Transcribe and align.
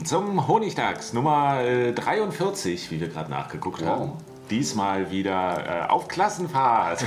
Willkommen 0.00 0.28
zum 0.28 0.48
Honigdachs 0.48 1.12
Nummer 1.12 1.62
43, 1.94 2.86
äh, 2.86 2.90
wie 2.90 3.00
wir 3.00 3.08
gerade 3.08 3.30
nachgeguckt 3.30 3.84
haben. 3.84 4.12
Diesmal 4.48 5.10
wieder 5.10 5.84
äh, 5.88 5.90
auf 5.90 6.08
Klassenfahrt. 6.08 7.04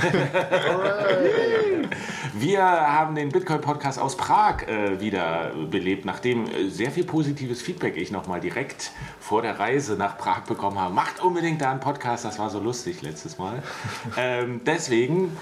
wir 2.34 2.62
haben 2.62 3.16
den 3.16 3.30
Bitcoin-Podcast 3.30 3.98
aus 3.98 4.16
Prag 4.16 4.68
äh, 4.68 5.00
wieder 5.00 5.50
belebt, 5.68 6.04
nachdem 6.04 6.46
äh, 6.46 6.68
sehr 6.68 6.92
viel 6.92 7.02
positives 7.04 7.60
Feedback 7.60 7.96
ich 7.96 8.12
nochmal 8.12 8.40
direkt 8.40 8.92
vor 9.18 9.42
der 9.42 9.58
Reise 9.58 9.94
nach 9.96 10.16
Prag 10.16 10.42
bekommen 10.42 10.78
habe. 10.78 10.94
Macht 10.94 11.20
unbedingt 11.20 11.62
da 11.62 11.72
einen 11.72 11.80
Podcast, 11.80 12.24
das 12.24 12.38
war 12.38 12.48
so 12.48 12.60
lustig 12.60 13.02
letztes 13.02 13.38
Mal. 13.38 13.60
ähm, 14.16 14.60
deswegen 14.64 15.36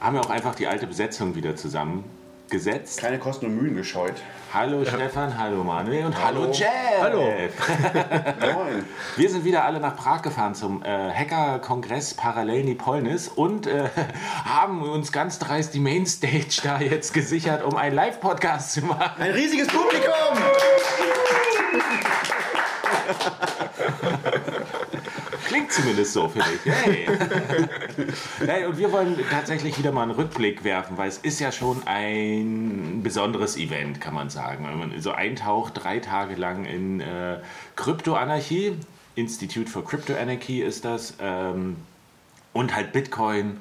haben 0.00 0.14
wir 0.14 0.20
auch 0.20 0.30
einfach 0.30 0.54
die 0.54 0.66
alte 0.66 0.86
Besetzung 0.86 1.34
wieder 1.34 1.56
zusammengesetzt. 1.56 3.00
Keine 3.00 3.18
Kosten 3.18 3.46
und 3.46 3.56
Mühen 3.56 3.76
gescheut. 3.76 4.16
Hallo 4.52 4.82
ja. 4.82 4.90
Stefan, 4.90 5.36
hallo 5.36 5.62
Manuel 5.62 6.06
und 6.06 6.24
hallo, 6.24 6.40
hallo 6.40 6.52
Jeff. 6.52 6.68
Hallo. 7.02 7.20
Moin. 8.54 8.84
Wir 9.16 9.28
sind 9.28 9.44
wieder 9.44 9.66
alle 9.66 9.78
nach 9.78 9.94
Prag 9.94 10.22
gefahren 10.22 10.54
zum 10.54 10.82
äh, 10.82 10.86
Hacker-Kongress 10.86 12.14
Parallelni 12.14 12.74
Polnis 12.74 13.28
und 13.28 13.66
äh, 13.66 13.90
haben 14.46 14.82
uns 14.82 15.12
ganz 15.12 15.38
dreist 15.38 15.74
die 15.74 15.80
Mainstage 15.80 16.60
da 16.62 16.80
jetzt 16.80 17.12
gesichert, 17.12 17.62
um 17.62 17.76
einen 17.76 17.94
Live-Podcast 17.94 18.72
zu 18.72 18.86
machen. 18.86 19.20
Ein 19.20 19.32
riesiges 19.32 19.68
Publikum! 19.68 20.08
Klingt 25.58 25.72
zumindest 25.72 26.12
so 26.12 26.28
für 26.28 26.38
dich. 26.38 26.72
Hey. 26.72 27.08
hey, 28.46 28.64
und 28.66 28.78
wir 28.78 28.92
wollen 28.92 29.18
tatsächlich 29.28 29.76
wieder 29.76 29.90
mal 29.90 30.02
einen 30.02 30.12
Rückblick 30.12 30.62
werfen, 30.62 30.96
weil 30.96 31.08
es 31.08 31.18
ist 31.18 31.40
ja 31.40 31.50
schon 31.50 31.82
ein 31.86 33.00
besonderes 33.02 33.56
Event, 33.56 34.00
kann 34.00 34.14
man 34.14 34.30
sagen. 34.30 34.68
Wenn 34.68 34.78
man 34.78 35.00
so 35.00 35.10
eintaucht, 35.10 35.82
drei 35.82 35.98
Tage 35.98 36.36
lang 36.36 36.64
in 36.64 37.00
äh, 37.00 37.38
Kryptoanarchie, 37.74 38.76
Institute 39.16 39.68
for 39.68 39.84
Crypto 39.84 40.14
Anarchy 40.14 40.62
ist 40.62 40.84
das, 40.84 41.14
ähm, 41.20 41.76
und 42.52 42.76
halt 42.76 42.92
Bitcoin 42.92 43.60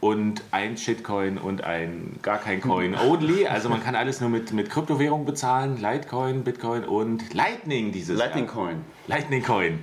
und 0.00 0.42
ein 0.50 0.76
Shitcoin 0.76 1.38
und 1.38 1.64
ein 1.64 2.18
gar 2.22 2.38
kein 2.38 2.60
Coin 2.60 2.94
only. 3.08 3.46
Also 3.46 3.70
man 3.70 3.82
kann 3.82 3.94
alles 3.94 4.20
nur 4.20 4.28
mit, 4.28 4.52
mit 4.52 4.68
Kryptowährung 4.68 5.24
bezahlen. 5.24 5.78
Litecoin, 5.80 6.44
Bitcoin 6.44 6.84
und 6.84 7.32
Lightning 7.32 7.92
dieses 7.92 8.18
Lightning 8.18 8.44
Jahr. 8.44 8.54
Coin. 8.54 8.84
Lightning 9.06 9.42
Coin. 9.42 9.78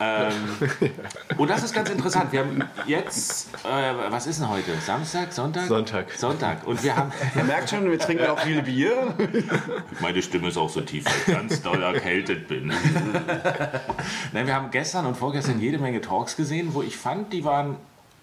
Ähm, 0.00 0.32
und 1.36 1.48
das 1.50 1.62
ist 1.62 1.74
ganz 1.74 1.88
interessant. 1.90 2.32
Wir 2.32 2.40
haben 2.40 2.64
jetzt, 2.86 3.48
äh, 3.64 3.94
was 4.10 4.26
ist 4.26 4.40
denn 4.40 4.48
heute? 4.48 4.72
Samstag, 4.84 5.32
Sonntag? 5.32 5.66
Sonntag. 5.66 6.12
Sonntag. 6.12 6.66
Und 6.66 6.82
wir 6.82 6.96
haben. 6.96 7.12
Ihr 7.36 7.44
merkt 7.44 7.70
schon, 7.70 7.88
wir 7.88 7.98
trinken 7.98 8.26
auch 8.26 8.40
viel 8.40 8.62
Bier. 8.62 9.14
Meine 10.00 10.20
Stimme 10.22 10.48
ist 10.48 10.56
auch 10.56 10.68
so 10.68 10.80
tief, 10.80 11.04
weil 11.04 11.14
ich 11.26 11.40
ganz 11.40 11.62
doll 11.62 11.82
erkältet 11.82 12.48
bin. 12.48 12.72
Nein, 14.32 14.46
wir 14.46 14.54
haben 14.54 14.70
gestern 14.70 15.06
und 15.06 15.16
vorgestern 15.16 15.60
jede 15.60 15.78
Menge 15.78 16.00
Talks 16.00 16.36
gesehen, 16.36 16.74
wo 16.74 16.82
ich 16.82 16.96
fand, 16.96 17.32
die 17.32 17.44
waren 17.44 17.76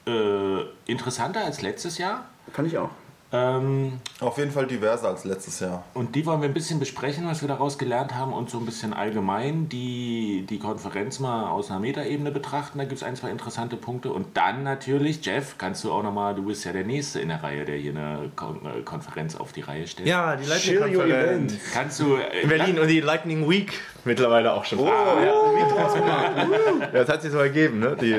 äh, 0.08 0.62
interessanter 0.86 1.46
als 1.46 1.62
letztes 1.62 1.98
Jahr. 1.98 2.26
Fand 2.52 2.68
ich 2.68 2.78
auch. 2.78 2.90
Ähm, 3.34 4.00
Auf 4.20 4.38
jeden 4.38 4.52
Fall 4.52 4.68
diverser 4.68 5.08
als 5.08 5.24
letztes 5.24 5.62
Jahr. 5.62 5.84
Und 5.94 6.16
die 6.16 6.26
wollen 6.26 6.42
wir 6.42 6.50
ein 6.50 6.54
bisschen 6.54 6.80
besprechen, 6.80 7.26
was 7.28 7.42
wir 7.42 7.48
daraus 7.48 7.78
gelernt 7.78 8.14
haben 8.14 8.34
und 8.34 8.50
so 8.50 8.58
ein 8.58 8.66
bisschen 8.66 8.94
allgemein 8.94 9.70
die, 9.70 10.46
die 10.50 10.60
Konferenz 10.60 11.20
mal 11.20 11.50
aus 11.50 11.72
einer 11.72 11.80
Metaebene 11.80 12.32
betrachten. 12.32 12.78
Da 12.78 12.84
gibt 12.84 12.98
es 12.98 13.04
ein, 13.04 13.16
zwei 13.16 13.30
interessante 13.30 13.78
Punkte. 13.78 14.12
Und 14.12 14.36
dann 14.36 14.64
natürlich, 14.64 15.26
Jeff, 15.26 15.56
kannst 15.58 15.84
du 15.86 15.92
auch 15.92 16.04
nochmal, 16.04 16.36
du 16.36 16.44
bist 16.44 16.66
ja 16.66 16.74
der 16.74 16.84
Nächste 16.84 17.22
in 17.22 17.30
der 17.30 17.42
Reihe, 17.42 17.64
der 17.64 17.78
hier 17.78 17.92
eine 17.92 18.32
Kon 18.36 18.60
äh, 18.66 18.82
Konferenz 18.82 19.36
auf 19.36 19.54
die 19.54 19.62
Reihe 19.62 19.88
stellt. 19.88 20.10
Ja, 20.10 20.36
die 20.36 20.48
Lightning-Konferenz. 20.48 21.54
Kannst 21.74 22.00
du... 22.02 22.16
Äh, 22.16 22.42
in 22.42 22.50
Berlin 22.50 22.80
und 22.80 22.88
die 22.88 23.00
Lightning 23.00 23.50
Week 23.50 23.72
mittlerweile 24.04 24.52
auch 24.52 24.66
schon. 24.66 24.80
Oh, 24.80 24.90
ah, 24.90 25.22
ja. 25.24 26.82
ja, 26.82 26.88
das 26.92 27.08
hat 27.08 27.22
sich 27.22 27.32
so 27.32 27.38
ergeben, 27.38 27.80
ne? 27.80 27.96
Die, 28.00 28.14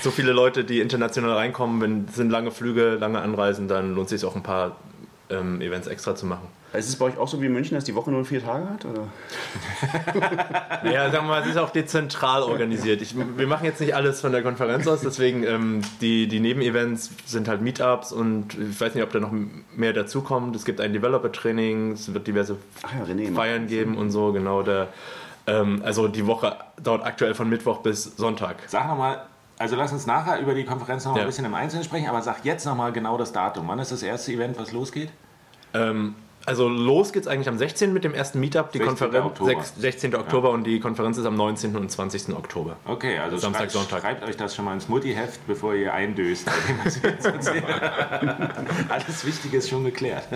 so 0.00 0.10
viele 0.10 0.32
Leute, 0.32 0.64
die 0.64 0.80
international 0.80 1.32
reinkommen, 1.32 1.80
wenn 1.80 2.08
sind 2.08 2.30
lange 2.30 2.50
Flüge, 2.50 2.94
lange 2.94 3.20
Anreisen, 3.20 3.68
dann 3.68 3.94
lohnt 3.94 4.10
es 4.10 4.20
sich 4.20 4.28
auch 4.28 4.36
ein 4.36 4.42
paar 4.42 4.76
ähm, 5.30 5.60
Events 5.60 5.86
extra 5.86 6.14
zu 6.14 6.26
machen. 6.26 6.48
Ist 6.72 6.88
es 6.88 6.96
bei 6.96 7.04
euch 7.04 7.18
auch 7.18 7.28
so 7.28 7.42
wie 7.42 7.46
in 7.46 7.52
München, 7.52 7.74
dass 7.74 7.84
die 7.84 7.94
Woche 7.94 8.10
nur 8.10 8.24
vier 8.24 8.42
Tage 8.42 8.66
hat? 8.66 8.86
Oder? 8.86 9.08
ja, 10.90 11.10
sagen 11.10 11.26
wir 11.26 11.34
mal, 11.34 11.42
es 11.42 11.48
ist 11.48 11.58
auch 11.58 11.68
dezentral 11.68 12.42
organisiert. 12.42 13.02
Ich, 13.02 13.14
wir 13.14 13.46
machen 13.46 13.66
jetzt 13.66 13.80
nicht 13.80 13.94
alles 13.94 14.22
von 14.22 14.32
der 14.32 14.42
Konferenz 14.42 14.86
aus, 14.86 15.02
deswegen 15.02 15.44
ähm, 15.44 15.82
die, 16.00 16.28
die 16.28 16.40
Nebenevents 16.40 17.10
sind 17.26 17.46
halt 17.46 17.60
Meetups 17.60 18.12
und 18.12 18.56
ich 18.58 18.80
weiß 18.80 18.94
nicht, 18.94 19.04
ob 19.04 19.12
da 19.12 19.20
noch 19.20 19.32
mehr 19.76 19.92
dazukommt. 19.92 20.56
Es 20.56 20.64
gibt 20.64 20.80
ein 20.80 20.94
Developer-Training, 20.94 21.92
es 21.92 22.14
wird 22.14 22.26
diverse 22.26 22.56
ja, 22.84 23.04
René, 23.04 23.34
Feiern 23.34 23.66
geben 23.66 23.98
und 23.98 24.10
so, 24.10 24.32
genau. 24.32 24.62
Der, 24.62 24.88
ähm, 25.46 25.82
also 25.84 26.08
die 26.08 26.26
Woche 26.26 26.56
dauert 26.82 27.04
aktuell 27.04 27.34
von 27.34 27.50
Mittwoch 27.50 27.80
bis 27.80 28.16
Sonntag. 28.16 28.56
Sag 28.66 28.88
nochmal, 28.88 29.26
also 29.62 29.76
lass 29.76 29.92
uns 29.92 30.06
nachher 30.06 30.40
über 30.40 30.54
die 30.54 30.64
Konferenz 30.64 31.04
noch 31.04 31.14
ja. 31.14 31.22
ein 31.22 31.28
bisschen 31.28 31.44
im 31.44 31.54
Einzelnen 31.54 31.84
sprechen, 31.84 32.08
aber 32.08 32.20
sag 32.20 32.44
jetzt 32.44 32.66
noch 32.66 32.74
mal 32.74 32.92
genau 32.92 33.16
das 33.16 33.32
Datum. 33.32 33.68
Wann 33.68 33.78
ist 33.78 33.92
das 33.92 34.02
erste 34.02 34.32
Event, 34.32 34.58
was 34.58 34.72
losgeht? 34.72 35.10
Ähm, 35.72 36.16
also 36.44 36.68
los 36.68 37.12
geht 37.12 37.22
es 37.22 37.28
eigentlich 37.28 37.48
am 37.48 37.56
16. 37.56 37.92
mit 37.92 38.02
dem 38.02 38.12
ersten 38.12 38.40
Meetup, 38.40 38.72
die 38.72 38.78
16. 38.78 38.88
Konferenz 38.88 39.24
Oktober. 39.24 39.62
16. 39.62 40.16
Oktober 40.16 40.48
ja. 40.48 40.54
und 40.54 40.64
die 40.64 40.80
Konferenz 40.80 41.16
ist 41.16 41.26
am 41.26 41.36
19. 41.36 41.76
und 41.76 41.88
20. 41.88 42.34
Oktober. 42.34 42.76
Okay, 42.86 43.18
also 43.18 43.38
Samstag, 43.38 43.60
schreibt, 43.60 43.72
Sonntag. 43.72 44.00
schreibt 44.00 44.24
euch 44.24 44.36
das 44.36 44.56
schon 44.56 44.64
mal 44.64 44.74
ins 44.74 44.88
Mutti-Heft, 44.88 45.46
bevor 45.46 45.74
ihr 45.74 45.94
eindöst. 45.94 46.48
Alles 48.88 49.24
Wichtige 49.24 49.58
ist 49.58 49.68
schon 49.68 49.84
geklärt. 49.84 50.26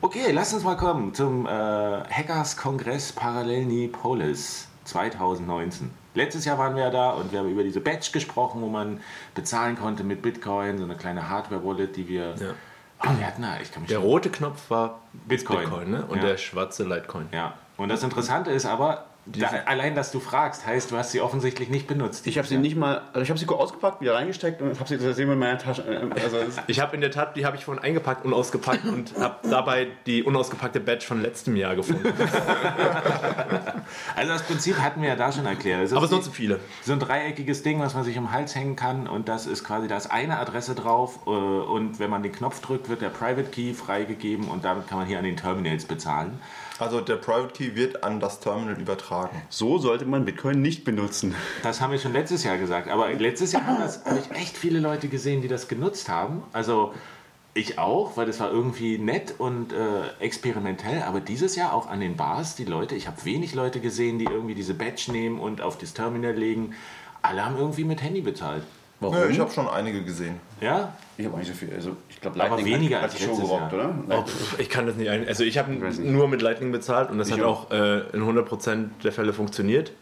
Okay, 0.00 0.32
lass 0.32 0.54
uns 0.54 0.64
mal 0.64 0.78
kommen 0.78 1.12
zum 1.12 1.44
äh, 1.44 1.50
Hackers 1.50 2.56
Kongress 2.56 3.12
Parallelni 3.12 3.88
Polis 3.88 4.68
2019. 4.84 6.03
Letztes 6.14 6.44
Jahr 6.44 6.58
waren 6.58 6.76
wir 6.76 6.84
ja 6.84 6.90
da 6.90 7.10
und 7.10 7.32
wir 7.32 7.40
haben 7.40 7.50
über 7.50 7.62
diese 7.62 7.80
Badge 7.80 8.10
gesprochen, 8.12 8.62
wo 8.62 8.68
man 8.68 9.00
bezahlen 9.34 9.76
konnte 9.76 10.04
mit 10.04 10.22
Bitcoin, 10.22 10.78
so 10.78 10.84
eine 10.84 10.96
kleine 10.96 11.28
Hardware-Wallet, 11.28 11.96
die 11.96 12.08
wir. 12.08 12.34
Ja. 12.36 12.54
Oh, 13.02 13.18
wir 13.18 13.26
hatten, 13.26 13.44
ich 13.60 13.72
kann 13.72 13.82
mich 13.82 13.90
der 13.90 13.98
rote 13.98 14.30
Knopf 14.30 14.70
war 14.70 15.00
Bitcoin, 15.12 15.60
Bitcoin 15.60 15.90
ne? 15.90 16.06
und 16.06 16.18
ja. 16.18 16.28
der 16.28 16.36
schwarze 16.38 16.84
Litecoin. 16.84 17.28
Ja. 17.32 17.54
Und 17.76 17.88
das 17.88 18.02
Interessante 18.02 18.50
ist 18.50 18.64
aber, 18.64 19.06
da, 19.26 19.48
allein, 19.64 19.94
dass 19.94 20.12
du 20.12 20.20
fragst, 20.20 20.66
heißt, 20.66 20.90
du 20.90 20.98
hast 20.98 21.12
sie 21.12 21.20
offensichtlich 21.20 21.70
nicht 21.70 21.86
benutzt. 21.86 22.26
Ich 22.26 22.36
habe 22.36 22.46
sie 22.46 22.58
nicht 22.58 22.76
mal, 22.76 23.02
also 23.12 23.22
ich 23.22 23.30
habe 23.30 23.38
sie 23.38 23.48
ausgepackt, 23.48 24.02
wieder 24.02 24.14
reingesteckt 24.14 24.60
und 24.60 24.78
habe 24.78 24.88
sie 24.88 24.98
seitdem 24.98 25.32
in 25.32 25.38
meiner 25.38 25.58
Tasche. 25.58 25.82
Äh, 25.82 26.20
also 26.22 26.38
ich 26.66 26.80
habe 26.80 26.94
in 26.94 27.00
der 27.00 27.10
Tat, 27.10 27.34
die 27.36 27.46
habe 27.46 27.56
ich 27.56 27.64
vorhin 27.64 27.82
eingepackt 27.82 28.24
und 28.24 28.34
ausgepackt 28.34 28.84
und 28.84 29.14
habe 29.18 29.48
dabei 29.48 29.88
die 30.06 30.22
unausgepackte 30.22 30.80
Badge 30.80 31.06
von 31.06 31.22
letztem 31.22 31.56
Jahr 31.56 31.74
gefunden. 31.74 32.12
also 34.16 34.32
das 34.32 34.42
Prinzip 34.42 34.78
hatten 34.78 35.00
wir 35.00 35.08
ja 35.08 35.16
da 35.16 35.32
schon 35.32 35.46
erklärt. 35.46 35.92
Aber 35.92 36.04
es 36.04 36.10
nutzen 36.10 36.32
viele. 36.32 36.60
So 36.82 36.92
ein 36.92 37.00
dreieckiges 37.00 37.62
Ding, 37.62 37.80
was 37.80 37.94
man 37.94 38.04
sich 38.04 38.18
um 38.18 38.24
den 38.24 38.32
Hals 38.32 38.54
hängen 38.54 38.76
kann 38.76 39.06
und 39.06 39.28
das 39.28 39.46
ist 39.46 39.64
quasi, 39.64 39.88
da 39.88 39.96
ist 39.96 40.10
eine 40.10 40.38
Adresse 40.38 40.74
drauf 40.74 41.20
äh, 41.26 41.30
und 41.30 41.98
wenn 41.98 42.10
man 42.10 42.22
den 42.22 42.32
Knopf 42.32 42.60
drückt, 42.60 42.90
wird 42.90 43.00
der 43.00 43.08
Private 43.08 43.48
Key 43.50 43.72
freigegeben 43.72 44.48
und 44.48 44.66
damit 44.66 44.86
kann 44.86 44.98
man 44.98 45.06
hier 45.06 45.18
an 45.18 45.24
den 45.24 45.38
Terminals 45.38 45.86
bezahlen. 45.86 46.40
Also 46.78 47.00
der 47.00 47.16
Private 47.16 47.52
Key 47.52 47.76
wird 47.76 48.02
an 48.02 48.18
das 48.18 48.40
Terminal 48.40 48.80
übertragen. 48.80 49.42
So 49.48 49.78
sollte 49.78 50.06
man 50.06 50.24
Bitcoin 50.24 50.60
nicht 50.60 50.84
benutzen. 50.84 51.34
Das 51.62 51.80
haben 51.80 51.92
wir 51.92 51.98
schon 52.00 52.12
letztes 52.12 52.42
Jahr 52.42 52.58
gesagt. 52.58 52.88
Aber 52.88 53.12
letztes 53.12 53.52
Jahr 53.52 53.64
habe 53.66 54.18
ich 54.18 54.36
echt 54.36 54.56
viele 54.56 54.80
Leute 54.80 55.08
gesehen, 55.08 55.40
die 55.40 55.48
das 55.48 55.68
genutzt 55.68 56.08
haben. 56.08 56.42
Also 56.52 56.92
Ich 57.56 57.78
auch, 57.78 58.16
weil 58.16 58.26
das 58.26 58.40
war 58.40 58.50
irgendwie 58.50 58.98
nett 58.98 59.36
und 59.38 59.72
äh, 59.72 60.08
experimentell, 60.18 61.02
aber 61.02 61.20
dieses 61.20 61.54
Jahr 61.54 61.72
auch 61.72 61.86
an 61.88 62.00
den 62.00 62.16
Bars, 62.16 62.56
die 62.56 62.64
Leute, 62.64 62.96
ich 62.96 63.06
habe 63.06 63.24
wenig 63.24 63.54
Leute 63.54 63.78
gesehen, 63.78 64.18
die 64.18 64.24
irgendwie 64.24 64.56
diese 64.56 64.74
Badge 64.74 65.12
nehmen 65.12 65.38
und 65.38 65.60
auf 65.60 65.78
das 65.78 65.94
Terminal 65.94 66.32
legen. 66.32 66.74
Alle 67.22 67.44
haben 67.44 67.56
irgendwie 67.56 67.84
mit 67.84 68.02
Handy 68.02 68.22
bezahlt. 68.22 68.64
Warum? 69.00 69.16
Nö, 69.16 69.28
ich 69.28 69.38
habe 69.40 69.50
schon 69.50 69.68
einige 69.68 70.02
gesehen. 70.02 70.40
Ja? 70.60 70.94
Ich 71.16 71.24
habe 71.24 71.34
auch 71.34 71.38
nicht 71.38 71.48
so 71.48 71.54
viel. 71.54 71.72
Also, 71.74 71.96
ich 72.08 72.20
glaube, 72.20 72.40
Aber 72.40 72.56
Lightning 72.56 72.74
weniger 72.74 72.96
hat, 72.96 73.04
als 73.04 73.14
hat 73.14 73.20
die 73.20 73.24
Show 73.24 73.36
gerockt, 73.36 73.72
Jahr. 73.72 73.74
oder? 73.74 73.94
Oh, 74.06 74.08
Lightning. 74.08 74.26
pf, 74.26 74.58
ich 74.60 74.68
kann 74.68 74.86
das 74.86 74.96
nicht 74.96 75.10
ein. 75.10 75.28
Also 75.28 75.44
ich 75.44 75.58
habe 75.58 75.72
nur 75.72 76.28
mit 76.28 76.42
Lightning 76.42 76.72
bezahlt 76.72 77.10
und 77.10 77.18
das 77.18 77.28
Ich 77.28 77.34
hat 77.34 77.42
auch. 77.42 77.70
auch 77.70 77.72
äh, 77.72 78.00
in 78.12 78.22
100% 78.22 78.86
der 79.02 79.12
Fälle 79.12 79.32
funktioniert. 79.32 79.92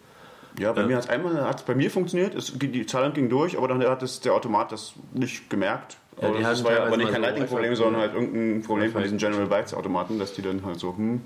Ja, 0.59 0.73
bei 0.73 0.85
mir 0.85 0.97
hat 0.97 1.05
es 1.05 1.11
einmal 1.11 1.45
hat's 1.47 1.63
bei 1.63 1.75
mir 1.75 1.91
funktioniert. 1.91 2.35
Es, 2.35 2.53
die 2.59 2.87
Zahlung 2.87 3.15
ging 3.15 3.31
durch, 3.31 3.57
aber 3.57 3.69
dann 3.69 3.83
hat 3.85 4.03
es 4.03 4.21
der 4.21 4.35
Automat 4.35 4.71
das 4.71 4.93
nicht 5.15 5.49
gemerkt. 5.49 5.97
Ja, 6.21 6.29
aber 6.29 6.37
die 6.37 6.43
das 6.43 6.63
war 6.63 6.73
ja 6.73 6.85
aber 6.85 6.97
nicht 6.99 7.07
kein 7.11 7.23
so 7.23 7.23
Lightning-Problem, 7.23 7.75
sondern 7.75 8.03
halt 8.03 8.15
irgendein 8.15 8.63
Problem 8.63 8.93
von 8.93 9.03
diesen 9.03 9.17
General 9.17 9.47
Bytes 9.47 9.73
Automaten, 9.73 10.19
dass 10.19 10.35
die 10.35 10.43
dann 10.43 10.63
halt 10.65 10.79
so, 10.79 10.95
hm, 10.95 11.23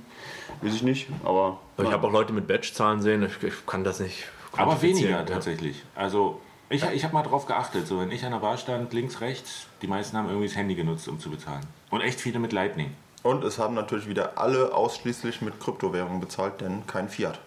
weiß 0.62 0.74
ich 0.74 0.82
nicht. 0.84 1.08
Aber 1.24 1.58
Aber 1.76 1.88
ich 1.88 1.92
habe 1.92 2.06
auch 2.06 2.12
Leute 2.12 2.32
mit 2.32 2.46
Badge-Zahlen 2.46 3.02
sehen. 3.02 3.24
Ich, 3.24 3.42
ich 3.42 3.66
kann 3.66 3.82
das 3.82 3.98
nicht. 3.98 4.28
Aber 4.56 4.80
weniger 4.80 5.10
ja. 5.10 5.22
tatsächlich. 5.24 5.82
Also 5.96 6.40
ich, 6.68 6.82
ich 6.84 7.04
habe 7.04 7.14
mal 7.14 7.22
drauf 7.22 7.46
geachtet, 7.46 7.86
so 7.86 8.00
wenn 8.00 8.10
ich 8.10 8.24
an 8.24 8.32
der 8.32 8.38
Bar 8.38 8.56
stand, 8.58 8.92
links, 8.92 9.20
rechts, 9.20 9.66
die 9.82 9.86
meisten 9.86 10.16
haben 10.16 10.28
irgendwie 10.28 10.48
das 10.48 10.56
Handy 10.56 10.74
genutzt, 10.74 11.08
um 11.08 11.18
zu 11.20 11.30
bezahlen. 11.30 11.62
Und 11.90 12.00
echt 12.00 12.20
viele 12.20 12.38
mit 12.38 12.52
Lightning. 12.52 12.90
Und 13.22 13.44
es 13.44 13.58
haben 13.58 13.74
natürlich 13.74 14.08
wieder 14.08 14.38
alle 14.38 14.72
ausschließlich 14.74 15.42
mit 15.42 15.58
Kryptowährungen 15.60 16.20
bezahlt, 16.20 16.60
denn 16.60 16.86
kein 16.86 17.08
Fiat. 17.08 17.38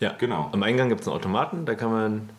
Ja, 0.00 0.14
Genau. 0.18 0.48
Am 0.52 0.62
Eingang 0.62 0.88
gibt 0.88 1.02
es 1.02 1.08
einen 1.08 1.16
Automaten, 1.16 1.66
da 1.66 1.74
kann 1.74 1.90
man 1.92 2.30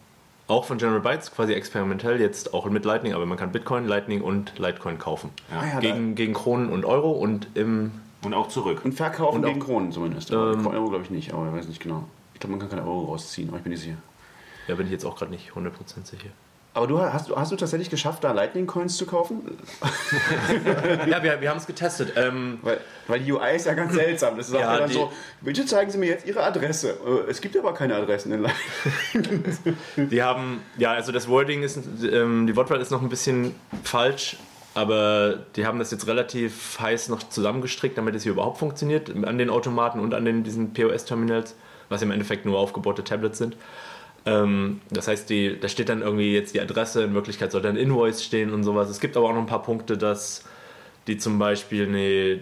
auch 0.47 0.65
von 0.65 0.77
General 0.77 0.99
Bytes 0.99 1.31
quasi 1.31 1.53
experimentell 1.53 2.19
jetzt 2.19 2.53
auch 2.53 2.65
mit 2.69 2.83
Lightning, 2.83 3.13
aber 3.13 3.25
man 3.25 3.37
kann 3.37 3.51
Bitcoin, 3.51 3.85
Lightning 3.87 4.21
und 4.21 4.57
Litecoin 4.59 4.97
kaufen. 4.99 5.29
Ja. 5.49 5.59
Ah 5.59 5.65
ja, 5.75 5.79
Gegen, 5.79 6.15
gegen 6.15 6.33
Kronen 6.33 6.69
und 6.69 6.83
Euro 6.85 7.11
und 7.11 7.47
im 7.55 7.91
Und 8.23 8.33
auch 8.33 8.47
zurück. 8.49 8.81
Und 8.83 8.93
verkaufen 8.93 9.37
Und 9.37 9.45
auch- 9.45 9.49
gegen 9.49 9.59
Kronen 9.61 9.91
zumindest. 9.91 10.31
Ähm, 10.31 10.65
Euro 10.67 10.89
glaube 10.89 11.03
ich 11.05 11.09
nicht, 11.09 11.33
aber 11.33 11.47
ich 11.47 11.53
weiß 11.53 11.67
nicht 11.67 11.81
genau. 11.81 12.03
Ich 12.33 12.39
glaube, 12.41 12.51
man 12.51 12.59
kann 12.59 12.69
keine 12.69 12.83
Euro 12.83 13.05
rausziehen, 13.05 13.47
aber 13.49 13.57
ich 13.57 13.63
bin 13.63 13.71
nicht 13.71 13.81
sicher. 13.83 13.97
Ja 14.71 14.75
bin 14.77 14.87
ich 14.87 14.91
jetzt 14.91 15.05
auch 15.05 15.15
gerade 15.17 15.31
nicht 15.31 15.51
100% 15.51 15.69
sicher. 16.05 16.29
Aber 16.73 16.87
du 16.87 17.01
hast, 17.01 17.29
du- 17.29 17.35
hast 17.35 17.51
du 17.51 17.57
tatsächlich 17.57 17.89
geschafft, 17.89 18.23
da 18.23 18.31
Lightning 18.31 18.65
Coins 18.65 18.95
zu 18.95 19.05
kaufen? 19.05 19.41
ja, 21.05 21.21
wir, 21.21 21.41
wir 21.41 21.49
haben 21.49 21.57
es 21.57 21.67
getestet. 21.67 22.13
Ähm, 22.15 22.59
Weil, 22.61 22.79
weil 23.07 23.19
die 23.19 23.31
UI 23.33 23.55
ist 23.57 23.65
ja 23.65 23.73
ganz 23.73 23.93
seltsam. 23.93 24.37
Das 24.37 24.47
ist 24.47 24.53
Ja, 24.53 24.61
ja, 24.61 24.77
dann 24.79 24.87
die- 24.89 24.93
so, 24.95 25.11
bitte 25.41 25.65
zeigen 25.65 25.91
Sie 25.91 25.97
mir 25.97 26.05
jetzt 26.07 26.25
Ihre 26.25 26.41
Adresse. 26.43 26.91
Äh, 27.05 27.29
Es 27.29 27.41
gibt 27.41 27.57
aber 27.57 27.73
keine 27.73 27.95
Adressen 27.95 28.31
in 28.31 28.41
Lightning. 28.43 30.09
Die 30.09 30.23
haben, 30.23 30.61
ja, 30.77 30.93
also 30.93 31.11
das 31.11 31.27
Wording 31.27 31.63
ist, 31.63 31.77
ähm, 32.09 32.47
die 32.47 32.55
Wortwahl 32.55 32.79
ist 32.79 32.89
noch 32.91 33.01
ein 33.01 33.09
bisschen 33.09 33.53
falsch, 33.83 34.37
aber 34.73 35.39
die 35.57 35.65
haben 35.65 35.77
das 35.77 35.91
jetzt 35.91 36.07
relativ 36.07 36.79
heiß 36.79 37.09
noch 37.09 37.21
zusammengestrickt, 37.27 37.97
damit 37.97 38.15
es 38.15 38.23
hier 38.23 38.31
überhaupt 38.31 38.59
funktioniert, 38.59 39.09
an 39.25 39.37
den 39.37 39.49
Automaten 39.49 39.99
und 39.99 40.13
an 40.13 40.23
den, 40.23 40.43
diesen 40.43 40.73
POS-Terminals, 40.73 41.55
was 41.89 42.01
im 42.01 42.11
Endeffekt 42.11 42.45
nur 42.45 42.57
aufgebaute 42.57 43.03
Tablets 43.03 43.39
sind. 43.39 43.57
Ähm, 44.25 44.81
das 44.89 45.07
heißt, 45.07 45.29
die, 45.29 45.59
da 45.59 45.67
steht 45.67 45.89
dann 45.89 46.01
irgendwie 46.01 46.33
jetzt 46.33 46.53
die 46.53 46.61
Adresse, 46.61 47.03
in 47.03 47.13
Wirklichkeit 47.13 47.51
soll 47.51 47.61
da 47.61 47.69
ein 47.69 47.75
Invoice 47.75 48.23
stehen 48.23 48.53
und 48.53 48.63
sowas. 48.63 48.89
Es 48.89 48.99
gibt 48.99 49.17
aber 49.17 49.27
auch 49.27 49.33
noch 49.33 49.41
ein 49.41 49.47
paar 49.47 49.63
Punkte, 49.63 49.97
dass 49.97 50.43
die 51.07 51.17
zum 51.17 51.39
Beispiel 51.39 51.87
eine, 51.87 52.39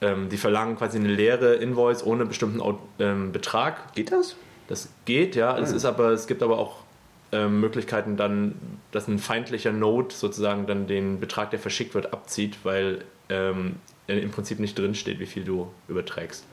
ähm, 0.00 0.28
die 0.28 0.36
verlangen 0.36 0.76
quasi 0.76 0.98
eine 0.98 1.08
leere 1.08 1.54
Invoice 1.54 2.04
ohne 2.04 2.26
bestimmten 2.26 2.60
ähm, 2.98 3.32
Betrag. 3.32 3.94
Geht 3.94 4.10
das? 4.12 4.36
Das 4.66 4.88
geht, 5.04 5.36
ja. 5.36 5.56
Es 5.58 5.72
ist 5.72 5.84
aber, 5.84 6.10
es 6.10 6.26
gibt 6.26 6.42
aber 6.42 6.58
auch 6.58 6.84
ähm, 7.32 7.60
Möglichkeiten 7.60 8.16
dann, 8.16 8.54
dass 8.90 9.06
ein 9.06 9.18
feindlicher 9.18 9.72
Node 9.72 10.14
sozusagen 10.14 10.66
dann 10.66 10.86
den 10.86 11.20
Betrag, 11.20 11.50
der 11.50 11.60
verschickt 11.60 11.94
wird, 11.94 12.12
abzieht, 12.12 12.58
weil 12.64 13.04
ähm, 13.28 13.76
im 14.08 14.30
Prinzip 14.30 14.58
nicht 14.58 14.76
drin 14.76 14.94
steht, 14.94 15.20
wie 15.20 15.26
viel 15.26 15.44
du 15.44 15.70
überträgst. 15.86 16.44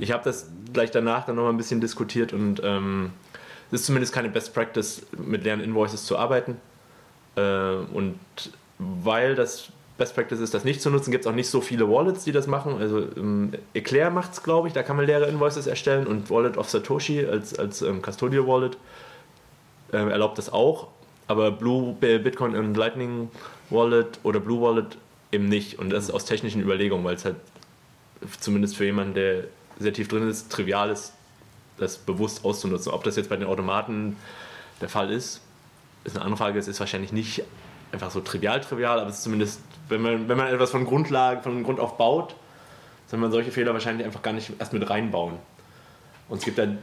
Ich 0.00 0.12
habe 0.12 0.24
das 0.24 0.50
gleich 0.72 0.90
danach 0.90 1.26
dann 1.26 1.36
nochmal 1.36 1.52
ein 1.52 1.56
bisschen 1.56 1.80
diskutiert 1.80 2.32
und 2.32 2.60
ähm, 2.64 3.12
ist 3.70 3.86
zumindest 3.86 4.12
keine 4.12 4.28
Best 4.28 4.54
Practice, 4.54 5.02
mit 5.16 5.44
leeren 5.44 5.60
Invoices 5.60 6.04
zu 6.04 6.16
arbeiten. 6.18 6.56
Äh, 7.36 7.74
und 7.92 8.18
weil 8.78 9.34
das 9.34 9.70
Best 9.98 10.14
Practice 10.14 10.38
ist, 10.38 10.54
das 10.54 10.64
nicht 10.64 10.80
zu 10.80 10.90
nutzen, 10.90 11.10
gibt 11.10 11.24
es 11.24 11.30
auch 11.30 11.34
nicht 11.34 11.50
so 11.50 11.60
viele 11.60 11.88
Wallets, 11.88 12.24
die 12.24 12.32
das 12.32 12.46
machen. 12.46 12.78
Also 12.80 13.00
ähm, 13.16 13.52
Eclair 13.74 14.10
macht 14.10 14.32
es, 14.32 14.42
glaube 14.42 14.68
ich, 14.68 14.74
da 14.74 14.82
kann 14.82 14.96
man 14.96 15.06
leere 15.06 15.26
Invoices 15.26 15.66
erstellen 15.66 16.06
und 16.06 16.30
Wallet 16.30 16.56
of 16.56 16.70
Satoshi 16.70 17.26
als, 17.26 17.58
als 17.58 17.82
ähm, 17.82 18.00
Custodial 18.00 18.46
Wallet 18.46 18.78
äh, 19.92 19.96
erlaubt 19.96 20.38
das 20.38 20.52
auch. 20.52 20.88
Aber 21.26 21.50
Blue 21.50 21.96
äh, 22.00 22.18
Bitcoin 22.18 22.54
und 22.54 22.76
Lightning 22.76 23.30
Wallet 23.70 24.20
oder 24.22 24.40
Blue 24.40 24.62
Wallet 24.62 24.96
eben 25.32 25.48
nicht. 25.48 25.78
Und 25.78 25.90
das 25.90 26.04
ist 26.04 26.10
aus 26.12 26.24
technischen 26.24 26.62
Überlegungen, 26.62 27.04
weil 27.04 27.16
es 27.16 27.24
halt 27.24 27.36
zumindest 28.40 28.76
für 28.76 28.84
jemanden, 28.84 29.14
der 29.14 29.44
sehr 29.78 29.92
tief 29.92 30.08
drin 30.08 30.28
ist, 30.28 30.50
trivial 30.50 30.90
ist, 30.90 31.12
das 31.78 31.98
bewusst 31.98 32.44
auszunutzen. 32.44 32.92
Ob 32.92 33.04
das 33.04 33.16
jetzt 33.16 33.28
bei 33.28 33.36
den 33.36 33.46
Automaten 33.46 34.16
der 34.80 34.88
Fall 34.88 35.10
ist, 35.10 35.40
ist 36.04 36.16
eine 36.16 36.24
andere 36.24 36.38
Frage. 36.38 36.58
Es 36.58 36.68
ist 36.68 36.80
wahrscheinlich 36.80 37.12
nicht 37.12 37.42
einfach 37.92 38.10
so 38.10 38.20
trivial, 38.20 38.60
trivial, 38.60 39.00
aber 39.00 39.10
es 39.10 39.16
ist 39.16 39.22
zumindest, 39.22 39.60
wenn 39.88 40.02
man, 40.02 40.28
wenn 40.28 40.36
man 40.36 40.48
etwas 40.48 40.70
von 40.70 40.84
Grundlagen, 40.84 41.42
von 41.42 41.62
Grund 41.62 41.80
auf 41.80 41.96
baut, 41.96 42.34
soll 43.06 43.18
man 43.18 43.30
solche 43.30 43.50
Fehler 43.50 43.72
wahrscheinlich 43.72 44.06
einfach 44.06 44.22
gar 44.22 44.32
nicht 44.32 44.52
erst 44.58 44.72
mit 44.72 44.88
reinbauen. 44.88 45.34
Und 46.28 46.38
es 46.38 46.44
gibt 46.44 46.58
dann 46.58 46.78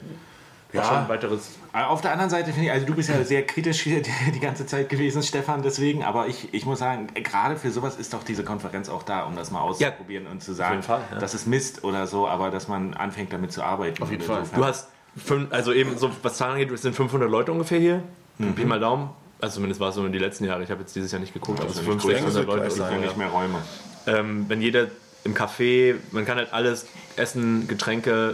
Ja. 0.75 0.81
auch 0.81 0.87
schon 0.87 0.97
ein 0.97 1.09
weiteres. 1.09 1.51
Aber 1.73 1.89
Auf 1.89 2.01
der 2.01 2.11
anderen 2.11 2.29
Seite 2.29 2.51
finde 2.51 2.65
ich, 2.65 2.71
also 2.71 2.85
du 2.85 2.93
bist 2.93 3.09
ja 3.09 3.23
sehr 3.23 3.45
kritisch 3.45 3.81
hier 3.81 4.01
die, 4.01 4.39
ganze 4.39 4.65
Zeit 4.65 4.89
gewesen, 4.89 5.23
Stefan, 5.23 5.61
deswegen, 5.61 6.03
aber 6.03 6.27
ich, 6.27 6.53
ich 6.53 6.65
muss 6.65 6.79
sagen, 6.79 7.07
gerade 7.15 7.57
für 7.57 7.71
sowas 7.71 7.95
ist 7.97 8.13
doch 8.13 8.23
diese 8.23 8.43
Konferenz 8.43 8.89
auch 8.89 9.03
da, 9.03 9.23
um 9.23 9.35
das 9.35 9.51
mal 9.51 9.61
auszuprobieren 9.61 10.27
und 10.27 10.43
zu 10.43 10.53
sagen, 10.53 10.83
Fall, 10.83 11.01
ja. 11.11 11.19
das 11.19 11.33
ist 11.33 11.47
Mist 11.47 11.83
oder 11.83 12.07
so, 12.07 12.27
aber 12.27 12.51
dass 12.51 12.67
man 12.67 12.93
anfängt 12.93 13.33
damit 13.33 13.51
zu 13.51 13.63
arbeiten. 13.63 14.01
Auf 14.01 14.11
jeden 14.11 14.23
Fall. 14.23 14.43
Du 14.53 14.63
hast, 14.63 14.89
fünf, 15.17 15.51
also 15.51 15.73
eben 15.73 15.97
so, 15.97 16.11
was 16.21 16.37
Zahlen 16.37 16.53
angeht, 16.53 16.71
es 16.71 16.81
sind 16.81 16.95
500 16.95 17.29
Leute 17.29 17.51
ungefähr 17.51 17.79
hier. 17.79 18.03
Pi 18.37 18.65
mal 18.65 18.79
Daumen. 18.79 19.09
Also 19.41 19.55
zumindest 19.55 19.79
war 19.79 19.89
es 19.89 19.95
so 19.95 20.05
in 20.05 20.11
die 20.11 20.19
letzten 20.19 20.45
Jahre. 20.45 20.63
Ich 20.63 20.71
habe 20.71 20.81
jetzt 20.81 20.95
dieses 20.95 21.11
Jahr 21.11 21.19
nicht 21.19 21.33
geguckt, 21.33 21.59
aber 21.59 21.69
es 21.69 21.75
sind 21.75 21.87
nicht 21.87 22.01
500, 22.01 22.21
größer, 22.23 22.31
600 22.31 22.35
wird 22.35 22.47
Leute. 22.47 22.61
gleich 22.61 22.73
oder 22.73 22.89
sein, 22.89 22.89
so, 22.89 22.95
ja 22.95 23.01
ja. 23.01 23.07
nicht 23.07 23.17
mehr 23.17 23.27
Räume. 23.27 23.61
ähm, 24.07 24.45
wenn 24.47 24.61
jeder 24.61 24.87
im 25.23 25.33
Café, 25.33 25.95
man 26.11 26.25
kann 26.25 26.37
halt 26.37 26.53
alles 26.53 26.85
essen, 27.15 27.67
Getränke, 27.67 28.33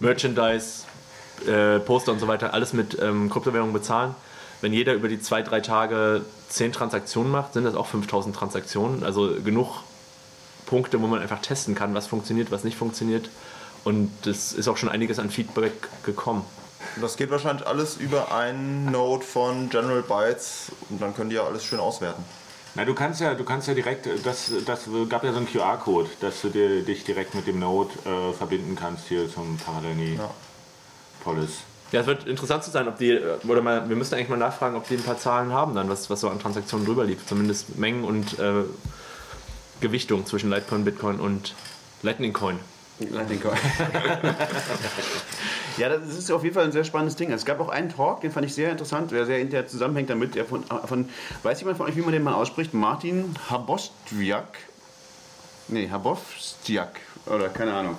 Merchandise, 0.00 0.84
äh, 1.46 1.78
Poster 1.80 2.12
und 2.12 2.18
so 2.18 2.28
weiter, 2.28 2.54
alles 2.54 2.72
mit 2.72 2.98
ähm, 3.00 3.30
Kryptowährung 3.30 3.72
bezahlen. 3.72 4.14
Wenn 4.60 4.72
jeder 4.72 4.94
über 4.94 5.08
die 5.08 5.20
zwei, 5.20 5.42
drei 5.42 5.60
Tage 5.60 6.22
10 6.48 6.72
Transaktionen 6.72 7.30
macht, 7.30 7.52
sind 7.52 7.64
das 7.64 7.74
auch 7.74 7.86
5000 7.86 8.34
Transaktionen. 8.34 9.04
Also 9.04 9.34
genug 9.44 9.82
Punkte, 10.66 11.00
wo 11.00 11.06
man 11.06 11.20
einfach 11.20 11.40
testen 11.40 11.74
kann, 11.74 11.94
was 11.94 12.06
funktioniert, 12.06 12.50
was 12.50 12.64
nicht 12.64 12.76
funktioniert. 12.76 13.30
Und 13.84 14.26
es 14.26 14.52
ist 14.52 14.68
auch 14.68 14.76
schon 14.76 14.88
einiges 14.88 15.18
an 15.18 15.30
Feedback 15.30 15.72
gekommen. 16.04 16.44
Das 17.00 17.16
geht 17.16 17.30
wahrscheinlich 17.30 17.66
alles 17.66 17.96
über 17.96 18.34
einen 18.34 18.90
Node 18.90 19.24
von 19.24 19.68
General 19.70 20.02
Bytes 20.02 20.72
und 20.90 21.00
dann 21.00 21.14
können 21.14 21.30
die 21.30 21.36
ja 21.36 21.44
alles 21.44 21.64
schön 21.64 21.80
auswerten. 21.80 22.24
Na, 22.74 22.84
du 22.84 22.94
kannst 22.94 23.20
ja, 23.20 23.34
du 23.34 23.44
kannst 23.44 23.66
ja 23.66 23.74
direkt, 23.74 24.06
äh, 24.06 24.18
das, 24.22 24.52
das 24.66 24.88
gab 25.08 25.24
ja 25.24 25.32
so 25.32 25.38
einen 25.38 25.50
QR-Code, 25.50 26.08
dass 26.20 26.40
du 26.42 26.48
dir, 26.48 26.82
dich 26.82 27.04
direkt 27.04 27.34
mit 27.34 27.46
dem 27.46 27.58
Node 27.58 27.90
äh, 28.04 28.32
verbinden 28.32 28.76
kannst 28.76 29.08
hier 29.08 29.28
zum 29.32 29.56
Parallel 29.58 30.16
Ja. 30.16 30.30
Polis. 31.22 31.60
Ja, 31.90 32.00
es 32.00 32.06
wird 32.06 32.26
interessant 32.26 32.64
zu 32.64 32.70
sein, 32.70 32.86
ob 32.86 32.98
die, 32.98 33.18
oder 33.46 33.62
mal, 33.62 33.88
wir 33.88 33.96
müssen 33.96 34.14
eigentlich 34.14 34.28
mal 34.28 34.36
nachfragen, 34.36 34.76
ob 34.76 34.86
die 34.88 34.96
ein 34.96 35.02
paar 35.02 35.16
Zahlen 35.16 35.52
haben, 35.52 35.74
dann, 35.74 35.88
was, 35.88 36.10
was 36.10 36.20
so 36.20 36.28
an 36.28 36.38
Transaktionen 36.38 36.84
drüber 36.84 37.04
lief. 37.04 37.26
Zumindest 37.26 37.78
Mengen 37.78 38.04
und 38.04 38.38
äh, 38.38 38.64
Gewichtung 39.80 40.26
zwischen 40.26 40.50
Litecoin, 40.50 40.84
Bitcoin 40.84 41.18
und 41.18 41.54
Lightning 42.02 42.34
Coin. 42.34 42.58
Lightning 42.98 43.40
Coin. 43.40 43.56
ja, 45.78 45.88
das 45.88 46.08
ist 46.08 46.30
auf 46.30 46.42
jeden 46.42 46.54
Fall 46.54 46.64
ein 46.64 46.72
sehr 46.72 46.84
spannendes 46.84 47.16
Ding. 47.16 47.32
Es 47.32 47.44
gab 47.44 47.60
auch 47.60 47.68
einen 47.68 47.88
Talk, 47.88 48.20
den 48.20 48.32
fand 48.32 48.44
ich 48.44 48.54
sehr 48.54 48.70
interessant, 48.70 49.12
der 49.12 49.24
sehr 49.24 49.38
inter 49.38 49.66
zusammenhängt 49.66 50.10
damit. 50.10 50.34
Der 50.34 50.44
von, 50.44 50.64
von, 50.64 51.08
weiß 51.42 51.60
jemand 51.60 51.78
von 51.78 51.86
euch, 51.86 51.96
wie 51.96 52.02
man 52.02 52.12
den 52.12 52.24
mal 52.24 52.34
ausspricht? 52.34 52.74
Martin 52.74 53.34
Habostwiak? 53.48 54.58
Nee, 55.68 55.88
Habostwiak. 55.90 57.00
Oder 57.26 57.48
keine 57.48 57.72
Ahnung. 57.72 57.96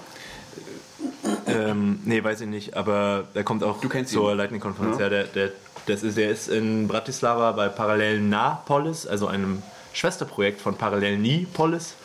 Ähm, 1.47 1.99
nee, 2.05 2.23
weiß 2.23 2.41
ich 2.41 2.47
nicht, 2.47 2.75
aber 2.75 3.25
der 3.35 3.43
kommt 3.43 3.63
auch 3.63 3.79
zur. 4.05 4.35
Lightning-Konferenz. 4.35 4.97
Ja. 4.97 5.03
Ja, 5.03 5.09
der, 5.09 5.23
der, 5.25 5.51
das 5.85 6.03
ist, 6.03 6.17
der 6.17 6.29
ist 6.29 6.47
in 6.49 6.87
Bratislava 6.87 7.51
bei 7.53 7.69
Parallel 7.69 8.21
Napolis, 8.21 9.07
also 9.07 9.27
einem 9.27 9.63
Schwesterprojekt 9.93 10.61
von 10.61 10.75
Parallel 10.75 11.17
Nipolis 11.17 11.95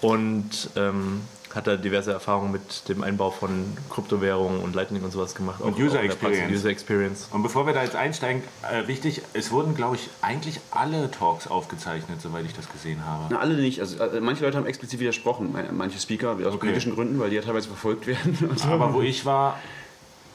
und 0.00 0.70
ähm, 0.76 1.22
hat 1.54 1.66
da 1.66 1.76
diverse 1.76 2.12
Erfahrungen 2.12 2.52
mit 2.52 2.88
dem 2.88 3.02
Einbau 3.02 3.30
von 3.30 3.76
Kryptowährungen 3.90 4.60
und 4.60 4.74
Lightning 4.74 5.02
und 5.02 5.10
sowas 5.10 5.34
gemacht. 5.34 5.60
Und 5.60 5.74
Auch- 5.74 5.78
User 5.78 5.98
auch 5.98 6.04
Experience. 6.04 6.52
User 6.52 6.68
Experience. 6.68 7.28
Und 7.32 7.42
bevor 7.42 7.66
wir 7.66 7.72
da 7.72 7.82
jetzt 7.82 7.96
einsteigen, 7.96 8.42
äh, 8.70 8.86
wichtig, 8.86 9.22
es 9.32 9.50
wurden, 9.50 9.74
glaube 9.74 9.96
ich, 9.96 10.08
eigentlich 10.22 10.60
alle 10.70 11.10
Talks 11.10 11.48
aufgezeichnet, 11.48 12.20
soweit 12.20 12.44
ich 12.44 12.54
das 12.54 12.70
gesehen 12.70 13.04
habe. 13.04 13.24
Na, 13.30 13.38
alle 13.40 13.54
nicht. 13.54 13.80
Also, 13.80 13.98
äh, 14.02 14.20
manche 14.20 14.44
Leute 14.44 14.58
haben 14.58 14.66
explizit 14.66 15.00
widersprochen, 15.00 15.54
äh, 15.56 15.72
manche 15.72 15.98
Speaker, 15.98 16.36
aus 16.46 16.58
politischen 16.58 16.94
Gründen, 16.94 17.18
weil 17.18 17.30
die 17.30 17.36
ja 17.36 17.42
teilweise 17.42 17.66
verfolgt 17.68 18.06
werden. 18.06 18.38
Und 18.48 18.58
so. 18.58 18.68
Aber 18.68 18.94
wo 18.94 19.02
ich 19.02 19.26
war, 19.26 19.58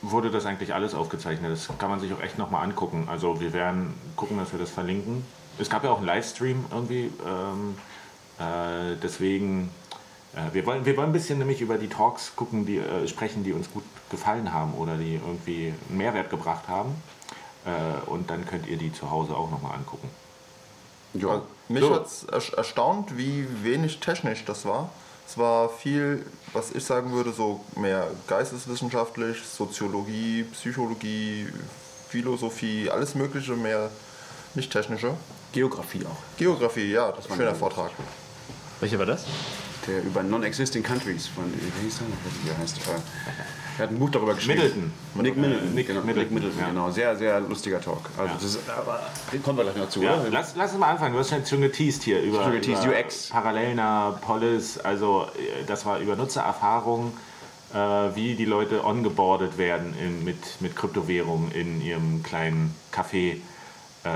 wurde 0.01 0.29
das 0.29 0.45
eigentlich 0.45 0.73
alles 0.73 0.93
aufgezeichnet. 0.93 1.51
Das 1.51 1.69
kann 1.79 1.89
man 1.89 1.99
sich 1.99 2.11
auch 2.13 2.21
echt 2.21 2.37
nochmal 2.37 2.63
angucken. 2.63 3.07
Also 3.09 3.39
wir 3.39 3.53
werden 3.53 3.93
gucken, 4.17 4.37
dass 4.37 4.51
wir 4.51 4.59
das 4.59 4.69
verlinken. 4.69 5.23
Es 5.57 5.69
gab 5.69 5.83
ja 5.85 5.89
auch 5.91 5.97
einen 5.97 6.05
Livestream 6.07 6.65
irgendwie. 6.71 7.09
Ähm, 7.25 7.75
Äh, 8.37 8.97
deswegen, 9.01 9.69
wir, 10.53 10.65
wollen, 10.65 10.85
wir 10.85 10.97
wollen 10.97 11.09
ein 11.09 11.13
bisschen 11.13 11.39
nämlich 11.39 11.61
über 11.61 11.77
die 11.77 11.87
Talks 11.87 12.35
gucken, 12.35 12.65
die 12.65 12.77
äh, 12.77 13.07
sprechen, 13.07 13.43
die 13.43 13.53
uns 13.53 13.71
gut 13.71 13.83
gefallen 14.09 14.51
haben 14.53 14.73
oder 14.73 14.97
die 14.97 15.15
irgendwie 15.15 15.73
einen 15.89 15.97
Mehrwert 15.97 16.29
gebracht 16.29 16.67
haben. 16.67 16.95
Äh, 17.65 18.09
und 18.09 18.29
dann 18.29 18.45
könnt 18.45 18.67
ihr 18.67 18.77
die 18.77 18.91
zu 18.91 19.09
Hause 19.09 19.35
auch 19.35 19.49
nochmal 19.49 19.75
angucken. 19.75 20.09
Ja. 21.13 21.41
Mich 21.67 21.81
So. 21.81 21.95
hat 21.95 22.05
es 22.05 22.51
erstaunt, 22.51 23.17
wie 23.17 23.47
wenig 23.63 23.99
technisch 23.99 24.45
das 24.45 24.65
war. 24.65 24.89
Es 25.27 25.37
war 25.37 25.69
viel, 25.69 26.25
was 26.53 26.71
ich 26.71 26.83
sagen 26.83 27.11
würde, 27.11 27.31
so 27.31 27.61
mehr 27.75 28.07
geisteswissenschaftlich, 28.27 29.41
Soziologie, 29.43 30.43
Psychologie, 30.51 31.47
Philosophie, 32.09 32.89
alles 32.91 33.15
Mögliche, 33.15 33.53
mehr 33.53 33.89
nicht 34.53 34.71
technische. 34.71 35.15
Geografie 35.51 36.05
auch. 36.05 36.37
Geografie, 36.37 36.91
ja, 36.91 37.11
das 37.11 37.25
war 37.25 37.37
ein 37.37 37.39
schöner. 37.39 37.55
Vortrag. 37.55 37.91
Welcher 38.79 38.99
war 38.99 39.05
das? 39.07 39.25
Der 39.87 40.03
über 40.03 40.23
Non-Existing 40.23 40.81
Countries 40.83 41.27
von, 41.27 41.45
wie 41.53 41.83
hieß 41.85 41.99
der 41.99 42.07
wie 42.07 42.47
der 42.49 42.57
heißt? 42.57 42.77
Äh, 42.77 42.81
Er 43.77 43.83
hat 43.83 43.89
ein 43.91 43.99
Buch 43.99 44.09
darüber 44.09 44.33
geschrieben. 44.33 44.61
Middleton. 44.61 44.91
Nick 45.21 45.37
Middleton. 45.37 45.73
Nick 45.75 45.87
genau, 45.87 45.99
Middleton, 46.01 46.23
Nick 46.23 46.31
Middleton, 46.31 46.59
ja. 46.59 46.67
genau. 46.69 46.91
Sehr, 46.91 47.15
sehr 47.15 47.39
lustiger 47.41 47.81
Talk. 47.81 48.09
Also 48.17 48.23
Ja. 48.29 48.33
das 48.33 48.43
ist, 48.43 48.69
aber 48.69 48.99
den 49.33 49.43
kommen 49.43 49.57
wir 49.59 49.63
gleich 49.65 49.75
noch 49.75 49.89
zu, 49.89 50.01
Ja, 50.01 50.15
oder? 50.15 50.29
lass, 50.29 50.55
lass 50.55 50.71
uns 50.71 50.79
mal 50.79 50.91
anfangen. 50.91 51.13
Du 51.13 51.19
hast 51.19 51.29
schon, 51.29 51.45
schon 51.45 51.61
geteased 51.61 52.03
hier 52.03 52.21
über, 52.21 52.43
Schon 52.43 52.53
geteased, 52.53 52.85
über 52.85 52.97
UX. 52.99 53.27
Parallelner, 53.29 54.17
Polis. 54.21 54.77
Also 54.79 55.27
äh, 55.37 55.65
das 55.67 55.85
war 55.85 55.99
über 55.99 56.15
Nutzererfahrung, 56.15 57.11
äh, 57.73 57.77
wie 58.15 58.35
die 58.35 58.45
Leute 58.45 58.83
ongeboardet 58.85 59.57
werden 59.57 59.93
in, 59.99 60.23
mit, 60.23 60.37
mit 60.61 60.75
Kryptowährungen 60.75 61.51
in 61.51 61.81
ihrem 61.81 62.23
kleinen 62.23 62.73
Café 62.93 63.33
äh, 64.03 64.09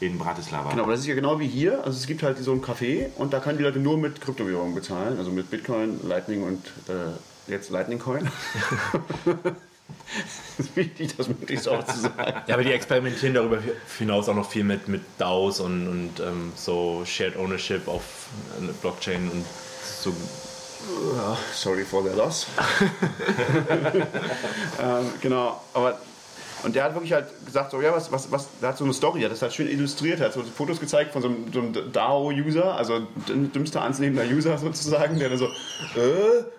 in 0.00 0.18
Bratislava. 0.18 0.70
Genau, 0.70 0.82
aber 0.82 0.92
das 0.92 1.00
ist 1.00 1.06
ja 1.06 1.14
genau 1.14 1.40
wie 1.40 1.46
hier. 1.46 1.84
Also 1.84 1.98
es 1.98 2.06
gibt 2.06 2.22
halt 2.22 2.38
so 2.38 2.52
ein 2.52 2.62
Café 2.62 3.06
und 3.16 3.32
da 3.32 3.40
können 3.40 3.58
die 3.58 3.64
Leute 3.64 3.78
nur 3.78 3.96
mit 3.96 4.20
Kryptowährungen 4.20 4.74
bezahlen. 4.74 5.18
Also 5.18 5.30
mit 5.30 5.50
Bitcoin, 5.50 6.00
Lightning 6.06 6.42
und 6.42 6.66
äh, 6.88 7.50
jetzt 7.50 7.70
Lightning 7.70 7.98
Coin. 7.98 8.30
das 9.24 10.66
ist 10.66 10.76
wichtig, 10.76 11.16
das 11.16 11.28
möglichst 11.28 11.68
auch 11.68 11.84
zu 11.84 11.98
sagen. 12.00 12.42
Ja, 12.46 12.54
aber 12.54 12.64
die 12.64 12.72
experimentieren 12.72 13.34
darüber 13.34 13.58
hinaus 13.98 14.28
auch 14.28 14.34
noch 14.34 14.50
viel 14.50 14.64
mit, 14.64 14.88
mit 14.88 15.02
DAOs 15.18 15.60
und, 15.60 15.88
und 15.88 16.20
ähm, 16.20 16.52
so 16.56 17.02
Shared 17.06 17.36
Ownership 17.36 17.88
auf 17.88 18.02
äh, 18.60 18.72
Blockchain 18.82 19.30
und 19.30 19.44
so. 20.00 20.12
Sorry 21.52 21.84
for 21.84 22.04
the 22.04 22.10
loss. 22.16 22.46
ähm, 24.80 25.06
genau, 25.20 25.60
aber 25.72 25.98
und 26.62 26.74
der 26.74 26.84
hat 26.84 26.94
wirklich 26.94 27.12
halt 27.12 27.26
gesagt, 27.44 27.70
so, 27.70 27.80
ja, 27.82 27.92
was, 27.94 28.10
was, 28.10 28.30
was, 28.32 28.48
der 28.60 28.70
hat 28.70 28.78
so 28.78 28.84
eine 28.84 28.92
Story, 28.94 29.20
hat 29.22 29.30
das 29.30 29.42
halt 29.42 29.52
schön 29.52 29.68
illustriert, 29.68 30.20
er 30.20 30.26
hat 30.26 30.32
so 30.32 30.42
Fotos 30.42 30.80
gezeigt 30.80 31.12
von 31.12 31.22
so 31.22 31.28
einem, 31.28 31.52
so 31.52 31.60
einem 31.60 31.92
DAO-User, 31.92 32.74
also 32.74 33.06
düm- 33.28 33.52
dümmster 33.52 33.82
anzunehmender 33.82 34.24
User 34.34 34.56
sozusagen, 34.58 35.18
der 35.18 35.28
dann 35.28 35.38
so, 35.38 35.46
äh, 35.46 35.50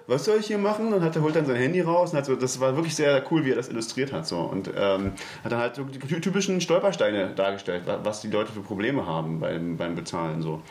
was 0.08 0.26
soll 0.26 0.38
ich 0.40 0.48
hier 0.48 0.58
machen? 0.60 0.94
Und 0.94 1.02
hat, 1.04 1.16
er 1.16 1.22
holt 1.22 1.36
dann 1.36 1.46
sein 1.46 1.56
Handy 1.56 1.82
raus 1.82 2.12
und 2.12 2.18
hat 2.20 2.26
so, 2.26 2.36
das 2.36 2.60
war 2.60 2.76
wirklich 2.76 2.96
sehr 2.96 3.24
cool, 3.32 3.44
wie 3.46 3.52
er 3.52 3.56
das 3.56 3.70
illustriert 3.70 4.14
hat. 4.14 4.26
So. 4.28 4.38
Und 4.40 4.70
ähm, 4.78 5.12
hat 5.44 5.52
dann 5.52 5.60
halt 5.60 5.76
so 5.76 5.84
die 5.84 6.00
typischen 6.00 6.62
Stolpersteine 6.62 7.32
dargestellt, 7.36 7.88
wa- 7.88 8.00
was 8.04 8.22
die 8.22 8.30
Leute 8.30 8.52
für 8.52 8.62
Probleme 8.62 9.06
haben 9.06 9.40
beim, 9.40 9.78
beim 9.78 9.96
Bezahlen. 9.96 10.42
So. 10.42 10.62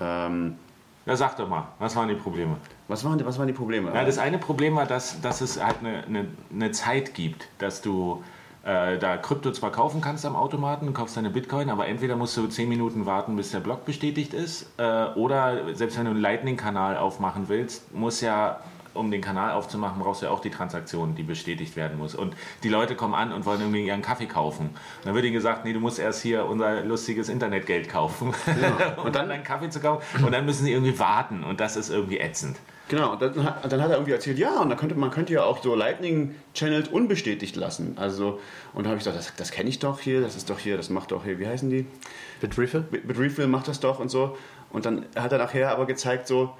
Ähm, 0.00 0.56
Ja, 1.06 1.16
sag 1.16 1.36
doch 1.38 1.48
mal, 1.48 1.68
was 1.78 1.96
waren 1.96 2.08
die 2.08 2.14
Probleme? 2.14 2.56
was, 2.86 3.02
waren, 3.04 3.18
die- 3.18 3.24
was 3.26 3.38
waren 3.38 3.46
die 3.46 3.52
Probleme? 3.54 3.90
Ja, 3.94 4.04
das 4.04 4.18
eine 4.18 4.38
Problem 4.38 4.76
war, 4.76 4.86
dass, 4.86 5.20
dass 5.22 5.40
es 5.40 5.62
halt 5.62 5.76
eine, 5.80 6.04
eine, 6.04 6.26
eine 6.54 6.70
Zeit 6.70 7.14
gibt, 7.14 7.48
dass 7.58 7.80
du 7.82 8.22
äh, 8.68 8.98
da 8.98 9.16
Krypto 9.16 9.50
zwar 9.50 9.72
kaufen 9.72 10.02
kannst 10.02 10.26
am 10.26 10.36
Automaten, 10.36 10.92
kaufst 10.92 11.16
deine 11.16 11.30
Bitcoin, 11.30 11.70
aber 11.70 11.86
entweder 11.86 12.16
musst 12.16 12.36
du 12.36 12.46
10 12.46 12.68
Minuten 12.68 13.06
warten, 13.06 13.34
bis 13.34 13.50
der 13.50 13.60
Block 13.60 13.86
bestätigt 13.86 14.34
ist, 14.34 14.66
äh, 14.76 15.06
oder 15.14 15.74
selbst 15.74 15.96
wenn 15.96 16.04
du 16.04 16.10
einen 16.10 16.20
Lightning-Kanal 16.20 16.98
aufmachen 16.98 17.48
willst, 17.48 17.94
muss 17.94 18.20
ja, 18.20 18.60
um 18.92 19.10
den 19.10 19.22
Kanal 19.22 19.52
aufzumachen, 19.52 20.02
brauchst 20.02 20.20
du 20.20 20.26
ja 20.26 20.32
auch 20.32 20.40
die 20.40 20.50
Transaktion, 20.50 21.14
die 21.14 21.22
bestätigt 21.22 21.76
werden 21.76 21.96
muss. 21.96 22.14
Und 22.14 22.34
die 22.62 22.68
Leute 22.68 22.94
kommen 22.94 23.14
an 23.14 23.32
und 23.32 23.46
wollen 23.46 23.60
irgendwie 23.60 23.86
ihren 23.86 24.02
Kaffee 24.02 24.26
kaufen. 24.26 24.66
Und 24.66 25.06
dann 25.06 25.14
wird 25.14 25.24
ihnen 25.24 25.34
gesagt, 25.34 25.64
nee, 25.64 25.72
du 25.72 25.80
musst 25.80 25.98
erst 25.98 26.20
hier 26.20 26.44
unser 26.44 26.82
lustiges 26.82 27.28
Internetgeld 27.28 27.88
kaufen, 27.88 28.34
und 29.02 29.14
dann 29.14 29.30
einen 29.30 29.44
Kaffee 29.44 29.70
zu 29.70 29.80
kaufen. 29.80 30.24
Und 30.24 30.32
dann 30.32 30.44
müssen 30.44 30.64
sie 30.64 30.72
irgendwie 30.72 30.98
warten 30.98 31.42
und 31.42 31.60
das 31.60 31.76
ist 31.76 31.88
irgendwie 31.90 32.18
ätzend. 32.18 32.56
Genau, 32.88 33.12
und 33.12 33.22
dann, 33.22 33.44
hat- 33.44 33.70
dann 33.70 33.82
hat 33.82 33.90
er 33.90 33.96
irgendwie 33.96 34.12
erzählt, 34.12 34.38
ja, 34.38 34.60
und 34.60 34.70
dann 34.70 34.78
könnte, 34.78 34.94
man 34.94 35.10
könnte 35.10 35.32
ja 35.34 35.44
auch 35.44 35.62
so 35.62 35.74
Lightning-Channels 35.74 36.88
unbestätigt 36.88 37.54
lassen. 37.56 37.96
Also, 37.96 38.40
und 38.72 38.84
da 38.84 38.90
habe 38.90 38.98
ich 38.98 39.04
gesagt, 39.04 39.18
das, 39.18 39.34
das 39.36 39.50
kenne 39.50 39.68
ich 39.68 39.78
doch 39.78 40.00
hier, 40.00 40.20
das 40.22 40.36
ist 40.36 40.48
doch 40.48 40.58
hier, 40.58 40.76
das 40.76 40.88
macht 40.88 41.12
doch 41.12 41.24
hier, 41.24 41.38
wie 41.38 41.46
heißen 41.46 41.68
die? 41.68 41.86
Bitrefill? 42.40 42.84
Mit, 42.90 43.04
mit 43.06 43.18
Refill 43.18 43.46
macht 43.46 43.68
das 43.68 43.80
doch 43.80 43.98
und 43.98 44.08
so. 44.10 44.36
Und 44.70 44.86
dann 44.86 45.04
hat 45.16 45.32
er 45.32 45.38
nachher 45.38 45.70
aber 45.70 45.86
gezeigt, 45.86 46.26
so, 46.26 46.54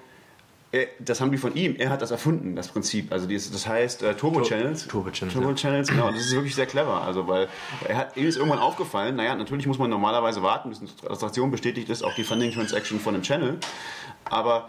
das 1.01 1.23
haben 1.23 1.31
die 1.33 1.39
von 1.39 1.55
ihm, 1.55 1.77
er 1.79 1.89
hat 1.89 2.03
das 2.03 2.11
erfunden, 2.11 2.55
das 2.55 2.69
Prinzip. 2.69 3.11
Also 3.11 3.27
das 3.27 3.67
heißt 3.67 4.03
äh, 4.03 4.13
Turbo-Channels. 4.15 4.87
Turbo-Channels, 4.89 5.33
Turbo-Channels, 5.35 5.89
genau. 5.89 6.11
Das 6.11 6.21
ist 6.21 6.35
wirklich 6.35 6.55
sehr 6.55 6.67
clever. 6.67 7.01
Also, 7.01 7.27
weil 7.27 7.49
er 7.89 7.97
hat, 7.97 8.17
ihm 8.19 8.27
ist 8.27 8.37
irgendwann 8.37 8.59
aufgefallen, 8.59 9.17
naja, 9.17 9.35
natürlich 9.35 9.67
muss 9.67 9.79
man 9.79 9.89
normalerweise 9.89 10.43
warten, 10.43 10.69
bis 10.69 10.81
eine 10.81 10.91
Transaktion 10.95 11.51
bestätigt 11.51 11.89
ist, 11.89 12.03
auch 12.03 12.15
die 12.15 12.25
Funding-Transaction 12.25 13.01
von 13.01 13.15
einem 13.15 13.23
Channel. 13.23 13.57
Aber 14.27 14.69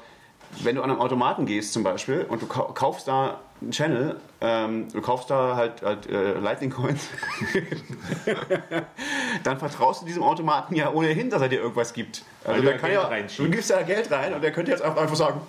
wenn 0.64 0.76
du 0.76 0.82
an 0.82 0.90
einem 0.92 1.00
Automaten 1.00 1.46
gehst 1.46 1.74
zum 1.74 1.84
Beispiel 1.84 2.26
und 2.28 2.42
du 2.42 2.46
kau- 2.48 2.72
kaufst 2.74 3.08
da 3.08 3.40
einen 3.62 3.72
Channel, 3.72 4.16
ähm, 4.42 4.88
du 4.92 5.02
kaufst 5.02 5.30
da 5.30 5.56
halt, 5.56 5.82
halt 5.82 6.08
äh, 6.10 6.34
Lightning 6.40 6.70
Coins, 6.70 7.08
dann 9.44 9.60
vertraust 9.60 10.02
du 10.02 10.06
diesem 10.06 10.24
Automaten 10.24 10.76
ja 10.76 10.92
ohnehin, 10.92 11.30
dass 11.30 11.42
er 11.42 11.50
dir 11.50 11.60
irgendwas 11.60 11.94
gibt. 11.94 12.24
Also 12.44 12.62
du 12.62 12.68
der 12.68 12.78
kann 12.78 12.92
ja, 12.92 13.10
du 13.38 13.50
gibst 13.50 13.70
da 13.70 13.82
Geld 13.84 14.12
rein 14.12 14.34
und 14.34 14.42
der 14.42 14.52
könnte 14.52 14.72
jetzt 14.72 14.84
auch 14.84 14.96
einfach 14.98 15.16
sagen, 15.16 15.42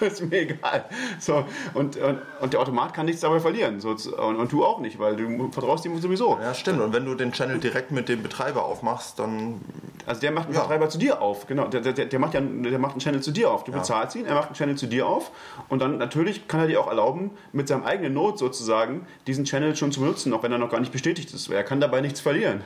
ist 0.06 0.22
mir 0.22 0.40
egal. 0.42 0.84
So, 1.18 1.44
und, 1.74 1.96
und, 1.96 2.18
und 2.40 2.52
der 2.52 2.60
Automat 2.60 2.94
kann 2.94 3.06
nichts 3.06 3.20
dabei 3.22 3.40
verlieren. 3.40 3.80
So, 3.80 3.90
und, 3.90 4.36
und 4.36 4.52
du 4.52 4.64
auch 4.64 4.80
nicht, 4.80 4.98
weil 4.98 5.16
du 5.16 5.50
vertraust 5.50 5.84
ihm 5.84 5.98
sowieso. 6.00 6.38
Ja, 6.40 6.54
stimmt. 6.54 6.80
Und 6.80 6.92
wenn 6.92 7.04
du 7.04 7.14
den 7.14 7.32
Channel 7.32 7.58
direkt 7.58 7.90
mit 7.90 8.08
dem 8.08 8.22
Betreiber 8.22 8.64
aufmachst, 8.64 9.18
dann 9.18 9.60
Also 10.06 10.20
der 10.20 10.30
macht 10.32 10.46
einen 10.46 10.54
Ja. 10.54 10.60
Vertreiber 10.60 10.88
zu 10.88 10.98
dir 10.98 11.20
auf, 11.20 11.46
genau. 11.46 11.66
Der, 11.68 11.80
der, 11.80 11.92
der, 12.06 12.18
macht 12.18 12.34
ja, 12.34 12.40
der 12.40 12.78
macht 12.78 12.92
einen 12.92 13.00
Channel 13.00 13.20
zu 13.22 13.30
dir 13.30 13.50
auf. 13.50 13.64
Du 13.64 13.72
bezahlst 13.72 14.16
ihn, 14.16 14.26
er 14.26 14.34
macht 14.34 14.48
einen 14.48 14.54
Channel 14.56 14.76
zu 14.76 14.86
dir 14.86 15.06
auf 15.06 15.30
und 15.68 15.80
dann 15.80 15.98
natürlich 15.98 16.48
kann 16.48 16.60
er 16.60 16.66
dir 16.66 16.80
auch 16.80 16.88
erlauben, 16.88 17.30
mit 17.52 17.68
seinem 17.68 17.84
eigenen 17.84 18.14
Node 18.14 18.38
sozusagen 18.38 19.06
diesen 19.26 19.44
Channel 19.44 19.76
schon 19.76 19.92
zu 19.92 20.00
benutzen, 20.00 20.32
auch 20.32 20.42
wenn 20.42 20.52
er 20.52 20.58
noch 20.58 20.70
gar 20.70 20.80
nicht 20.80 20.92
bestätigt 20.92 21.32
ist. 21.34 21.50
Er 21.50 21.64
kann 21.64 21.80
dabei 21.80 22.00
nichts 22.00 22.20
verlieren. 22.20 22.62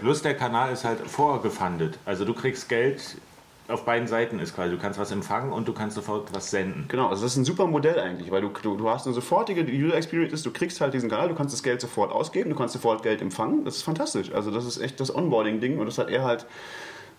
Plus 0.00 0.22
der 0.22 0.34
Kanal 0.34 0.72
ist 0.72 0.84
halt 0.84 1.00
vorgefundet. 1.00 1.98
Also 2.04 2.24
du 2.24 2.34
kriegst 2.34 2.68
Geld 2.68 3.16
auf 3.68 3.84
beiden 3.84 4.08
Seiten 4.08 4.38
ist 4.38 4.54
quasi. 4.54 4.70
Du 4.74 4.78
kannst 4.80 4.98
was 4.98 5.10
empfangen 5.12 5.52
und 5.52 5.68
du 5.68 5.72
kannst 5.74 5.94
sofort 5.96 6.34
was 6.34 6.50
senden. 6.50 6.86
Genau, 6.88 7.08
also 7.08 7.22
das 7.22 7.32
ist 7.32 7.36
ein 7.36 7.44
super 7.44 7.66
Modell 7.66 8.00
eigentlich, 8.00 8.30
weil 8.30 8.40
du, 8.40 8.48
du, 8.62 8.76
du 8.76 8.88
hast 8.88 9.06
eine 9.06 9.14
sofortige 9.14 9.62
User 9.70 9.94
Experience, 9.94 10.42
du 10.42 10.50
kriegst 10.50 10.80
halt 10.80 10.94
diesen 10.94 11.10
Kanal, 11.10 11.28
du 11.28 11.34
kannst 11.34 11.52
das 11.54 11.62
Geld 11.62 11.80
sofort 11.80 12.10
ausgeben, 12.10 12.50
du 12.50 12.56
kannst 12.56 12.72
sofort 12.72 13.02
Geld 13.02 13.20
empfangen. 13.20 13.64
Das 13.64 13.76
ist 13.76 13.82
fantastisch. 13.82 14.32
Also 14.32 14.50
das 14.50 14.64
ist 14.64 14.78
echt 14.78 14.98
das 15.00 15.14
Onboarding-Ding 15.14 15.78
und 15.78 15.86
das 15.86 15.98
hat 15.98 16.08
er 16.08 16.24
halt, 16.24 16.46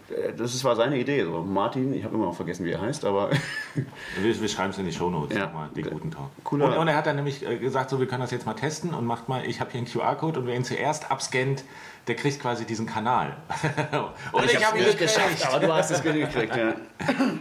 äh, 0.09 0.33
das 0.33 0.63
war 0.63 0.75
seine 0.75 0.97
Idee. 0.97 1.23
So, 1.23 1.43
Martin, 1.43 1.93
ich 1.93 2.03
habe 2.03 2.15
immer 2.15 2.25
noch 2.25 2.35
vergessen, 2.35 2.65
wie 2.65 2.71
er 2.71 2.81
heißt, 2.81 3.05
aber 3.05 3.29
Wir, 4.21 4.41
wir 4.41 4.47
schreiben 4.49 4.71
es 4.71 4.77
in 4.79 4.85
die 4.85 4.91
Shownotes 4.91 5.37
Ja. 5.37 5.45
nochmal, 5.45 5.69
den 5.75 5.87
guten 5.89 6.09
Talk. 6.11 6.29
Cooler- 6.43 6.65
Und, 6.65 6.77
und 6.77 6.87
er 6.87 6.95
hat 6.97 7.05
dann 7.05 7.15
nämlich 7.15 7.45
äh, 7.45 7.57
gesagt, 7.57 7.91
so 7.91 7.99
wir 7.99 8.07
können 8.07 8.21
das 8.21 8.31
jetzt 8.31 8.45
mal 8.47 8.55
testen 8.55 8.93
und 8.95 9.05
macht 9.05 9.29
mal, 9.29 9.45
ich 9.45 9.59
habe 9.61 9.71
hier 9.71 9.77
einen 9.79 9.87
QR-Code 9.87 10.39
und 10.39 10.47
wer 10.47 10.55
ihn 10.55 10.63
zuerst 10.65 11.11
abscannt, 11.11 11.63
der 12.09 12.15
kriegt 12.15 12.41
quasi 12.41 12.65
diesen 12.65 12.85
Kanal. 12.85 13.37
und 14.33 14.45
ich, 14.45 14.65
habe 14.65 14.79
ihn 14.79 14.85
gekriegt. 14.85 15.47
aber 15.47 15.65
du 15.65 15.73
hast 15.73 15.91
es 15.91 16.01
gekriegt, 16.01 16.55
ja. 16.55 16.73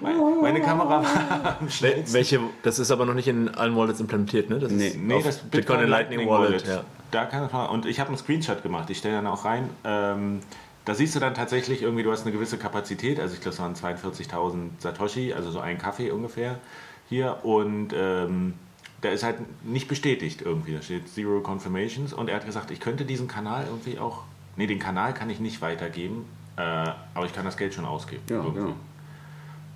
Meine 0.42 0.60
Kamera 0.60 1.02
war 1.02 1.56
am 1.60 1.68
schnellsten. 1.70 2.12
welche, 2.12 2.40
das 2.62 2.78
ist 2.78 2.90
aber 2.90 3.06
noch 3.06 3.14
nicht 3.14 3.26
in 3.28 3.48
allen 3.48 3.74
Wallets 3.74 3.98
implementiert, 3.98 4.50
ne? 4.50 4.58
Das 4.58 4.70
Nee. 4.70 4.88
ist 4.88 4.96
Nee, 4.98 5.22
das 5.22 5.38
Bitcoin 5.38 5.80
and 5.80 5.88
Lightning 5.88 6.28
Wallet. 6.28 6.66
Ja. 6.66 6.84
Da 7.10 7.24
kann 7.24 7.48
und 7.70 7.86
ich 7.86 7.98
habe 7.98 8.08
einen 8.08 8.18
Screenshot 8.18 8.62
gemacht, 8.62 8.90
ich 8.90 8.98
stelle 8.98 9.16
dann 9.16 9.26
auch 9.26 9.44
rein. 9.46 9.70
Ähm, 9.84 10.40
da 10.84 10.94
siehst 10.94 11.14
du 11.16 11.20
dann 11.20 11.34
tatsächlich 11.34 11.82
irgendwie, 11.82 12.02
du 12.02 12.12
hast 12.12 12.22
eine 12.22 12.32
gewisse 12.32 12.58
Kapazität, 12.58 13.18
also 13.18 13.34
ich 13.34 13.40
glaube, 13.40 13.54
es 13.54 13.60
waren 13.60 13.74
42.000 13.74 14.68
Satoshi, 14.78 15.32
also 15.32 15.50
so 15.50 15.60
ein 15.60 15.78
Kaffee 15.78 16.10
ungefähr 16.10 16.58
hier. 17.08 17.38
Und 17.42 17.94
ähm, 17.94 18.54
der 19.02 19.12
ist 19.12 19.22
halt 19.22 19.36
nicht 19.64 19.88
bestätigt 19.88 20.42
irgendwie. 20.42 20.74
Da 20.74 20.82
steht 20.82 21.08
Zero 21.08 21.40
Confirmations 21.40 22.12
und 22.12 22.28
er 22.28 22.36
hat 22.36 22.46
gesagt, 22.46 22.70
ich 22.70 22.80
könnte 22.80 23.04
diesen 23.04 23.28
Kanal 23.28 23.64
irgendwie 23.68 23.98
auch. 23.98 24.24
Nee, 24.58 24.66
den 24.66 24.80
Kanal 24.80 25.14
kann 25.14 25.30
ich 25.30 25.38
nicht 25.38 25.62
weitergeben, 25.62 26.26
äh, 26.56 26.60
aber 26.60 27.26
ich 27.26 27.32
kann 27.32 27.44
das 27.44 27.56
Geld 27.56 27.72
schon 27.72 27.84
ausgeben. 27.84 28.24
Ja, 28.28 28.40
genau. 28.40 28.74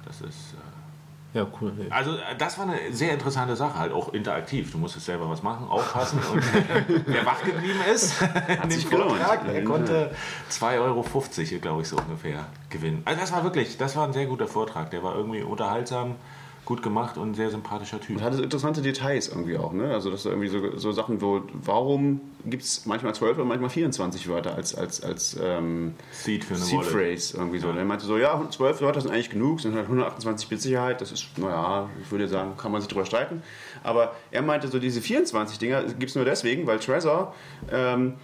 Das 0.04 0.20
ist. 0.20 0.54
Äh, 0.54 1.38
ja, 1.38 1.46
cool. 1.60 1.72
also 1.88 2.16
äh, 2.16 2.36
das 2.36 2.58
war 2.58 2.66
eine 2.66 2.92
sehr 2.92 3.12
interessante 3.12 3.54
Sache, 3.54 3.78
halt 3.78 3.92
auch 3.92 4.12
interaktiv. 4.12 4.72
Du 4.72 4.78
musstest 4.78 5.06
selber 5.06 5.30
was 5.30 5.44
machen, 5.44 5.68
aufpassen 5.68 6.18
und 6.32 6.42
wer 7.06 7.24
wach 7.24 7.44
geblieben 7.44 7.78
ist 7.94 8.20
dem 8.20 8.70
sich 8.72 8.90
gelohnt. 8.90 9.12
Vortrag, 9.12 9.46
der 9.46 9.62
konnte 9.62 10.10
2,50 10.50 10.80
Euro, 10.80 11.60
glaube 11.60 11.82
ich, 11.82 11.88
so 11.88 11.96
ungefähr 11.96 12.44
gewinnen. 12.68 13.02
Also 13.04 13.20
das 13.20 13.30
war 13.30 13.44
wirklich, 13.44 13.78
das 13.78 13.94
war 13.94 14.04
ein 14.04 14.12
sehr 14.12 14.26
guter 14.26 14.48
Vortrag. 14.48 14.90
Der 14.90 15.04
war 15.04 15.14
irgendwie 15.14 15.42
unterhaltsam, 15.42 16.16
gut 16.64 16.82
gemacht 16.82 17.18
und 17.18 17.34
sehr 17.34 17.50
sympathischer 17.50 18.00
Typ. 18.00 18.16
Und 18.16 18.22
hat 18.22 18.38
interessante 18.38 18.82
Details 18.82 19.28
irgendwie 19.28 19.58
auch, 19.58 19.72
ne? 19.72 19.92
Also 19.92 20.10
das 20.10 20.24
irgendwie 20.24 20.48
so, 20.48 20.76
so 20.76 20.92
Sachen, 20.92 21.20
wo 21.20 21.42
warum 21.52 22.20
gibt 22.44 22.62
es 22.62 22.86
manchmal 22.86 23.14
12 23.14 23.38
und 23.38 23.48
manchmal 23.48 23.70
24 23.70 24.28
Wörter 24.28 24.54
als, 24.54 24.74
als, 24.74 25.02
als 25.02 25.36
ähm, 25.42 25.94
Seed 26.12 26.44
für 26.44 26.54
eine 26.54 26.62
Seed. 26.62 26.84
Phrase 26.84 27.36
irgendwie 27.36 27.58
so. 27.58 27.68
Und 27.68 27.78
er 27.78 27.84
meinte 27.84 28.06
so, 28.06 28.16
ja, 28.16 28.48
12 28.48 28.80
Wörter 28.80 29.00
sind 29.00 29.10
eigentlich 29.10 29.30
genug, 29.30 29.60
sind 29.60 29.74
halt 29.74 29.84
128 29.84 30.48
Bit 30.48 30.62
Sicherheit, 30.62 31.00
das 31.00 31.10
ist, 31.10 31.36
naja, 31.36 31.88
ich 32.00 32.10
würde 32.12 32.28
sagen, 32.28 32.56
kann 32.56 32.70
man 32.70 32.80
sich 32.80 32.88
drüber 32.88 33.06
streiten. 33.06 33.42
Aber 33.82 34.14
er 34.30 34.42
meinte 34.42 34.68
so, 34.68 34.78
diese 34.78 35.00
24 35.00 35.58
Dinger 35.58 35.82
gibt 35.82 36.10
es 36.10 36.14
nur 36.14 36.24
deswegen, 36.24 36.66
weil 36.68 36.78
Trezor 36.78 37.34
ähm, 37.72 38.14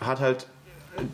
hat 0.00 0.18
halt 0.18 0.48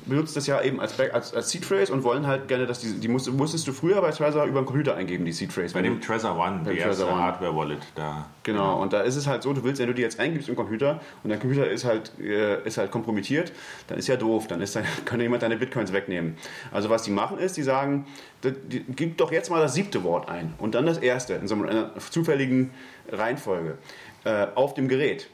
benutzt 0.06 0.36
das 0.36 0.46
ja 0.46 0.60
eben 0.62 0.80
als, 0.80 0.92
Back- 0.92 1.14
als, 1.14 1.34
als 1.34 1.50
Seed 1.50 1.64
Phrase 1.64 1.92
und 1.92 2.02
wollen 2.04 2.26
halt 2.26 2.48
gerne, 2.48 2.66
dass 2.66 2.80
die, 2.80 2.92
die 3.00 3.08
musst, 3.08 3.32
musstest 3.32 3.66
du 3.66 3.72
früher 3.72 4.00
bei 4.00 4.10
Trezor 4.10 4.44
über 4.44 4.60
den 4.60 4.66
Computer 4.66 4.94
eingeben, 4.96 5.24
die 5.24 5.32
Seed 5.32 5.52
Phrase. 5.52 5.74
Bei 5.74 5.82
dem 5.82 6.00
Trezor 6.00 6.36
One, 6.38 6.60
Beim 6.64 6.74
die 6.74 6.78
erste 6.80 7.02
Trezor 7.02 7.12
One. 7.14 7.22
Hardware-Wallet, 7.22 7.78
da. 7.94 8.26
Genau, 8.42 8.80
und 8.80 8.92
da 8.92 9.00
ist 9.02 9.16
es 9.16 9.26
halt 9.26 9.42
so, 9.42 9.52
du 9.52 9.62
willst, 9.64 9.80
wenn 9.80 9.88
du 9.88 9.94
die 9.94 10.02
jetzt 10.02 10.18
eingibst 10.20 10.48
im 10.48 10.56
Computer 10.56 11.00
und 11.22 11.30
dein 11.30 11.40
Computer 11.40 11.68
ist 11.68 11.84
halt, 11.84 12.12
äh, 12.20 12.62
ist 12.66 12.78
halt 12.78 12.90
kompromittiert, 12.90 13.52
dann 13.88 13.98
ist 13.98 14.06
ja 14.08 14.16
doof, 14.16 14.46
dann 14.46 14.60
ist 14.60 14.76
dann, 14.76 14.84
kann 15.04 15.18
dir 15.18 15.24
jemand 15.24 15.42
deine 15.42 15.56
Bitcoins 15.56 15.92
wegnehmen. 15.92 16.36
Also 16.72 16.90
was 16.90 17.02
die 17.02 17.10
machen 17.10 17.38
ist, 17.38 17.56
die 17.56 17.62
sagen, 17.62 18.06
die, 18.44 18.52
die, 18.52 18.84
gib 18.96 19.18
doch 19.18 19.32
jetzt 19.32 19.50
mal 19.50 19.60
das 19.60 19.74
siebte 19.74 20.04
Wort 20.04 20.28
ein 20.28 20.54
und 20.58 20.74
dann 20.74 20.86
das 20.86 20.98
erste 20.98 21.34
in 21.34 21.48
so 21.48 21.54
einer 21.54 21.90
zufälligen 22.10 22.70
Reihenfolge 23.10 23.78
äh, 24.24 24.46
auf 24.54 24.74
dem 24.74 24.88
Gerät. 24.88 25.28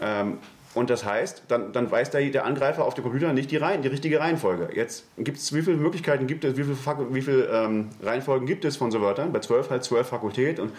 Ähm, 0.00 0.38
und 0.74 0.90
das 0.90 1.04
heißt, 1.04 1.44
dann, 1.48 1.72
dann 1.72 1.90
weiß 1.90 2.10
der, 2.10 2.22
der 2.30 2.44
Angreifer 2.44 2.84
auf 2.84 2.94
dem 2.94 3.04
Computer 3.04 3.32
nicht 3.32 3.50
die, 3.50 3.56
Reihen, 3.56 3.82
die 3.82 3.88
richtige 3.88 4.20
Reihenfolge. 4.20 4.70
Jetzt 4.74 5.04
gibt 5.18 5.38
es, 5.38 5.54
wie 5.54 5.62
viele 5.62 5.76
Möglichkeiten 5.76 6.26
gibt 6.26 6.44
es, 6.44 6.56
wie 6.56 6.64
viele, 6.64 6.76
wie 7.14 7.22
viele 7.22 7.44
ähm, 7.46 7.90
Reihenfolgen 8.02 8.46
gibt 8.46 8.64
es 8.64 8.76
von 8.76 8.90
so 8.90 9.00
Wörtern? 9.00 9.32
Bei 9.32 9.38
12 9.38 9.70
halt 9.70 9.84
12 9.84 10.06
Fakultät 10.06 10.58
und 10.58 10.72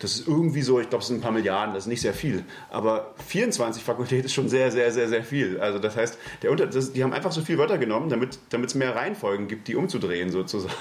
das 0.00 0.14
ist 0.14 0.28
irgendwie 0.28 0.62
so, 0.62 0.80
ich 0.80 0.88
glaube, 0.88 1.02
es 1.02 1.08
sind 1.08 1.18
ein 1.18 1.22
paar 1.22 1.32
Milliarden, 1.32 1.74
das 1.74 1.84
ist 1.84 1.88
nicht 1.88 2.02
sehr 2.02 2.14
viel. 2.14 2.44
Aber 2.70 3.14
24 3.26 3.82
Fakultät 3.82 4.24
ist 4.24 4.34
schon 4.34 4.48
sehr, 4.48 4.70
sehr, 4.70 4.92
sehr, 4.92 5.08
sehr 5.08 5.24
viel. 5.24 5.60
Also 5.60 5.78
das 5.78 5.96
heißt, 5.96 6.18
der 6.42 6.50
Unter 6.50 6.66
das, 6.66 6.92
die 6.92 7.02
haben 7.02 7.12
einfach 7.12 7.32
so 7.32 7.40
viele 7.40 7.58
Wörter 7.58 7.78
genommen, 7.78 8.08
damit 8.10 8.38
es 8.66 8.74
mehr 8.74 8.94
Reihenfolgen 8.94 9.48
gibt, 9.48 9.68
die 9.68 9.76
umzudrehen 9.76 10.30
sozusagen. 10.30 10.74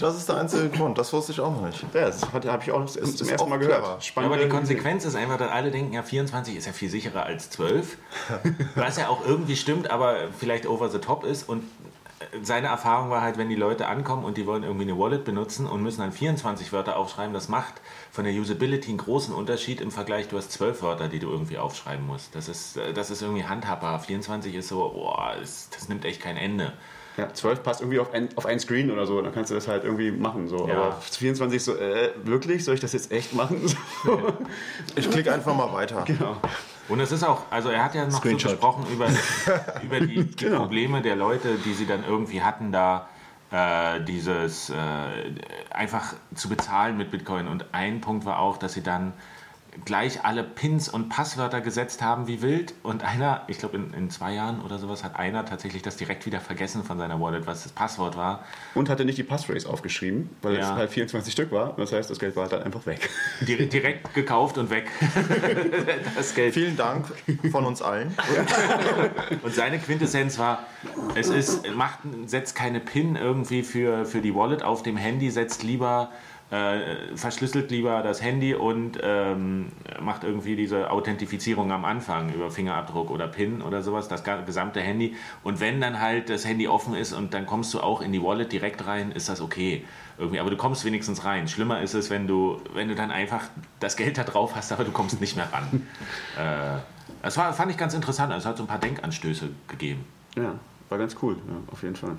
Das 0.00 0.16
ist 0.16 0.28
der 0.28 0.38
einzige 0.38 0.68
Grund, 0.70 0.96
das 0.96 1.12
wusste 1.12 1.32
ich 1.32 1.40
auch 1.40 1.52
noch 1.54 1.66
nicht. 1.66 1.82
Ja, 1.92 2.06
das 2.06 2.22
habe 2.32 2.62
ich 2.62 2.72
auch 2.72 2.86
zum 2.86 3.02
ist 3.02 3.20
ersten 3.20 3.48
Mal 3.48 3.58
clever. 3.58 3.80
gehört. 3.80 4.12
Ja, 4.16 4.22
aber 4.22 4.38
die 4.38 4.48
Konsequenz 4.48 5.04
ist 5.04 5.14
einfach, 5.14 5.36
dass 5.36 5.50
alle 5.50 5.70
denken, 5.70 5.92
ja, 5.92 6.02
24 6.02 6.56
ist 6.56 6.66
ja 6.66 6.72
viel 6.72 6.88
sicherer 6.88 7.24
als 7.24 7.50
12. 7.50 7.98
Was 8.76 8.96
ja 8.96 9.08
auch 9.08 9.24
irgendwie 9.26 9.56
stimmt, 9.56 9.90
aber 9.90 10.28
vielleicht 10.38 10.66
over 10.66 10.88
the 10.88 10.98
top 10.98 11.24
ist. 11.24 11.48
Und 11.48 11.64
seine 12.42 12.68
Erfahrung 12.68 13.10
war 13.10 13.22
halt, 13.22 13.38
wenn 13.38 13.48
die 13.48 13.56
Leute 13.56 13.88
ankommen 13.88 14.24
und 14.24 14.36
die 14.36 14.46
wollen 14.46 14.62
irgendwie 14.62 14.84
eine 14.84 14.98
Wallet 14.98 15.24
benutzen 15.24 15.66
und 15.66 15.82
müssen 15.82 16.00
dann 16.00 16.12
24 16.12 16.72
Wörter 16.72 16.96
aufschreiben, 16.96 17.32
das 17.32 17.48
macht 17.48 17.74
von 18.10 18.24
der 18.24 18.34
Usability 18.34 18.90
einen 18.90 18.98
großen 18.98 19.34
Unterschied 19.34 19.80
im 19.80 19.90
Vergleich, 19.90 20.28
du 20.28 20.36
hast 20.36 20.52
12 20.52 20.82
Wörter, 20.82 21.08
die 21.08 21.18
du 21.18 21.30
irgendwie 21.30 21.58
aufschreiben 21.58 22.06
musst. 22.06 22.34
Das 22.34 22.48
ist, 22.48 22.76
äh, 22.76 22.92
das 22.92 23.10
ist 23.10 23.22
irgendwie 23.22 23.44
handhabbar. 23.44 23.98
24 24.00 24.54
ist 24.54 24.68
so, 24.68 24.90
boah, 24.94 25.34
das, 25.38 25.68
das 25.70 25.88
nimmt 25.88 26.04
echt 26.04 26.20
kein 26.20 26.36
Ende. 26.36 26.72
Ja, 27.16 27.32
12 27.32 27.62
passt 27.62 27.80
irgendwie 27.80 27.98
auf 27.98 28.12
ein, 28.14 28.28
auf 28.36 28.46
ein 28.46 28.60
Screen 28.60 28.90
oder 28.90 29.06
so, 29.06 29.20
dann 29.20 29.34
kannst 29.34 29.50
du 29.50 29.54
das 29.54 29.68
halt 29.68 29.84
irgendwie 29.84 30.10
machen. 30.12 30.48
So. 30.48 30.68
Ja. 30.68 30.74
Aber 30.74 30.92
24 31.00 31.62
so, 31.62 31.76
äh, 31.76 32.10
wirklich? 32.24 32.64
Soll 32.64 32.74
ich 32.74 32.80
das 32.80 32.92
jetzt 32.92 33.10
echt 33.12 33.34
machen? 33.34 33.60
So. 34.04 34.32
Ich 34.96 35.10
klicke 35.10 35.32
einfach 35.32 35.54
mal 35.54 35.72
weiter. 35.72 36.04
Genau. 36.06 36.36
Und 36.88 37.00
es 37.00 37.12
ist 37.12 37.22
auch, 37.22 37.42
also 37.50 37.68
er 37.68 37.84
hat 37.84 37.94
ja 37.94 38.06
noch 38.06 38.22
so 38.22 38.30
gesprochen 38.30 38.86
über, 38.92 39.08
über 39.82 40.00
die, 40.00 40.24
die 40.24 40.36
Genau. 40.44 40.60
Probleme 40.60 41.02
der 41.02 41.16
Leute, 41.16 41.56
die 41.64 41.74
sie 41.74 41.86
dann 41.86 42.04
irgendwie 42.04 42.42
hatten, 42.42 42.72
da 42.72 43.08
äh, 43.50 44.00
dieses 44.00 44.70
äh, 44.70 44.74
einfach 45.70 46.14
zu 46.34 46.48
bezahlen 46.48 46.96
mit 46.96 47.10
Bitcoin. 47.10 47.48
Und 47.48 47.66
ein 47.72 48.00
Punkt 48.00 48.24
war 48.24 48.38
auch, 48.38 48.56
dass 48.56 48.72
sie 48.72 48.82
dann 48.82 49.12
gleich 49.84 50.24
alle 50.24 50.42
Pins 50.42 50.88
und 50.88 51.08
Passwörter 51.08 51.60
gesetzt 51.60 52.02
haben 52.02 52.26
wie 52.26 52.42
wild. 52.42 52.74
Und 52.82 53.04
einer, 53.04 53.42
ich 53.46 53.58
glaube 53.58 53.76
in, 53.76 53.94
in 53.94 54.10
zwei 54.10 54.32
Jahren 54.34 54.60
oder 54.62 54.78
sowas, 54.78 55.04
hat 55.04 55.16
einer 55.16 55.44
tatsächlich 55.44 55.82
das 55.82 55.96
direkt 55.96 56.26
wieder 56.26 56.40
vergessen 56.40 56.82
von 56.84 56.98
seiner 56.98 57.20
Wallet, 57.20 57.46
was 57.46 57.62
das 57.62 57.72
Passwort 57.72 58.16
war. 58.16 58.44
Und 58.74 58.88
hatte 58.88 59.04
nicht 59.04 59.18
die 59.18 59.22
Passphrase 59.22 59.68
aufgeschrieben, 59.68 60.30
weil 60.42 60.54
es 60.56 60.60
Ja. 60.68 60.74
halt 60.76 60.90
24 60.90 61.32
Stück 61.32 61.52
war. 61.52 61.74
Das 61.76 61.92
heißt, 61.92 62.10
das 62.10 62.18
Geld 62.18 62.36
war 62.36 62.48
dann 62.48 62.62
einfach 62.62 62.84
weg. 62.86 63.08
Di- 63.42 63.68
direkt 63.68 64.12
gekauft 64.14 64.58
und 64.58 64.70
weg. 64.70 64.88
das 66.16 66.34
Geld. 66.34 66.54
Vielen 66.54 66.76
Dank 66.76 67.06
von 67.50 67.64
uns 67.64 67.82
allen. 67.82 68.14
Und 69.42 69.54
seine 69.54 69.78
Quintessenz 69.78 70.38
war, 70.38 70.66
es 71.14 71.28
ist, 71.28 71.68
macht, 71.74 72.00
setzt 72.26 72.54
keine 72.56 72.80
PIN 72.80 73.16
irgendwie 73.16 73.62
für, 73.62 74.04
für 74.04 74.20
die 74.20 74.34
Wallet 74.34 74.62
auf 74.62 74.82
dem 74.82 74.96
Handy, 74.96 75.30
setzt 75.30 75.62
lieber, 75.62 76.10
äh, 76.50 77.16
verschlüsselt 77.16 77.70
lieber 77.70 78.02
das 78.02 78.22
Handy 78.22 78.54
und 78.54 78.98
ähm, 79.02 79.72
macht 80.00 80.24
irgendwie 80.24 80.56
diese 80.56 80.90
Authentifizierung 80.90 81.70
am 81.70 81.84
Anfang 81.84 82.32
über 82.32 82.50
Fingerabdruck 82.50 83.10
oder 83.10 83.28
PIN 83.28 83.62
oder 83.62 83.82
sowas, 83.82 84.08
das 84.08 84.24
gesamte 84.24 84.80
Handy. 84.80 85.14
Und 85.44 85.60
wenn 85.60 85.80
dann 85.80 86.00
halt 86.00 86.28
das 86.28 86.44
Handy 86.44 86.66
offen 86.66 86.94
ist 86.94 87.12
und 87.12 87.34
dann 87.34 87.46
kommst 87.46 87.72
du 87.74 87.80
auch 87.80 88.00
in 88.00 88.12
die 88.12 88.22
Wallet 88.22 88.50
direkt 88.50 88.86
rein, 88.86 89.12
ist 89.12 89.28
das 89.28 89.40
okay. 89.40 89.84
Irgendwie, 90.18 90.40
aber 90.40 90.50
du 90.50 90.56
kommst 90.56 90.84
wenigstens 90.84 91.24
rein. 91.24 91.48
Schlimmer 91.48 91.80
ist 91.80 91.94
es, 91.94 92.10
wenn 92.10 92.26
du, 92.26 92.60
wenn 92.74 92.88
du 92.88 92.94
dann 92.94 93.10
einfach 93.10 93.44
das 93.78 93.96
Geld 93.96 94.18
da 94.18 94.24
drauf 94.24 94.54
hast, 94.56 94.72
aber 94.72 94.84
du 94.84 94.90
kommst 94.90 95.20
nicht 95.20 95.36
mehr 95.36 95.50
ran. 95.52 95.86
äh, 96.36 96.78
das 97.22 97.36
war, 97.36 97.52
fand 97.52 97.70
ich 97.70 97.76
ganz 97.76 97.94
interessant. 97.94 98.32
Also 98.32 98.44
es 98.44 98.50
hat 98.50 98.56
so 98.56 98.64
ein 98.64 98.66
paar 98.66 98.80
Denkanstöße 98.80 99.50
gegeben. 99.68 100.04
Ja, 100.36 100.54
war 100.88 100.98
ganz 100.98 101.16
cool, 101.22 101.36
ja, 101.36 101.72
auf 101.72 101.82
jeden 101.82 101.96
Fall. 101.96 102.16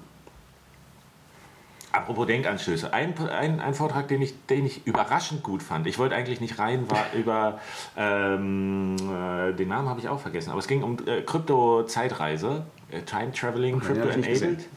Apropos 1.92 2.26
Denkanstöße, 2.26 2.94
ein, 2.94 3.18
ein, 3.28 3.60
ein 3.60 3.74
Vortrag, 3.74 4.08
den 4.08 4.22
ich, 4.22 4.34
den 4.48 4.66
ich 4.66 4.88
überraschend 4.88 5.44
gut 5.44 5.62
fand. 5.62 5.88
Ich 5.88 6.00
wollte 6.00 6.16
eigentlich 6.16 6.40
nicht 6.40 6.58
rein, 6.58 6.90
war 6.90 7.06
über, 7.14 7.60
ähm, 7.98 8.96
äh, 8.96 9.54
den 9.54 9.68
Namen 9.68 9.90
habe 9.90 10.00
ich 10.00 10.08
auch 10.08 10.20
vergessen, 10.20 10.52
aber 10.52 10.60
es 10.60 10.68
ging 10.68 10.84
um 10.84 10.98
äh, 11.06 11.22
Krypto-Zeitreise, 11.22 12.66
äh, 12.92 13.02
Time 13.02 13.32
Traveling, 13.34 13.76
ja, 13.76 13.86
Crypto 13.86 14.08
Enabled. 14.08 14.68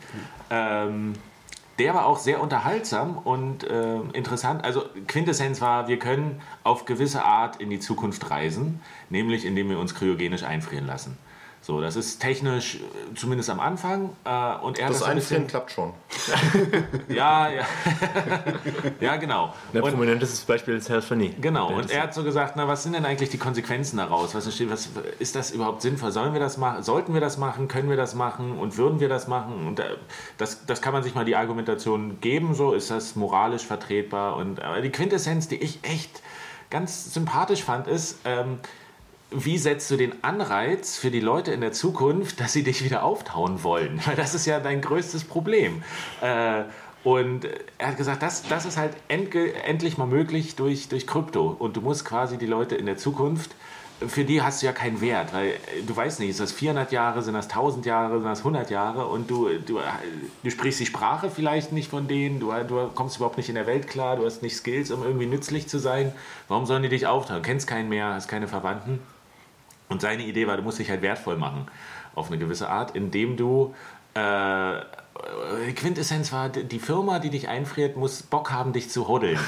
Ähm, 0.51 1.15
der 1.79 1.95
war 1.95 2.07
auch 2.07 2.19
sehr 2.19 2.41
unterhaltsam 2.41 3.19
und 3.19 3.65
äh, 3.65 3.97
interessant. 4.13 4.65
Also 4.65 4.85
Quintessenz 5.09 5.61
war, 5.61 5.89
wir 5.89 5.99
können 5.99 6.41
auf 6.63 6.85
gewisse 6.85 7.25
Art 7.25 7.61
in 7.61 7.71
die 7.71 7.81
Zukunft 7.81 8.31
reisen, 8.31 8.81
nämlich 9.11 9.45
indem 9.45 9.71
wir 9.71 9.79
uns 9.79 9.95
kryogenisch 9.95 10.45
einfrieren 10.45 10.87
lassen. 10.87 11.19
So, 11.67 11.81
das 11.81 11.97
ist 11.97 12.19
technisch, 12.21 12.75
äh, 12.75 13.15
zumindest 13.15 13.49
am 13.49 13.59
Anfang. 13.59 14.11
Äh, 14.27 14.57
und 14.63 14.79
er 14.79 14.85
hat 14.85 14.91
Das 14.93 14.99
bisschen- 14.99 15.05
Einfrieren 15.07 15.47
klappt 15.47 15.71
schon. 15.71 15.95
ja, 17.09 17.49
ja. 17.49 17.65
ja, 19.01 19.17
genau. 19.17 19.55
Ein 19.73 19.81
Und, 19.81 19.91
prominentes 19.93 20.43
Beispiel 20.43 20.75
ist 20.75 20.91
Herr 20.91 21.01
Fanny. 21.01 21.31
genau. 21.41 21.69
Und 21.73 21.87
das- 21.87 21.91
er 21.93 22.03
hat 22.03 22.13
so 22.13 22.23
gesagt, 22.23 22.57
na, 22.57 22.69
was 22.69 22.83
sind 22.83 22.93
denn 22.93 23.07
eigentlich 23.07 23.31
die 23.31 23.39
Konsequenzen 23.39 23.97
daraus? 23.97 24.35
Was 24.35 24.47
was, 24.47 24.89
ist 25.19 25.37
das 25.37 25.53
überhaupt 25.53 25.81
sinnvoll? 25.81 26.13
Sollen 26.13 26.35
wir 26.35 26.41
das 26.41 26.59
machen? 26.59 26.83
Sollten 26.83 27.15
wir 27.15 27.23
das 27.23 27.39
machen? 27.39 27.67
Können 27.67 27.89
wir 27.89 27.97
das 27.97 28.15
machen? 28.15 28.59
Und 28.59 28.77
würden 28.77 29.01
wir 29.01 29.09
das 29.09 29.27
machen? 29.27 29.67
Und 29.67 29.81
äh, 29.81 29.85
das, 30.37 30.67
das 30.67 30.83
kann 30.83 30.93
man 30.93 31.03
sich 31.03 31.15
mal 31.15 31.25
die 31.25 31.35
Argumentation 31.35 32.21
geben, 32.21 32.55
so 32.55 32.75
ist 32.75 32.91
das 32.91 33.17
moralisch 33.17 33.65
vertretbar. 33.65 34.37
Und 34.37 34.61
aber 34.61 34.83
die 34.83 34.91
Quintessenz, 34.91 35.49
die 35.49 35.57
ich 35.57 35.79
echt 35.83 36.21
ganz 36.69 37.15
sympathisch 37.15 37.63
fand, 37.65 37.87
ist, 37.87 38.19
ähm, 38.27 38.59
wie 39.35 39.59
setzt 39.59 39.91
du 39.91 39.97
den 39.97 40.13
Anreiz 40.23 40.97
für 40.97 41.11
die 41.11 41.21
Leute 41.21 41.53
in 41.53 41.61
der 41.61 41.73
Zukunft, 41.73 42.41
dass 42.41 42.53
sie 42.53 42.63
dich 42.63 42.85
wieder 42.85 43.03
auftauen 43.03 43.63
wollen? 43.63 44.01
Weil 44.07 44.17
das 44.17 44.35
ist 44.35 44.47
ja 44.47 44.61
dein 44.61 44.81
größtes 44.81 45.25
Problem. 45.25 45.83
Äh, 46.21 46.63
und 47.03 47.47
er 47.77 47.89
hat 47.89 47.97
gesagt, 47.99 48.23
das, 48.23 48.45
das 48.49 48.65
ist 48.65 48.79
halt 48.79 48.93
endlich 49.09 49.99
mal 49.99 50.07
möglich 50.07 50.57
durch, 50.57 50.89
durch 50.89 51.07
Krypto. 51.07 51.55
Und 51.59 51.77
du 51.77 51.83
musst 51.83 52.05
quasi 52.05 52.39
die 52.39 52.47
Leute 52.47 52.77
in 52.77 52.87
der 52.87 52.97
Zukunft, 52.97 53.51
für 54.09 54.25
die 54.25 54.43
hast 54.43 54.63
du 54.63 54.67
ja 54.67 54.73
keinen 54.73 55.01
Wert, 55.01 55.33
weil 55.33 55.55
du 55.87 55.95
weißt 55.95 56.19
nicht, 56.21 56.31
ist 56.31 56.41
das 56.41 56.51
400 56.51 56.91
Jahre, 56.93 57.23
sind 57.23 57.35
das 57.35 57.49
1000 57.49 57.87
Jahre, 57.87 58.15
sind 58.15 58.25
das 58.25 58.41
100 58.41 58.71
Jahre 58.71 59.07
und 59.07 59.31
du, 59.31 59.49
du, 59.65 59.79
du 60.43 60.51
sprichst 60.51 60.81
die 60.81 60.87
Sprache 60.87 61.31
vielleicht 61.31 61.73
nicht 61.73 61.91
von 61.91 62.09
denen, 62.09 62.41
du, 62.41 62.53
du 62.67 62.91
kommst 62.95 63.17
überhaupt 63.17 63.37
nicht 63.37 63.49
in 63.49 63.55
der 63.55 63.67
Welt 63.67 63.87
klar, 63.87 64.17
du 64.17 64.25
hast 64.25 64.43
nicht 64.43 64.57
Skills, 64.57 64.91
um 64.91 65.05
irgendwie 65.05 65.27
nützlich 65.27 65.69
zu 65.69 65.79
sein. 65.79 66.13
Warum 66.49 66.67
sollen 66.67 66.83
die 66.83 66.89
dich 66.89 67.07
auftauen? 67.07 67.37
Du 67.37 67.43
kennst 67.43 67.67
keinen 67.67 67.89
mehr, 67.89 68.15
hast 68.15 68.29
keine 68.29 68.49
Verwandten. 68.49 68.99
Und 69.89 70.01
seine 70.01 70.25
Idee 70.25 70.47
war, 70.47 70.57
du 70.57 70.63
musst 70.63 70.79
dich 70.79 70.91
halt 70.91 71.03
wertvoll 71.03 71.37
machen 71.37 71.67
auf 72.15 72.29
eine 72.29 72.39
gewisse 72.39 72.69
Art, 72.69 72.97
indem 72.97 73.37
du 73.37 73.75
äh, 74.15 74.81
Quintessenz 75.77 76.33
war, 76.33 76.49
die 76.49 76.79
Firma, 76.79 77.21
die 77.21 77.31
dich 77.31 77.49
einfriert, 77.49 77.97
muss 77.97 78.23
Bock 78.23 78.51
haben, 78.51 78.73
dich 78.73 78.91
zu 78.91 79.07
hoddeln. 79.07 79.39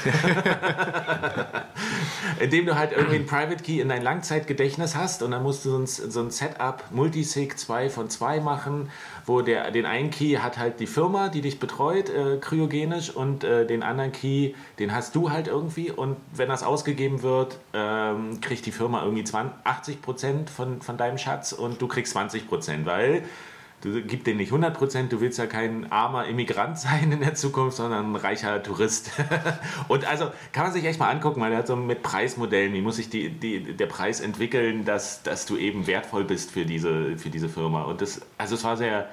Indem 2.39 2.65
du 2.65 2.75
halt 2.75 2.93
irgendwie 2.93 3.17
ein 3.17 3.25
Private 3.25 3.61
Key 3.61 3.81
in 3.81 3.89
dein 3.89 4.01
Langzeitgedächtnis 4.01 4.95
hast 4.95 5.23
und 5.23 5.31
dann 5.31 5.43
musst 5.43 5.65
du 5.65 5.71
so 5.71 5.77
ein, 5.77 5.85
so 5.87 6.21
ein 6.21 6.31
Setup 6.31 6.83
Multisig 6.91 7.57
2 7.57 7.89
von 7.89 8.09
2 8.09 8.39
machen, 8.39 8.89
wo 9.25 9.41
der, 9.41 9.69
den 9.71 9.85
einen 9.85 10.09
Key 10.09 10.35
hat 10.35 10.57
halt 10.57 10.79
die 10.79 10.87
Firma, 10.87 11.27
die 11.27 11.41
dich 11.41 11.59
betreut, 11.59 12.09
äh, 12.09 12.37
kryogenisch 12.37 13.09
und 13.09 13.43
äh, 13.43 13.65
den 13.65 13.83
anderen 13.83 14.13
Key, 14.13 14.53
den 14.79 14.95
hast 14.95 15.15
du 15.15 15.31
halt 15.31 15.47
irgendwie 15.47 15.91
und 15.91 16.15
wenn 16.31 16.47
das 16.47 16.63
ausgegeben 16.63 17.23
wird, 17.23 17.57
ähm, 17.73 18.39
kriegt 18.39 18.65
die 18.65 18.71
Firma 18.71 19.03
irgendwie 19.03 19.25
20, 19.25 19.53
80 19.65 20.01
Prozent 20.01 20.49
von, 20.49 20.81
von 20.81 20.97
deinem 20.97 21.17
Schatz 21.17 21.51
und 21.51 21.81
du 21.81 21.87
kriegst 21.87 22.13
20 22.13 22.47
Prozent, 22.47 22.85
weil 22.85 23.23
Du 23.81 24.01
gib 24.01 24.23
denen 24.23 24.37
nicht 24.37 24.49
100 24.49 24.75
Prozent, 24.75 25.11
du 25.11 25.21
willst 25.21 25.37
ja 25.37 25.45
kein 25.45 25.91
armer 25.91 26.25
Immigrant 26.25 26.79
sein 26.79 27.11
in 27.11 27.19
der 27.19 27.35
Zukunft, 27.35 27.77
sondern 27.77 28.13
ein 28.13 28.15
reicher 28.15 28.61
Tourist. 28.63 29.11
und 29.87 30.05
also 30.05 30.31
kann 30.51 30.63
man 30.63 30.73
sich 30.73 30.85
echt 30.85 30.99
mal 30.99 31.09
angucken, 31.09 31.41
weil 31.41 31.51
er 31.51 31.59
hat 31.59 31.67
so 31.67 31.75
mit 31.75 32.01
Preismodellen, 32.01 32.73
wie 32.73 32.81
muss 32.81 32.95
sich 32.95 33.09
die, 33.09 33.29
die, 33.29 33.73
der 33.75 33.85
Preis 33.85 34.19
entwickeln, 34.19 34.83
dass, 34.83 35.21
dass 35.21 35.45
du 35.45 35.57
eben 35.57 35.85
wertvoll 35.85 36.23
bist 36.23 36.51
für 36.51 36.65
diese, 36.65 37.17
für 37.17 37.29
diese 37.29 37.49
Firma. 37.49 37.83
Und 37.83 38.01
das, 38.01 38.21
also 38.37 38.55
es 38.55 38.63
war 38.63 38.77
sehr, 38.77 39.09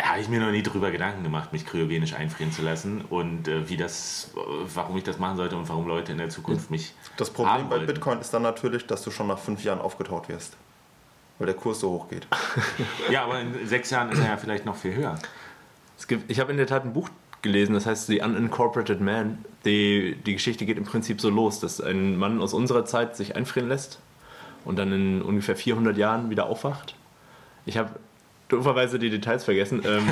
habe 0.00 0.20
ich 0.20 0.28
mir 0.28 0.40
noch 0.40 0.50
nie 0.50 0.62
drüber 0.62 0.90
Gedanken 0.90 1.22
gemacht, 1.22 1.52
mich 1.52 1.66
kryogenisch 1.66 2.14
einfrieren 2.14 2.52
zu 2.52 2.62
lassen 2.62 3.02
und 3.10 3.48
äh, 3.48 3.68
wie 3.68 3.76
das, 3.76 4.30
äh, 4.36 4.40
warum 4.74 4.96
ich 4.96 5.04
das 5.04 5.18
machen 5.18 5.36
sollte 5.36 5.56
und 5.56 5.68
warum 5.68 5.86
Leute 5.86 6.12
in 6.12 6.18
der 6.18 6.28
Zukunft 6.28 6.70
mich. 6.70 6.94
Das 7.16 7.30
Problem 7.30 7.54
haben 7.54 7.68
bei. 7.68 7.78
Bitcoin 7.78 8.20
ist 8.20 8.32
dann 8.32 8.42
natürlich, 8.42 8.86
dass 8.86 9.02
du 9.02 9.10
schon 9.10 9.28
nach 9.28 9.38
fünf 9.38 9.62
Jahren 9.64 9.80
aufgetaut 9.80 10.28
wirst. 10.28 10.56
Weil 11.38 11.46
der 11.46 11.56
Kurs 11.56 11.80
so 11.80 11.90
hoch 11.90 12.08
geht. 12.08 12.26
Ja, 13.10 13.24
aber 13.24 13.40
in 13.40 13.66
sechs 13.66 13.90
Jahren 13.90 14.10
ist 14.10 14.20
er 14.20 14.26
ja 14.26 14.36
vielleicht 14.36 14.64
noch 14.64 14.76
viel 14.76 14.94
höher. 14.94 15.18
Es 15.98 16.06
gibt, 16.06 16.30
ich 16.30 16.40
habe 16.40 16.50
in 16.52 16.58
der 16.58 16.66
Tat 16.66 16.84
ein 16.84 16.92
Buch 16.92 17.08
gelesen, 17.42 17.74
das 17.74 17.86
heißt 17.86 18.06
The 18.06 18.20
Unincorporated 18.20 19.00
Man. 19.00 19.44
Die, 19.64 20.16
die 20.26 20.34
Geschichte 20.34 20.66
geht 20.66 20.78
im 20.78 20.84
Prinzip 20.84 21.20
so 21.20 21.30
los, 21.30 21.60
dass 21.60 21.80
ein 21.80 22.16
Mann 22.16 22.40
aus 22.40 22.54
unserer 22.54 22.84
Zeit 22.84 23.16
sich 23.16 23.36
einfrieren 23.36 23.68
lässt 23.68 24.00
und 24.64 24.76
dann 24.78 24.92
in 24.92 25.22
ungefähr 25.22 25.56
400 25.56 25.96
Jahren 25.96 26.30
wieder 26.30 26.46
aufwacht. 26.46 26.96
Ich 27.66 27.78
habe 27.78 27.90
dooferweise 28.48 28.98
die 28.98 29.10
Details 29.10 29.44
vergessen. 29.44 29.82
Ähm, 29.84 30.02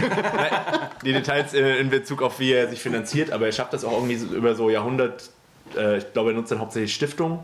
die 1.05 1.13
Details 1.13 1.55
äh, 1.55 1.79
in 1.79 1.91
Bezug 1.91 2.23
auf 2.23 2.39
wie 2.39 2.53
er 2.53 2.69
sich 2.69 2.81
finanziert, 2.81 3.31
aber 3.31 3.47
er 3.47 3.53
schafft 3.53 3.73
das 3.73 3.85
auch 3.85 3.93
irgendwie 3.93 4.17
so 4.17 4.35
über 4.35 4.55
so 4.55 4.71
Jahrhundert. 4.71 5.31
Äh, 5.77 5.99
ich 5.99 6.13
glaube, 6.13 6.31
er 6.31 6.37
nutzt 6.37 6.51
dann 6.53 6.61
hauptsächlich 6.61 6.95
Stiftungen. 6.95 7.41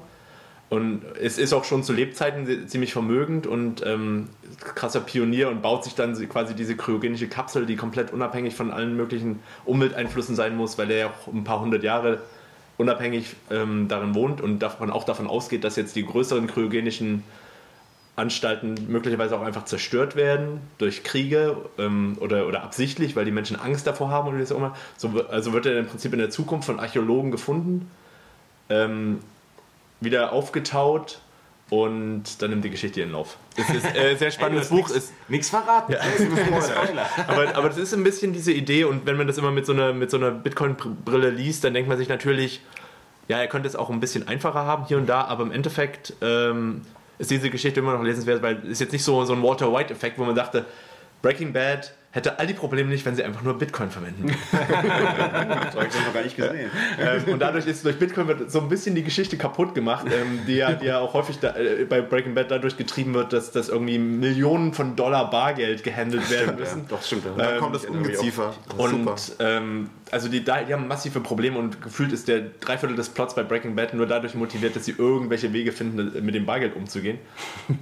Und 0.70 1.02
es 1.20 1.38
ist 1.38 1.54
auch 1.54 1.64
schon 1.64 1.83
zu 1.83 1.94
Lebzeiten 1.94 2.68
ziemlich 2.68 2.92
vermögend 2.92 3.46
und 3.46 3.85
ähm, 3.87 4.28
krasser 4.61 5.00
Pionier 5.00 5.48
und 5.48 5.62
baut 5.62 5.85
sich 5.85 5.94
dann 5.94 6.14
quasi 6.28 6.54
diese 6.54 6.76
kryogenische 6.76 7.26
Kapsel, 7.26 7.64
die 7.64 7.76
komplett 7.76 8.12
unabhängig 8.12 8.54
von 8.54 8.70
allen 8.70 8.94
möglichen 8.94 9.40
Umwelteinflüssen 9.64 10.37
sein 10.37 10.57
muss, 10.57 10.76
weil 10.76 10.90
er 10.90 10.98
ja 10.98 11.07
auch 11.07 11.33
ein 11.33 11.44
paar 11.44 11.61
hundert 11.61 11.85
Jahre 11.85 12.20
unabhängig 12.76 13.35
ähm, 13.50 13.88
darin 13.88 14.14
wohnt 14.14 14.40
und 14.40 14.59
davon, 14.61 14.90
auch 14.90 15.04
davon 15.04 15.26
ausgeht, 15.26 15.64
dass 15.64 15.76
jetzt 15.76 15.96
die 15.96 16.04
größeren 16.04 16.46
kryogenischen 16.46 17.24
Anstalten 18.14 18.74
möglicherweise 18.88 19.37
auch 19.38 19.42
einfach 19.42 19.64
zerstört 19.64 20.16
werden 20.16 20.61
durch 20.78 21.02
Kriege 21.02 21.57
ähm, 21.78 22.18
oder, 22.20 22.46
oder 22.46 22.62
absichtlich, 22.62 23.16
weil 23.16 23.24
die 23.24 23.31
Menschen 23.31 23.59
Angst 23.59 23.87
davor 23.87 24.11
haben 24.11 24.28
oder 24.28 24.38
wie 24.38 24.52
auch 24.52 24.57
immer. 24.57 24.76
So, 24.96 25.24
also 25.28 25.52
wird 25.52 25.66
er 25.66 25.78
im 25.78 25.87
Prinzip 25.87 26.12
in 26.12 26.18
der 26.18 26.31
Zukunft 26.31 26.66
von 26.66 26.81
Archäologen 26.81 27.31
gefunden, 27.31 27.90
ähm, 28.68 29.20
wieder 30.01 30.33
aufgetaut 30.33 31.21
und 31.71 32.41
dann 32.41 32.51
nimmt 32.51 32.65
die 32.65 32.71
Geschichte 32.71 33.01
ihren 33.01 33.13
Lauf. 33.13 33.37
Es 33.57 33.69
ist 33.69 33.85
äh, 33.95 34.11
ein 34.11 34.19
sehr 34.19 34.31
spannendes 34.31 34.69
Buch. 34.69 34.89
Ist, 34.91 35.13
Nichts 35.29 35.51
verraten. 35.51 35.95
Spoiler. 36.17 37.07
aber, 37.27 37.57
aber 37.57 37.69
das 37.69 37.79
ist 37.79 37.93
ein 37.93 38.05
bisschen 38.05 38.33
diese 38.33 38.53
Idee 38.53 38.85
und 38.85 39.07
wenn 39.07 39.17
man 39.17 39.27
das 39.27 39.39
immer 39.39 39.51
mit 39.51 39.67
so 39.67 39.73
einer, 39.73 39.93
mit 39.93 40.11
so 40.11 40.17
einer 40.17 40.31
Bitcoin-Brille 40.31 41.31
liest, 41.31 41.65
dann 41.65 41.75
denkt 41.75 41.89
man 41.89 41.99
sich 41.99 42.09
natürlich, 42.09 42.63
ja, 43.29 43.39
er 43.39 43.49
könnte 43.49 43.69
es 43.69 43.77
auch 43.77 43.91
ein 43.91 44.01
bisschen 44.01 44.27
einfacher 44.27 44.65
haben 44.65 44.87
hier 44.87 44.97
und 44.97 45.07
da, 45.07 45.25
aber 45.25 45.43
im 45.43 45.53
Endeffekt 45.53 46.15
ähm, 46.23 46.83
ist 47.19 47.31
diese 47.31 47.51
Geschichte 47.51 47.81
immer 47.81 47.95
noch 47.95 48.03
lesenswert, 48.03 48.43
weil 48.43 48.63
es 48.65 48.71
ist 48.71 48.81
jetzt 48.81 48.93
nicht 48.93 49.05
so, 49.05 49.25
so 49.25 49.35
ein 49.35 49.43
Walter 49.43 49.73
White-Effekt, 49.73 50.19
wo 50.19 50.25
man 50.25 50.35
dachte, 50.35 50.65
Breaking 51.21 51.53
Bad 51.53 51.93
hätte 52.11 52.38
all 52.38 52.47
die 52.47 52.55
Probleme 52.55 52.88
nicht, 52.88 53.05
wenn 53.05 53.14
sie 53.14 53.23
einfach 53.23 53.42
nur 53.42 53.59
Bitcoin 53.59 53.90
verwenden. 53.90 54.35
Das 55.68 55.75
habe 55.75 55.87
ich 55.87 56.07
noch 56.07 56.14
gar 56.14 56.23
nicht 56.23 56.37
gesehen. 56.37 56.71
ähm, 56.99 57.33
und 57.33 57.38
dadurch 57.40 57.66
ist 57.66 57.85
durch 57.85 57.99
Bitcoin 57.99 58.27
wird 58.29 58.51
so 58.51 58.61
ein 58.61 58.68
bisschen 58.68 58.94
die 58.94 59.03
Geschichte 59.03 59.37
kaputt 59.37 59.75
gemacht, 59.75 60.07
ähm, 60.07 60.40
die, 60.47 60.57
ja, 60.57 60.73
die 60.73 60.87
ja 60.87 60.99
auch 60.99 61.14
häufig 61.14 61.38
da, 61.38 61.55
äh, 61.57 61.85
bei 61.85 62.01
Breaking 62.01 62.35
Bad 62.35 62.51
dadurch 62.51 62.77
getrieben 62.77 63.14
wird, 63.14 63.33
dass, 63.33 63.51
dass 63.51 63.68
irgendwie 63.68 63.99
Millionen 63.99 64.73
von 64.73 64.97
Dollar 64.97 65.31
Bargeld 65.31 65.85
gehandelt 65.85 66.31
werden 66.31 66.57
müssen. 66.57 66.87
Doch, 66.88 67.03
stimmt. 67.03 67.27
Und 67.27 67.38
dann 67.38 67.59
kommt 67.59 67.75
das 67.75 67.85
Ungeziefer. 67.85 68.55
Das 68.68 68.79
Und 68.79 69.09
ähm, 69.40 69.90
also 70.12 70.29
die, 70.29 70.40
die 70.40 70.51
haben 70.51 70.88
massive 70.88 71.21
Probleme 71.21 71.59
und 71.59 71.83
gefühlt 71.83 72.12
ist 72.12 72.29
der 72.29 72.40
Dreiviertel 72.61 72.97
des 72.97 73.09
Plots 73.09 73.35
bei 73.35 73.42
Breaking 73.42 73.75
Bad 73.75 73.94
nur 73.94 74.07
dadurch 74.07 74.35
motiviert, 74.35 74.77
dass 74.77 74.85
sie 74.85 74.94
irgendwelche 74.97 75.53
Wege 75.53 75.73
finden, 75.73 76.25
mit 76.25 76.35
dem 76.35 76.47
Bargeld 76.47 76.77
umzugehen. 76.77 77.18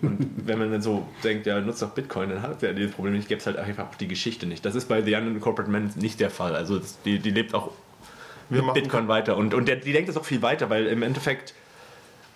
Und 0.03 0.31
wenn 0.47 0.59
man 0.59 0.71
dann 0.71 0.83
so 0.83 1.07
denkt, 1.25 1.47
ja, 1.47 1.61
nutzt 1.61 1.83
doch 1.83 1.91
Bitcoin, 1.91 2.31
dann 2.31 2.43
hat 2.43 2.62
er 2.62 2.75
dieses 2.75 2.93
Problem 2.93 3.15
nicht, 3.15 3.29
gäbe 3.29 3.41
es 3.41 3.47
halt 3.47 3.57
einfach 3.57 3.89
auch 3.89 3.95
die 3.95 4.09
Geschichte 4.09 4.47
nicht. 4.47 4.65
Das 4.65 4.75
ist 4.75 4.89
bei 4.89 5.03
The 5.03 5.15
Unincorporated 5.15 5.73
Man 5.73 5.93
nicht 5.97 6.21
der 6.21 6.31
Fall. 6.31 6.57
Also 6.57 6.81
die, 7.05 7.19
die 7.19 7.31
lebt 7.31 7.55
auch 7.55 7.71
Wir 8.49 8.62
mit 8.62 8.75
Bitcoin 8.75 9.09
weiter. 9.09 9.37
Und, 9.37 9.55
und 9.55 9.69
der, 9.69 9.77
die 9.77 9.93
denkt 9.93 10.09
das 10.09 10.17
auch 10.17 10.25
viel 10.25 10.43
weiter, 10.43 10.71
weil 10.71 10.87
im 10.87 11.03
Endeffekt, 11.03 11.55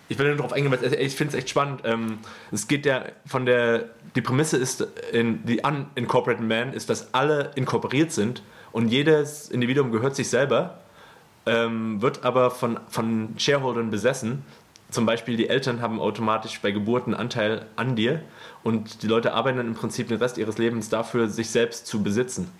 ich 0.09 0.17
will 0.19 0.27
nur 0.27 0.37
darauf 0.37 0.53
eingehen, 0.53 0.71
weil 0.71 0.93
ich 0.93 1.15
finde 1.15 1.33
es 1.35 1.39
echt 1.39 1.49
spannend. 1.49 1.81
Ähm, 1.85 2.19
es 2.51 2.67
geht 2.67 2.85
ja 2.85 3.05
von 3.25 3.45
der, 3.45 3.89
die 4.15 4.21
Prämisse 4.21 4.57
ist, 4.57 4.85
in 5.11 5.39
The 5.45 5.61
Unincorporated 5.63 6.45
Man 6.45 6.73
ist, 6.73 6.89
dass 6.89 7.13
alle 7.13 7.51
inkorporiert 7.55 8.11
sind 8.11 8.43
und 8.71 8.87
jedes 8.89 9.49
Individuum 9.49 9.91
gehört 9.91 10.15
sich 10.15 10.29
selber, 10.29 10.79
ähm, 11.45 12.01
wird 12.01 12.23
aber 12.23 12.51
von, 12.51 12.79
von 12.89 13.29
Shareholdern 13.37 13.89
besessen. 13.89 14.43
Zum 14.89 15.05
Beispiel 15.05 15.37
die 15.37 15.47
Eltern 15.47 15.81
haben 15.81 15.99
automatisch 16.01 16.59
bei 16.59 16.71
Geburt 16.71 17.05
einen 17.05 17.15
Anteil 17.15 17.65
an 17.77 17.95
dir 17.95 18.21
und 18.63 19.03
die 19.03 19.07
Leute 19.07 19.33
arbeiten 19.33 19.57
dann 19.57 19.67
im 19.67 19.73
Prinzip 19.75 20.09
den 20.09 20.17
Rest 20.17 20.37
ihres 20.37 20.57
Lebens 20.57 20.89
dafür, 20.89 21.29
sich 21.29 21.49
selbst 21.49 21.87
zu 21.87 22.03
besitzen. 22.03 22.51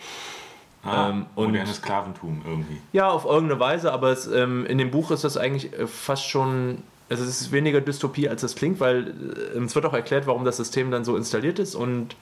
Ah, 0.84 1.10
Ähm, 1.10 1.26
und- 1.36 1.48
modernes 1.50 1.76
Sklaventum 1.76 2.42
irgendwie. 2.46 2.78
Ja, 2.94 3.10
auf 3.10 3.26
irgendeine 3.26 3.60
Weise, 3.60 3.92
aber 3.92 4.10
es, 4.12 4.26
ähm, 4.28 4.66
in 4.66 4.78
dem 4.78 4.90
Buch 4.90 5.12
ist 5.12 5.24
das 5.26 5.36
eigentlich 5.38 5.74
äh, 5.78 5.86
fast 5.86 6.28
schon. 6.28 6.82
Also 7.12 7.26
es 7.26 7.42
ist 7.42 7.52
weniger 7.52 7.82
Dystopie, 7.82 8.30
als 8.30 8.42
es 8.42 8.56
klingt, 8.56 8.80
weil 8.80 9.14
äh, 9.54 9.60
es 9.60 9.76
wird 9.76 9.86
auch 9.86 9.94
erklärt, 9.94 10.28
warum 10.28 10.46
das 10.46 10.56
System 10.56 10.92
dann 10.92 11.04
so 11.04 11.18
installiert 11.18 11.60
ist 11.60 11.76
und 11.76 12.16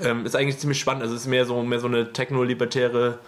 ähm, 0.00 0.24
ist 0.24 0.36
eigentlich 0.36 0.58
ziemlich 0.58 0.78
spannend. 0.78 1.02
Also 1.02 1.16
es 1.16 1.22
ist 1.22 1.26
mehr 1.26 1.44
so, 1.44 1.60
mehr 1.64 1.80
so 1.80 1.88
eine 1.88 2.12
technolibertäre 2.12 3.18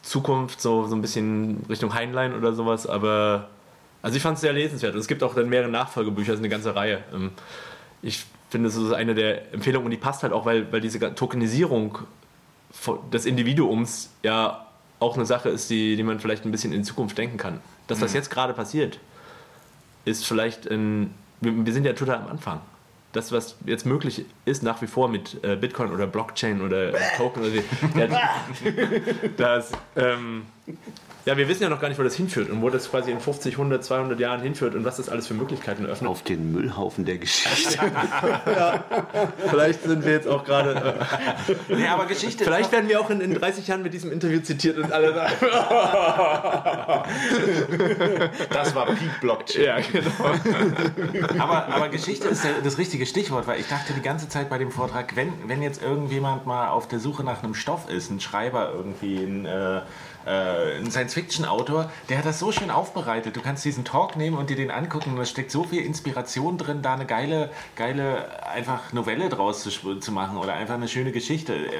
Zukunft, 0.00 0.62
so, 0.62 0.86
so 0.86 0.96
ein 0.96 1.02
bisschen 1.02 1.66
Richtung 1.68 1.92
Heinlein 1.92 2.34
oder 2.34 2.54
sowas, 2.54 2.86
aber 2.86 3.48
also 4.00 4.16
ich 4.16 4.22
fand 4.22 4.36
es 4.36 4.40
sehr 4.40 4.54
lesenswert. 4.54 4.94
Und 4.94 5.00
es 5.00 5.08
gibt 5.08 5.22
auch 5.22 5.34
dann 5.34 5.50
mehrere 5.50 5.70
Nachfolgebücher, 5.70 6.32
ist 6.32 6.38
eine 6.38 6.48
ganze 6.48 6.74
Reihe. 6.74 7.04
Ähm, 7.12 7.32
ich 8.00 8.24
finde, 8.48 8.70
es 8.70 8.76
ist 8.76 8.92
eine 8.94 9.14
der 9.14 9.52
Empfehlungen 9.52 9.84
und 9.84 9.90
die 9.90 9.98
passt 9.98 10.22
halt 10.22 10.32
auch, 10.32 10.46
weil, 10.46 10.72
weil 10.72 10.80
diese 10.80 11.14
Tokenisierung 11.14 11.98
des 13.12 13.26
Individuums 13.26 14.10
ja 14.22 14.66
auch 15.00 15.16
eine 15.16 15.26
Sache 15.26 15.50
ist, 15.50 15.68
die, 15.68 15.96
die 15.96 16.02
man 16.02 16.18
vielleicht 16.18 16.46
ein 16.46 16.50
bisschen 16.50 16.72
in 16.72 16.82
Zukunft 16.82 17.18
denken 17.18 17.36
kann. 17.36 17.60
Dass 17.88 17.98
das 17.98 18.14
jetzt 18.14 18.30
gerade 18.30 18.54
passiert, 18.54 18.98
ist 20.04 20.26
vielleicht 20.26 20.70
ein. 20.70 21.14
Wir, 21.40 21.66
wir 21.66 21.72
sind 21.72 21.84
ja 21.84 21.92
total 21.92 22.16
am 22.16 22.28
Anfang. 22.28 22.60
Das, 23.12 23.30
was 23.30 23.56
jetzt 23.64 23.86
möglich 23.86 24.24
ist, 24.44 24.64
nach 24.64 24.82
wie 24.82 24.88
vor 24.88 25.08
mit 25.08 25.42
äh, 25.44 25.54
Bitcoin 25.54 25.92
oder 25.92 26.06
Blockchain 26.08 26.60
oder 26.60 26.92
Token 27.16 27.42
oder 27.42 27.50
die, 27.50 27.62
ja, 27.98 28.40
das, 29.36 29.70
ähm, 29.94 30.46
ja, 31.24 31.36
wir 31.36 31.48
wissen 31.48 31.62
ja 31.62 31.68
noch 31.68 31.80
gar 31.80 31.88
nicht, 31.88 31.98
wo 31.98 32.02
das 32.02 32.14
hinführt 32.14 32.50
und 32.50 32.60
wo 32.62 32.70
das 32.70 32.90
quasi 32.90 33.10
in 33.10 33.20
50, 33.20 33.54
100, 33.54 33.82
200 33.84 34.20
Jahren 34.20 34.42
hinführt 34.42 34.74
und 34.74 34.84
was 34.84 34.96
das 34.98 35.08
alles 35.08 35.26
für 35.26 35.34
Möglichkeiten 35.34 35.84
eröffnet. 35.84 36.10
Auf 36.10 36.22
den 36.22 36.52
Müllhaufen 36.52 37.04
der 37.04 37.18
Geschichte. 37.18 37.78
Vielleicht 39.48 39.82
sind 39.82 40.04
wir 40.04 40.12
jetzt 40.12 40.28
auch 40.28 40.44
gerade. 40.44 40.74
Äh, 41.68 41.74
Nee, 41.74 41.86
aber 41.88 42.06
Geschichte. 42.06 42.44
vielleicht 42.44 42.72
werden 42.72 42.88
wir 42.88 43.00
auch 43.00 43.10
in, 43.10 43.20
in 43.20 43.34
30 43.34 43.66
Jahren 43.66 43.82
mit 43.82 43.92
diesem 43.94 44.12
Interview 44.12 44.40
zitiert 44.40 44.78
und 44.78 44.92
alle 44.92 45.14
sagen. 45.14 45.32
Das 48.50 48.74
war 48.74 48.86
Peak 48.86 49.20
Blockchain. 49.20 49.64
ja, 49.64 49.76
genau. 49.80 50.10
Aber, 51.38 51.68
aber 51.68 51.88
Geschichte 51.88 52.28
ist 52.28 52.46
das 52.62 52.78
richtige 52.78 53.06
Stichwort, 53.06 53.46
weil 53.46 53.60
ich 53.60 53.68
dachte 53.68 53.92
die 53.92 54.02
ganze 54.02 54.28
Zeit 54.28 54.48
bei 54.48 54.58
dem 54.58 54.70
Vortrag, 54.70 55.16
wenn, 55.16 55.32
wenn 55.46 55.62
jetzt 55.62 55.82
irgendjemand 55.82 56.46
mal 56.46 56.68
auf 56.68 56.88
der 56.88 56.98
Suche 57.00 57.24
nach 57.24 57.42
einem 57.42 57.54
Stoff 57.54 57.88
ist, 57.88 58.10
ein 58.10 58.20
Schreiber 58.20 58.72
irgendwie, 58.74 59.16
ein, 59.18 59.46
äh, 59.46 59.80
äh, 60.26 60.78
ein 60.78 60.90
Science-Fiction-Autor, 60.90 61.90
der 62.08 62.18
hat 62.18 62.26
das 62.26 62.38
so 62.38 62.52
schön 62.52 62.70
aufbereitet. 62.70 63.36
Du 63.36 63.40
kannst 63.40 63.64
diesen 63.64 63.84
Talk 63.84 64.16
nehmen 64.16 64.36
und 64.36 64.50
dir 64.50 64.56
den 64.56 64.70
angucken 64.70 65.10
und 65.10 65.16
da 65.16 65.24
steckt 65.24 65.50
so 65.50 65.64
viel 65.64 65.84
Inspiration 65.84 66.58
drin, 66.58 66.82
da 66.82 66.94
eine 66.94 67.06
geile, 67.06 67.50
geile 67.76 68.46
einfach 68.46 68.92
Novelle 68.92 69.28
draus 69.28 69.62
zu, 69.62 69.96
zu 69.96 70.12
machen 70.12 70.36
oder 70.36 70.54
einfach 70.54 70.74
eine 70.74 70.88
schöne 70.88 71.12
Geschichte. 71.12 71.54
Äh, 71.54 71.70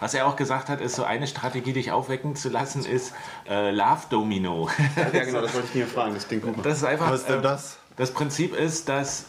Was 0.00 0.14
er 0.14 0.26
auch 0.26 0.36
gesagt 0.36 0.68
hat, 0.68 0.80
ist 0.80 0.96
so 0.96 1.04
eine 1.04 1.26
Strategie, 1.26 1.72
dich 1.72 1.92
aufwecken 1.92 2.36
zu 2.36 2.48
lassen, 2.48 2.84
ist 2.84 3.14
äh, 3.48 3.70
Love 3.70 4.02
Domino. 4.10 4.68
Ja, 5.12 5.24
genau, 5.24 5.40
das 5.40 5.54
wollte 5.54 5.68
ich 5.68 5.74
mir 5.74 5.86
fragen. 5.86 6.14
Das 6.14 6.28
gut. 6.28 6.64
Das 6.64 6.78
ist 6.78 6.84
einfach. 6.84 7.10
Was 7.10 7.20
ist 7.20 7.28
denn 7.28 7.36
ähm, 7.36 7.42
das? 7.42 7.78
Das 7.96 8.12
Prinzip 8.12 8.54
ist, 8.54 8.88
dass 8.88 9.26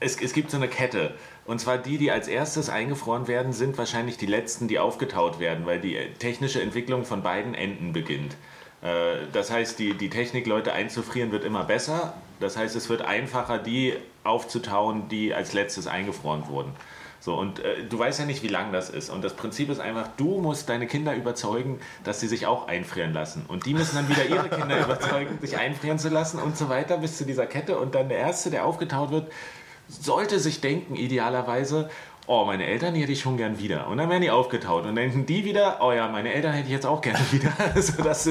es, 0.00 0.20
es 0.20 0.32
gibt 0.32 0.50
so 0.50 0.56
eine 0.56 0.68
Kette. 0.68 1.14
Und 1.44 1.60
zwar 1.60 1.78
die, 1.78 1.98
die 1.98 2.10
als 2.10 2.28
erstes 2.28 2.68
eingefroren 2.68 3.26
werden, 3.26 3.52
sind 3.52 3.76
wahrscheinlich 3.76 4.16
die 4.16 4.26
letzten, 4.26 4.68
die 4.68 4.78
aufgetaut 4.78 5.40
werden, 5.40 5.66
weil 5.66 5.80
die 5.80 5.98
technische 6.18 6.62
Entwicklung 6.62 7.04
von 7.04 7.22
beiden 7.22 7.54
Enden 7.54 7.92
beginnt. 7.92 8.36
Äh, 8.82 9.26
Das 9.32 9.50
heißt, 9.50 9.78
die, 9.78 9.94
die 9.94 10.10
Technik, 10.10 10.46
Leute 10.46 10.72
einzufrieren, 10.72 11.32
wird 11.32 11.44
immer 11.44 11.64
besser. 11.64 12.14
Das 12.40 12.56
heißt, 12.56 12.76
es 12.76 12.88
wird 12.88 13.02
einfacher, 13.02 13.58
die 13.58 13.94
aufzutauen, 14.24 15.08
die 15.08 15.34
als 15.34 15.52
letztes 15.52 15.86
eingefroren 15.86 16.46
wurden. 16.48 16.72
So, 17.18 17.36
und 17.36 17.60
äh, 17.60 17.84
du 17.88 17.98
weißt 17.98 18.18
ja 18.18 18.24
nicht, 18.26 18.42
wie 18.42 18.48
lang 18.48 18.72
das 18.72 18.90
ist. 18.90 19.08
Und 19.08 19.22
das 19.22 19.34
Prinzip 19.34 19.68
ist 19.70 19.78
einfach, 19.80 20.08
du 20.16 20.40
musst 20.40 20.68
deine 20.68 20.88
Kinder 20.88 21.14
überzeugen, 21.14 21.78
dass 22.02 22.18
sie 22.18 22.26
sich 22.26 22.46
auch 22.46 22.66
einfrieren 22.66 23.12
lassen. 23.12 23.44
Und 23.46 23.64
die 23.64 23.74
müssen 23.74 23.94
dann 23.94 24.08
wieder 24.08 24.26
ihre 24.26 24.48
Kinder 24.48 24.80
überzeugen, 24.84 25.38
sich 25.40 25.56
einfrieren 25.56 26.00
zu 26.00 26.08
lassen 26.08 26.40
und 26.40 26.56
so 26.56 26.68
weiter 26.68 26.98
bis 26.98 27.18
zu 27.18 27.24
dieser 27.24 27.46
Kette. 27.46 27.78
Und 27.78 27.94
dann 27.94 28.08
der 28.08 28.18
Erste, 28.18 28.50
der 28.50 28.64
aufgetaut 28.66 29.12
wird, 29.12 29.30
sollte 29.88 30.38
sich 30.38 30.60
denken, 30.60 30.94
idealerweise, 30.96 31.90
oh, 32.26 32.44
meine 32.44 32.66
Eltern, 32.66 32.94
hätte 32.94 33.12
ich 33.12 33.20
schon 33.20 33.36
gern 33.36 33.58
wieder. 33.58 33.88
Und 33.88 33.98
dann 33.98 34.08
werden 34.08 34.22
die 34.22 34.30
aufgetaut. 34.30 34.82
Und 34.82 34.88
dann 34.88 34.96
denken 34.96 35.26
die 35.26 35.44
wieder, 35.44 35.78
oh 35.82 35.92
ja, 35.92 36.08
meine 36.08 36.32
Eltern 36.32 36.52
hätte 36.52 36.66
ich 36.66 36.72
jetzt 36.72 36.86
auch 36.86 37.00
gerne 37.00 37.20
wieder. 37.30 37.52
Also 37.74 38.02
das 38.02 38.28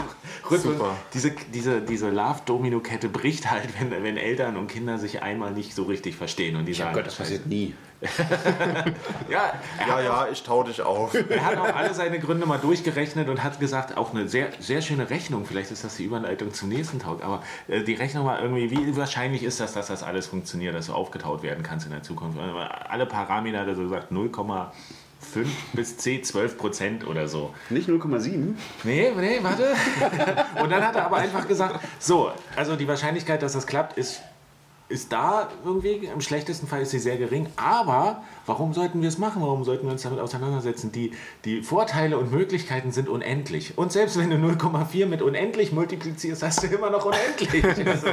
Rhythmus, 0.50 0.78
Super. 0.78 0.96
diese, 1.14 1.32
diese, 1.54 1.82
diese 1.82 2.10
Love-Domino-Kette 2.10 3.10
bricht 3.10 3.50
halt, 3.52 3.70
wenn, 3.80 3.92
wenn 4.04 4.18
Eltern 4.18 4.58
und 4.58 4.68
Kinder 4.68 4.98
sich 4.98 5.22
einmal 5.22 5.52
nicht 5.52 5.76
so 5.76 5.84
richtig 5.84 6.16
verstehen. 6.16 6.56
Und 6.56 6.66
die 6.66 6.74
Oh 6.74 6.76
sagen, 6.76 6.96
Gott, 6.96 7.08
das 7.08 7.16
passiert 7.16 7.46
nie. 7.46 7.74
ja, 9.30 9.54
Ja, 9.88 10.02
ja, 10.02 10.28
ich 10.32 10.44
tau 10.44 10.64
dich 10.64 10.82
auf. 10.82 11.14
er 11.14 11.46
hat 11.46 11.58
auch 11.58 11.76
alle 11.76 11.94
seine 11.94 12.20
Gründe 12.20 12.46
mal 12.46 12.58
durchgerechnet 12.58 13.30
und 13.30 13.44
hat 13.44 13.60
gesagt, 13.60 13.98
auch 13.98 14.14
eine 14.14 14.28
sehr, 14.28 14.48
sehr 14.60 14.82
schöne 14.82 15.10
Rechnung, 15.10 15.46
vielleicht 15.46 15.72
ist 15.72 15.84
das 15.84 15.98
die 15.98 16.06
Überleitung 16.06 16.54
zum 16.54 16.70
nächsten 16.70 17.00
Tag, 17.00 17.24
aber 17.24 17.44
äh, 17.68 17.84
die 17.84 17.94
Rechnung 17.94 18.26
war 18.26 18.42
irgendwie, 18.42 18.72
wie 18.72 18.98
wahrscheinlich 18.98 19.44
ist 19.44 19.60
das, 19.60 19.74
dass 19.74 19.88
das 19.88 20.04
alles 20.04 20.28
funktioniert, 20.28 20.74
dass 20.76 20.88
du 20.88 20.94
aufgetaut 20.94 21.44
werden 21.44 21.64
kannst 21.64 21.86
in 21.86 21.92
der 21.92 22.04
Zukunft. 22.04 22.40
Also 22.40 22.58
Alle 22.58 23.06
Parameter 23.06 23.60
hat 23.60 23.68
er 23.68 23.76
so 23.76 23.84
gesagt, 23.84 24.12
0,5 24.12 25.46
bis 25.74 25.98
C 25.98 26.22
12 26.22 26.58
Prozent 26.58 27.08
oder 27.08 27.28
so. 27.28 27.54
Nicht 27.70 27.88
0,7. 27.88 28.56
Nee, 28.84 29.12
nee, 29.16 29.40
warte. 29.42 29.74
Und 30.62 30.72
dann 30.72 30.86
hat 30.86 30.96
er 30.96 31.06
aber 31.06 31.18
einfach 31.18 31.48
gesagt, 31.48 31.80
so, 32.00 32.32
also 32.56 32.76
die 32.76 32.88
Wahrscheinlichkeit, 32.88 33.42
dass 33.44 33.54
das 33.54 33.68
klappt, 33.68 33.98
ist, 33.98 34.22
ist 34.92 35.12
da 35.12 35.50
irgendwie. 35.66 36.06
Im 36.06 36.22
schlechtesten 36.22 36.68
Fall 36.68 36.82
ist 36.82 36.92
sie 36.92 37.00
sehr 37.00 37.18
gering. 37.18 37.48
Aber 37.56 38.22
warum 38.52 38.74
sollten 38.74 39.02
wir 39.02 39.08
es 39.08 39.18
machen? 39.18 39.42
Warum 39.42 39.64
sollten 39.64 39.86
wir 39.86 39.94
uns 39.94 40.02
damit 40.02 40.20
auseinandersetzen? 40.20 40.92
Die, 40.92 41.12
die 41.46 41.62
Vorteile 41.62 42.18
und 42.18 42.34
Möglichkeiten 42.34 42.92
sind 42.92 43.08
unendlich. 43.08 43.78
Und 43.78 43.94
selbst 43.94 44.20
wenn 44.20 44.30
du 44.30 44.36
0,4 44.36 45.06
mit 45.06 45.22
unendlich 45.22 45.72
multiplizierst, 45.72 46.44
hast 46.44 46.62
du 46.62 46.68
immer 46.68 46.90
noch 46.90 47.06
unendlich. 47.06 47.50
Also, 47.92 48.08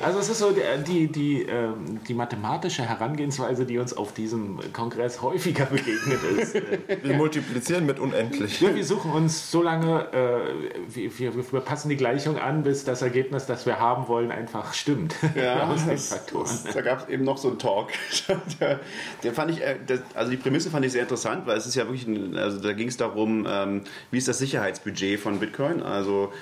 also 0.00 0.18
es 0.18 0.28
ist 0.28 0.38
so 0.38 0.54
die, 0.86 1.08
die, 1.08 1.42
ähm, 1.42 2.00
die 2.06 2.14
mathematische 2.14 2.82
Herangehensweise, 2.82 3.64
die 3.64 3.78
uns 3.78 3.96
auf 3.96 4.12
diesem 4.12 4.58
Kongress 4.72 5.22
häufiger 5.22 5.66
begegnet 5.66 6.20
ist. 6.38 6.54
Wir 7.02 7.14
multiplizieren 7.14 7.86
mit 7.86 7.98
unendlich. 7.98 8.60
Ja, 8.60 8.74
wir 8.74 8.84
suchen 8.84 9.12
uns 9.12 9.50
so 9.50 9.62
lange, 9.62 10.12
äh, 10.12 10.94
wir, 10.94 11.18
wir, 11.18 11.52
wir 11.52 11.60
passen 11.60 11.88
die 11.88 11.96
Gleichung 11.96 12.38
an, 12.38 12.62
bis 12.62 12.84
das 12.84 13.02
Ergebnis, 13.02 13.46
das 13.46 13.66
wir 13.66 13.78
haben 13.78 14.08
wollen, 14.08 14.30
einfach 14.30 14.74
stimmt. 14.74 15.14
Ja, 15.34 15.66
das, 15.86 16.24
das, 16.32 16.64
da 16.64 16.80
gab 16.80 17.00
es 17.00 17.08
eben 17.08 17.24
noch 17.24 17.38
so 17.38 17.48
einen 17.48 17.58
Talk. 17.58 17.90
Der 19.22 19.32
fand 19.32 19.50
ich, 19.50 19.62
äh, 19.62 19.76
also 20.14 20.30
die 20.30 20.36
Prämisse 20.36 20.70
fand 20.70 20.84
ich 20.84 20.92
sehr 20.92 21.02
interessant, 21.02 21.46
weil 21.46 21.56
es 21.56 21.66
ist 21.66 21.74
ja 21.74 21.84
wirklich, 21.84 22.06
ein, 22.06 22.36
also 22.36 22.60
da 22.60 22.72
ging 22.72 22.88
es 22.88 22.96
darum, 22.96 23.46
ähm, 23.48 23.82
wie 24.10 24.18
ist 24.18 24.28
das 24.28 24.38
Sicherheitsbudget 24.38 25.20
von 25.20 25.38
Bitcoin? 25.38 25.82
Also 25.82 26.32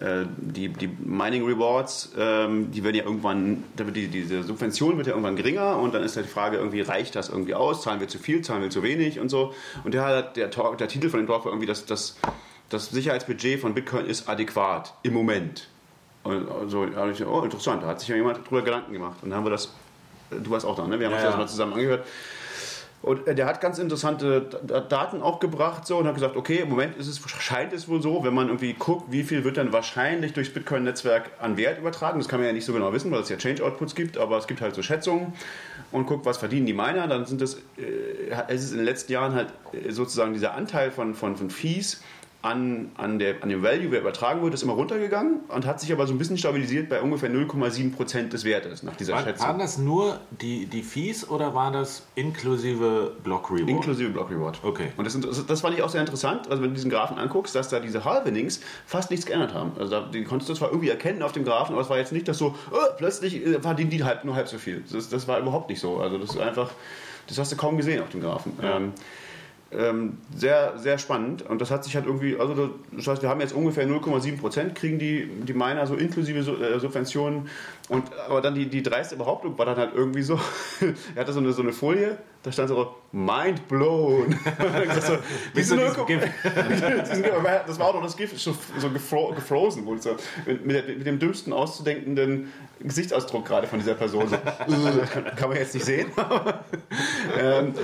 äh, 0.00 0.24
die, 0.36 0.68
die 0.68 0.88
Mining 0.88 1.44
Rewards, 1.46 2.12
ähm, 2.18 2.70
die 2.72 2.82
werden 2.82 2.96
ja 2.96 3.04
irgendwann, 3.04 3.62
die, 3.78 4.08
diese 4.08 4.42
Subvention 4.42 4.96
wird 4.96 5.06
ja 5.06 5.12
irgendwann 5.12 5.36
geringer 5.36 5.78
und 5.78 5.94
dann 5.94 6.02
ist 6.02 6.16
halt 6.16 6.26
die 6.26 6.30
Frage, 6.30 6.56
irgendwie 6.56 6.80
reicht 6.80 7.14
das 7.14 7.28
irgendwie 7.28 7.54
aus? 7.54 7.82
Zahlen 7.82 8.00
wir 8.00 8.08
zu 8.08 8.18
viel, 8.18 8.42
zahlen 8.42 8.62
wir 8.62 8.70
zu 8.70 8.82
wenig 8.82 9.20
und 9.20 9.28
so. 9.28 9.54
Und 9.84 9.94
der, 9.94 10.22
der, 10.22 10.50
Talk, 10.50 10.78
der 10.78 10.88
Titel 10.88 11.10
von 11.10 11.20
dem 11.20 11.28
Talk 11.28 11.44
war 11.44 11.52
irgendwie, 11.52 11.66
dass 11.66 11.86
das, 11.86 12.16
das 12.70 12.90
Sicherheitsbudget 12.90 13.60
von 13.60 13.74
Bitcoin 13.74 14.06
ist 14.06 14.28
adäquat 14.28 14.94
im 15.04 15.14
Moment. 15.14 15.68
Und 16.24 16.48
so, 16.68 16.86
ich, 16.86 17.24
oh, 17.24 17.42
interessant, 17.42 17.82
da 17.82 17.88
hat 17.88 18.00
sich 18.00 18.08
ja 18.08 18.16
jemand 18.16 18.38
drüber 18.48 18.62
Gedanken 18.62 18.92
gemacht. 18.92 19.18
Und 19.22 19.30
dann 19.30 19.38
haben 19.38 19.46
wir 19.46 19.50
das, 19.50 19.72
du 20.30 20.50
warst 20.50 20.66
auch 20.66 20.76
da, 20.76 20.86
ne? 20.86 20.98
Wir 20.98 21.06
haben 21.06 21.12
Ja, 21.12 21.18
uns 21.18 21.24
das 21.24 21.34
ja. 21.34 21.38
mal 21.38 21.48
zusammen 21.48 21.72
angehört. 21.74 22.06
Und 23.04 23.26
äh, 23.28 23.34
der 23.34 23.44
hat 23.44 23.60
ganz 23.60 23.78
interessante 23.78 24.40
Daten 24.88 25.20
auch 25.20 25.38
gebracht 25.38 25.86
so, 25.86 25.98
und 25.98 26.06
hat 26.06 26.14
gesagt, 26.14 26.36
okay, 26.36 26.60
im 26.60 26.70
Moment 26.70 26.96
ist 26.96 27.06
es, 27.06 27.20
scheint 27.38 27.74
es 27.74 27.86
wohl 27.86 28.00
so, 28.00 28.24
wenn 28.24 28.32
man 28.32 28.46
irgendwie 28.48 28.72
guckt, 28.72 29.12
wie 29.12 29.24
viel 29.24 29.44
wird 29.44 29.58
dann 29.58 29.74
wahrscheinlich 29.74 30.32
durchs 30.32 30.50
Bitcoin-Netzwerk 30.50 31.32
an 31.38 31.58
Wert 31.58 31.78
übertragen. 31.78 32.18
Das 32.18 32.28
kann 32.28 32.40
man 32.40 32.46
ja 32.46 32.54
nicht 32.54 32.64
so 32.64 32.72
genau 32.72 32.94
wissen, 32.94 33.10
weil 33.10 33.20
es 33.20 33.28
ja 33.28 33.36
Change-Outputs 33.36 33.94
gibt, 33.94 34.16
aber 34.16 34.38
es 34.38 34.46
gibt 34.46 34.62
halt 34.62 34.74
so 34.74 34.82
Schätzungen 34.82 35.34
und 35.92 36.06
guckt, 36.06 36.24
was 36.24 36.38
verdienen 36.38 36.64
die 36.64 36.72
Miner. 36.72 37.06
Dann 37.06 37.26
sind 37.26 37.42
es, 37.42 37.56
äh, 37.76 38.30
es 38.48 38.64
ist 38.64 38.70
in 38.70 38.78
den 38.78 38.86
letzten 38.86 39.12
Jahren 39.12 39.34
halt 39.34 39.48
äh, 39.72 39.90
sozusagen 39.90 40.32
dieser 40.32 40.54
Anteil 40.54 40.90
von, 40.90 41.14
von, 41.14 41.36
von 41.36 41.50
Fees 41.50 42.00
an, 42.44 42.90
an, 42.98 43.18
der, 43.18 43.42
an 43.42 43.48
dem 43.48 43.62
Value, 43.62 43.88
der 43.88 44.00
übertragen 44.00 44.42
wird, 44.42 44.52
ist 44.52 44.62
immer 44.62 44.74
runtergegangen 44.74 45.40
und 45.48 45.64
hat 45.64 45.80
sich 45.80 45.90
aber 45.90 46.06
so 46.06 46.12
ein 46.12 46.18
bisschen 46.18 46.36
stabilisiert 46.36 46.90
bei 46.90 47.00
ungefähr 47.00 47.30
0,7% 47.30 48.28
des 48.28 48.44
Wertes 48.44 48.82
nach 48.82 48.96
dieser 48.96 49.14
War, 49.14 49.22
Schätzung. 49.22 49.48
waren 49.48 49.58
das 49.58 49.78
nur 49.78 50.20
die, 50.42 50.66
die 50.66 50.82
Fees 50.82 51.28
oder 51.30 51.54
war 51.54 51.72
das 51.72 52.02
inklusive 52.16 53.12
Block 53.24 53.50
Reward? 53.50 53.70
Inklusive 53.70 54.10
Block 54.10 54.30
Reward. 54.30 54.58
Okay. 54.62 54.92
Und 54.98 55.06
das, 55.06 55.18
das, 55.18 55.46
das 55.46 55.60
fand 55.62 55.74
ich 55.74 55.82
auch 55.82 55.88
sehr 55.88 56.02
interessant, 56.02 56.50
also 56.50 56.62
wenn 56.62 56.68
du 56.68 56.74
diesen 56.74 56.90
Graphen 56.90 57.16
anguckst, 57.16 57.54
dass 57.54 57.70
da 57.70 57.80
diese 57.80 58.04
Halvenings 58.04 58.60
fast 58.84 59.10
nichts 59.10 59.24
geändert 59.24 59.54
haben. 59.54 59.72
Also 59.78 59.90
da, 59.90 60.00
die 60.02 60.24
konntest 60.24 60.50
du 60.50 60.54
zwar 60.54 60.68
irgendwie 60.68 60.90
erkennen 60.90 61.22
auf 61.22 61.32
dem 61.32 61.44
Graphen, 61.44 61.72
aber 61.72 61.80
es 61.80 61.88
war 61.88 61.96
jetzt 61.96 62.12
nicht, 62.12 62.28
dass 62.28 62.36
so, 62.36 62.54
oh, 62.70 62.76
plötzlich 62.98 63.36
äh, 63.36 63.58
verdienen 63.58 63.88
die 63.88 64.04
halb, 64.04 64.22
nur 64.26 64.34
halb 64.34 64.48
so 64.48 64.58
viel. 64.58 64.84
Das, 64.92 65.08
das 65.08 65.26
war 65.26 65.38
überhaupt 65.38 65.70
nicht 65.70 65.80
so. 65.80 65.96
Also 65.96 66.18
das 66.18 66.34
ist 66.34 66.38
einfach, 66.38 66.70
das 67.26 67.38
hast 67.38 67.52
du 67.52 67.56
kaum 67.56 67.78
gesehen 67.78 68.02
auf 68.02 68.10
dem 68.10 68.20
Graphen. 68.20 68.52
Ähm, 68.62 68.92
ähm, 69.72 70.18
sehr, 70.34 70.78
sehr 70.78 70.98
spannend. 70.98 71.42
Und 71.42 71.60
das 71.60 71.70
hat 71.70 71.84
sich 71.84 71.96
halt 71.96 72.06
irgendwie, 72.06 72.36
also 72.38 72.70
das 72.92 73.06
heißt, 73.06 73.22
wir 73.22 73.28
haben 73.28 73.40
jetzt 73.40 73.52
ungefähr 73.52 73.86
0,7 73.86 74.38
Prozent, 74.38 74.74
kriegen 74.74 74.98
die, 74.98 75.26
die 75.26 75.52
Miner 75.52 75.86
so 75.86 75.94
inklusive 75.94 76.38
äh, 76.38 76.78
Subventionen. 76.78 77.48
Und, 77.88 78.04
aber 78.28 78.40
dann 78.40 78.54
die, 78.54 78.66
die 78.66 78.82
dreiste 78.82 79.16
Behauptung 79.16 79.58
war 79.58 79.66
dann 79.66 79.76
halt 79.76 79.90
irgendwie 79.94 80.22
so, 80.22 80.38
er 81.14 81.20
hatte 81.20 81.32
so 81.32 81.40
eine, 81.40 81.52
so 81.52 81.62
eine 81.62 81.72
Folie, 81.72 82.18
da 82.42 82.52
stand 82.52 82.68
so, 82.68 82.94
mind 83.12 83.66
blown. 83.68 84.38
das, 84.86 85.06
so, 85.06 85.18
diese 85.56 85.68
so 85.70 85.76
dieses 85.76 85.96
0,- 85.98 86.06
Gift. 86.06 86.28
das 87.66 87.78
war 87.78 87.88
auch 87.88 87.94
noch 87.94 88.02
das 88.02 88.16
Gift, 88.16 88.38
so, 88.38 88.54
so 88.78 88.90
gefro 88.90 89.32
gefrozen, 89.34 89.84
wohl 89.86 90.00
so, 90.00 90.16
mit, 90.46 90.64
mit, 90.64 91.06
dem 91.06 91.18
dümmsten 91.18 91.52
auszudenkenden 91.52 92.52
Gesichtsausdruck 92.80 93.44
gerade 93.44 93.66
von 93.66 93.78
dieser 93.78 93.94
Person. 93.94 94.28
So, 94.28 94.36
kann, 95.12 95.24
kann 95.36 95.48
man 95.48 95.58
jetzt 95.58 95.74
nicht 95.74 95.86
sehen. 95.86 96.06
ähm, 97.38 97.74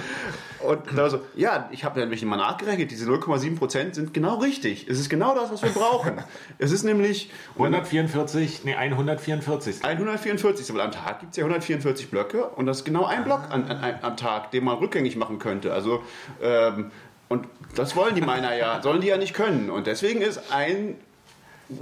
und 0.63 0.81
da 0.93 1.03
war 1.03 1.11
so, 1.11 1.21
ja, 1.35 1.69
ich 1.71 1.85
habe 1.85 2.01
nämlich 2.01 2.25
mal 2.25 2.37
nachgerechnet, 2.37 2.91
diese 2.91 3.11
0,7% 3.11 3.95
sind 3.95 4.15
genau 4.15 4.37
richtig. 4.37 4.89
Es 4.89 4.99
ist 4.99 5.09
genau 5.09 5.35
das, 5.35 5.51
was 5.51 5.63
wir 5.63 5.71
brauchen. 5.71 6.19
Es 6.59 6.73
ist 6.73 6.83
nämlich 6.83 7.31
144, 7.55 8.65
nee, 8.65 8.75
144. 8.75 9.85
144, 9.85 10.71
aber 10.71 10.85
am 10.85 10.91
Tag 10.91 11.21
gibt 11.21 11.33
es 11.33 11.37
ja 11.39 11.45
144 11.45 12.11
Blöcke 12.11 12.45
und 12.45 12.67
das 12.67 12.79
ist 12.79 12.85
genau 12.85 13.07
ein 13.07 13.25
Block 13.25 13.45
an, 13.51 13.65
an, 13.65 13.79
an, 13.79 13.95
am 14.03 14.17
Tag, 14.17 14.51
den 14.51 14.65
man 14.65 14.77
rückgängig 14.77 15.17
machen 15.17 15.39
könnte. 15.39 15.73
Also, 15.73 16.03
ähm, 16.43 16.91
und 17.29 17.47
das 17.75 17.97
wollen 17.97 18.15
die 18.15 18.21
Miner 18.21 18.55
ja, 18.55 18.83
sollen 18.83 19.01
die 19.01 19.07
ja 19.07 19.17
nicht 19.17 19.35
können. 19.35 19.71
Und 19.71 19.87
deswegen 19.87 20.21
ist 20.21 20.53
ein 20.53 20.97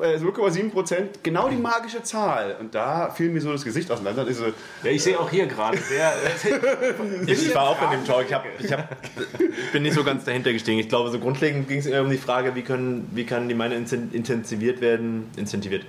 äh, 0.02 0.16
0,7% 0.16 1.02
genau 1.22 1.48
die 1.48 1.56
magische 1.56 2.02
Zahl. 2.02 2.56
Und 2.60 2.74
da 2.74 3.10
fiel 3.10 3.30
mir 3.30 3.40
so 3.40 3.52
das 3.52 3.64
Gesicht 3.64 3.90
auseinander. 3.90 4.26
Ist 4.26 4.38
so, 4.38 4.46
Ja, 4.82 4.90
ich 4.90 5.02
sehe 5.02 5.18
auch 5.18 5.30
hier 5.30 5.46
gerade, 5.46 5.78
Ich 7.26 7.54
war 7.54 7.68
auch 7.70 7.82
in 7.82 7.90
dem 7.98 8.04
Talk. 8.04 8.26
Ich, 8.26 8.32
hab, 8.34 8.44
ich, 8.58 8.72
hab, 8.72 8.96
ich 9.38 9.72
bin 9.72 9.82
nicht 9.82 9.94
so 9.94 10.04
ganz 10.04 10.24
dahinter 10.24 10.52
gestiegen. 10.52 10.78
Ich 10.78 10.88
glaube, 10.88 11.10
so 11.10 11.18
grundlegend 11.18 11.68
ging 11.68 11.78
es 11.78 11.86
eher 11.86 12.02
um 12.02 12.10
die 12.10 12.18
Frage, 12.18 12.54
wie, 12.54 12.62
können, 12.62 13.08
wie 13.12 13.24
kann 13.24 13.48
die 13.48 13.54
Mine 13.54 13.76
inten- 13.76 14.12
intensiviert 14.12 14.80
werden, 14.80 15.30
incentiviert, 15.36 15.84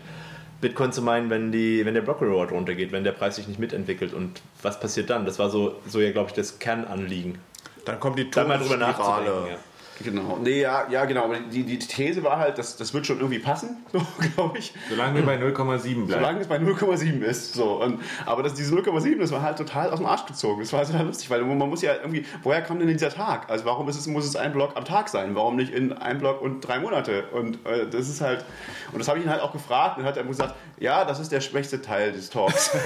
Bitcoin 0.61 0.91
zu 0.91 1.01
meinen, 1.01 1.29
wenn, 1.29 1.51
die, 1.51 1.85
wenn 1.85 1.93
der 1.93 2.01
Block 2.01 2.21
Reward 2.21 2.51
runtergeht, 2.51 2.91
wenn 2.91 3.03
der 3.03 3.13
Preis 3.13 3.37
sich 3.37 3.47
nicht 3.47 3.59
mitentwickelt. 3.59 4.13
Und 4.13 4.41
was 4.61 4.79
passiert 4.79 5.09
dann? 5.09 5.25
Das 5.25 5.39
war 5.39 5.49
so, 5.49 5.75
so 5.87 6.01
ja, 6.01 6.11
glaube 6.11 6.29
ich, 6.29 6.33
das 6.35 6.59
Kernanliegen. 6.59 7.37
Dann 7.85 7.99
kommt 7.99 8.19
die 8.19 8.29
Da 8.29 8.43
mal 8.43 8.57
drüber 8.57 8.77
Todesspirale. 8.77 9.25
nachzudenken. 9.25 9.51
Ja. 9.53 9.57
Genau. 10.03 10.37
Nee, 10.41 10.61
ja, 10.61 10.87
ja, 10.89 11.05
genau. 11.05 11.25
Aber 11.25 11.39
die, 11.39 11.63
die 11.63 11.77
These 11.79 12.23
war 12.23 12.37
halt, 12.37 12.57
das, 12.57 12.77
das 12.77 12.93
wird 12.93 13.05
schon 13.05 13.17
irgendwie 13.17 13.39
passen, 13.39 13.77
so, 13.91 14.01
glaube 14.35 14.57
ich. 14.57 14.73
solange 14.89 15.15
wir 15.15 15.25
bei 15.25 15.35
0,7 15.37 16.05
bleiben. 16.05 16.07
Solange 16.07 16.39
es 16.39 16.47
bei 16.47 16.57
0,7 16.57 17.21
ist. 17.21 17.53
So. 17.53 17.81
Und, 17.81 18.01
aber 18.25 18.43
das, 18.43 18.53
diese 18.53 18.73
0,7, 18.75 19.19
das 19.19 19.31
war 19.31 19.41
halt 19.41 19.57
total 19.57 19.89
aus 19.89 19.99
dem 19.99 20.05
Arsch 20.05 20.25
gezogen. 20.25 20.61
Das 20.61 20.71
war 20.73 20.85
total 20.85 21.05
lustig, 21.05 21.29
weil 21.29 21.43
man 21.43 21.69
muss 21.69 21.81
ja 21.81 21.93
irgendwie, 21.95 22.25
woher 22.43 22.61
kommt 22.61 22.81
denn 22.81 22.87
dieser 22.87 23.09
Tag? 23.09 23.49
Also 23.49 23.65
warum 23.65 23.89
ist 23.89 23.97
es, 23.97 24.07
muss 24.07 24.25
es 24.25 24.35
ein 24.35 24.53
Block 24.53 24.75
am 24.75 24.85
Tag 24.85 25.09
sein? 25.09 25.35
Warum 25.35 25.55
nicht 25.55 25.73
in 25.73 25.93
einem 25.93 26.19
Block 26.19 26.41
und 26.41 26.61
drei 26.61 26.79
Monate? 26.79 27.25
Und 27.33 27.65
äh, 27.65 27.87
das 27.89 28.07
ist 28.07 28.21
halt, 28.21 28.45
und 28.91 28.99
das 28.99 29.07
habe 29.07 29.19
ich 29.19 29.25
ihn 29.25 29.31
halt 29.31 29.41
auch 29.41 29.51
gefragt 29.51 29.97
und 29.97 30.05
hat 30.05 30.15
er 30.17 30.23
gesagt, 30.23 30.55
ja, 30.79 31.03
das 31.03 31.19
ist 31.19 31.31
der 31.31 31.41
schwächste 31.41 31.81
Teil 31.81 32.11
des 32.11 32.29
Talks. 32.29 32.71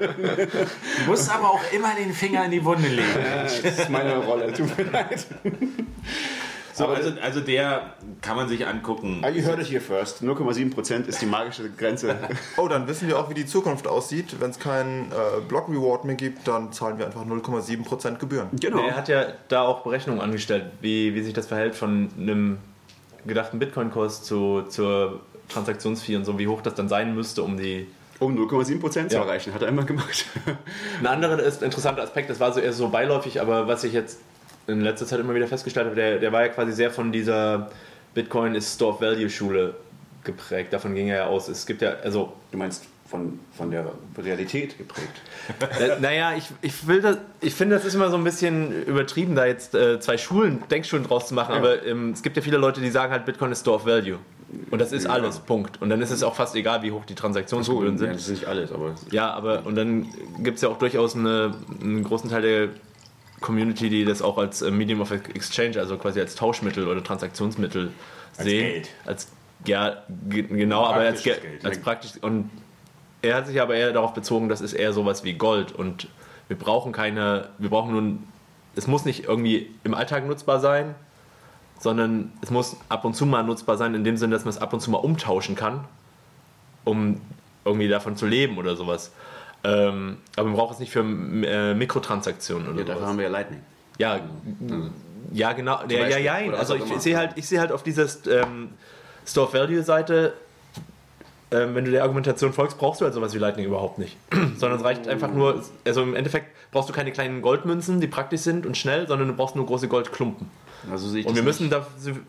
Du 0.00 1.10
musst 1.10 1.30
aber 1.32 1.50
auch 1.50 1.60
immer 1.72 1.94
den 1.94 2.12
Finger 2.12 2.44
in 2.44 2.50
die 2.50 2.64
Wunde 2.64 2.88
legen. 2.88 3.08
das 3.44 3.78
ist 3.78 3.90
meine 3.90 4.16
Rolle, 4.16 4.52
tut 4.52 4.76
mir 4.76 4.84
leid. 4.84 5.19
So, 6.72 6.86
also, 6.86 7.10
also 7.20 7.40
der 7.40 7.94
kann 8.22 8.36
man 8.36 8.48
sich 8.48 8.66
angucken. 8.66 9.20
Ah, 9.22 9.28
ihr 9.28 9.42
hört 9.42 9.58
es 9.58 9.68
hier 9.68 9.82
first. 9.82 10.22
0,7% 10.22 11.06
ist 11.06 11.20
die 11.20 11.26
magische 11.26 11.68
Grenze. 11.70 12.16
Oh, 12.56 12.68
dann 12.68 12.86
wissen 12.88 13.06
wir 13.06 13.18
auch, 13.18 13.28
wie 13.28 13.34
die 13.34 13.44
Zukunft 13.44 13.86
aussieht. 13.86 14.36
Wenn 14.40 14.50
es 14.50 14.58
keinen 14.58 15.10
äh, 15.12 15.40
Block 15.46 15.68
Reward 15.68 16.04
mehr 16.06 16.14
gibt, 16.14 16.48
dann 16.48 16.72
zahlen 16.72 16.96
wir 16.98 17.04
einfach 17.06 17.24
0,7% 17.26 18.16
Gebühren. 18.16 18.48
Genau. 18.58 18.82
Er 18.86 18.96
hat 18.96 19.08
ja 19.08 19.26
da 19.48 19.62
auch 19.62 19.82
Berechnungen 19.82 20.22
angestellt, 20.22 20.66
wie, 20.80 21.14
wie 21.14 21.22
sich 21.22 21.34
das 21.34 21.48
verhält 21.48 21.74
von 21.74 22.08
einem 22.18 22.58
gedachten 23.26 23.58
Bitcoin-Kurs 23.58 24.22
zu, 24.22 24.62
zur 24.62 25.20
Transaktionsfee 25.50 26.16
und 26.16 26.24
so, 26.24 26.38
wie 26.38 26.48
hoch 26.48 26.62
das 26.62 26.74
dann 26.74 26.88
sein 26.88 27.14
müsste, 27.14 27.42
um 27.42 27.58
die 27.58 27.88
Um 28.20 28.36
0,7% 28.38 29.08
zu 29.08 29.16
Ja. 29.16 29.22
erreichen, 29.22 29.52
hat 29.52 29.60
er 29.60 29.68
immer 29.68 29.84
gemacht. 29.84 30.24
Ein 31.00 31.06
anderer 31.06 31.40
ist, 31.40 31.62
interessanter 31.62 32.02
Aspekt, 32.02 32.30
das 32.30 32.40
war 32.40 32.52
so 32.52 32.60
eher 32.60 32.72
so 32.72 32.88
beiläufig, 32.88 33.40
aber 33.40 33.66
was 33.68 33.84
ich 33.84 33.92
jetzt 33.92 34.18
in 34.66 34.80
letzter 34.82 35.06
Zeit 35.06 35.20
immer 35.20 35.34
wieder 35.34 35.46
festgestellt 35.48 35.86
habe, 35.86 35.96
der, 35.96 36.18
der 36.18 36.32
war 36.32 36.42
ja 36.42 36.48
quasi 36.48 36.72
sehr 36.72 36.90
von 36.90 37.12
dieser 37.12 37.70
Bitcoin 38.14 38.54
ist 38.54 38.74
Store 38.74 38.94
of 38.94 39.00
Value 39.00 39.30
Schule 39.30 39.74
geprägt. 40.24 40.72
Davon 40.72 40.94
ging 40.94 41.08
er 41.08 41.16
ja 41.16 41.26
aus. 41.26 41.48
Es 41.48 41.66
gibt 41.66 41.82
ja, 41.82 41.94
also 42.02 42.32
Du 42.52 42.58
meinst 42.58 42.84
von, 43.08 43.40
von 43.56 43.70
der 43.70 43.86
Realität 44.18 44.78
geprägt. 44.78 45.08
Äh, 45.80 46.00
naja, 46.00 46.32
ich, 46.36 46.44
ich, 46.62 46.86
will 46.86 47.00
das, 47.00 47.18
ich 47.40 47.54
finde, 47.54 47.74
das 47.76 47.84
ist 47.84 47.94
immer 47.94 48.08
so 48.10 48.16
ein 48.16 48.22
bisschen 48.24 48.84
übertrieben, 48.84 49.34
da 49.34 49.46
jetzt 49.46 49.74
äh, 49.74 49.98
zwei 49.98 50.16
Schulen, 50.16 50.62
Denkschulen 50.70 51.04
draus 51.04 51.26
zu 51.26 51.34
machen. 51.34 51.54
Aber 51.54 51.84
ähm, 51.84 52.10
es 52.12 52.22
gibt 52.22 52.36
ja 52.36 52.42
viele 52.42 52.56
Leute, 52.56 52.80
die 52.80 52.90
sagen 52.90 53.12
halt, 53.12 53.24
Bitcoin 53.26 53.50
ist 53.50 53.60
Store 53.62 53.76
of 53.76 53.86
Value. 53.86 54.18
Und 54.70 54.80
das 54.80 54.92
ist 54.92 55.04
Ja. 55.04 55.10
alles, 55.10 55.38
Punkt. 55.40 55.80
Und 55.82 55.90
dann 55.90 56.00
ist 56.02 56.10
es 56.10 56.22
auch 56.22 56.34
fast 56.34 56.54
egal, 56.56 56.82
wie 56.82 56.90
hoch 56.92 57.04
die 57.04 57.14
Transaktionsgebühren 57.14 57.94
ja, 57.94 57.98
sind. 57.98 58.14
das 58.14 58.22
ist 58.22 58.30
nicht 58.30 58.46
alles, 58.46 58.72
aber 58.72 58.94
Ja, 59.10 59.32
aber 59.32 59.64
und 59.64 59.74
dann 59.76 60.06
gibt 60.38 60.56
es 60.56 60.62
ja 60.62 60.68
auch 60.68 60.78
durchaus 60.78 61.14
eine, 61.16 61.54
einen 61.80 62.02
großen 62.04 62.30
Teil 62.30 62.42
der 62.42 62.68
Community, 63.40 63.88
die 63.88 64.04
das 64.04 64.22
auch 64.22 64.38
als 64.38 64.62
äh, 64.62 64.70
Medium 64.70 65.00
of 65.00 65.10
Exchange, 65.10 65.78
also 65.78 65.96
quasi 65.96 66.20
als 66.20 66.34
Tauschmittel 66.34 66.86
oder 66.86 67.02
Transaktionsmittel 67.02 67.92
Als 68.36 68.46
sehen. 68.46 68.72
Geld. 68.72 68.88
Als 69.06 69.28
ja, 69.66 70.02
ge- 70.28 70.42
genau, 70.42 70.84
aber 70.86 71.00
als, 71.00 71.22
Geld. 71.22 71.40
als 71.64 71.78
praktisch 71.80 72.12
und 72.22 72.50
er 73.22 73.36
hat 73.36 73.46
sich 73.46 73.60
aber 73.60 73.74
eher 73.74 73.92
darauf 73.92 74.14
bezogen, 74.14 74.48
das 74.48 74.60
ist 74.62 74.72
eher 74.72 74.92
sowas 74.92 75.24
wie 75.24 75.34
Gold 75.34 75.72
und 75.72 76.08
wir 76.48 76.56
brauchen 76.58 76.92
keine, 76.92 77.48
wir 77.58 77.68
brauchen 77.68 77.92
nun, 77.92 78.24
es 78.76 78.86
muss 78.86 79.04
nicht 79.04 79.24
irgendwie 79.24 79.70
im 79.84 79.92
Alltag 79.94 80.26
nutzbar 80.26 80.60
sein, 80.60 80.94
sondern 81.78 82.32
es 82.40 82.50
muss 82.50 82.76
ab 82.88 83.04
und 83.04 83.14
zu 83.14 83.26
mal 83.26 83.42
nutzbar 83.42 83.76
sein, 83.76 83.94
in 83.94 84.04
dem 84.04 84.16
Sinne, 84.16 84.34
dass 84.34 84.44
man 84.44 84.50
es 84.54 84.58
ab 84.58 84.72
und 84.72 84.80
zu 84.80 84.90
mal 84.90 84.98
umtauschen 84.98 85.54
kann, 85.54 85.84
um 86.84 87.20
irgendwie 87.64 87.88
davon 87.88 88.16
zu 88.16 88.26
leben 88.26 88.56
oder 88.58 88.76
sowas. 88.76 89.12
Ähm, 89.62 90.18
aber 90.36 90.48
man 90.48 90.56
braucht 90.56 90.74
es 90.74 90.80
nicht 90.80 90.90
für 90.90 91.00
äh, 91.00 91.74
Mikrotransaktionen 91.74 92.68
oder 92.68 92.80
ja, 92.80 92.84
dafür 92.84 93.06
haben 93.06 93.18
wir 93.18 93.24
ja 93.24 93.30
Lightning. 93.30 93.60
Ja, 93.98 94.20
ja 95.32 95.52
genau. 95.52 95.80
Ja, 95.88 95.98
ja, 95.98 96.04
Beispiel. 96.04 96.24
ja. 96.24 96.52
Was 96.52 96.58
Also 96.60 96.74
auch 96.74 96.96
ich, 96.96 97.00
sehe 97.02 97.16
halt, 97.16 97.32
ich 97.36 97.46
sehe 97.46 97.60
halt 97.60 97.72
auf 97.72 97.82
dieser 97.82 98.06
ähm, 98.30 98.70
Store 99.26 99.52
Value 99.52 99.82
Seite, 99.82 100.32
ähm, 101.50 101.74
wenn 101.74 101.84
du 101.84 101.90
der 101.90 102.02
Argumentation 102.02 102.52
folgst, 102.52 102.78
brauchst 102.78 103.00
du 103.00 103.04
halt 103.04 103.14
sowas 103.14 103.34
wie 103.34 103.38
Lightning 103.38 103.66
überhaupt 103.66 103.98
nicht. 103.98 104.16
sondern 104.56 104.78
es 104.78 104.84
reicht 104.84 105.08
einfach 105.08 105.30
nur, 105.30 105.62
also 105.84 106.02
im 106.02 106.14
Endeffekt 106.14 106.46
brauchst 106.70 106.88
du 106.88 106.92
keine 106.92 107.12
kleinen 107.12 107.42
Goldmünzen, 107.42 108.00
die 108.00 108.06
praktisch 108.06 108.40
sind 108.40 108.64
und 108.64 108.76
schnell, 108.76 109.08
sondern 109.08 109.28
du 109.28 109.34
brauchst 109.34 109.56
nur 109.56 109.66
große 109.66 109.88
Goldklumpen. 109.88 110.48
Also 110.90 111.08
Und 111.08 111.34
wir 111.34 111.42
müssen 111.42 111.70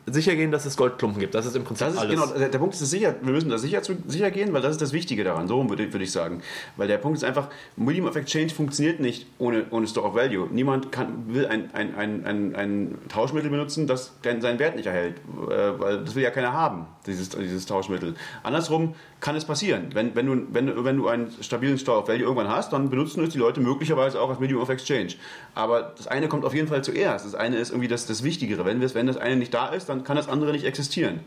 sicher 0.07 0.35
gehen, 0.35 0.51
dass 0.51 0.65
es 0.65 0.75
Goldklumpen 0.75 1.19
gibt. 1.19 1.35
Das 1.35 1.45
ist 1.45 1.55
im 1.55 1.63
Prinzip 1.63 1.87
Das 1.87 1.95
ist, 1.95 1.99
alles. 2.01 2.15
genau, 2.15 2.27
der, 2.27 2.49
der 2.49 2.59
Punkt 2.59 2.73
ist 2.73 2.89
sicher, 2.89 3.15
wir 3.21 3.33
müssen 3.33 3.49
da 3.49 3.57
sicher, 3.57 3.81
zu, 3.81 3.95
sicher 4.07 4.31
gehen, 4.31 4.53
weil 4.53 4.61
das 4.61 4.71
ist 4.71 4.81
das 4.81 4.93
Wichtige 4.93 5.23
daran, 5.23 5.47
so 5.47 5.69
würde, 5.69 5.91
würde 5.91 6.03
ich 6.03 6.11
sagen. 6.11 6.41
Weil 6.77 6.87
der 6.87 6.97
Punkt 6.97 7.17
ist 7.17 7.23
einfach, 7.23 7.49
Medium 7.75 8.07
of 8.07 8.15
Exchange 8.15 8.49
funktioniert 8.49 8.99
nicht 8.99 9.27
ohne, 9.37 9.65
ohne 9.69 9.87
Store 9.87 10.07
of 10.07 10.15
Value. 10.15 10.47
Niemand 10.51 10.91
kann, 10.91 11.33
will 11.33 11.45
ein, 11.45 11.73
ein, 11.73 11.95
ein, 11.95 12.25
ein, 12.25 12.55
ein 12.55 12.97
Tauschmittel 13.09 13.49
benutzen, 13.49 13.87
das 13.87 14.13
seinen 14.23 14.59
Wert 14.59 14.75
nicht 14.75 14.87
erhält, 14.87 15.17
äh, 15.49 15.79
weil 15.79 16.03
das 16.03 16.15
will 16.15 16.23
ja 16.23 16.31
keiner 16.31 16.53
haben, 16.53 16.87
dieses, 17.05 17.29
dieses 17.29 17.65
Tauschmittel. 17.65 18.15
Andersrum 18.43 18.95
kann 19.21 19.35
es 19.35 19.45
passieren. 19.45 19.89
Wenn, 19.93 20.15
wenn, 20.15 20.25
du, 20.25 20.47
wenn, 20.51 20.83
wenn 20.83 20.97
du 20.97 21.07
einen 21.07 21.31
stabilen 21.41 21.77
Store 21.77 21.99
of 21.99 22.07
Value 22.07 22.23
irgendwann 22.23 22.49
hast, 22.49 22.73
dann 22.73 22.89
benutzen 22.89 23.23
es 23.23 23.29
die 23.29 23.37
Leute 23.37 23.61
möglicherweise 23.61 24.19
auch 24.19 24.29
als 24.29 24.39
Medium 24.39 24.61
of 24.61 24.69
Exchange. 24.69 25.13
Aber 25.53 25.93
das 25.95 26.07
eine 26.07 26.27
kommt 26.27 26.43
auf 26.43 26.53
jeden 26.53 26.67
Fall 26.67 26.83
zuerst. 26.83 27.25
Das 27.25 27.35
eine 27.35 27.57
ist 27.57 27.69
irgendwie 27.69 27.87
das, 27.87 28.07
das 28.07 28.23
Wichtigere. 28.41 28.65
Wenn, 28.65 28.81
wir- 28.81 28.93
wenn 28.95 29.07
das 29.07 29.17
eine 29.17 29.35
nicht 29.35 29.53
da 29.53 29.67
ist, 29.69 29.87
dann 29.89 30.03
kann 30.03 30.15
das 30.17 30.27
andere 30.27 30.51
nicht 30.51 30.65
existieren. 30.65 31.19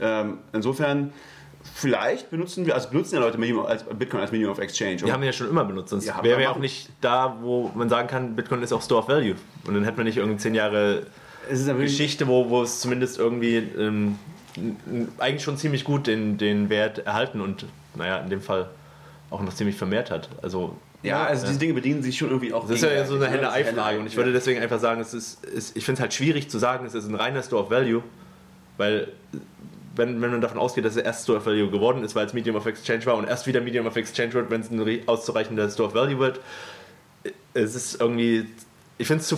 Ähm, 0.00 0.38
insofern, 0.52 1.12
vielleicht 1.74 2.30
benutzen 2.30 2.66
wir, 2.66 2.74
also 2.74 2.90
benutzen 2.90 3.14
ja 3.16 3.20
Leute 3.22 3.38
Medium, 3.38 3.64
als 3.64 3.84
Bitcoin 3.84 4.20
als 4.20 4.32
Medium 4.32 4.50
of 4.52 4.58
Exchange. 4.58 4.96
die 4.96 5.10
haben 5.12 5.20
wir 5.22 5.26
ja 5.28 5.32
schon 5.32 5.48
immer 5.48 5.64
benutzt, 5.64 5.90
sonst 5.90 6.04
Ja, 6.06 6.16
wären 6.22 6.24
wir 6.24 6.38
wir 6.38 6.50
auch 6.52 6.58
nicht 6.58 6.90
da, 7.00 7.38
wo 7.40 7.70
man 7.74 7.88
sagen 7.88 8.06
kann, 8.08 8.36
Bitcoin 8.36 8.62
ist 8.62 8.72
auch 8.72 8.82
Store 8.82 9.00
of 9.00 9.08
Value. 9.08 9.34
Und 9.66 9.74
dann 9.74 9.84
hätten 9.84 9.96
wir 9.96 10.04
nicht 10.04 10.18
irgendwie 10.18 10.38
zehn 10.38 10.54
Jahre 10.54 11.06
Geschichte, 11.48 12.26
wo, 12.28 12.50
wo 12.50 12.62
es 12.62 12.80
zumindest 12.80 13.18
irgendwie 13.18 13.56
ähm, 13.56 14.18
eigentlich 15.18 15.42
schon 15.42 15.56
ziemlich 15.56 15.84
gut 15.84 16.06
den, 16.06 16.36
den 16.36 16.68
Wert 16.68 16.98
erhalten 17.06 17.40
und, 17.40 17.64
naja, 17.94 18.18
in 18.18 18.28
dem 18.28 18.42
Fall 18.42 18.68
auch 19.30 19.40
noch 19.40 19.54
ziemlich 19.54 19.76
vermehrt 19.76 20.10
hat. 20.10 20.28
Also, 20.42 20.76
ja, 21.02 21.24
also 21.24 21.46
diese 21.46 21.58
Dinge 21.58 21.74
bedienen 21.74 22.02
sich 22.02 22.18
schon 22.18 22.28
irgendwie 22.28 22.52
auch. 22.52 22.62
das 22.68 22.82
ist 22.82 22.82
ja 22.82 23.04
so 23.04 23.14
eine 23.14 23.24
ne? 23.24 23.30
Ist 23.30 23.32
Henne-Ei-Frage 23.36 23.98
und 24.00 24.06
ich 24.06 24.16
würde 24.16 24.32
deswegen 24.32 24.60
einfach 24.60 24.80
sagen, 24.80 25.00
es 25.00 25.14
ist, 25.14 25.44
es, 25.44 25.76
ich 25.76 25.84
finde 25.84 25.98
es 25.98 26.00
halt 26.00 26.14
schwierig 26.14 26.50
zu 26.50 26.58
sagen, 26.58 26.86
es 26.86 26.94
ist 26.94 27.06
ein 27.08 27.14
reiner 27.14 27.42
Store 27.42 27.62
of 27.64 27.70
Value, 27.70 28.02
weil 28.76 29.08
wenn, 29.94 30.20
wenn 30.20 30.30
man 30.30 30.40
davon 30.40 30.58
ausgeht, 30.58 30.84
dass 30.84 30.96
es 30.96 31.02
erst 31.02 31.24
Store 31.24 31.38
of 31.38 31.46
Value 31.46 31.70
geworden 31.70 32.04
ist, 32.04 32.14
weil 32.14 32.26
es 32.26 32.32
Medium 32.32 32.56
of 32.56 32.66
Exchange 32.66 33.04
war 33.06 33.16
und 33.16 33.28
erst 33.28 33.46
wieder 33.46 33.60
Medium 33.60 33.86
of 33.86 33.96
Exchange 33.96 34.32
wird, 34.34 34.50
wenn 34.50 34.60
es 34.60 34.70
ein 34.70 34.80
re- 34.80 35.00
auszureichender 35.06 35.68
Store 35.70 35.88
of 35.88 35.94
Value 35.94 36.18
wird, 36.18 36.40
es 37.54 37.74
ist 37.74 38.00
irgendwie, 38.00 38.46
ich 38.96 39.06
finde 39.06 39.22
es 39.22 39.28
zu, 39.28 39.36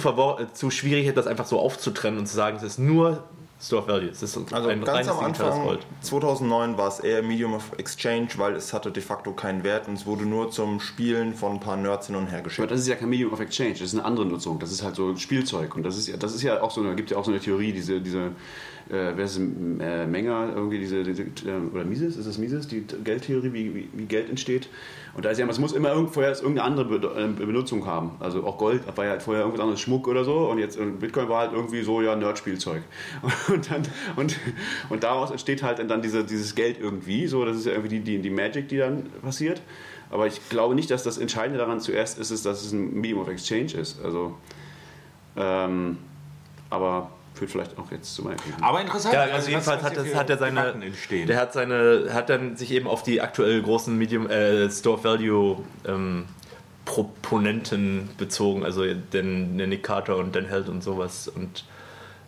zu 0.52 0.70
schwierig, 0.70 1.14
das 1.14 1.26
einfach 1.26 1.46
so 1.46 1.58
aufzutrennen 1.58 2.18
und 2.20 2.26
zu 2.26 2.34
sagen, 2.36 2.56
es 2.58 2.62
ist 2.62 2.78
nur 2.78 3.24
Store 3.60 3.82
of 3.82 3.88
Value. 3.88 4.08
Es 4.08 4.22
ist 4.22 4.36
Also 4.52 4.68
ein 4.68 4.80
ganz 4.80 4.88
reines 4.88 5.08
am 5.08 5.24
Anfang, 5.24 5.64
Gold. 5.64 5.86
2009, 6.00 6.78
war 6.78 6.88
es 6.88 7.00
eher 7.00 7.22
Medium 7.22 7.54
of 7.54 7.72
Exchange, 7.76 8.28
weil 8.38 8.54
es 8.54 8.72
hatte 8.72 8.90
de 8.90 9.02
facto 9.02 9.32
keinen 9.32 9.64
Wert 9.64 9.86
und 9.86 9.94
es 9.94 10.06
wurde 10.06 10.24
nur 10.24 10.50
zum 10.50 10.80
Spielen 10.80 11.34
von 11.34 11.52
ein 11.54 11.60
paar 11.60 11.76
Nerds 11.76 12.06
hin 12.06 12.16
und 12.16 12.26
her 12.28 12.38
Aber 12.38 12.44
geschickt. 12.44 12.70
das 12.70 12.80
ist 12.80 12.88
ja 12.88 12.96
kein 12.96 13.10
Medium 13.10 13.32
of 13.32 13.40
Exchange, 13.40 13.72
das 13.72 13.82
ist 13.82 13.94
eine 13.94 14.04
andere 14.04 14.24
Nutzung. 14.24 14.58
Das 14.58 14.72
ist 14.72 14.82
halt 14.82 14.96
so 14.96 15.14
Spielzeug. 15.16 15.76
Und 15.76 15.82
das 15.82 15.98
ist 15.98 16.08
ja, 16.08 16.16
das 16.16 16.34
ist 16.34 16.42
ja 16.42 16.62
auch 16.62 16.70
so 16.70 16.80
eine, 16.80 16.94
gibt 16.94 17.10
ja 17.10 17.18
auch 17.18 17.24
so 17.24 17.30
eine 17.30 17.40
Theorie, 17.40 17.72
diese, 17.72 18.00
diese 18.00 18.32
äh, 18.88 19.12
wer 19.14 19.24
ist 19.24 19.36
es, 19.36 19.38
äh, 19.38 20.06
Menger, 20.06 20.52
irgendwie 20.54 20.78
diese, 20.78 21.02
diese 21.04 21.22
äh, 21.22 21.60
oder 21.72 21.84
Mises, 21.84 22.16
ist 22.16 22.26
das 22.26 22.38
Mises, 22.38 22.66
die 22.66 22.84
Geldtheorie, 23.04 23.52
wie, 23.52 23.74
wie, 23.74 23.88
wie 23.92 24.04
Geld 24.06 24.30
entsteht. 24.30 24.68
Und 25.14 25.24
da 25.24 25.30
ist 25.30 25.38
ja, 25.38 25.46
es 25.48 25.58
muss 25.58 25.72
immer 25.72 26.06
vorher 26.08 26.32
irgendeine 26.32 26.62
andere 26.62 26.94
äh, 27.20 27.26
Benutzung 27.28 27.86
haben. 27.86 28.12
Also 28.20 28.44
auch 28.44 28.58
Gold 28.58 28.82
war 28.96 29.04
ja 29.04 29.10
halt 29.12 29.22
vorher 29.22 29.42
irgendwas 29.42 29.60
anderes, 29.60 29.80
Schmuck 29.80 30.06
oder 30.06 30.24
so. 30.24 30.48
Und 30.48 30.58
jetzt 30.58 30.78
äh, 30.78 30.84
Bitcoin 30.84 31.28
war 31.28 31.40
halt 31.40 31.52
irgendwie 31.52 31.82
so, 31.82 32.00
ja, 32.00 32.14
Nerd-Spielzeug. 32.14 32.82
Und, 33.48 33.70
dann, 33.70 33.82
und, 34.16 34.38
und 34.88 35.02
daraus 35.02 35.30
entsteht 35.30 35.62
halt 35.62 35.78
dann 35.90 36.02
diese, 36.02 36.24
dieses 36.24 36.54
Geld 36.54 36.78
irgendwie. 36.80 37.26
So, 37.26 37.44
das 37.44 37.56
ist 37.56 37.66
ja 37.66 37.72
irgendwie 37.72 37.98
die, 37.98 38.00
die, 38.00 38.18
die 38.18 38.30
Magic, 38.30 38.68
die 38.68 38.78
dann 38.78 39.06
passiert. 39.22 39.60
Aber 40.10 40.26
ich 40.26 40.48
glaube 40.48 40.74
nicht, 40.74 40.90
dass 40.90 41.02
das 41.02 41.18
Entscheidende 41.18 41.58
daran 41.58 41.80
zuerst 41.80 42.18
ist, 42.18 42.30
ist 42.30 42.46
dass 42.46 42.64
es 42.64 42.72
ein 42.72 42.94
Medium 42.94 43.20
of 43.20 43.28
Exchange 43.28 43.74
ist. 43.74 44.02
Also, 44.04 44.36
ähm, 45.36 45.98
aber 46.68 47.10
führt 47.34 47.50
vielleicht 47.50 47.78
auch 47.78 47.90
jetzt 47.90 48.14
zu 48.14 48.22
meiner 48.22 48.36
Kritik. 48.36 48.62
Aber 48.62 48.80
interessant. 48.80 49.14
Ja, 49.14 49.26
was- 49.26 49.32
also 49.32 49.48
jedenfalls 49.50 49.82
hat, 49.82 49.96
das, 49.96 50.14
hat 50.14 50.28
er 50.30 50.38
seine, 50.38 50.74
der 51.26 51.38
hat 51.40 51.52
seine, 51.52 52.10
hat 52.12 52.28
dann 52.28 52.56
sich 52.56 52.70
eben 52.72 52.86
auf 52.86 53.02
die 53.02 53.20
aktuell 53.20 53.62
großen 53.62 53.96
Medium 53.96 54.28
äh, 54.28 54.70
Store 54.70 55.02
Value 55.02 55.58
ähm, 55.86 56.24
Proponenten 56.84 58.08
bezogen, 58.18 58.64
also 58.64 58.82
den, 58.84 59.56
den 59.58 59.68
Nick 59.68 59.82
Carter 59.84 60.16
und 60.16 60.34
Dan 60.34 60.46
Held 60.46 60.68
und 60.68 60.82
sowas. 60.82 61.28
Und 61.28 61.64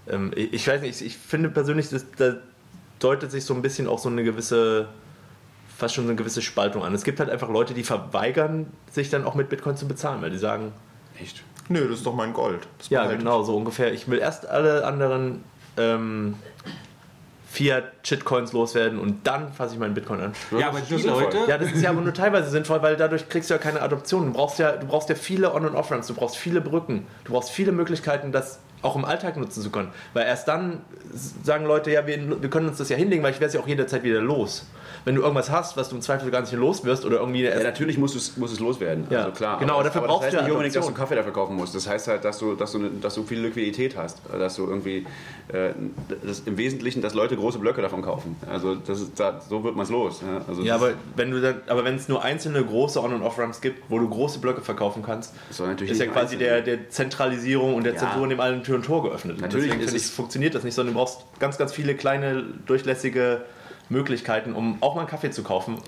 ähm, 0.08 0.30
ich, 0.36 0.52
ich 0.52 0.68
weiß 0.68 0.80
nicht, 0.82 1.00
ich, 1.00 1.06
ich 1.08 1.16
finde 1.18 1.48
persönlich, 1.50 1.88
dass, 1.88 2.06
da 2.16 2.36
deutet 3.00 3.30
sich 3.32 3.44
so 3.44 3.54
ein 3.54 3.62
bisschen 3.62 3.88
auch 3.88 3.98
so 3.98 4.08
eine 4.08 4.22
gewisse, 4.22 4.88
fast 5.76 5.94
schon 5.94 6.04
so 6.04 6.10
eine 6.10 6.16
gewisse 6.16 6.42
Spaltung 6.42 6.84
an. 6.84 6.94
Es 6.94 7.02
gibt 7.02 7.18
halt 7.18 7.28
einfach 7.28 7.48
Leute, 7.50 7.74
die 7.74 7.82
verweigern, 7.82 8.68
sich 8.90 9.10
dann 9.10 9.24
auch 9.24 9.34
mit 9.34 9.48
Bitcoin 9.48 9.76
zu 9.76 9.88
bezahlen, 9.88 10.22
weil 10.22 10.30
die 10.30 10.38
sagen, 10.38 10.72
Echt? 11.20 11.42
Nö, 11.68 11.88
das 11.88 11.98
ist 11.98 12.06
doch 12.06 12.14
mein 12.14 12.32
Gold. 12.32 12.66
Das 12.78 12.88
ja, 12.88 13.10
ich. 13.10 13.18
genau, 13.18 13.42
so 13.42 13.56
ungefähr. 13.56 13.92
Ich 13.92 14.08
will 14.08 14.18
erst 14.18 14.46
alle 14.48 14.84
anderen 14.84 15.44
ähm, 15.76 16.34
Fiat-Shitcoins 17.52 18.52
loswerden 18.52 18.98
und 18.98 19.26
dann 19.26 19.52
fasse 19.52 19.74
ich 19.74 19.80
meinen 19.80 19.94
Bitcoin 19.94 20.20
an. 20.20 20.32
ja, 20.58 20.68
aber 20.68 20.80
das 20.80 20.90
ist 20.90 20.98
die 20.98 21.02
sinnvoll. 21.02 21.22
Leute, 21.24 21.38
Ja, 21.48 21.58
das 21.58 21.70
ist 21.70 21.82
ja 21.82 21.90
aber 21.90 22.00
nur 22.00 22.14
teilweise 22.14 22.50
sinnvoll, 22.50 22.80
weil 22.82 22.96
dadurch 22.96 23.28
kriegst 23.28 23.50
du 23.50 23.54
ja 23.54 23.58
keine 23.58 23.82
Adoption. 23.82 24.26
Du 24.26 24.32
brauchst 24.32 24.58
ja, 24.58 24.72
du 24.72 24.86
brauchst 24.86 25.08
ja 25.10 25.14
viele 25.14 25.54
On- 25.54 25.66
und 25.66 25.74
Off-Ramps, 25.74 26.06
du 26.06 26.14
brauchst 26.14 26.36
viele 26.36 26.62
Brücken, 26.62 27.06
du 27.24 27.32
brauchst 27.32 27.50
viele 27.50 27.72
Möglichkeiten, 27.72 28.32
das 28.32 28.58
auch 28.80 28.96
im 28.96 29.04
Alltag 29.04 29.36
nutzen 29.36 29.62
zu 29.62 29.70
können. 29.70 29.88
Weil 30.14 30.26
erst 30.26 30.48
dann 30.48 30.80
sagen 31.44 31.66
Leute, 31.66 31.90
ja, 31.90 32.06
wir, 32.06 32.40
wir 32.42 32.50
können 32.50 32.68
uns 32.68 32.78
das 32.78 32.88
ja 32.88 32.96
hinlegen, 32.96 33.22
weil 33.22 33.32
ich 33.32 33.40
werde 33.40 33.48
es 33.48 33.54
ja 33.54 33.60
auch 33.60 33.68
jederzeit 33.68 34.02
wieder 34.02 34.20
los. 34.20 34.66
Wenn 35.04 35.16
du 35.16 35.22
irgendwas 35.22 35.50
hast, 35.50 35.76
was 35.76 35.88
du 35.88 35.96
im 35.96 36.02
Zweifel 36.02 36.30
gar 36.30 36.40
nicht 36.40 36.52
los 36.52 36.84
wirst 36.84 37.04
oder 37.04 37.18
irgendwie 37.18 37.42
Ja, 37.42 37.60
natürlich 37.62 37.98
muss 37.98 38.14
es, 38.14 38.36
muss 38.36 38.52
es 38.52 38.60
loswerden. 38.60 39.06
Ja, 39.10 39.20
also 39.20 39.32
klar. 39.32 39.58
genau, 39.58 39.74
aber, 39.74 39.84
dafür 39.84 40.00
aber 40.02 40.08
brauchst 40.08 40.20
das 40.22 40.26
heißt 40.26 40.34
du 40.34 40.36
ja 40.38 40.42
nicht 40.44 40.52
unbedingt, 40.52 40.76
dass 40.76 40.86
du. 40.86 40.92
Kaffee 40.92 41.14
dafür 41.16 41.32
kaufen 41.32 41.56
musst. 41.56 41.74
Das 41.74 41.88
heißt 41.88 42.08
halt, 42.08 42.24
dass 42.24 42.38
du, 42.38 42.54
dass 42.54 42.72
du, 42.72 42.78
dass 43.00 43.14
du 43.14 43.24
viel 43.24 43.40
Liquidität 43.40 43.96
hast. 43.96 44.20
Dass 44.30 44.56
du 44.56 44.66
irgendwie, 44.66 45.06
äh, 45.48 45.70
das, 46.24 46.40
im 46.46 46.56
Wesentlichen, 46.56 47.02
dass 47.02 47.14
Leute 47.14 47.36
große 47.36 47.58
Blöcke 47.58 47.82
davon 47.82 48.02
kaufen. 48.02 48.36
Also 48.50 48.74
das 48.76 49.00
ist, 49.00 49.18
da, 49.18 49.40
so 49.40 49.64
wird 49.64 49.74
man 49.74 49.84
es 49.84 49.90
los. 49.90 50.20
Ja, 50.22 50.44
also 50.46 50.62
Ja, 50.62 50.74
aber 50.76 50.92
wenn 51.16 51.30
du 51.30 51.40
dann, 51.40 51.62
aber 51.66 51.84
wenn 51.84 51.96
es 51.96 52.08
nur 52.08 52.22
einzelne 52.22 52.62
große 52.64 53.02
On- 53.02 53.12
und 53.12 53.22
Off-Ramps 53.22 53.60
gibt, 53.60 53.90
wo 53.90 53.98
du 53.98 54.08
große 54.08 54.38
Blöcke 54.38 54.60
verkaufen 54.60 55.02
kannst, 55.04 55.34
ist 55.50 56.00
ja 56.00 56.06
quasi 56.06 56.36
der, 56.36 56.60
der 56.60 56.90
Zentralisierung 56.90 57.74
und 57.74 57.84
der 57.84 57.94
Ja. 57.94 57.98
Zensur 57.98 58.24
in 58.24 58.30
dem 58.30 58.40
allen 58.40 58.62
Tür 58.62 58.76
und 58.76 58.84
Tor 58.84 59.02
geöffnet. 59.02 59.40
Natürlich 59.40 59.72
deswegen 59.72 59.96
ich, 59.96 60.06
funktioniert 60.06 60.54
das 60.54 60.62
nicht, 60.64 60.74
sondern 60.74 60.94
du 60.94 61.00
brauchst 61.00 61.24
ganz, 61.38 61.58
ganz 61.58 61.72
viele 61.72 61.94
kleine, 61.94 62.44
durchlässige 62.66 63.42
Möglichkeiten, 63.92 64.54
um 64.54 64.78
auch 64.80 64.94
mal 64.94 65.02
einen 65.02 65.10
Kaffee 65.10 65.30
zu 65.30 65.42
kaufen. 65.42 65.78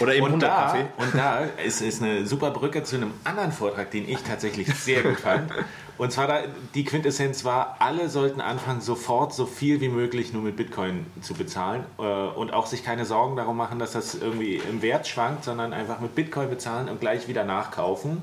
Oder 0.00 0.14
eben 0.14 0.26
und 0.26 0.42
100 0.44 0.48
da, 0.50 0.56
Kaffee. 0.66 0.86
und 0.98 1.14
da 1.14 1.38
ist, 1.66 1.80
ist 1.80 2.02
eine 2.02 2.24
super 2.24 2.52
Brücke 2.52 2.84
zu 2.84 2.96
einem 2.96 3.12
anderen 3.24 3.50
Vortrag, 3.50 3.90
den 3.90 4.08
ich 4.08 4.22
tatsächlich 4.22 4.72
sehr 4.74 5.02
gut 5.02 5.18
fand. 5.18 5.50
Und 5.96 6.12
zwar 6.12 6.28
da, 6.28 6.40
die 6.74 6.84
Quintessenz 6.84 7.44
war, 7.44 7.76
alle 7.80 8.08
sollten 8.08 8.40
anfangen, 8.40 8.80
sofort 8.80 9.34
so 9.34 9.46
viel 9.46 9.80
wie 9.80 9.88
möglich 9.88 10.32
nur 10.32 10.42
mit 10.42 10.56
Bitcoin 10.56 11.06
zu 11.20 11.34
bezahlen 11.34 11.84
äh, 11.98 12.02
und 12.02 12.52
auch 12.52 12.66
sich 12.66 12.84
keine 12.84 13.04
Sorgen 13.04 13.34
darum 13.34 13.56
machen, 13.56 13.80
dass 13.80 13.92
das 13.92 14.14
irgendwie 14.14 14.56
im 14.70 14.80
Wert 14.80 15.08
schwankt, 15.08 15.42
sondern 15.42 15.72
einfach 15.72 15.98
mit 15.98 16.14
Bitcoin 16.14 16.48
bezahlen 16.50 16.88
und 16.88 17.00
gleich 17.00 17.26
wieder 17.26 17.42
nachkaufen. 17.42 18.22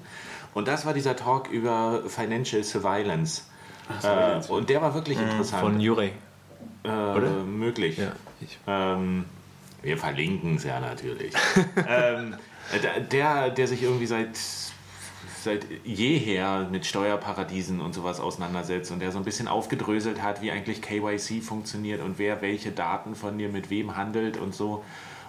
Und 0.53 0.69
das 0.69 0.85
war 0.85 0.93
dieser 0.93 1.17
Talk 1.17 1.49
über 1.49 2.03
Financial 2.07 2.63
Surveillance. 2.63 3.41
Äh, 4.01 4.39
und 4.49 4.69
der 4.69 4.81
war 4.81 4.93
wirklich 4.93 5.19
interessant. 5.19 5.61
Von 5.61 5.79
Jure. 5.81 6.11
äh, 6.85 7.43
möglich. 7.45 7.97
Ja. 7.97 8.13
Ähm, 8.67 9.25
wir 9.81 9.97
verlinken 9.97 10.55
es 10.55 10.63
ja 10.63 10.79
natürlich. 10.79 11.33
ähm, 11.87 12.35
Äh, 12.71 13.01
Der, 13.11 13.49
der, 13.49 13.67
sich 13.67 13.83
irgendwie 13.83 14.07
seit, 14.07 14.37
seit 15.43 15.65
jeher 15.83 16.67
mit 16.71 16.85
Steuerparadiesen 16.85 17.79
und 17.81 17.93
sowas 17.93 18.19
auseinandersetzt 18.19 18.91
und 18.91 18.99
der 18.99 19.11
so 19.11 19.19
ein 19.19 19.23
bisschen 19.23 19.47
aufgedröselt 19.47 20.21
hat, 20.21 20.41
wie 20.41 20.51
eigentlich 20.51 20.81
KYC 20.81 21.41
funktioniert 21.43 22.01
und 22.01 22.17
wer 22.17 22.41
welche 22.41 22.71
Daten 22.71 23.15
von 23.15 23.37
dir 23.37 23.49
mit 23.49 23.69
wem 23.69 23.95
handelt 23.95 24.37
und 24.37 24.55
so. 24.55 24.83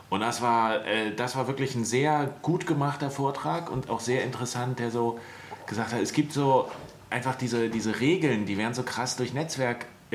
Und 0.09 0.20
das 0.20 0.40
war, 0.40 0.84
äh, 0.86 1.14
das 1.14 1.36
war 1.36 1.46
wirklich 1.48 1.74
ein 1.74 1.84
sehr 1.84 2.32
gut 2.42 2.66
gemachter 2.66 3.11
Vortrag 3.11 3.70
und 3.70 3.90
auch 3.90 4.00
sehr 4.00 4.24
interessant, 4.24 4.78
der 4.78 4.90
so 4.90 5.18
gesagt 5.66 5.92
hat, 5.92 6.00
es 6.00 6.12
gibt 6.12 6.32
so 6.32 6.70
einfach 7.11 7.34
diese, 7.34 7.68
diese 7.68 8.00
Regeln, 8.00 8.46
die 8.46 8.57
werden 8.57 8.74
so 8.74 8.82
krass 8.82 9.16
durch 9.16 9.34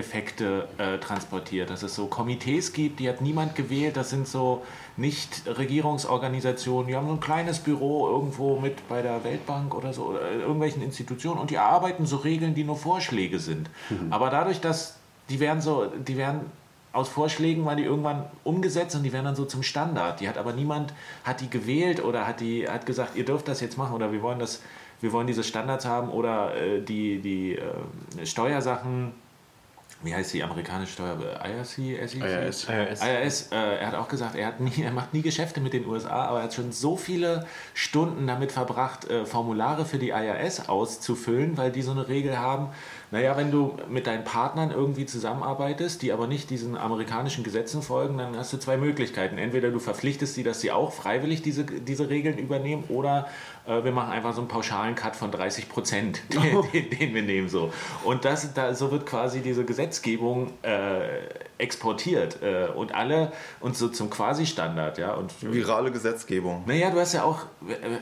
Netzwerkeffekte 0.01 0.67
äh, 0.77 0.97
transportiert. 0.97 1.69
Dass 1.69 1.83
es 1.83 1.95
so 1.95 2.07
Komitees 2.07 2.73
gibt, 2.73 2.99
die 2.99 3.09
hat 3.09 3.21
niemand 3.21 3.55
gewählt, 3.55 3.97
das 3.97 4.09
sind 4.09 4.27
so 4.27 4.63
Nicht-Regierungsorganisationen, 4.97 6.87
die 6.87 6.95
haben 6.95 7.07
so 7.07 7.13
ein 7.13 7.19
kleines 7.19 7.59
Büro 7.59 8.07
irgendwo 8.07 8.59
mit 8.59 8.87
bei 8.89 9.01
der 9.01 9.23
Weltbank 9.23 9.73
oder 9.75 9.93
so, 9.93 10.05
oder 10.05 10.31
irgendwelchen 10.31 10.81
Institutionen 10.81 11.39
und 11.39 11.49
die 11.49 11.55
erarbeiten 11.55 12.05
so 12.05 12.17
Regeln, 12.17 12.53
die 12.53 12.63
nur 12.63 12.77
Vorschläge 12.77 13.39
sind. 13.39 13.69
Aber 14.09 14.29
dadurch, 14.29 14.59
dass 14.59 14.97
die 15.29 15.39
werden 15.39 15.61
so, 15.61 15.85
die 15.85 16.17
werden 16.17 16.41
aus 16.93 17.07
Vorschlägen 17.07 17.63
waren 17.63 17.77
die 17.77 17.85
irgendwann 17.85 18.25
umgesetzt 18.43 18.97
und 18.97 19.03
die 19.03 19.13
werden 19.13 19.23
dann 19.23 19.35
so 19.37 19.45
zum 19.45 19.63
Standard. 19.63 20.19
Die 20.19 20.27
hat 20.27 20.37
aber 20.37 20.51
niemand 20.51 20.93
hat 21.23 21.39
die 21.39 21.49
gewählt 21.49 22.03
oder 22.03 22.27
hat 22.27 22.41
die 22.41 22.67
hat 22.67 22.85
gesagt, 22.85 23.15
ihr 23.15 23.23
dürft 23.23 23.47
das 23.47 23.61
jetzt 23.61 23.77
machen 23.77 23.95
oder 23.95 24.11
wir 24.11 24.21
wollen 24.21 24.39
das, 24.39 24.61
wir 24.99 25.13
wollen 25.13 25.25
diese 25.25 25.45
Standards 25.45 25.85
haben 25.85 26.09
oder 26.09 26.53
äh, 26.53 26.81
die 26.81 27.19
die 27.21 27.55
äh, 27.55 28.25
Steuersachen. 28.25 29.13
Wie 30.03 30.15
heißt 30.15 30.33
die 30.33 30.43
amerikanische 30.43 30.93
Steuer? 30.93 31.17
IRC, 31.43 32.09
SEC? 32.09 32.21
IRS. 32.21 32.67
IRS. 32.67 33.01
IRS, 33.03 33.47
äh, 33.51 33.55
er 33.55 33.87
hat 33.87 33.95
auch 33.95 34.07
gesagt, 34.07 34.35
er, 34.35 34.47
hat 34.47 34.59
nie, 34.59 34.81
er 34.81 34.91
macht 34.91 35.13
nie 35.13 35.21
Geschäfte 35.21 35.61
mit 35.61 35.73
den 35.73 35.85
USA, 35.85 36.25
aber 36.25 36.39
er 36.39 36.43
hat 36.45 36.53
schon 36.53 36.71
so 36.71 36.97
viele 36.97 37.45
Stunden 37.73 38.25
damit 38.25 38.51
verbracht, 38.51 39.09
äh, 39.09 39.25
Formulare 39.25 39.85
für 39.85 39.99
die 39.99 40.09
IRS 40.09 40.69
auszufüllen, 40.69 41.57
weil 41.57 41.71
die 41.71 41.81
so 41.81 41.91
eine 41.91 42.07
Regel 42.07 42.39
haben. 42.39 42.69
Naja, 43.11 43.35
wenn 43.35 43.51
du 43.51 43.77
mit 43.89 44.07
deinen 44.07 44.23
Partnern 44.23 44.71
irgendwie 44.71 45.05
zusammenarbeitest, 45.05 46.01
die 46.01 46.13
aber 46.13 46.27
nicht 46.27 46.49
diesen 46.49 46.77
amerikanischen 46.77 47.43
Gesetzen 47.43 47.81
folgen, 47.81 48.17
dann 48.17 48.37
hast 48.37 48.53
du 48.53 48.57
zwei 48.57 48.77
Möglichkeiten. 48.77 49.37
Entweder 49.37 49.69
du 49.69 49.79
verpflichtest 49.79 50.33
sie, 50.33 50.43
dass 50.43 50.61
sie 50.61 50.71
auch 50.71 50.93
freiwillig 50.93 51.41
diese, 51.41 51.65
diese 51.65 52.09
Regeln 52.09 52.37
übernehmen, 52.37 52.85
oder 52.87 53.27
äh, 53.65 53.83
wir 53.83 53.91
machen 53.91 54.11
einfach 54.11 54.33
so 54.33 54.41
einen 54.41 54.47
pauschalen 54.47 54.95
Cut 54.95 55.15
von 55.15 55.31
30 55.31 55.69
Prozent, 55.69 56.21
den, 56.33 56.71
den, 56.71 56.89
den 56.89 57.13
wir 57.13 57.21
nehmen. 57.21 57.49
So. 57.49 57.71
Und 58.03 58.25
das, 58.25 58.53
da, 58.53 58.73
so 58.73 58.91
wird 58.91 59.05
quasi 59.05 59.41
diese 59.41 59.65
Gesetzgebung 59.65 60.53
äh, 60.61 61.27
exportiert 61.57 62.41
äh, 62.41 62.67
und 62.67 62.93
alle 62.93 63.31
und 63.59 63.77
so 63.77 63.87
zum 63.89 64.09
Quasi-Standard. 64.09 64.97
Ja? 64.97 65.13
Und 65.13 65.31
Virale 65.41 65.91
Gesetzgebung. 65.91 66.63
naja, 66.65 66.89
du 66.89 66.99
hast 66.99 67.13
ja 67.13 67.23
auch, 67.23 67.45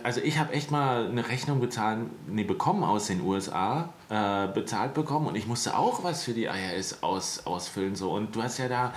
also 0.04 0.22
ich 0.22 0.40
habe 0.40 0.54
echt 0.54 0.72
mal 0.72 1.08
eine 1.08 1.28
Rechnung 1.28 1.60
bezahlt, 1.60 2.00
nee, 2.28 2.44
bekommen 2.44 2.84
aus 2.84 3.08
den 3.08 3.22
USA, 3.22 3.90
äh, 4.10 4.48
bezahlt 4.48 4.94
bekommen 4.94 5.28
und 5.28 5.36
ich 5.36 5.48
musste 5.48 5.78
auch 5.78 6.04
was 6.04 6.24
für 6.24 6.34
die 6.34 6.46
IRS 6.46 7.04
aus, 7.04 7.46
ausfüllen. 7.46 7.96
So. 7.96 8.12
Und 8.12 8.36
du 8.36 8.42
hast 8.42 8.58
ja 8.58 8.68
da, 8.68 8.94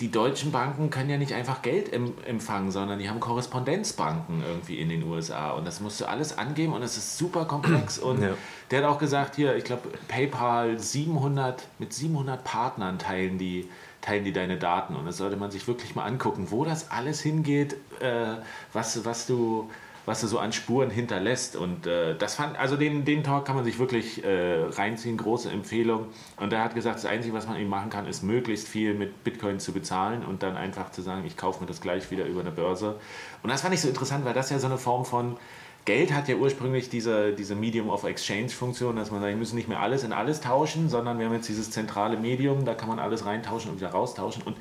die 0.00 0.10
deutschen 0.10 0.50
Banken 0.52 0.90
können 0.90 1.10
ja 1.10 1.16
nicht 1.18 1.32
einfach 1.34 1.62
Geld 1.62 1.92
em, 1.92 2.14
empfangen, 2.26 2.70
sondern 2.70 2.98
die 2.98 3.08
haben 3.08 3.20
Korrespondenzbanken 3.20 4.42
irgendwie 4.46 4.80
in 4.80 4.88
den 4.88 5.02
USA 5.04 5.50
und 5.50 5.66
das 5.66 5.80
musst 5.80 6.00
du 6.00 6.06
alles 6.06 6.36
angeben 6.38 6.72
und 6.72 6.82
es 6.82 6.96
ist 6.96 7.18
super 7.18 7.44
komplex. 7.44 7.98
Und 7.98 8.22
Ja. 8.22 8.34
der 8.70 8.82
hat 8.82 8.90
auch 8.90 8.98
gesagt, 8.98 9.36
hier, 9.36 9.54
ich 9.56 9.64
glaube, 9.64 9.90
PayPal 10.08 10.78
700, 10.78 11.62
mit 11.78 11.92
700 11.92 12.42
Partnern 12.42 12.98
teilen 12.98 13.38
die, 13.38 13.68
teilen 14.00 14.24
die 14.24 14.32
deine 14.32 14.56
Daten. 14.56 14.96
Und 14.96 15.06
das 15.06 15.18
sollte 15.18 15.36
man 15.36 15.50
sich 15.50 15.68
wirklich 15.68 15.94
mal 15.94 16.04
angucken, 16.04 16.48
wo 16.50 16.64
das 16.64 16.90
alles 16.90 17.20
hingeht, 17.20 17.74
äh, 18.00 18.36
was, 18.72 19.04
was 19.04 19.26
du 19.26 19.70
was 20.06 20.20
du 20.20 20.26
so 20.26 20.38
an 20.38 20.52
Spuren 20.52 20.90
hinterlässt. 20.90 21.56
Und 21.56 21.86
äh, 21.86 22.16
das 22.16 22.34
fand, 22.34 22.58
also 22.58 22.76
den, 22.76 23.04
den 23.04 23.22
Talk 23.22 23.44
kann 23.44 23.56
man 23.56 23.64
sich 23.64 23.78
wirklich 23.78 24.24
äh, 24.24 24.62
reinziehen, 24.64 25.16
große 25.16 25.50
Empfehlung. 25.50 26.06
Und 26.36 26.52
er 26.52 26.64
hat 26.64 26.74
gesagt, 26.74 26.96
das 26.96 27.06
Einzige, 27.06 27.34
was 27.34 27.46
man 27.46 27.58
ihm 27.60 27.68
machen 27.68 27.90
kann, 27.90 28.06
ist 28.06 28.22
möglichst 28.22 28.68
viel 28.68 28.94
mit 28.94 29.24
Bitcoin 29.24 29.60
zu 29.60 29.72
bezahlen 29.72 30.24
und 30.24 30.42
dann 30.42 30.56
einfach 30.56 30.90
zu 30.90 31.02
sagen, 31.02 31.24
ich 31.26 31.36
kaufe 31.36 31.60
mir 31.60 31.66
das 31.66 31.80
gleich 31.80 32.10
wieder 32.10 32.26
über 32.26 32.40
eine 32.40 32.50
Börse. 32.50 32.96
Und 33.42 33.50
das 33.50 33.62
fand 33.62 33.74
ich 33.74 33.80
so 33.80 33.88
interessant, 33.88 34.24
weil 34.24 34.34
das 34.34 34.50
ja 34.50 34.58
so 34.58 34.66
eine 34.66 34.78
Form 34.78 35.04
von 35.04 35.36
Geld 35.84 36.12
hat 36.12 36.28
ja 36.28 36.36
ursprünglich 36.36 36.90
diese, 36.90 37.32
diese 37.32 37.56
Medium 37.56 37.90
of 37.90 38.04
Exchange-Funktion, 38.04 38.94
dass 38.94 39.10
man 39.10 39.20
sagt, 39.20 39.30
wir 39.30 39.36
müssen 39.36 39.56
nicht 39.56 39.68
mehr 39.68 39.80
alles 39.80 40.04
in 40.04 40.12
alles 40.12 40.40
tauschen, 40.40 40.88
sondern 40.88 41.18
wir 41.18 41.26
haben 41.26 41.34
jetzt 41.34 41.48
dieses 41.48 41.72
zentrale 41.72 42.16
Medium, 42.16 42.64
da 42.64 42.74
kann 42.74 42.88
man 42.88 43.00
alles 43.00 43.26
reintauschen 43.26 43.72
und 43.72 43.78
wieder 43.78 43.90
raustauschen. 43.90 44.44
Und 44.44 44.56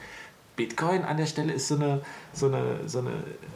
Bitcoin 0.55 1.03
an 1.03 1.17
der 1.17 1.25
Stelle 1.25 1.53
ist 1.53 1.67
so 1.67 1.75
eine, 1.75 2.01
so 2.33 2.47
eine, 2.47 2.87
so 2.87 2.99
eine 2.99 3.11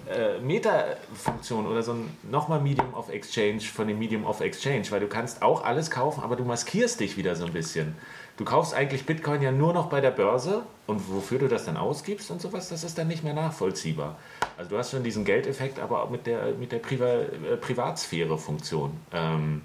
äh, 0.09 0.39
Meta-Funktion 0.39 1.67
oder 1.67 1.83
so 1.83 1.93
ein 1.93 2.09
nochmal 2.29 2.61
Medium 2.61 2.93
of 2.93 3.09
Exchange 3.09 3.61
von 3.61 3.87
dem 3.87 3.99
Medium 3.99 4.25
of 4.25 4.39
Exchange, 4.41 4.85
weil 4.89 5.01
du 5.01 5.07
kannst 5.07 5.41
auch 5.41 5.63
alles 5.63 5.91
kaufen, 5.91 6.23
aber 6.23 6.35
du 6.35 6.45
maskierst 6.45 6.99
dich 6.99 7.17
wieder 7.17 7.35
so 7.35 7.45
ein 7.45 7.53
bisschen. 7.53 7.95
Du 8.37 8.43
kaufst 8.43 8.73
eigentlich 8.73 9.05
Bitcoin 9.05 9.41
ja 9.41 9.51
nur 9.51 9.73
noch 9.73 9.87
bei 9.87 10.01
der 10.01 10.11
Börse 10.11 10.63
und 10.87 11.09
wofür 11.09 11.39
du 11.39 11.47
das 11.47 11.65
dann 11.65 11.77
ausgibst 11.77 12.31
und 12.31 12.41
sowas, 12.41 12.69
das 12.69 12.83
ist 12.83 12.97
dann 12.97 13.07
nicht 13.07 13.23
mehr 13.23 13.33
nachvollziehbar. 13.33 14.17
Also 14.57 14.71
du 14.71 14.77
hast 14.77 14.91
schon 14.91 15.03
diesen 15.03 15.25
Geldeffekt, 15.25 15.79
aber 15.79 16.03
auch 16.03 16.09
mit 16.09 16.25
der, 16.27 16.53
mit 16.53 16.71
der 16.71 16.79
Priva 16.79 17.05
äh, 17.05 17.57
Privatsphäre-Funktion. 17.57 18.91
Ähm, 19.13 19.61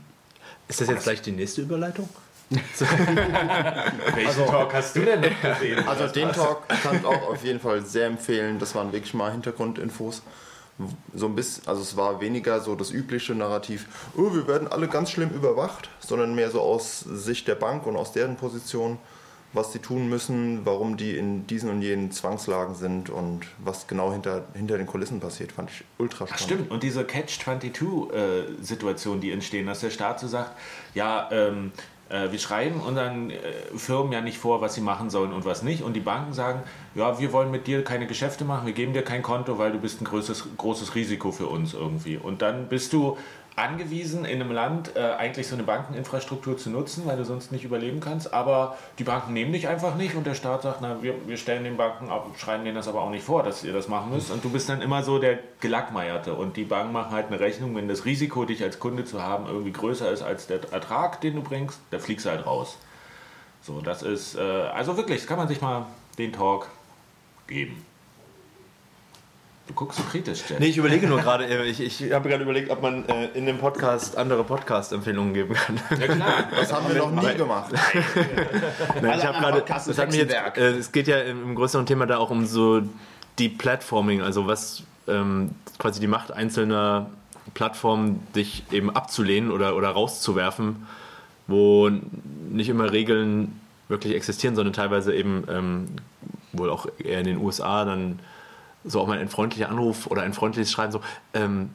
Ist 0.69 0.81
das 0.81 0.89
jetzt 0.89 1.05
gleich 1.05 1.23
die 1.23 1.33
nächste 1.33 1.63
Überleitung? 1.63 2.09
welchen 4.15 4.47
Talk 4.47 4.75
hast 4.75 4.97
du 4.97 5.05
denn 5.05 5.21
noch 5.21 5.41
gesehen? 5.41 5.87
Also 5.87 6.09
den 6.09 6.33
Talk 6.33 6.69
kann 6.69 6.97
ich 6.97 7.05
auch 7.05 7.31
auf 7.31 7.45
jeden 7.45 7.61
Fall 7.61 7.85
sehr 7.85 8.07
empfehlen. 8.07 8.59
Das 8.59 8.75
waren 8.75 8.93
wirklich 8.93 9.15
mal 9.15 9.31
Hintergrundinfos. 9.31 10.23
So 11.15 11.27
ein 11.27 11.37
bisschen, 11.37 11.69
also 11.69 11.83
es 11.83 11.97
war 11.97 12.21
weniger 12.21 12.59
so 12.61 12.75
das 12.75 12.91
übliche 12.91 13.35
Narrativ, 13.35 13.87
oh, 14.17 14.35
wir 14.35 14.49
werden 14.49 14.67
alle 14.67 14.89
ganz 14.89 15.11
schlimm 15.11 15.29
überwacht, 15.31 15.91
sondern 16.01 16.35
mehr 16.35 16.51
so 16.51 16.63
aus 16.63 17.01
Sicht 17.01 17.47
der 17.49 17.55
Bank 17.55 17.87
und 17.87 17.97
aus 17.97 18.13
deren 18.13 18.37
Position, 18.37 18.97
was 19.53 19.75
sie 19.75 19.81
tun 19.81 20.09
müssen, 20.09 20.65
warum 20.65 20.97
die 20.97 21.19
in 21.19 21.47
diesen 21.47 21.69
und 21.69 21.83
jenen 21.83 22.13
Zwangslagen 22.13 22.75
sind 22.75 23.11
und 23.11 23.43
was 23.59 23.89
genau 23.89 24.11
hinter, 24.11 24.45
hinter 24.55 24.79
den 24.79 24.87
Kulissen 24.87 25.21
passiert, 25.21 25.53
fand 25.53 25.69
ich 25.71 25.85
ultra 25.99 26.25
Ach, 26.25 26.29
spannend. 26.39 26.45
stimmt, 26.45 26.71
und 26.71 26.83
diese 26.83 27.05
Catch-22-Situation, 27.05 29.21
die 29.21 29.33
entstehen, 29.33 29.67
dass 29.67 29.81
der 29.81 29.91
Staat 29.91 30.21
so 30.21 30.29
sagt, 30.29 30.53
ja, 30.95 31.29
ähm, 31.31 31.73
äh, 31.75 31.79
wir 32.31 32.39
schreiben 32.39 32.81
unseren 32.81 33.31
äh, 33.31 33.37
Firmen 33.77 34.13
ja 34.13 34.21
nicht 34.21 34.39
vor, 34.39 34.61
was 34.61 34.75
sie 34.75 34.81
machen 34.81 35.11
sollen 35.11 35.33
und 35.33 35.45
was 35.45 35.63
nicht. 35.63 35.83
Und 35.83 35.95
die 35.95 36.01
Banken 36.01 36.33
sagen, 36.33 36.63
ja, 36.95 37.21
wir 37.21 37.33
wollen 37.33 37.51
mit 37.51 37.67
dir 37.67 37.85
keine 37.85 38.07
Geschäfte 38.07 38.45
machen, 38.45 38.67
wir 38.67 38.73
geben 38.73 38.93
dir 38.93 39.03
kein 39.03 39.23
Konto, 39.23 39.59
weil 39.59 39.73
du 39.73 39.79
bist 39.79 40.01
ein 40.01 40.05
größtes, 40.05 40.49
großes 40.57 40.95
Risiko 40.95 41.31
für 41.31 41.47
uns 41.47 41.73
irgendwie. 41.73 42.17
Und 42.17 42.43
dann 42.43 42.69
bist 42.69 42.93
du 42.93 43.17
angewiesen, 43.61 44.25
in 44.25 44.41
einem 44.41 44.53
Land 44.53 44.97
äh, 44.97 45.01
eigentlich 45.01 45.47
so 45.47 45.55
eine 45.55 45.65
Bankeninfrastruktur 45.65 46.57
zu 46.57 46.71
nutzen, 46.71 47.05
weil 47.07 47.17
du 47.17 47.25
sonst 47.25 47.53
nicht 47.53 47.65
überleben 47.65 48.01
kannst. 48.01 48.33
Aber 48.33 48.77
die 48.99 49.05
Banken 49.05 49.33
nehmen 49.33 49.53
dich 49.53 49.69
einfach 49.69 49.95
nicht 49.95 50.15
und 50.15 50.27
der 50.27 50.35
Staat 50.35 50.63
sagt, 50.63 50.81
na, 50.81 51.03
wir, 51.03 51.15
wir 51.27 51.37
stellen 51.37 51.65
den 51.65 51.77
Banken 51.77 52.11
ab, 52.11 52.27
schreiben 52.39 52.65
denen 52.65 52.77
das 52.77 52.89
aber 52.89 53.03
auch 53.03 53.11
nicht 53.11 53.25
vor, 53.25 53.43
dass 53.43 53.63
ihr 53.65 53.73
das 53.73 53.89
machen 53.89 54.11
müsst. 54.11 54.31
Und 54.31 54.45
du 54.45 54.51
bist 54.51 54.69
dann 54.69 54.81
immer 54.81 55.03
so 55.03 55.19
der 55.19 55.39
Gelackmeierte. 55.61 56.35
Und 56.35 56.57
die 56.57 56.65
Banken 56.65 56.93
machen 56.93 57.13
halt 57.13 57.27
eine 57.27 57.41
Rechnung, 57.41 57.77
wenn 57.77 57.89
das 57.89 58.05
Risiko, 58.05 58.45
dich 58.45 58.63
als 58.63 58.79
Kunde 58.79 59.05
zu 59.05 59.23
haben, 59.23 59.47
irgendwie 59.47 59.73
größer 59.73 60.11
ist 60.11 60.23
als 60.23 60.47
der 60.47 60.61
Ertrag, 60.73 61.21
den 61.21 61.37
du 61.37 61.43
bringst, 61.43 61.79
da 61.91 61.99
fliegst 61.99 62.27
du 62.27 62.31
halt 62.31 62.47
raus. 62.47 62.79
So, 63.63 63.81
das 63.81 64.03
ist, 64.03 64.37
äh, 64.37 64.41
also 64.41 64.97
wirklich, 64.97 65.19
das 65.19 65.27
kann 65.27 65.39
man 65.39 65.49
sich 65.49 65.61
mal 65.61 65.87
den 66.19 66.33
Talk 66.33 66.69
geben. 67.47 67.85
Du 69.71 69.77
guckst 69.77 69.99
so 69.99 70.03
kritisch, 70.03 70.43
Jen. 70.49 70.59
Nee, 70.59 70.67
ich 70.67 70.79
überlege 70.79 71.07
nur 71.07 71.21
gerade, 71.21 71.47
äh, 71.47 71.65
ich, 71.65 71.81
ich 71.81 72.13
habe 72.13 72.29
gerade 72.29 72.43
überlegt, 72.43 72.73
ob 72.73 72.83
man 72.83 73.09
äh, 73.09 73.27
in 73.35 73.47
dem 73.47 73.59
Podcast 73.59 74.17
andere 74.17 74.43
Podcast-Empfehlungen 74.43 75.33
geben 75.33 75.55
kann. 75.55 75.81
Ja 76.01 76.09
klar. 76.09 76.49
Das 76.51 76.73
haben 76.73 76.93
wir 76.93 76.97
noch 76.97 77.13
nie 77.13 77.37
gemacht. 77.37 77.73
Nein, 79.01 79.19
ich 79.21 79.25
habe 79.25 79.39
gerade, 79.39 79.63
das 79.65 79.87
ist 79.87 79.97
hat 79.97 80.09
mich 80.09 80.17
jetzt, 80.17 80.35
Hexenwerk. 80.35 80.57
äh, 80.59 80.77
es 80.77 80.91
geht 80.91 81.07
ja 81.07 81.21
im, 81.21 81.55
größeren 81.55 81.87
Thema 81.87 82.07
da 82.07 82.19
auch 82.19 82.31
um 82.31 82.47
so 82.47 82.83
Deplatforming, 83.39 84.23
also 84.23 84.49
was 84.49 84.83
ähm, 85.07 85.51
quasi 85.79 86.01
die 86.01 86.09
Macht 86.09 86.33
einzelner 86.33 87.09
Plattformen, 87.55 88.27
dich 88.35 88.65
eben 88.73 88.91
abzulehnen 88.91 89.53
oder, 89.53 89.77
oder 89.77 89.91
rauszuwerfen, 89.91 90.85
wo 91.47 91.89
nicht 92.51 92.69
immer 92.69 92.91
Regeln 92.91 93.61
wirklich 93.87 94.17
existieren, 94.17 94.57
sondern 94.57 94.73
teilweise 94.73 95.15
eben 95.15 95.45
ähm, 95.49 95.87
wohl 96.53 96.71
auch 96.71 96.89
eher 96.99 97.21
in 97.21 97.27
den 97.27 97.37
USA 97.37 97.85
dann 97.85 98.19
so 98.85 99.01
auch 99.01 99.07
mal 99.07 99.19
ein 99.19 99.29
freundlicher 99.29 99.69
Anruf 99.69 100.07
oder 100.07 100.23
ein 100.23 100.33
freundliches 100.33 100.71
Schreiben 100.73 100.93
so, 100.93 101.01
ähm, 101.35 101.71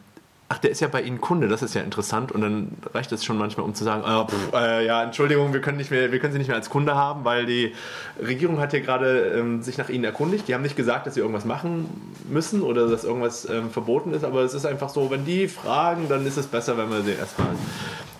ach, 0.47 0.59
der 0.59 0.69
ist 0.69 0.79
ja 0.79 0.87
bei 0.87 1.01
Ihnen 1.01 1.19
Kunde, 1.21 1.47
das 1.47 1.63
ist 1.63 1.73
ja 1.73 1.81
interessant. 1.81 2.31
Und 2.31 2.41
dann 2.41 2.71
reicht 2.93 3.11
es 3.11 3.23
schon 3.25 3.37
manchmal, 3.37 3.65
um 3.65 3.73
zu 3.73 3.83
sagen, 3.83 4.03
ah, 4.05 4.25
pff, 4.25 4.53
äh, 4.53 4.85
ja, 4.85 5.03
Entschuldigung, 5.03 5.53
wir 5.53 5.61
können, 5.61 5.77
nicht 5.77 5.89
mehr, 5.89 6.11
wir 6.11 6.19
können 6.19 6.33
Sie 6.33 6.37
nicht 6.39 6.47
mehr 6.49 6.57
als 6.57 6.69
Kunde 6.69 6.93
haben, 6.95 7.25
weil 7.25 7.45
die 7.47 7.73
Regierung 8.21 8.59
hat 8.59 8.71
hier 8.71 8.81
gerade 8.81 9.33
ähm, 9.39 9.63
sich 9.63 9.77
nach 9.79 9.89
Ihnen 9.89 10.03
erkundigt. 10.03 10.47
Die 10.47 10.53
haben 10.53 10.61
nicht 10.61 10.75
gesagt, 10.75 11.07
dass 11.07 11.15
Sie 11.15 11.19
irgendwas 11.19 11.45
machen 11.45 11.89
müssen 12.29 12.61
oder 12.61 12.87
dass 12.87 13.03
irgendwas 13.03 13.49
ähm, 13.49 13.71
verboten 13.71 14.13
ist, 14.13 14.23
aber 14.23 14.41
es 14.41 14.53
ist 14.53 14.65
einfach 14.67 14.89
so, 14.89 15.09
wenn 15.09 15.25
die 15.25 15.47
fragen, 15.47 16.07
dann 16.09 16.25
ist 16.27 16.37
es 16.37 16.45
besser, 16.47 16.77
wenn 16.77 16.89
wir 16.91 17.01
sie 17.01 17.13
erstmal 17.13 17.47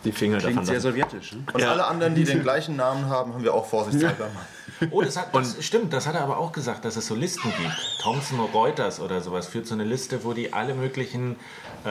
die 0.03 0.11
Finger 0.11 0.37
Klingt 0.39 0.53
davon 0.55 0.65
sehr 0.65 0.75
lassen. 0.75 0.87
sowjetisch. 0.91 1.33
Ne? 1.33 1.43
Und 1.53 1.61
Ja. 1.61 1.71
alle 1.71 1.85
anderen, 1.85 2.15
die 2.15 2.23
den 2.23 2.41
gleichen 2.43 2.75
Namen 2.75 3.07
haben, 3.09 3.33
haben 3.33 3.43
wir 3.43 3.53
auch 3.53 3.65
vorsichtshalber 3.67 4.25
mal. 4.33 4.45
Oh, 4.91 5.01
das, 5.01 5.17
hat, 5.17 5.33
das 5.33 5.63
stimmt, 5.63 5.93
das 5.93 6.05
hat 6.07 6.15
er 6.15 6.21
aber 6.21 6.37
auch 6.37 6.51
gesagt, 6.51 6.85
dass 6.85 6.95
es 6.95 7.07
so 7.07 7.15
Listen 7.15 7.51
gibt. 7.57 7.99
Thomson 8.01 8.39
Reuters 8.39 8.99
oder 8.99 9.21
sowas 9.21 9.47
führt 9.47 9.67
so 9.67 9.73
eine 9.73 9.83
Liste, 9.83 10.23
wo 10.23 10.33
die 10.33 10.53
alle 10.53 10.73
möglichen, 10.73 11.37
äh, 11.85 11.87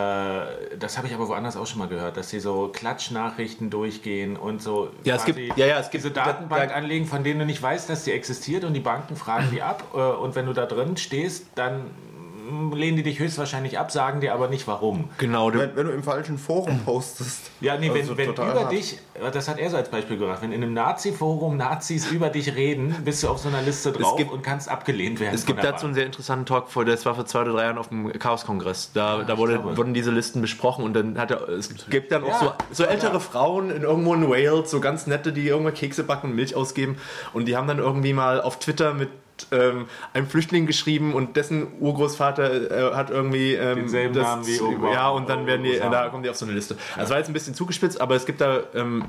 das 0.78 0.96
habe 0.98 1.06
ich 1.06 1.14
aber 1.14 1.28
woanders 1.28 1.56
auch 1.56 1.66
schon 1.66 1.78
mal 1.78 1.88
gehört, 1.88 2.16
dass 2.16 2.30
sie 2.30 2.40
so 2.40 2.68
Klatschnachrichten 2.72 3.70
durchgehen 3.70 4.36
und 4.36 4.62
so 4.62 4.90
Ja, 5.04 5.16
es 5.16 5.24
gibt- 5.24 5.56
ja, 5.56 5.66
ja, 5.66 5.78
es 5.78 5.90
gibt- 5.90 6.04
diese 6.04 6.12
Datenbank 6.12 6.74
anlegen, 6.74 7.06
von 7.06 7.24
denen 7.24 7.40
du 7.40 7.46
nicht 7.46 7.62
weißt, 7.62 7.88
dass 7.88 8.04
die 8.04 8.12
existiert 8.12 8.64
und 8.64 8.74
die 8.74 8.80
Banken 8.80 9.16
fragen 9.16 9.48
die 9.52 9.62
ab 9.62 9.84
äh, 9.94 9.98
und 9.98 10.34
wenn 10.34 10.46
du 10.46 10.52
da 10.52 10.66
drin 10.66 10.96
stehst, 10.96 11.46
dann 11.54 11.90
lehnen 12.72 12.96
die 12.96 13.02
dich 13.02 13.18
höchstwahrscheinlich 13.18 13.78
ab, 13.78 13.90
sagen 13.90 14.20
dir 14.20 14.34
aber 14.34 14.48
nicht 14.48 14.66
warum. 14.66 15.08
Genau, 15.18 15.50
du, 15.50 15.58
Wenn, 15.58 15.76
wenn 15.76 15.86
du 15.86 15.92
im 15.92 16.02
falschen 16.02 16.38
Forum 16.38 16.80
postest. 16.84 17.50
Ja, 17.60 17.76
nee, 17.78 17.88
also 17.90 18.10
wenn, 18.16 18.18
wenn 18.18 18.26
total 18.34 18.50
über 18.52 18.60
hart. 18.62 18.72
dich, 18.72 18.98
das 19.32 19.48
hat 19.48 19.58
er 19.58 19.70
so 19.70 19.76
als 19.76 19.88
Beispiel 19.88 20.18
gebracht, 20.18 20.42
wenn 20.42 20.52
in 20.52 20.62
einem 20.62 20.74
Nazi-Forum 20.74 21.56
Nazis 21.56 22.10
über 22.10 22.28
dich 22.30 22.54
reden, 22.54 22.94
bist 23.04 23.22
du 23.22 23.28
auf 23.28 23.38
so 23.38 23.48
einer 23.48 23.62
Liste 23.62 23.92
drauf 23.92 24.16
gibt- 24.16 24.32
und 24.32 24.42
kannst 24.42 24.68
abgelehnt 24.68 25.20
werden. 25.20 25.34
Es 25.34 25.46
gibt 25.46 25.60
dazu 25.64 25.86
einen 25.86 25.92
Bank. 25.92 25.94
sehr 25.96 26.06
interessanten 26.06 26.46
Talk, 26.46 26.70
vor, 26.70 26.84
das 26.84 27.04
war 27.06 27.14
vor 27.14 27.26
zwei 27.26 27.42
oder 27.42 27.52
drei 27.52 27.62
Jahren 27.64 27.78
auf 27.78 27.88
dem 27.88 28.12
Chaos-Kongress. 28.18 28.90
Da, 28.94 29.22
da 29.22 29.38
wurde, 29.38 29.76
wurden 29.76 29.94
diese 29.94 30.10
Listen 30.10 30.40
besprochen 30.40 30.84
und 30.84 30.94
dann 30.94 31.18
hat 31.18 31.30
er, 31.30 31.48
es 31.48 31.68
gibt 31.88 32.12
dann 32.12 32.24
auch 32.24 32.28
Ja. 32.28 32.56
so, 32.70 32.82
so 32.82 32.84
ältere 32.84 33.20
Frauen 33.20 33.70
in 33.70 33.82
irgendwo 33.82 34.14
in 34.14 34.28
Wales, 34.28 34.70
so 34.70 34.80
ganz 34.80 35.06
nette, 35.06 35.32
die 35.32 35.46
irgendwo 35.48 35.70
Kekse 35.72 36.04
backen 36.04 36.28
und 36.30 36.36
Milch 36.36 36.54
ausgeben 36.54 36.96
und 37.32 37.46
die 37.46 37.56
haben 37.56 37.66
dann 37.68 37.78
irgendwie 37.78 38.12
mal 38.12 38.40
auf 38.40 38.58
Twitter 38.58 38.94
mit 38.94 39.08
ähm, 39.50 39.86
einem 40.12 40.26
Flüchtling 40.26 40.66
geschrieben 40.66 41.14
und 41.14 41.36
dessen 41.36 41.66
Urgroßvater 41.80 42.92
äh, 42.92 42.94
hat 42.94 43.10
irgendwie 43.10 43.54
ähm, 43.54 43.76
Denselben 43.76 44.14
Namen 44.14 44.46
wie 44.46 44.60
Obama. 44.60 44.92
ja 44.92 45.08
und 45.08 45.28
dann 45.28 45.46
werden 45.46 45.64
die, 45.64 45.76
Osama. 45.76 45.90
da 45.90 46.08
kommen 46.08 46.22
die 46.22 46.30
auf 46.30 46.36
so 46.36 46.46
eine 46.46 46.54
Liste. 46.54 46.76
Also 46.96 47.10
war 47.10 47.18
jetzt 47.18 47.28
ein 47.28 47.32
bisschen 47.32 47.54
zugespitzt, 47.54 48.00
aber 48.00 48.14
es 48.14 48.26
gibt 48.26 48.40
da 48.40 48.60
ähm, 48.74 49.04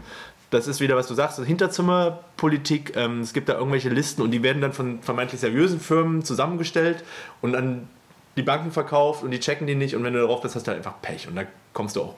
das 0.52 0.68
ist 0.68 0.80
wieder, 0.80 0.96
was 0.96 1.08
du 1.08 1.16
sagst, 1.16 1.40
Hinterzimmerpolitik. 1.44 2.96
Ähm, 2.96 3.22
es 3.22 3.34
gibt 3.34 3.50
da 3.50 3.54
irgendwelche 3.56 3.90
Listen 3.90 4.22
und 4.22 4.32
die 4.32 4.44
werden 4.44 4.62
dann 4.62 4.74
von 4.74 5.02
vermeintlich 5.02 5.42
seriösen 5.42 5.80
Firmen 5.80 6.24
zusammengestellt 6.24 7.04
und 7.42 7.56
an 7.56 7.88
die 8.38 8.44
Banken 8.44 8.72
verkauft 8.72 9.24
und 9.24 9.32
die 9.32 9.40
checken 9.40 9.66
die 9.68 9.76
nicht 9.76 9.96
und 9.96 10.04
wenn 10.04 10.14
du 10.14 10.20
darauf 10.20 10.42
bist, 10.42 10.56
hast 10.56 10.68
du 10.68 10.72
halt 10.72 10.80
einfach 10.80 11.02
Pech 11.02 11.28
und 11.28 11.36
da 11.36 11.44
kommst 11.74 11.96
du 11.96 12.02
auch 12.02 12.16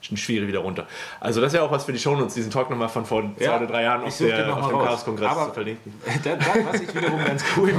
schwierig 0.00 0.46
wieder 0.48 0.60
runter. 0.60 0.86
Also 1.20 1.40
das 1.40 1.52
ist 1.52 1.58
ja 1.58 1.62
auch 1.64 1.70
was 1.70 1.84
für 1.84 1.92
die 1.92 1.98
Shownotes, 1.98 2.34
diesen 2.34 2.50
Talk 2.50 2.70
nochmal 2.70 2.88
von 2.88 3.04
vor 3.04 3.22
zwei 3.36 3.44
Ja, 3.44 3.56
oder 3.56 3.66
drei 3.66 3.82
Jahren 3.82 4.02
ich 4.02 4.08
auf, 4.14 4.18
der, 4.18 4.46
noch 4.46 4.62
auf 4.62 4.68
dem. 4.68 4.78
Chaos-Kongress 4.78 5.44
zu 5.46 5.52
verlinken. 5.52 5.94
Das, 6.24 6.38
das, 6.38 6.64
was 6.72 6.80
ich 6.80 6.94
wiederum 6.94 7.24
ganz 7.24 7.44
cool 7.56 7.72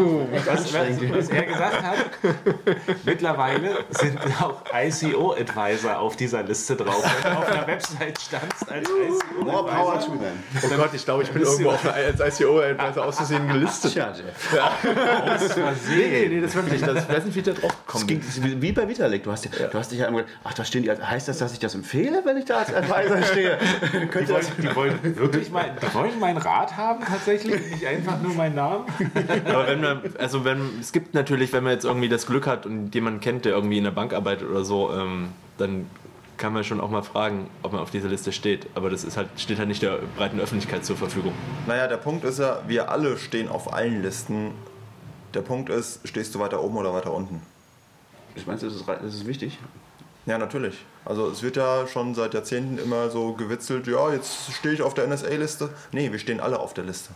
was, 0.45 0.73
was, 0.73 0.73
was 0.73 1.29
er 1.29 1.43
gesagt 1.43 1.83
hat, 1.83 1.97
mittlerweile 3.05 3.77
sind 3.91 4.19
auch 4.41 4.61
ICO-Advisor 4.73 5.99
auf 5.99 6.15
dieser 6.15 6.43
Liste 6.43 6.75
drauf. 6.75 7.03
Wenn 7.23 7.31
du 7.33 7.37
auf 7.39 7.49
der 7.49 7.67
Website 7.67 8.19
standst 8.21 8.69
als 8.71 8.89
More 9.39 9.65
power 9.65 9.95
ICO-Advisor, 9.95 10.05
to 10.05 10.17
them. 10.17 10.43
Oh 10.71 10.75
Gott, 10.77 10.93
ich 10.93 11.05
glaube, 11.05 11.23
ich 11.23 11.29
bin 11.31 11.41
irgendwo 11.41 11.69
auf 11.71 11.83
einer, 11.85 11.93
als 12.19 12.39
ICO-Advisor 12.39 13.05
auszusehen 13.05 13.47
gelistet. 13.47 13.93
Tja, 13.93 14.13
Jeff. 14.13 14.59
aus 15.27 15.41
Nee, 15.41 15.47
Versehen. 15.61 16.11
nee, 16.11 16.27
nee, 16.35 16.41
das 16.41 16.55
wirklich. 16.55 16.81
Das, 16.81 17.03
ich 17.03 17.09
weiß 17.09 17.25
nicht, 17.25 17.35
wie 17.35 17.41
drauf 17.41 17.57
Das 17.61 17.75
kommt. 17.85 18.07
ging 18.07 18.19
das 18.19 18.37
ist 18.37 18.61
wie 18.61 18.71
bei 18.71 18.87
Vitalik. 18.87 19.23
Du 19.23 19.31
hast, 19.31 19.45
ja, 19.45 19.67
du 19.67 19.77
hast 19.77 19.91
dich 19.91 19.99
ja 19.99 20.07
immer 20.07 20.19
gedacht, 20.23 20.35
ach, 20.43 20.53
da 20.53 20.65
stehen 20.65 20.83
die. 20.83 20.91
Heißt 20.91 21.27
das, 21.27 21.37
dass 21.37 21.53
ich 21.53 21.59
das 21.59 21.75
empfehle, 21.75 22.06
wenn 22.23 22.37
ich 22.37 22.45
da 22.45 22.59
als 22.59 22.73
Advisor 22.73 23.21
stehe? 23.23 23.57
Die 23.91 24.29
wollen, 24.29 24.45
die 24.57 24.75
wollen 24.75 25.17
wirklich 25.17 25.49
mein, 25.51 25.71
die 25.81 25.93
wollen 25.93 26.19
meinen 26.19 26.37
Rat 26.37 26.75
haben 26.75 27.03
tatsächlich, 27.03 27.71
nicht 27.71 27.85
einfach 27.85 28.21
nur 28.21 28.33
meinen 28.33 28.55
Namen. 28.55 28.85
Aber 29.45 29.67
wenn 29.67 29.81
man, 29.81 30.01
also 30.17 30.43
wenn, 30.43 30.79
es 30.79 30.91
gibt 30.91 31.13
natürlich, 31.13 31.53
wenn 31.53 31.63
man 31.63 31.73
jetzt 31.73 31.85
irgendwie 31.85 32.09
das 32.09 32.25
Glück 32.25 32.47
hat 32.47 32.65
und 32.65 32.93
jemanden 32.93 33.19
kennt, 33.19 33.45
der 33.45 33.53
irgendwie 33.53 33.77
in 33.77 33.83
der 33.83 33.91
Bank 33.91 34.13
arbeitet 34.13 34.49
oder 34.49 34.63
so, 34.63 34.91
ähm, 34.93 35.29
dann 35.57 35.87
kann 36.37 36.53
man 36.53 36.63
schon 36.63 36.79
auch 36.79 36.89
mal 36.89 37.01
fragen, 37.01 37.49
ob 37.63 37.73
man 37.73 37.81
auf 37.81 37.91
dieser 37.91 38.07
Liste 38.07 38.31
steht. 38.31 38.67
Aber 38.75 38.89
das 38.89 39.03
ist 39.03 39.17
halt, 39.17 39.29
steht 39.37 39.57
halt 39.57 39.67
nicht 39.67 39.81
der 39.81 39.99
breiten 40.15 40.39
Öffentlichkeit 40.39 40.85
zur 40.85 40.95
Verfügung. 40.95 41.33
Naja, 41.65 41.87
der 41.87 41.97
Punkt 41.97 42.23
ist 42.23 42.39
ja, 42.39 42.61
wir 42.67 42.91
alle 42.91 43.17
stehen 43.17 43.49
auf 43.49 43.73
allen 43.73 44.01
Listen. 44.01 44.51
Der 45.33 45.41
Punkt 45.41 45.69
ist, 45.69 46.07
stehst 46.07 46.33
du 46.35 46.39
weiter 46.39 46.63
oben 46.63 46.77
oder 46.77 46.93
weiter 46.93 47.13
unten? 47.13 47.41
Ich 48.35 48.45
meine, 48.45 48.59
das 48.59 48.73
ist, 48.73 48.87
das 48.87 49.13
ist 49.13 49.27
wichtig. 49.27 49.57
Ja, 50.27 50.37
natürlich. 50.37 50.85
Also 51.05 51.27
es 51.29 51.41
wird 51.41 51.55
ja 51.55 51.87
schon 51.87 52.13
seit 52.13 52.33
Jahrzehnten 52.33 52.77
immer 52.77 53.09
so 53.09 53.33
gewitzelt, 53.33 53.87
ja, 53.87 54.11
jetzt 54.11 54.51
stehe 54.53 54.73
ich 54.73 54.81
auf 54.81 54.93
der 54.93 55.07
NSA-Liste. 55.07 55.69
Nee, 55.91 56.11
wir 56.11 56.19
stehen 56.19 56.39
alle 56.39 56.59
auf 56.59 56.73
der 56.75 56.83
Liste. 56.83 57.11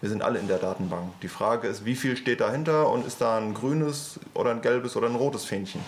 Wir 0.00 0.08
sind 0.10 0.22
alle 0.22 0.38
in 0.38 0.46
der 0.46 0.58
Datenbank. 0.58 1.20
Die 1.22 1.28
Frage 1.28 1.66
ist, 1.68 1.84
wie 1.84 1.96
viel 1.96 2.16
steht 2.16 2.40
dahinter 2.40 2.88
und 2.90 3.06
ist 3.06 3.20
da 3.20 3.38
ein 3.38 3.54
grünes 3.54 4.20
oder 4.34 4.50
ein 4.52 4.60
gelbes 4.62 4.94
oder 4.96 5.08
ein 5.08 5.14
rotes 5.16 5.44
Fähnchen? 5.44 5.80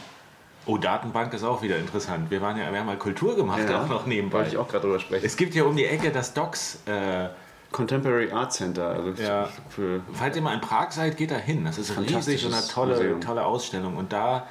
Oh, 0.66 0.76
Datenbank 0.76 1.32
ist 1.34 1.44
auch 1.44 1.62
wieder 1.62 1.76
interessant. 1.78 2.30
Wir, 2.30 2.42
waren 2.42 2.58
ja, 2.58 2.70
wir 2.72 2.80
haben 2.80 2.86
mal 2.86 2.98
Kultur 2.98 3.36
gemacht, 3.36 3.60
Ja, 3.68 3.84
auch 3.84 3.88
noch 3.88 4.06
nebenbei. 4.06 4.38
Wollte 4.38 4.50
ich 4.50 4.56
auch 4.58 4.68
gerade 4.68 4.82
drüber 4.86 4.98
sprechen. 4.98 5.24
Es 5.24 5.36
gibt 5.36 5.54
ja 5.54 5.64
um 5.64 5.76
die 5.76 5.86
Ecke 5.86 6.10
das 6.10 6.34
Docs. 6.34 6.80
Äh, 6.86 7.28
Contemporary 7.70 8.32
Art 8.32 8.52
Center. 8.52 8.88
Also 8.88 9.22
Ja. 9.22 9.48
für 9.68 10.00
falls 10.14 10.34
ihr 10.36 10.42
mal 10.42 10.54
in 10.54 10.60
Prag 10.60 10.90
seid, 10.90 11.16
geht 11.16 11.30
da 11.30 11.36
hin. 11.36 11.64
Das 11.64 11.78
ist 11.78 11.96
riesig 11.98 12.44
und 12.46 12.54
eine 12.54 12.66
tolle, 12.66 12.94
Museum. 12.96 13.20
tolle 13.20 13.44
Ausstellung. 13.44 13.96
Und 13.96 14.12
da 14.12 14.46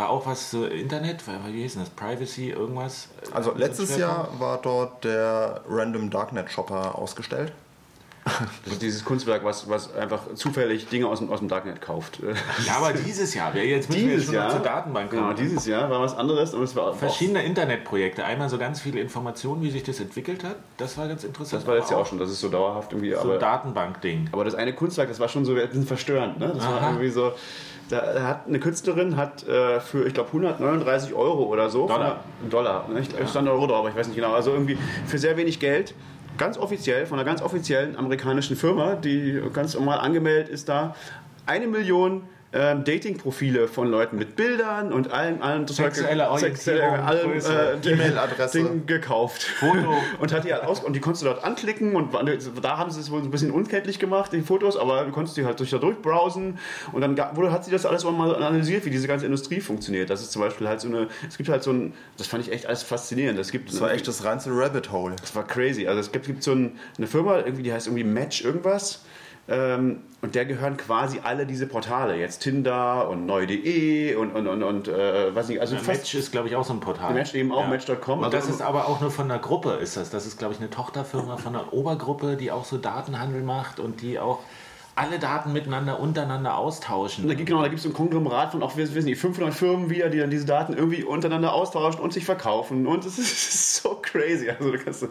war 0.00 0.08
auch 0.08 0.24
was 0.24 0.48
zu 0.48 0.64
Internet, 0.64 1.22
wie 1.26 1.60
hieß 1.60 1.74
das? 1.74 1.90
Privacy, 1.90 2.48
irgendwas? 2.50 3.08
Also 3.34 3.50
So 3.50 3.54
ein 3.54 3.60
letztes? 3.60 3.98
Jahr 3.98 4.28
war 4.38 4.56
dort 4.62 5.04
der 5.04 5.60
Random 5.68 6.08
Darknet 6.08 6.50
Shopper 6.50 6.94
ausgestellt. 6.96 7.52
das 8.64 8.74
ist 8.74 8.82
dieses 8.82 9.04
Kunstwerk, 9.04 9.44
was, 9.44 9.68
was 9.68 9.94
einfach 9.94 10.20
zufällig 10.34 10.88
Dinge 10.88 11.06
aus 11.06 11.20
dem, 11.20 11.30
aus 11.30 11.38
dem 11.38 11.48
Darknet 11.48 11.80
kauft. 11.80 12.18
Ja, 12.66 12.76
aber 12.76 12.92
dieses 12.92 13.34
Jahr. 13.34 13.54
Wir- 13.54 13.64
Jetzt 13.66 13.88
müssen 13.88 14.02
wir 14.08 14.14
Dieses 14.16 14.26
noch 14.28 14.34
Jahr, 14.34 14.50
zur 14.50 14.60
Datenbank 14.60 15.10
kommen. 15.10 15.22
genau, 15.22 15.32
dieses 15.34 15.66
Jahr 15.66 15.88
war 15.90 16.00
was 16.00 16.16
anderes 16.16 16.52
und 16.54 16.62
es 16.62 16.76
war 16.76 16.92
Verschiedene 16.94 17.42
Internetprojekte. 17.44 18.24
Einmal 18.24 18.48
so 18.48 18.58
ganz 18.58 18.80
viele 18.80 19.00
Informationen, 19.00 19.62
wie 19.62 19.70
sich 19.70 19.82
das 19.84 20.00
entwickelt 20.00 20.44
hat. 20.44 20.56
Das 20.76 20.98
war 20.98 21.08
ganz 21.08 21.24
interessant. 21.24 21.62
das 21.62 21.66
war 21.68 21.76
jetzt 21.76 21.90
ja 21.90 21.96
Aber 21.96 22.04
auch 22.04 22.08
schon, 22.08 22.18
das 22.18 22.30
ist 22.30 22.40
so 22.40 22.48
dauerhaft 22.48 22.92
irgendwie, 22.92 23.12
so 23.12 23.20
aber, 23.20 23.34
ein 23.34 23.40
Datenbank-Ding. 23.40 24.28
aber 24.32 24.44
das 24.44 24.54
eine 24.54 24.74
Kunstwerk, 24.74 25.08
das 25.08 25.18
war 25.20 25.28
schon 25.28 25.44
so 25.44 25.54
ein 25.54 25.66
bisschen 25.68 25.86
verstörend. 25.86 26.38
Ne? 26.38 26.52
Das 26.54 26.64
war 26.66 26.74
Aha. 26.78 26.88
irgendwie 26.90 27.08
so, 27.10 27.32
da 27.88 28.22
hat 28.22 28.46
eine 28.46 28.60
Künstlerin 28.60 29.16
hat 29.16 29.46
äh, 29.48 29.80
für, 29.80 30.06
ich 30.06 30.14
glaube, 30.14 30.28
139 30.28 31.14
Euro 31.14 31.44
oder 31.44 31.70
so, 31.70 31.86
Dollar. 31.88 32.20
von- 32.40 32.50
Dollar, 32.50 32.86
ne? 32.88 33.00
ich, 33.00 33.28
stand 33.28 33.48
Euro 33.48 33.66
drauf, 33.66 33.78
aber 33.80 33.88
ich 33.88 33.96
weiß 33.96 34.06
nicht 34.08 34.16
genau, 34.16 34.32
also 34.34 34.52
irgendwie 34.52 34.78
für 35.06 35.18
sehr 35.18 35.36
wenig 35.36 35.58
Geld, 35.58 35.94
ganz 36.40 36.56
offiziell, 36.56 37.04
von 37.04 37.18
einer 37.18 37.26
ganz 37.26 37.42
offiziellen 37.42 37.96
amerikanischen 37.96 38.56
Firma, 38.56 38.94
die 38.94 39.42
ganz 39.52 39.74
normal 39.74 39.98
angemeldet 39.98 40.48
ist 40.48 40.70
da, 40.70 40.96
eine 41.44 41.66
Million 41.66 42.22
ähm, 42.52 42.84
Dating-Profile 42.84 43.68
von 43.68 43.88
Leuten 43.88 44.16
mit 44.16 44.34
Bildern 44.34 44.92
und 44.92 45.12
allem, 45.12 45.40
allem 45.40 45.68
Sexuelle 45.68 46.28
allem, 46.28 47.32
äh, 47.32 47.92
E-Mail-Adresse. 47.92 48.58
Ding 48.58 48.86
gekauft. 48.86 49.42
Foto. 49.42 49.94
und 50.20 50.32
hat 50.32 50.44
die 50.44 50.52
halt 50.52 50.64
aus 50.64 50.82
und 50.82 50.94
die 50.94 51.00
konntest 51.00 51.22
du 51.22 51.26
dort 51.26 51.44
anklicken 51.44 51.94
und 51.94 52.12
da 52.62 52.76
haben 52.76 52.90
sie 52.90 53.00
es 53.00 53.10
wohl 53.10 53.20
ein 53.20 53.30
bisschen 53.30 53.52
unkenntlich 53.52 53.98
gemacht, 53.98 54.32
die 54.32 54.40
Fotos, 54.40 54.76
aber 54.76 55.04
du 55.04 55.12
konntest 55.12 55.36
die 55.36 55.44
halt 55.44 55.60
durch 55.60 55.70
da 55.70 55.78
durchbrowsen 55.78 56.58
und 56.92 57.00
dann 57.00 57.16
wurde, 57.36 57.52
hat 57.52 57.64
sie 57.64 57.70
das 57.70 57.86
alles 57.86 58.04
auch 58.04 58.12
mal 58.12 58.34
analysiert, 58.34 58.84
wie 58.84 58.90
diese 58.90 59.06
ganze 59.06 59.26
Industrie 59.26 59.60
funktioniert. 59.60 60.10
Das 60.10 60.20
ist 60.20 60.32
zum 60.32 60.42
Beispiel 60.42 60.66
halt 60.66 60.80
so 60.80 60.88
eine, 60.88 61.06
es 61.28 61.36
gibt 61.36 61.48
halt 61.48 61.62
so 61.62 61.72
ein, 61.72 61.92
das 62.16 62.26
fand 62.26 62.44
ich 62.44 62.52
echt 62.52 62.66
alles 62.66 62.82
faszinierend. 62.82 63.38
Es 63.38 63.52
gibt 63.52 63.72
Das 63.72 63.80
war 63.80 63.92
echt 63.92 64.08
das 64.08 64.24
reinste 64.24 64.50
Rabbit 64.52 64.90
Hole. 64.90 65.14
das 65.20 65.34
war 65.36 65.46
crazy. 65.46 65.86
Also 65.86 66.00
es 66.00 66.10
gibt, 66.10 66.26
gibt 66.26 66.42
so 66.42 66.52
ein, 66.52 66.78
eine 66.98 67.06
Firma, 67.06 67.38
irgendwie, 67.38 67.62
die 67.62 67.72
heißt 67.72 67.86
irgendwie 67.86 68.04
Match 68.04 68.44
irgendwas. 68.44 69.04
Ähm, 69.50 70.02
und 70.22 70.34
der 70.36 70.44
gehören 70.44 70.76
quasi 70.76 71.20
alle 71.24 71.44
diese 71.44 71.66
Portale. 71.66 72.16
Jetzt 72.16 72.38
Tinder 72.40 73.08
und 73.08 73.26
neu.de 73.26 74.14
und, 74.14 74.30
und, 74.32 74.46
und, 74.46 74.62
und 74.62 74.86
äh, 74.88 75.34
weiß 75.34 75.48
nicht, 75.48 75.60
also 75.60 75.74
fast 75.76 75.88
Match 75.88 76.14
ist, 76.14 76.30
glaube 76.30 76.46
ich, 76.48 76.54
auch 76.56 76.64
so 76.64 76.72
ein 76.72 76.80
Portal. 76.80 77.12
Match 77.14 77.34
eben 77.34 77.50
auch, 77.50 77.66
Match.com. 77.66 78.20
Und 78.20 78.32
das 78.32 78.42
Also- 78.44 78.54
ist 78.54 78.62
aber 78.62 78.86
auch 78.86 79.00
nur 79.00 79.10
von 79.10 79.30
einer 79.30 79.40
Gruppe, 79.40 79.70
ist 79.72 79.96
das. 79.96 80.10
Das 80.10 80.26
ist, 80.26 80.38
glaube 80.38 80.54
ich, 80.54 80.60
eine 80.60 80.70
Tochterfirma 80.70 81.36
von 81.36 81.56
einer 81.56 81.72
Obergruppe, 81.72 82.36
die 82.36 82.52
auch 82.52 82.64
so 82.64 82.78
Datenhandel 82.78 83.42
macht 83.42 83.80
und 83.80 84.02
die 84.02 84.18
auch 84.20 84.38
alle 84.94 85.18
Daten 85.18 85.52
miteinander, 85.52 85.98
untereinander 85.98 86.58
austauschen. 86.58 87.26
Da 87.26 87.34
gibt 87.34 87.48
genau, 87.48 87.62
da 87.62 87.68
gibt 87.68 87.80
es 87.80 87.86
ein 87.86 87.94
Konglomerat 87.94 88.52
von 88.52 88.62
auch, 88.62 88.76
wir 88.76 88.92
wissen 88.94 89.06
nicht, 89.06 89.20
500 89.20 89.54
Firmen 89.54 89.88
wieder, 89.88 90.10
die 90.10 90.18
dann 90.18 90.30
diese 90.30 90.44
Daten 90.44 90.74
irgendwie 90.74 91.02
untereinander 91.04 91.54
austauschen 91.54 92.00
und 92.00 92.12
sich 92.12 92.24
verkaufen. 92.26 92.86
Und 92.86 93.06
es 93.06 93.18
ist, 93.18 93.32
es 93.32 93.48
ist 93.54 93.76
so 93.82 93.98
crazy. 94.02 94.50
Also, 94.50 94.70
du 94.70 94.78
kannst, 94.78 95.06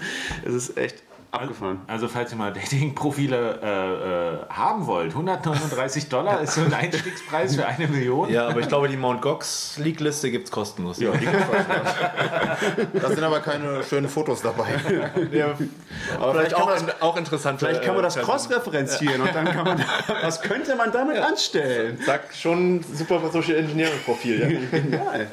es 0.45 0.53
ist 0.53 0.77
echt 0.77 1.01
abgefahren. 1.31 1.81
Also 1.87 2.07
falls 2.07 2.31
ihr 2.31 2.37
mal 2.37 2.51
Dating-Profile 2.53 3.59
äh, 3.61 4.43
äh, 4.43 4.53
haben 4.53 4.87
wollt, 4.87 5.11
139 5.11 6.09
Dollar 6.09 6.41
ist 6.41 6.55
so 6.55 6.61
ein 6.61 6.73
Einstiegspreis 6.73 7.55
für 7.55 7.65
eine 7.65 7.87
Million. 7.87 8.29
Ja, 8.29 8.47
aber 8.47 8.59
ich 8.59 8.67
glaube, 8.67 8.87
die 8.87 8.97
Mount 8.97 9.21
Gox 9.21 9.77
League-Liste 9.77 10.31
gibt 10.31 10.45
es 10.45 10.51
kostenlos. 10.51 10.99
Ja, 10.99 11.11
die 11.11 11.25
Da 12.99 13.09
sind 13.09 13.23
aber 13.23 13.39
keine 13.39 13.83
schönen 13.83 14.09
Fotos 14.09 14.41
dabei. 14.41 14.67
aber 16.19 16.33
vielleicht 16.33 16.53
kann, 16.53 16.61
auch, 16.61 16.65
man 16.65 16.73
das, 16.73 16.83
in, 16.83 17.01
auch 17.01 17.17
interessant. 17.17 17.59
vielleicht 17.59 17.83
kann 17.83 17.95
man 17.95 18.03
das 18.03 18.17
cross-referenzieren 18.17 19.21
und 19.21 19.33
dann 19.33 19.45
kann 19.45 19.65
man, 19.65 19.85
was 20.21 20.41
könnte 20.41 20.75
man 20.75 20.91
damit 20.91 21.17
anstellen? 21.17 21.99
Sagt 22.05 22.35
schon 22.35 22.83
super 22.83 23.21
Social 23.31 23.55
Engineering 23.55 23.99
Profil. 24.05 24.67
Ja. 24.91 25.27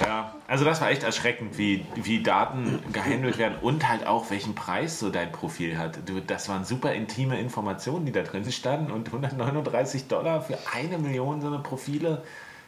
Ja, 0.00 0.34
also 0.52 0.66
das 0.66 0.82
war 0.82 0.90
echt 0.90 1.02
erschreckend, 1.02 1.56
wie, 1.56 1.86
wie 1.94 2.22
Daten 2.22 2.80
gehandelt 2.92 3.38
werden 3.38 3.56
und 3.62 3.88
halt 3.88 4.06
auch, 4.06 4.28
welchen 4.30 4.54
Preis 4.54 4.98
so 4.98 5.08
dein 5.08 5.32
Profil 5.32 5.78
hat. 5.78 6.00
Du, 6.04 6.20
das 6.20 6.50
waren 6.50 6.66
super 6.66 6.92
intime 6.92 7.40
Informationen, 7.40 8.04
die 8.04 8.12
da 8.12 8.20
drin 8.20 8.44
standen 8.52 8.92
und 8.92 9.06
139 9.08 10.08
Dollar 10.08 10.42
für 10.42 10.58
eine 10.74 10.98
Million 10.98 11.40
so 11.40 11.46
eine 11.46 11.60
Profile. 11.60 12.22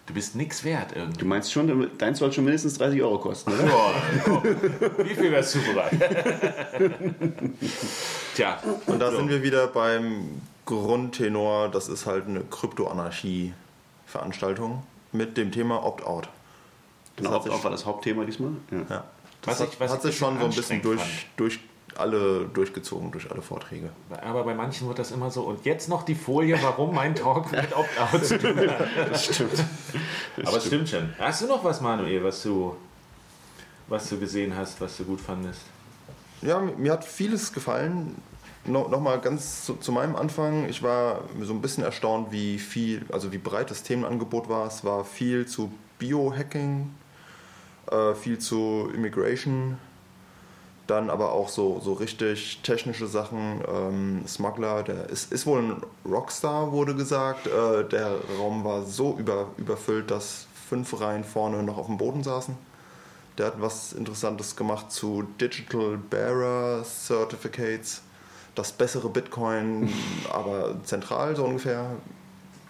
Du 0.06 0.14
bist 0.14 0.34
nix 0.34 0.64
wert 0.64 0.92
Du 0.94 0.98
irgendwie. 1.00 1.26
meinst 1.26 1.52
schon, 1.52 1.90
deins 1.98 2.20
soll 2.20 2.32
schon 2.32 2.44
mindestens 2.44 2.78
30 2.78 3.02
Euro 3.02 3.18
kosten, 3.18 3.52
oder? 3.52 3.64
Boah, 3.64 3.92
komm. 4.24 4.42
Wie 5.06 5.14
viel 5.14 5.30
wärst 5.30 5.54
du 5.54 5.58
bereit? 5.62 5.92
Tja, 8.34 8.56
Und 8.86 8.98
da 8.98 9.10
So. 9.10 9.18
sind 9.18 9.28
wir 9.28 9.42
wieder 9.42 9.66
beim 9.66 10.40
Grundtenor, 10.64 11.68
das 11.70 11.88
ist 11.88 12.06
halt 12.06 12.26
eine 12.28 12.40
Kryptoanarchie-Veranstaltung 12.40 14.82
mit 15.12 15.36
dem 15.36 15.52
Thema 15.52 15.84
Opt-out. 15.84 16.30
Genau, 17.16 17.30
sich- 17.40 17.50
Opt-out 17.50 17.64
war 17.64 17.70
das 17.70 17.84
Hauptthema 17.86 18.24
diesmal. 18.24 18.50
Ja. 18.70 18.78
Ja. 18.88 19.04
Was 19.44 19.58
Das 19.58 19.68
ich- 19.68 19.72
hat, 19.74 19.80
was 19.80 19.90
hat 19.92 19.98
ich 19.98 20.02
sich 20.04 20.16
schon 20.18 20.38
so 20.38 20.44
ein 20.46 20.50
bisschen 20.50 20.82
durch, 20.82 21.00
fand. 21.00 21.12
durch 21.36 21.60
alle 21.96 22.46
durchgezogen, 22.46 23.12
durch 23.12 23.30
alle 23.30 23.40
Vorträge. 23.42 23.90
aber 24.22 24.42
bei 24.42 24.54
manchen 24.54 24.88
wird 24.88 24.98
das 24.98 25.12
immer 25.12 25.30
so. 25.30 25.42
Und 25.42 25.64
jetzt 25.64 25.88
noch 25.88 26.02
die 26.02 26.16
Folie, 26.16 26.58
warum 26.60 26.92
mein 26.94 27.14
Talk 27.14 27.52
mit 27.52 27.72
Opt-out 27.76 28.24
zu 28.24 28.38
tun 28.38 28.58
hat. 28.68 28.88
Das 29.10 29.24
stimmt. 29.26 29.64
Aber 30.44 30.56
es 30.56 30.66
stimmt 30.66 30.88
schon. 30.88 31.12
Hast 31.18 31.42
du 31.42 31.46
noch 31.46 31.62
was, 31.62 31.80
Manuel, 31.80 32.24
was 32.24 32.42
du, 32.42 32.74
was 33.86 34.08
du 34.08 34.18
gesehen 34.18 34.56
hast, 34.56 34.80
was 34.80 34.96
du 34.96 35.04
gut 35.04 35.20
fandest? 35.20 35.60
Ja, 36.42 36.58
mir 36.58 36.72
mir 36.76 36.92
hat 36.92 37.04
vieles 37.04 37.52
gefallen. 37.52 38.16
No, 38.66 38.88
Nochmal 38.88 39.20
ganz 39.20 39.64
zu, 39.66 39.74
zu 39.76 39.92
meinem 39.92 40.16
Anfang. 40.16 40.68
Ich 40.68 40.82
war 40.82 41.20
so 41.42 41.52
ein 41.52 41.60
bisschen 41.60 41.84
erstaunt, 41.84 42.32
wie 42.32 42.58
viel, 42.58 43.04
also 43.12 43.30
wie 43.30 43.38
breit 43.38 43.70
das 43.70 43.82
Themenangebot 43.82 44.48
war. 44.48 44.66
Es 44.66 44.84
war 44.84 45.04
viel 45.04 45.46
zu 45.46 45.70
Biohacking, 45.98 46.90
äh, 47.90 48.14
viel 48.14 48.38
zu 48.38 48.90
Immigration, 48.94 49.78
dann 50.86 51.08
aber 51.10 51.32
auch 51.32 51.48
so, 51.48 51.80
so 51.80 51.94
richtig 51.94 52.60
technische 52.62 53.06
Sachen. 53.06 53.62
Ähm, 53.66 54.24
Smuggler, 54.26 54.82
der 54.82 55.08
ist, 55.08 55.32
ist 55.32 55.46
wohl 55.46 55.60
ein 55.60 55.82
Rockstar, 56.04 56.72
wurde 56.72 56.94
gesagt. 56.94 57.46
Äh, 57.46 57.84
der 57.84 58.18
Raum 58.38 58.64
war 58.64 58.82
so 58.82 59.16
über, 59.18 59.48
überfüllt, 59.56 60.10
dass 60.10 60.46
fünf 60.68 61.00
Reihen 61.00 61.24
vorne 61.24 61.62
noch 61.62 61.78
auf 61.78 61.86
dem 61.86 61.98
Boden 61.98 62.22
saßen. 62.22 62.56
Der 63.38 63.46
hat 63.46 63.60
was 63.60 63.92
Interessantes 63.92 64.54
gemacht 64.56 64.92
zu 64.92 65.24
Digital 65.40 65.98
Bearer 65.98 66.84
Certificates. 66.84 68.02
Das 68.54 68.70
bessere 68.70 69.08
Bitcoin, 69.08 69.92
aber 70.32 70.76
zentral 70.84 71.34
so 71.34 71.44
ungefähr. 71.44 71.96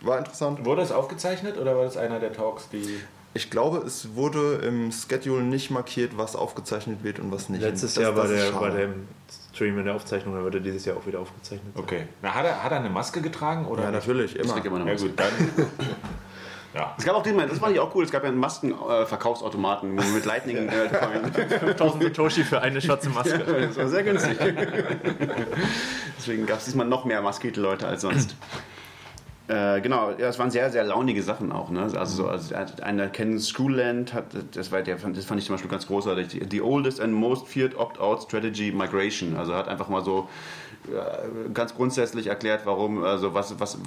War 0.00 0.18
interessant. 0.18 0.64
Wurde 0.64 0.82
es 0.82 0.92
aufgezeichnet 0.92 1.58
oder 1.58 1.76
war 1.76 1.84
das 1.84 1.96
einer 1.96 2.20
der 2.20 2.32
Talks, 2.32 2.68
die. 2.70 3.00
Ich 3.36 3.50
glaube, 3.50 3.78
es 3.78 4.14
wurde 4.14 4.60
im 4.64 4.92
Schedule 4.92 5.42
nicht 5.42 5.70
markiert, 5.70 6.16
was 6.16 6.36
aufgezeichnet 6.36 7.02
wird 7.02 7.18
und 7.18 7.32
was 7.32 7.48
nicht. 7.48 7.62
Letztes 7.62 7.94
Das- 7.94 8.02
Jahr 8.02 8.16
war 8.16 8.28
der, 8.28 8.54
war 8.54 8.70
der 8.70 8.90
Stream 9.52 9.78
in 9.78 9.84
der 9.86 9.94
Aufzeichnung, 9.94 10.34
dann 10.34 10.44
wird 10.44 10.54
er 10.54 10.60
dieses 10.60 10.84
Jahr 10.84 10.96
auch 10.96 11.06
wieder 11.06 11.18
aufgezeichnet. 11.20 11.72
Okay. 11.76 12.06
Na, 12.22 12.34
hat 12.34 12.44
er, 12.44 12.62
hat 12.62 12.70
er 12.72 12.78
eine 12.78 12.90
Maske 12.90 13.20
getragen? 13.20 13.66
Oder 13.66 13.82
Ja, 13.84 13.90
nicht? 13.90 14.06
natürlich, 14.06 14.36
immer. 14.36 14.52
trägt 14.54 14.66
immer 14.66 14.78
noch 14.78 14.86
Ja, 14.86 14.94
was. 14.94 15.02
gut, 15.02 15.12
dann. 15.18 15.32
Ja. 16.74 16.92
Es 16.98 17.04
gab 17.04 17.14
auch 17.14 17.22
den, 17.22 17.38
das 17.38 17.60
fand 17.60 17.72
ich 17.72 17.78
auch 17.78 17.94
cool, 17.94 18.02
es 18.02 18.10
gab 18.10 18.24
ja 18.24 18.30
einen 18.30 18.38
Maskenverkaufsautomaten 18.40 19.92
wo 19.92 19.94
man 20.02 20.12
mit 20.12 20.24
Lightning 20.24 20.56
äh, 20.68 20.88
Coin. 20.88 21.32
5000 21.60 22.02
Satoshi 22.02 22.42
für 22.42 22.60
eine 22.62 22.80
schwarze 22.80 23.10
Maske. 23.10 23.44
Das 23.68 23.76
war 23.76 23.86
sehr 23.86 24.02
günstig. 24.02 24.36
Deswegen 26.18 26.46
gab 26.46 26.58
es 26.58 26.64
diesmal 26.64 26.86
noch 26.88 27.04
mehr 27.04 27.22
maskierte 27.22 27.60
Leute 27.60 27.86
als 27.86 28.02
sonst. 28.02 28.34
Äh, 29.46 29.82
genau, 29.82 30.10
ja, 30.12 30.28
es 30.28 30.38
waren 30.38 30.50
sehr, 30.50 30.70
sehr 30.70 30.84
launige 30.84 31.22
Sachen 31.22 31.52
auch. 31.52 31.70
Ne? 31.70 31.82
Also, 31.82 32.04
so, 32.04 32.28
also 32.28 32.54
einer 32.82 33.08
kennen 33.08 33.38
Schoolland, 33.38 34.14
hat, 34.14 34.26
das, 34.52 34.72
war 34.72 34.80
der, 34.80 34.96
das 34.96 35.24
fand 35.26 35.38
ich 35.38 35.46
zum 35.46 35.54
Beispiel 35.54 35.70
ganz 35.70 35.86
großartig. 35.86 36.46
The 36.50 36.62
oldest 36.62 36.98
and 37.00 37.12
most 37.12 37.46
feared 37.46 37.76
opt-out 37.76 38.22
strategy 38.22 38.72
migration. 38.72 39.36
Also 39.36 39.54
hat 39.54 39.68
einfach 39.68 39.88
mal 39.88 40.02
so 40.02 40.28
ganz 41.54 41.74
grundsätzlich 41.74 42.26
erklärt, 42.26 42.62
warum, 42.64 43.02
also 43.04 43.32
was, 43.32 43.58
was, 43.58 43.78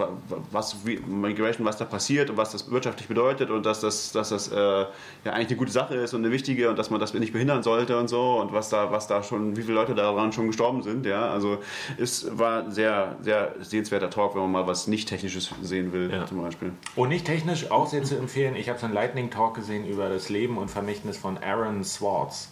was, 0.51 0.85
wie 0.85 0.97
Migration, 0.97 1.65
was 1.65 1.77
da 1.77 1.85
passiert 1.85 2.29
und 2.29 2.37
was 2.37 2.51
das 2.51 2.71
wirtschaftlich 2.71 3.07
bedeutet 3.07 3.49
und 3.49 3.65
dass 3.65 3.81
das, 3.81 4.11
dass 4.11 4.29
das 4.29 4.51
äh, 4.51 4.55
ja 4.55 4.87
eigentlich 5.25 5.49
eine 5.49 5.57
gute 5.57 5.71
Sache 5.71 5.95
ist 5.95 6.13
und 6.13 6.23
eine 6.25 6.33
wichtige 6.33 6.69
und 6.69 6.79
dass 6.79 6.89
man 6.89 6.99
das 6.99 7.13
nicht 7.13 7.33
behindern 7.33 7.61
sollte 7.61 7.97
und 7.99 8.07
so 8.07 8.39
und 8.39 8.51
was 8.51 8.69
da, 8.69 8.91
was 8.91 9.07
da 9.07 9.21
schon, 9.21 9.55
wie 9.55 9.61
viele 9.61 9.75
Leute 9.75 9.93
daran 9.93 10.33
schon 10.33 10.47
gestorben 10.47 10.81
sind, 10.81 11.05
ja. 11.05 11.29
Also 11.29 11.59
es 11.97 12.37
war 12.37 12.63
ein 12.63 12.71
sehr, 12.71 13.15
sehr 13.21 13.53
sehenswerter 13.61 14.09
Talk, 14.09 14.33
wenn 14.35 14.41
man 14.41 14.51
mal 14.51 14.67
was 14.67 14.87
nicht 14.87 15.07
Technisches 15.07 15.51
sehen 15.61 15.93
will, 15.93 16.11
Ja. 16.11 16.25
zum 16.25 16.41
Beispiel. 16.41 16.71
Und 16.95 17.09
nicht 17.09 17.25
technisch 17.25 17.69
auch 17.69 17.87
sehr 17.87 18.03
zu 18.03 18.17
empfehlen. 18.17 18.55
Ich 18.55 18.69
habe 18.69 18.79
so 18.79 18.85
einen 18.85 18.95
Lightning 18.95 19.29
Talk 19.29 19.55
gesehen 19.55 19.85
über 19.87 20.09
das 20.09 20.29
Leben 20.29 20.57
und 20.57 20.69
Vermächtnis 20.69 21.17
von 21.17 21.37
Aaron 21.37 21.83
Swartz, 21.83 22.49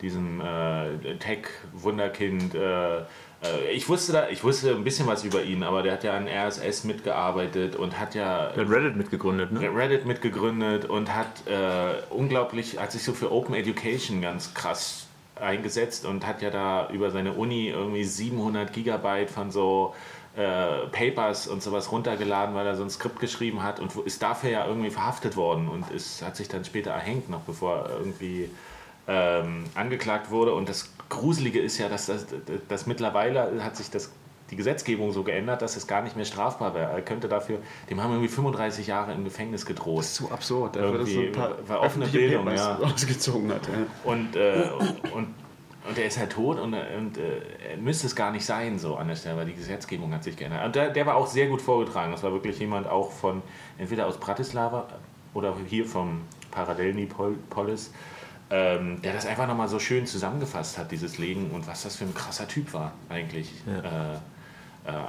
diesem 0.00 0.40
äh, 0.40 1.16
Tech-Wunderkind. 1.18 2.54
Äh, 2.54 2.98
äh, 2.98 3.02
ich 3.72 3.88
wusste 3.88 4.12
da, 4.12 4.28
ich 4.28 4.44
wusste 4.44 4.70
ein 4.70 4.84
bisschen 4.84 5.06
was 5.06 5.24
über 5.24 5.42
ihn, 5.42 5.62
aber 5.62 5.82
der 5.82 5.94
hat 5.94 6.04
ja 6.04 6.16
an 6.16 6.28
RSS 6.28 6.84
mitgearbeitet 6.84 7.74
und 7.74 7.98
hat 7.98 8.14
ja 8.14 8.50
hat 8.50 8.56
Reddit 8.56 8.96
mitgegründet, 8.96 9.52
ne? 9.52 9.60
Reddit 9.74 10.06
mitgegründet 10.06 10.84
und 10.84 11.14
hat 11.14 11.46
äh, 11.46 12.02
unglaublich, 12.10 12.78
hat 12.78 12.92
sich 12.92 13.02
so 13.02 13.12
für 13.12 13.32
Open 13.32 13.54
Education 13.54 14.22
ganz 14.22 14.54
krass 14.54 15.06
eingesetzt 15.40 16.06
und 16.06 16.26
hat 16.26 16.40
ja 16.40 16.50
da 16.50 16.88
über 16.90 17.10
seine 17.10 17.32
Uni 17.32 17.68
irgendwie 17.68 18.04
700 18.04 18.72
Gigabyte 18.72 19.30
von 19.30 19.50
so 19.50 19.94
äh, 20.36 20.86
Papers 20.92 21.48
und 21.48 21.62
sowas 21.62 21.90
runtergeladen, 21.90 22.54
weil 22.54 22.66
er 22.66 22.76
so 22.76 22.82
ein 22.82 22.90
Skript 22.90 23.18
geschrieben 23.18 23.62
hat 23.62 23.80
und 23.80 23.94
ist 24.06 24.22
dafür 24.22 24.50
ja 24.50 24.66
irgendwie 24.66 24.90
verhaftet 24.90 25.36
worden 25.36 25.68
und 25.68 25.90
ist, 25.90 26.22
hat 26.22 26.36
sich 26.36 26.48
dann 26.48 26.64
später 26.64 26.92
erhängt, 26.92 27.28
noch 27.28 27.40
bevor 27.40 27.76
er 27.76 27.98
irgendwie 27.98 28.50
ähm, 29.08 29.64
angeklagt 29.74 30.30
wurde. 30.30 30.54
Und 30.54 30.68
das 30.68 30.90
Gruselige 31.12 31.60
ist 31.60 31.78
ja, 31.78 31.88
dass, 31.88 32.06
das, 32.06 32.26
dass 32.68 32.86
mittlerweile 32.86 33.62
hat 33.62 33.76
sich 33.76 33.90
das, 33.90 34.10
die 34.50 34.56
Gesetzgebung 34.56 35.12
so 35.12 35.22
geändert, 35.22 35.62
dass 35.62 35.76
es 35.76 35.86
gar 35.86 36.02
nicht 36.02 36.16
mehr 36.16 36.24
strafbar 36.24 36.74
wäre. 36.74 36.90
Er 36.90 37.02
könnte 37.02 37.28
dafür, 37.28 37.58
dem 37.90 38.02
haben 38.02 38.12
irgendwie 38.12 38.28
35 38.28 38.86
Jahre 38.86 39.12
im 39.12 39.24
Gefängnis 39.24 39.66
gedroht. 39.66 40.04
So 40.04 40.30
absurd, 40.30 40.76
Irgendwie 40.76 41.34
war 41.36 41.80
offene 41.80 42.06
öffentliche 42.06 42.18
Bildung, 42.18 42.44
Papers 42.46 42.60
ja. 42.60 42.78
ausgezogen 42.78 43.52
hat. 43.52 43.66
Ja. 43.68 44.10
Und, 44.10 44.36
äh, 44.36 44.70
und, 45.14 45.34
und 45.88 45.98
er 45.98 46.06
ist 46.06 46.18
halt 46.18 46.32
tot 46.32 46.58
und, 46.58 46.74
äh, 46.74 46.84
und 46.96 47.18
äh, 47.18 47.72
er 47.72 47.76
müsste 47.76 48.06
es 48.06 48.16
gar 48.16 48.30
nicht 48.30 48.44
sein, 48.44 48.78
so 48.78 48.96
an 48.96 49.08
der 49.08 49.16
Stelle, 49.16 49.36
weil 49.36 49.46
die 49.46 49.54
Gesetzgebung 49.54 50.14
hat 50.14 50.24
sich 50.24 50.36
geändert. 50.36 50.64
Und 50.64 50.74
der, 50.74 50.90
der 50.90 51.06
war 51.06 51.16
auch 51.16 51.26
sehr 51.26 51.48
gut 51.48 51.60
vorgetragen. 51.60 52.12
Das 52.12 52.22
war 52.22 52.32
wirklich 52.32 52.58
jemand 52.58 52.86
auch 52.88 53.10
von, 53.10 53.42
entweder 53.78 54.06
aus 54.06 54.18
Bratislava 54.18 54.86
oder 55.34 55.54
hier 55.68 55.84
vom 55.84 56.22
Parallelnipolis, 56.50 57.92
ähm, 58.54 59.00
der 59.02 59.14
das 59.14 59.24
einfach 59.26 59.46
nochmal 59.46 59.68
so 59.68 59.78
schön 59.78 60.04
zusammengefasst 60.06 60.76
hat, 60.76 60.92
dieses 60.92 61.16
Leben 61.16 61.50
und 61.52 61.66
was 61.66 61.84
das 61.84 61.96
für 61.96 62.04
ein 62.04 62.14
krasser 62.14 62.46
Typ 62.46 62.74
war, 62.74 62.92
eigentlich. 63.08 63.50
Äh, 63.66 64.16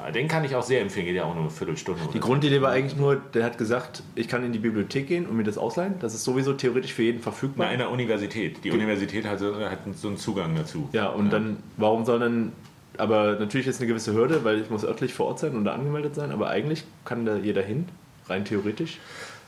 äh, 0.08 0.12
den 0.14 0.28
kann 0.28 0.46
ich 0.46 0.56
auch 0.56 0.64
sehr 0.64 0.82
empfehlen, 0.82 1.08
geht 1.08 1.16
ja 1.16 1.24
auch 1.26 1.34
nur 1.34 1.44
eine 1.44 1.52
Viertelstunde. 1.52 2.00
Die 2.14 2.20
Grundidee 2.20 2.62
war 2.62 2.72
eigentlich 2.72 2.96
nur, 2.96 3.16
der 3.34 3.44
hat 3.44 3.58
gesagt, 3.58 4.04
ich 4.16 4.28
kann 4.28 4.46
in 4.46 4.54
die 4.54 4.60
Bibliothek 4.60 5.08
gehen 5.08 5.26
und 5.26 5.36
mir 5.36 5.44
das 5.44 5.58
ausleihen. 5.58 5.96
Das 6.00 6.14
ist 6.14 6.24
sowieso 6.24 6.54
theoretisch 6.54 6.94
für 6.94 7.04
jeden 7.04 7.20
verfügbar. 7.22 7.66
Na, 7.68 7.74
in 7.74 7.80
der 7.80 7.90
Universität. 7.90 8.64
Die 8.64 8.72
Universität 8.72 9.26
hat, 9.26 9.40
so- 9.40 9.56
hat 9.60 9.80
so 9.96 10.08
einen 10.08 10.18
Zugang 10.18 10.56
dazu. 10.56 10.88
Ja, 10.94 11.08
und 11.10 11.32
dann, 11.32 11.58
warum 11.78 12.06
soll 12.06 12.20
dann, 12.20 12.52
aber 12.98 13.38
natürlich 13.40 13.66
ist 13.68 13.80
eine 13.82 13.88
gewisse 13.88 14.14
Hürde, 14.14 14.44
weil 14.44 14.62
ich 14.62 14.70
muss 14.70 14.86
örtlich 14.86 15.14
vor 15.14 15.26
Ort 15.26 15.40
sein 15.40 15.56
und 15.56 15.66
da 15.66 15.74
angemeldet 15.74 16.14
sein, 16.16 16.32
aber 16.32 16.50
eigentlich 16.50 16.84
kann 17.04 17.26
da 17.26 17.36
jeder 17.36 17.64
hin, 17.64 17.88
rein 18.30 18.46
theoretisch. 18.46 19.00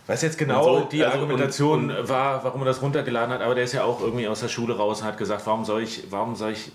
Was 0.08 0.22
jetzt 0.22 0.38
genau 0.38 0.76
Und 0.76 0.82
so, 0.84 0.88
die 0.90 1.04
also 1.04 1.18
Argumentation 1.18 1.90
und- 1.90 2.10
war, 2.10 2.44
warum 2.44 2.62
er 2.62 2.66
das 2.66 2.82
runtergeladen 2.82 3.34
hat, 3.34 3.42
aber 3.42 3.56
der 3.56 3.64
ist 3.64 3.74
ja 3.74 3.84
auch 3.84 4.02
irgendwie 4.02 4.28
aus 4.28 4.42
der 4.42 4.50
Schule 4.50 4.78
raus 4.78 5.02
und 5.02 5.08
hat 5.08 5.18
gesagt, 5.18 5.46
warum 5.48 5.66
soll 5.66 5.82
ich, 5.84 6.04
warum 6.12 6.36
soll 6.36 6.52
ich 6.52 6.72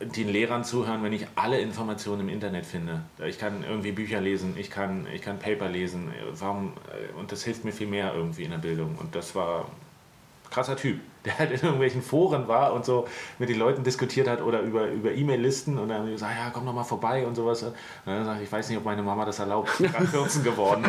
den 0.00 0.28
Lehrern 0.28 0.64
zuhören, 0.64 1.04
wenn 1.04 1.12
ich 1.12 1.26
alle 1.36 1.60
Informationen 1.60 2.22
im 2.22 2.28
Internet 2.28 2.66
finde? 2.66 3.02
Ich 3.24 3.38
kann 3.38 3.62
irgendwie 3.62 3.92
Bücher 3.92 4.20
lesen, 4.20 4.54
ich 4.58 4.68
kann, 4.68 5.06
ich 5.14 5.22
kann 5.22 5.38
Paper 5.38 5.68
lesen, 5.68 6.12
warum, 6.38 6.72
und 7.18 7.30
das 7.30 7.44
hilft 7.44 7.64
mir 7.64 7.72
viel 7.72 7.86
mehr 7.86 8.14
irgendwie 8.14 8.42
in 8.42 8.50
der 8.50 8.58
Bildung. 8.58 8.96
Und 8.98 9.14
das 9.14 9.34
war 9.36 9.66
krasser 10.52 10.76
Typ, 10.76 11.00
der 11.24 11.38
halt 11.38 11.50
in 11.52 11.60
irgendwelchen 11.60 12.02
Foren 12.02 12.48
war 12.48 12.72
und 12.72 12.84
so 12.84 13.06
mit 13.38 13.48
den 13.48 13.58
Leuten 13.58 13.82
diskutiert 13.84 14.28
hat 14.28 14.42
oder 14.42 14.60
über, 14.60 14.88
über 14.88 15.12
E-Mail-Listen 15.12 15.78
und 15.78 15.88
dann 15.88 15.98
haben 15.98 16.06
die 16.06 16.12
gesagt, 16.12 16.34
ja, 16.36 16.50
komm 16.50 16.66
doch 16.66 16.74
mal 16.74 16.84
vorbei 16.84 17.26
und 17.26 17.34
sowas. 17.34 17.62
Und 17.62 17.74
dann 18.04 18.24
sagt, 18.24 18.42
ich 18.42 18.50
weiß 18.50 18.68
nicht, 18.68 18.78
ob 18.78 18.84
meine 18.84 19.02
Mama 19.02 19.24
das 19.24 19.38
erlaubt. 19.38 19.70
Ich 19.74 19.78
bin 19.78 19.92
gerade 19.92 20.06
14 20.08 20.44
geworden. 20.44 20.84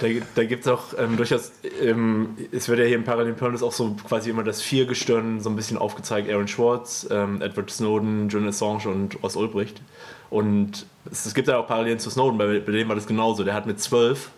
Da, 0.00 0.06
da 0.34 0.44
gibt 0.44 0.64
es 0.64 0.72
auch 0.72 0.84
ähm, 0.96 1.16
durchaus, 1.16 1.50
ähm, 1.80 2.36
es 2.52 2.68
wird 2.68 2.78
ja 2.78 2.84
hier 2.84 2.96
im 2.96 3.04
Paralympiades 3.04 3.62
auch 3.62 3.72
so 3.72 3.96
quasi 4.06 4.30
immer 4.30 4.44
das 4.44 4.62
Viergestirn 4.62 5.40
so 5.40 5.50
ein 5.50 5.56
bisschen 5.56 5.76
aufgezeigt. 5.76 6.30
Aaron 6.30 6.46
Schwartz, 6.46 7.08
ähm, 7.10 7.42
Edward 7.42 7.70
Snowden, 7.70 8.28
Julian 8.28 8.50
Assange 8.50 8.88
und 8.88 9.20
Ross 9.22 9.34
Ulbricht. 9.34 9.82
Und 10.30 10.86
es, 11.10 11.26
es 11.26 11.34
gibt 11.34 11.48
ja 11.48 11.58
auch 11.58 11.66
Parallelen 11.66 11.98
zu 11.98 12.10
Snowden, 12.10 12.38
bei, 12.38 12.60
bei 12.60 12.72
dem 12.72 12.88
war 12.88 12.94
das 12.94 13.06
genauso. 13.06 13.42
Der 13.44 13.54
hat 13.54 13.66
mit 13.66 13.80
zwölf 13.80 14.30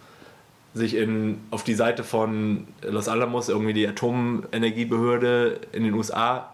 sich 0.75 0.95
in, 0.95 1.41
auf 1.51 1.65
die 1.65 1.75
Seite 1.75 2.05
von 2.05 2.67
Los 2.83 3.09
Alamos, 3.09 3.49
irgendwie 3.49 3.73
die 3.73 3.89
Atomenergiebehörde 3.89 5.61
in 5.73 5.85
den 5.85 5.95
USA, 5.95 6.53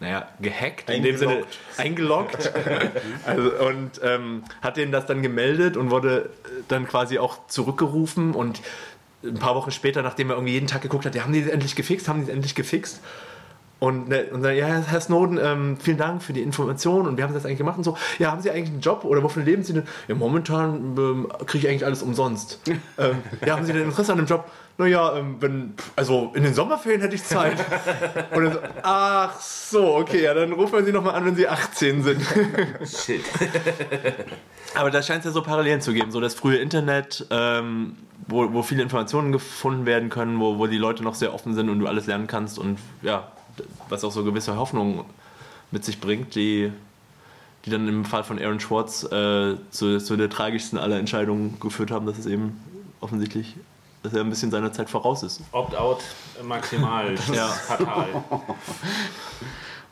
naja, 0.00 0.28
gehackt, 0.40 0.88
in 0.90 1.02
dem 1.02 1.16
Sinne 1.16 1.44
eingeloggt. 1.76 2.52
also, 3.26 3.50
und 3.66 4.00
ähm, 4.02 4.44
hat 4.62 4.76
denen 4.76 4.92
das 4.92 5.06
dann 5.06 5.22
gemeldet 5.22 5.76
und 5.76 5.90
wurde 5.90 6.30
dann 6.68 6.86
quasi 6.86 7.18
auch 7.18 7.46
zurückgerufen 7.48 8.34
und 8.34 8.60
ein 9.24 9.34
paar 9.34 9.56
Wochen 9.56 9.72
später, 9.72 10.02
nachdem 10.02 10.30
er 10.30 10.36
irgendwie 10.36 10.52
jeden 10.52 10.68
Tag 10.68 10.82
geguckt 10.82 11.04
hat, 11.04 11.14
ja, 11.14 11.24
haben 11.24 11.32
die 11.32 11.42
das 11.42 11.50
endlich 11.50 11.74
gefixt, 11.74 12.08
haben 12.08 12.20
die 12.20 12.26
das 12.26 12.34
endlich 12.34 12.54
gefixt. 12.54 13.00
Und, 13.80 14.08
ne, 14.08 14.24
und 14.32 14.42
dann, 14.42 14.56
ja, 14.56 14.66
Herr 14.66 15.00
Snowden, 15.00 15.38
ähm, 15.40 15.76
vielen 15.80 15.98
Dank 15.98 16.22
für 16.22 16.32
die 16.32 16.42
Information 16.42 17.06
und 17.06 17.16
wir 17.16 17.24
haben 17.24 17.32
das 17.32 17.44
eigentlich 17.44 17.58
gemacht 17.58 17.78
und 17.78 17.84
so. 17.84 17.96
Ja, 18.18 18.32
haben 18.32 18.42
Sie 18.42 18.50
eigentlich 18.50 18.70
einen 18.70 18.80
Job 18.80 19.04
oder 19.04 19.22
wofür 19.22 19.44
leben 19.44 19.62
Sie 19.62 19.72
denn? 19.72 19.84
Ja, 20.08 20.16
momentan 20.16 20.96
ähm, 20.98 21.28
kriege 21.46 21.66
ich 21.66 21.70
eigentlich 21.70 21.84
alles 21.84 22.02
umsonst. 22.02 22.60
ähm, 22.98 23.18
ja, 23.46 23.56
haben 23.56 23.64
Sie 23.64 23.72
denn 23.72 23.84
Interesse 23.84 24.12
an 24.12 24.18
dem 24.18 24.26
Job? 24.26 24.50
Naja, 24.78 25.16
ähm, 25.16 25.36
wenn, 25.40 25.74
also 25.94 26.32
in 26.34 26.42
den 26.42 26.54
Sommerferien 26.54 27.00
hätte 27.00 27.14
ich 27.14 27.22
Zeit. 27.22 27.58
Und 28.34 28.44
dann 28.44 28.52
so, 28.52 28.58
ach 28.82 29.40
so, 29.40 29.96
okay, 29.96 30.24
ja, 30.24 30.34
dann 30.34 30.52
rufen 30.52 30.72
wir 30.72 30.84
Sie 30.84 30.92
nochmal 30.92 31.14
an, 31.14 31.24
wenn 31.24 31.36
Sie 31.36 31.48
18 31.48 32.02
sind. 32.02 32.22
Shit. 32.84 33.24
Aber 34.74 34.90
da 34.90 35.02
scheint 35.02 35.20
es 35.20 35.26
ja 35.26 35.30
so 35.32 35.42
Parallelen 35.42 35.80
zu 35.80 35.92
geben. 35.92 36.10
So 36.10 36.20
das 36.20 36.34
frühe 36.34 36.58
Internet, 36.58 37.26
ähm, 37.30 37.96
wo, 38.28 38.52
wo 38.52 38.62
viele 38.62 38.82
Informationen 38.82 39.32
gefunden 39.32 39.86
werden 39.86 40.10
können, 40.10 40.38
wo, 40.38 40.58
wo 40.58 40.66
die 40.66 40.78
Leute 40.78 41.02
noch 41.02 41.14
sehr 41.14 41.34
offen 41.34 41.54
sind 41.54 41.68
und 41.68 41.80
du 41.80 41.86
alles 41.86 42.06
lernen 42.06 42.26
kannst 42.26 42.58
und 42.58 42.78
ja, 43.02 43.32
was 43.88 44.04
auch 44.04 44.12
so 44.12 44.24
gewisse 44.24 44.56
Hoffnung 44.56 45.04
mit 45.70 45.84
sich 45.84 46.00
bringt, 46.00 46.34
die, 46.34 46.72
die 47.64 47.70
dann 47.70 47.86
im 47.88 48.04
Fall 48.04 48.24
von 48.24 48.38
Aaron 48.38 48.60
Schwartz 48.60 49.04
äh, 49.04 49.56
zu, 49.70 49.98
zu 49.98 50.16
der 50.16 50.30
tragischsten 50.30 50.78
aller 50.78 50.98
Entscheidungen 50.98 51.58
geführt 51.60 51.90
haben, 51.90 52.06
dass 52.06 52.18
es 52.18 52.26
eben 52.26 52.58
offensichtlich, 53.00 53.56
dass 54.02 54.14
er 54.14 54.20
ein 54.22 54.30
bisschen 54.30 54.50
seiner 54.50 54.72
Zeit 54.72 54.88
voraus 54.90 55.22
ist. 55.22 55.40
Opt-out 55.52 56.02
maximal. 56.42 57.14
Das 57.14 57.28
Ja. 57.34 57.46
fatal. 57.48 58.06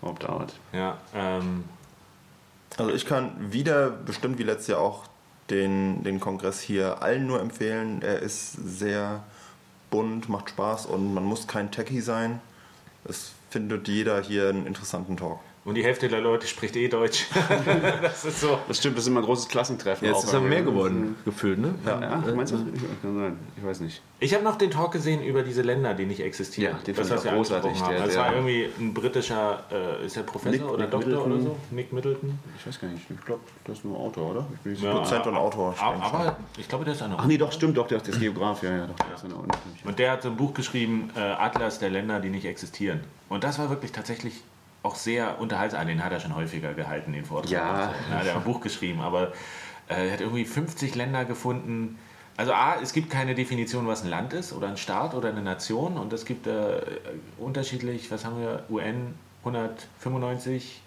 Opt-out. 0.02 0.52
Ja, 0.72 0.98
ähm, 1.14 1.64
Also 2.76 2.92
ich 2.92 3.06
kann 3.06 3.32
wieder, 3.52 3.90
bestimmt 3.90 4.38
wie 4.38 4.42
letztes 4.44 4.68
Jahr 4.68 4.80
auch, 4.80 5.04
den, 5.50 6.02
den 6.02 6.18
Kongress 6.20 6.60
hier 6.60 7.02
allen 7.02 7.26
nur 7.26 7.40
empfehlen. 7.40 8.02
Er 8.02 8.18
ist 8.20 8.52
sehr 8.52 9.22
bunt, 9.90 10.28
macht 10.28 10.50
Spaß 10.50 10.86
und 10.86 11.14
man 11.14 11.24
muss 11.24 11.46
kein 11.46 11.70
Techie 11.70 12.00
sein. 12.00 12.40
Es 13.04 13.32
findet 13.50 13.88
jeder 13.88 14.20
hier 14.22 14.48
einen 14.48 14.66
interessanten 14.66 15.16
Talk. 15.16 15.38
und 15.64 15.74
die 15.74 15.82
Hälfte 15.84 16.08
der 16.08 16.20
Leute 16.20 16.46
spricht 16.46 16.76
eh 16.76 16.88
Deutsch. 16.88 17.26
das 18.02 18.24
ist 18.24 18.40
so. 18.40 18.58
Das 18.68 18.78
stimmt, 18.78 18.96
das 18.96 19.04
ist 19.04 19.08
immer 19.08 19.20
ein 19.20 19.24
großes 19.26 19.48
Klassentreffen. 19.48 20.06
Jetzt 20.06 20.16
auch 20.18 20.24
ist 20.24 20.32
er 20.32 20.40
mehr 20.40 20.62
geworden, 20.62 21.16
gefühlt, 21.24 21.58
ne? 21.58 21.74
Ja, 21.84 22.22
meinst 22.34 22.52
du? 22.52 22.58
Kann 23.02 23.16
sein. 23.16 23.38
Ich 23.56 23.64
weiß 23.64 23.80
nicht. 23.80 24.00
Ich 24.20 24.32
habe 24.32 24.44
noch 24.44 24.56
den 24.56 24.70
Talk 24.70 24.92
gesehen 24.92 25.22
über 25.22 25.42
diese 25.42 25.62
Länder, 25.62 25.92
die 25.94 26.06
nicht 26.06 26.20
existieren. 26.20 26.76
Ja, 26.78 26.82
den 26.84 26.94
das, 26.96 27.08
fand 27.08 27.24
ich 27.24 27.30
großartig, 27.32 27.66
angesprochen 27.70 27.86
haben. 27.86 27.96
der- 27.96 28.06
Das 28.06 28.16
war 28.16 28.28
der- 28.30 28.36
irgendwie 28.36 28.68
ein 28.78 28.94
britischer, 28.94 29.64
äh, 29.72 30.06
ist 30.06 30.16
er 30.16 30.22
Professor 30.22 30.52
Nick- 30.52 30.68
oder 30.70 30.82
Nick 30.84 30.90
Doktor 30.92 31.08
Middleton. 31.08 31.32
oder 31.32 31.42
so? 31.42 31.56
Nick 31.72 31.92
Middleton. 31.92 32.38
Ich 32.58 32.66
weiß 32.66 32.80
gar 32.80 32.88
nicht. 32.88 33.02
Ich 33.10 33.24
glaube, 33.24 33.40
das 33.64 33.78
ist 33.78 33.84
nur 33.84 33.98
Autor, 33.98 34.30
oder? 34.30 34.46
Ich 34.54 34.60
bin 34.60 34.72
nicht 34.72 34.82
Ja, 34.84 34.92
Dozent 34.94 35.26
und 35.26 35.36
Autor, 35.36 35.74
Aber, 35.78 36.02
aber 36.02 36.36
ich 36.58 36.68
glaube, 36.68 36.84
der 36.84 36.94
ist 36.94 37.02
einer. 37.02 37.16
Ach 37.18 37.26
nee, 37.26 37.36
doch, 37.38 37.52
stimmt, 37.52 37.76
doch, 37.76 37.88
der 37.88 37.98
ist 38.02 38.18
Geograf, 38.20 38.62
ja, 38.62 38.70
ja, 38.70 38.86
doch. 38.86 38.94
Der 39.06 39.14
ist 39.16 39.24
eine 39.24 39.34
Uni. 39.34 39.48
Und 39.84 39.98
der 39.98 40.12
hat 40.12 40.22
so 40.22 40.28
ein 40.28 40.36
Buch 40.36 40.54
geschrieben, 40.54 41.10
äh, 41.16 41.20
Atlas 41.20 41.78
der 41.80 41.90
Länder, 41.90 42.20
die 42.20 42.30
nicht 42.30 42.44
existieren. 42.46 43.00
Und 43.28 43.44
das 43.44 43.58
war 43.58 43.70
wirklich 43.70 43.92
tatsächlich 43.92 44.42
auch 44.82 44.94
sehr 44.94 45.40
unterhaltsam. 45.40 45.86
Den 45.86 46.04
hat 46.04 46.12
er 46.12 46.20
schon 46.20 46.34
häufiger 46.34 46.74
gehalten, 46.74 47.12
den 47.12 47.24
Vortrag. 47.24 47.50
Ja. 47.50 47.70
Und 47.70 47.76
so. 47.76 48.12
Er 48.12 48.18
hat 48.18 48.26
ja 48.26 48.36
ein 48.36 48.44
Buch 48.44 48.60
geschrieben, 48.60 49.00
aber 49.00 49.32
äh, 49.88 50.08
er 50.08 50.12
hat 50.12 50.20
irgendwie 50.20 50.44
50 50.44 50.94
Länder 50.94 51.24
gefunden. 51.24 51.98
Also 52.36 52.52
A, 52.52 52.76
es 52.82 52.92
gibt 52.92 53.10
keine 53.10 53.34
Definition, 53.34 53.86
was 53.86 54.04
ein 54.04 54.10
Land 54.10 54.34
ist 54.34 54.52
oder 54.52 54.68
ein 54.68 54.76
Staat 54.76 55.14
oder 55.14 55.30
eine 55.30 55.42
Nation. 55.42 55.96
Und 55.96 56.12
es 56.12 56.24
gibt 56.24 56.46
äh, 56.46 56.80
unterschiedlich, 57.38 58.10
was 58.10 58.24
haben 58.24 58.40
wir, 58.40 58.64
UN 58.68 59.14
195 59.40 60.82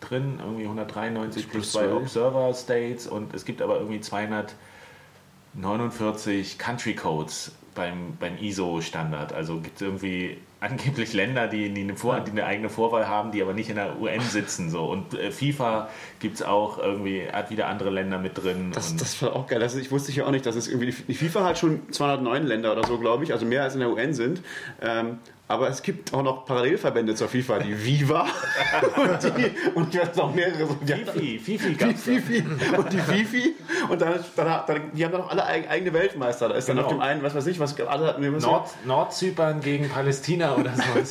drin, 0.00 0.38
irgendwie 0.40 0.64
193 0.64 1.50
plus 1.50 1.72
zwei 1.72 1.86
12. 1.86 2.02
Observer 2.02 2.52
States 2.54 3.06
und 3.06 3.34
es 3.34 3.44
gibt 3.44 3.60
aber 3.62 3.78
irgendwie 3.78 4.00
249 4.00 6.58
Country 6.58 6.94
Codes 6.94 7.52
beim, 7.74 8.16
beim 8.18 8.38
ISO-Standard. 8.38 9.32
Also 9.32 9.60
gibt 9.60 9.76
es 9.76 9.82
irgendwie 9.82 10.38
angeblich 10.64 11.12
Länder, 11.12 11.46
die, 11.46 11.68
die, 11.68 11.82
eine 11.82 11.94
Vor 11.94 12.20
die 12.20 12.30
eine 12.30 12.46
eigene 12.46 12.68
Vorwahl 12.70 13.06
haben, 13.06 13.32
die 13.32 13.42
aber 13.42 13.52
nicht 13.52 13.68
in 13.68 13.76
der 13.76 14.00
UN 14.00 14.20
sitzen. 14.20 14.70
So. 14.70 14.84
Und 14.84 15.14
äh, 15.14 15.30
FIFA 15.30 15.88
gibt 16.20 16.36
es 16.36 16.42
auch 16.42 16.78
irgendwie, 16.78 17.28
hat 17.30 17.50
wieder 17.50 17.68
andere 17.68 17.90
Länder 17.90 18.18
mit 18.18 18.42
drin. 18.42 18.72
Das, 18.72 18.96
das 18.96 19.20
war 19.22 19.36
auch 19.36 19.46
geil. 19.46 19.60
Das 19.60 19.74
ich 19.74 19.90
wusste 19.90 20.12
ja 20.12 20.24
auch 20.24 20.30
nicht, 20.30 20.46
dass 20.46 20.56
es 20.56 20.68
irgendwie. 20.68 20.90
Die, 20.90 21.02
die 21.02 21.14
FIFA 21.14 21.44
hat 21.44 21.58
schon 21.58 21.92
209 21.92 22.46
Länder 22.46 22.72
oder 22.72 22.86
so, 22.86 22.98
glaube 22.98 23.24
ich, 23.24 23.32
also 23.32 23.44
mehr 23.44 23.62
als 23.62 23.74
in 23.74 23.80
der 23.80 23.90
UN 23.90 24.14
sind. 24.14 24.42
Ähm, 24.80 25.18
aber 25.46 25.68
es 25.68 25.82
gibt 25.82 26.14
auch 26.14 26.22
noch 26.22 26.46
Parallelverbände 26.46 27.14
zur 27.14 27.28
FIFA, 27.28 27.58
die 27.58 27.84
Viva 27.84 28.22
und, 28.96 29.22
die, 29.36 29.50
und 29.74 29.94
ich 29.94 30.00
weiß 30.00 30.18
auch 30.18 30.34
mehrere. 30.34 30.66
So, 30.66 30.76
die 30.82 30.94
Fifi, 31.04 31.38
Fifi 31.38 31.68
die 31.70 31.76
gab's 31.76 32.04
da. 32.04 32.12
Fifi 32.12 32.44
und 32.76 32.92
die 32.92 32.98
Fifi 32.98 33.54
und 33.90 34.00
dann, 34.00 34.14
dann, 34.36 34.46
dann 34.66 34.80
die 34.94 35.04
haben 35.04 35.12
dann 35.12 35.20
auch 35.22 35.30
alle 35.30 35.44
eig- 35.46 35.68
eigene 35.68 35.92
Weltmeister. 35.92 36.48
Da 36.48 36.54
ist 36.54 36.68
dann 36.68 36.76
Genau. 36.76 36.86
auf 36.88 36.92
dem 36.94 37.00
einen, 37.02 37.22
was 37.22 37.34
weiß 37.34 37.46
ich, 37.46 37.60
was 37.60 37.78
alle 37.80 38.06
hatten. 38.06 38.34
was- 38.34 38.42
Nord, 38.42 38.70
Nordzypern 38.86 39.60
gegen 39.60 39.88
Palästina 39.90 40.54
oder 40.56 40.72
so. 40.74 40.82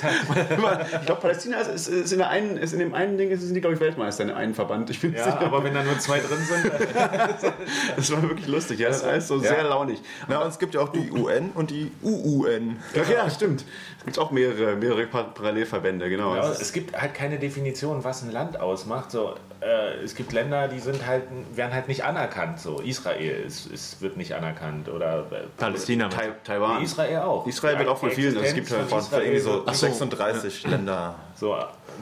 Ich 0.99 1.05
glaube, 1.05 1.21
Palästina 1.21 1.59
ist, 1.59 1.67
ist, 1.69 1.87
ist 1.87 2.11
in 2.11 2.17
der 2.17 2.29
einen, 2.29 2.57
ist 2.57 2.73
in 2.73 2.79
dem 2.79 2.93
einen 2.95 3.17
Ding 3.17 3.35
sind 3.37 3.53
die 3.53 3.61
glaube 3.61 3.75
ich 3.75 3.81
Weltmeister 3.81 4.23
in 4.23 4.29
dem 4.29 4.37
einen 4.37 4.53
Verband. 4.55 4.89
Ich 4.89 4.99
bin 4.99 5.13
ja, 5.13 5.23
sicher. 5.25 5.41
aber 5.41 5.63
wenn 5.63 5.73
da 5.73 5.83
nur 5.83 5.97
zwei 5.99 6.19
drin 6.19 6.39
sind, 6.39 6.71
das 7.95 8.11
war 8.11 8.21
wirklich 8.23 8.47
lustig. 8.47 8.79
Ja, 8.79 8.87
das 8.89 8.97
ist 8.97 9.03
alles 9.03 9.27
so 9.27 9.39
sehr 9.39 9.63
launig. 9.63 9.99
Na, 10.27 10.39
und 10.41 10.49
es 10.49 10.59
gibt 10.59 10.73
ja 10.73 10.81
auch 10.81 10.89
die 10.89 11.11
UN 11.11 11.51
und 11.53 11.69
die 11.69 11.91
UUN. 12.01 12.77
Ja, 12.95 13.03
ja, 13.13 13.29
stimmt. 13.29 13.63
Es 14.05 14.07
gibt 14.15 14.19
auch 14.19 14.31
mehrere, 14.31 14.75
mehrere 14.75 15.05
Pa- 15.07 15.23
Parallelverbände, 15.23 16.09
genau. 16.09 16.35
Ja, 16.35 16.49
Es 16.51 16.73
gibt 16.73 16.99
halt 16.99 17.13
keine 17.13 17.39
Definition, 17.39 18.03
was 18.03 18.21
ein 18.21 18.31
Land 18.31 18.59
ausmacht. 18.59 19.11
So, 19.11 19.35
äh, 19.61 19.93
es 20.03 20.13
gibt 20.13 20.33
Länder, 20.33 20.67
die 20.67 20.79
sind 20.79 21.05
halt, 21.07 21.23
werden 21.55 21.73
halt 21.73 21.87
nicht 21.87 22.03
anerkannt. 22.03 22.59
So, 22.59 22.81
Israel 22.81 23.43
ist, 23.45 23.67
ist, 23.71 24.01
wird 24.01 24.17
nicht 24.17 24.33
anerkannt 24.35 24.89
oder 24.89 25.19
äh, 25.31 25.47
Palästina. 25.57 26.09
Tai- 26.09 26.33
Taiwan. 26.43 26.83
Israel 26.83 27.19
auch. 27.19 27.47
Israel 27.47 27.79
wird 27.79 27.87
auch 27.87 27.97
von 27.97 28.11
vielen, 28.11 28.35
also 28.35 28.45
es 28.45 28.53
gibt 28.53 28.69
halt 28.71 28.89
von 28.89 29.21
irgendwie 29.21 29.39
so 29.39 29.63
nicht- 29.63 29.75
36 29.75 30.67
Länder. 30.67 31.15
So, 31.35 31.55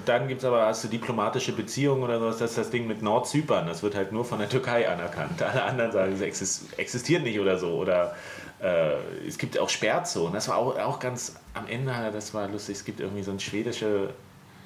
dann 0.05 0.27
gibt 0.27 0.39
es 0.41 0.45
aber, 0.45 0.65
hast 0.65 0.83
du 0.83 0.87
diplomatische 0.87 1.51
Beziehungen 1.51 2.01
oder 2.03 2.19
sowas, 2.19 2.37
das 2.39 2.51
ist 2.51 2.57
das 2.57 2.69
Ding 2.71 2.87
mit 2.87 3.01
Nordzypern, 3.03 3.67
das 3.67 3.83
wird 3.83 3.93
halt 3.95 4.11
nur 4.11 4.25
von 4.25 4.39
der 4.39 4.49
Türkei 4.49 4.89
anerkannt. 4.89 5.41
Alle 5.43 5.63
anderen 5.63 5.91
sagen, 5.91 6.13
es 6.13 6.21
exis- 6.21 6.61
existiert 6.77 7.23
nicht 7.23 7.39
oder 7.39 7.57
so. 7.59 7.75
Oder 7.75 8.15
äh, 8.61 9.27
es 9.27 9.37
gibt 9.37 9.57
auch 9.57 9.69
Sperrzonen, 9.69 10.33
das 10.33 10.47
war 10.47 10.57
auch, 10.57 10.77
auch 10.77 10.99
ganz 10.99 11.35
am 11.53 11.67
Ende, 11.67 11.93
das 12.13 12.33
war 12.33 12.47
lustig, 12.47 12.77
es 12.77 12.85
gibt 12.85 12.99
irgendwie 12.99 13.23
so 13.23 13.31
eine 13.31 13.39
schwedische 13.39 14.13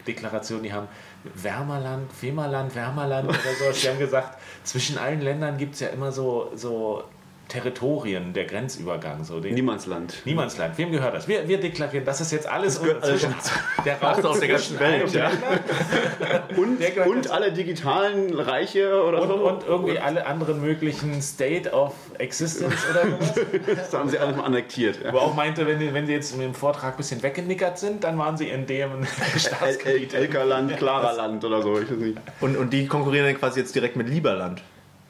Deklaration, 0.06 0.64
die 0.64 0.72
haben 0.72 0.88
Wärmerland, 1.34 2.12
Femerland, 2.12 2.76
Wärmerland 2.76 3.28
oder 3.28 3.38
so. 3.38 3.72
Die 3.82 3.90
haben 3.90 4.00
gesagt, 4.00 4.38
zwischen 4.64 4.98
allen 4.98 5.22
Ländern 5.22 5.58
gibt 5.58 5.74
es 5.74 5.80
ja 5.80 5.88
immer 5.90 6.12
so, 6.12 6.52
so 6.56 7.04
Territorien, 7.48 8.34
der 8.34 8.46
Grenzübergang. 8.46 9.24
So 9.24 9.40
den, 9.40 9.54
Niemandsland. 9.54 10.16
Niemandsland. 10.26 10.78
Wem 10.78 10.92
gehört 10.92 11.14
das? 11.14 11.28
Wir, 11.28 11.48
wir 11.48 11.60
deklarieren, 11.60 12.06
das 12.06 12.22
ist 12.22 12.32
jetzt 12.32 12.48
alles 12.48 12.78
unser 12.78 13.02
zwischen, 13.02 13.36
der 13.86 14.02
Raum 14.02 14.26
aus 14.26 14.40
der 14.40 14.48
ganzen 14.50 14.80
Welt, 14.80 15.14
ja. 15.14 15.32
Und, 16.58 16.80
und 17.08 17.32
alle 17.32 17.52
digitalen 17.52 18.34
Reiche 18.34 19.04
oder 19.04 19.22
und, 19.22 19.28
so. 19.28 19.36
und 19.36 19.64
irgendwie 19.68 20.00
alle 20.00 20.26
anderen 20.26 20.62
möglichen 20.62 21.22
State 21.22 21.72
of 21.72 21.94
Existence 22.18 22.76
oder 22.90 23.04
sowas. 23.06 23.34
das 23.76 23.94
haben 23.94 24.10
sie 24.10 24.18
alles 24.18 24.36
mal 24.36 24.46
annektiert. 24.46 25.00
Ja. 25.04 25.14
Wo 25.14 25.18
auch 25.18 25.36
meinte, 25.36 25.68
wenn, 25.68 25.94
wenn 25.94 26.08
sie 26.08 26.14
jetzt 26.14 26.36
mit 26.36 26.46
dem 26.46 26.56
Vortrag 26.56 26.94
ein 26.94 26.98
bisschen 26.98 27.22
weggenickert 27.22 27.78
sind, 27.78 28.04
dann 28.04 28.18
waren 28.18 28.38
sie 28.38 28.50
in 28.50 28.66
dem 28.66 29.06
Staatsgebiet. 29.38 30.14
Elkerland, 30.14 30.76
Klaraland 30.78 31.44
oder 31.46 31.62
so. 31.62 31.80
Ich 31.80 31.92
weiß 31.92 31.98
nicht. 31.98 32.18
Und, 32.42 32.58
und 32.58 32.74
die 32.74 32.88
konkurrieren 32.88 33.26
dann 33.26 33.38
quasi 33.38 33.60
jetzt 33.60 33.76
direkt 33.76 33.96
mit 33.96 34.10
Lieberland 34.10 34.62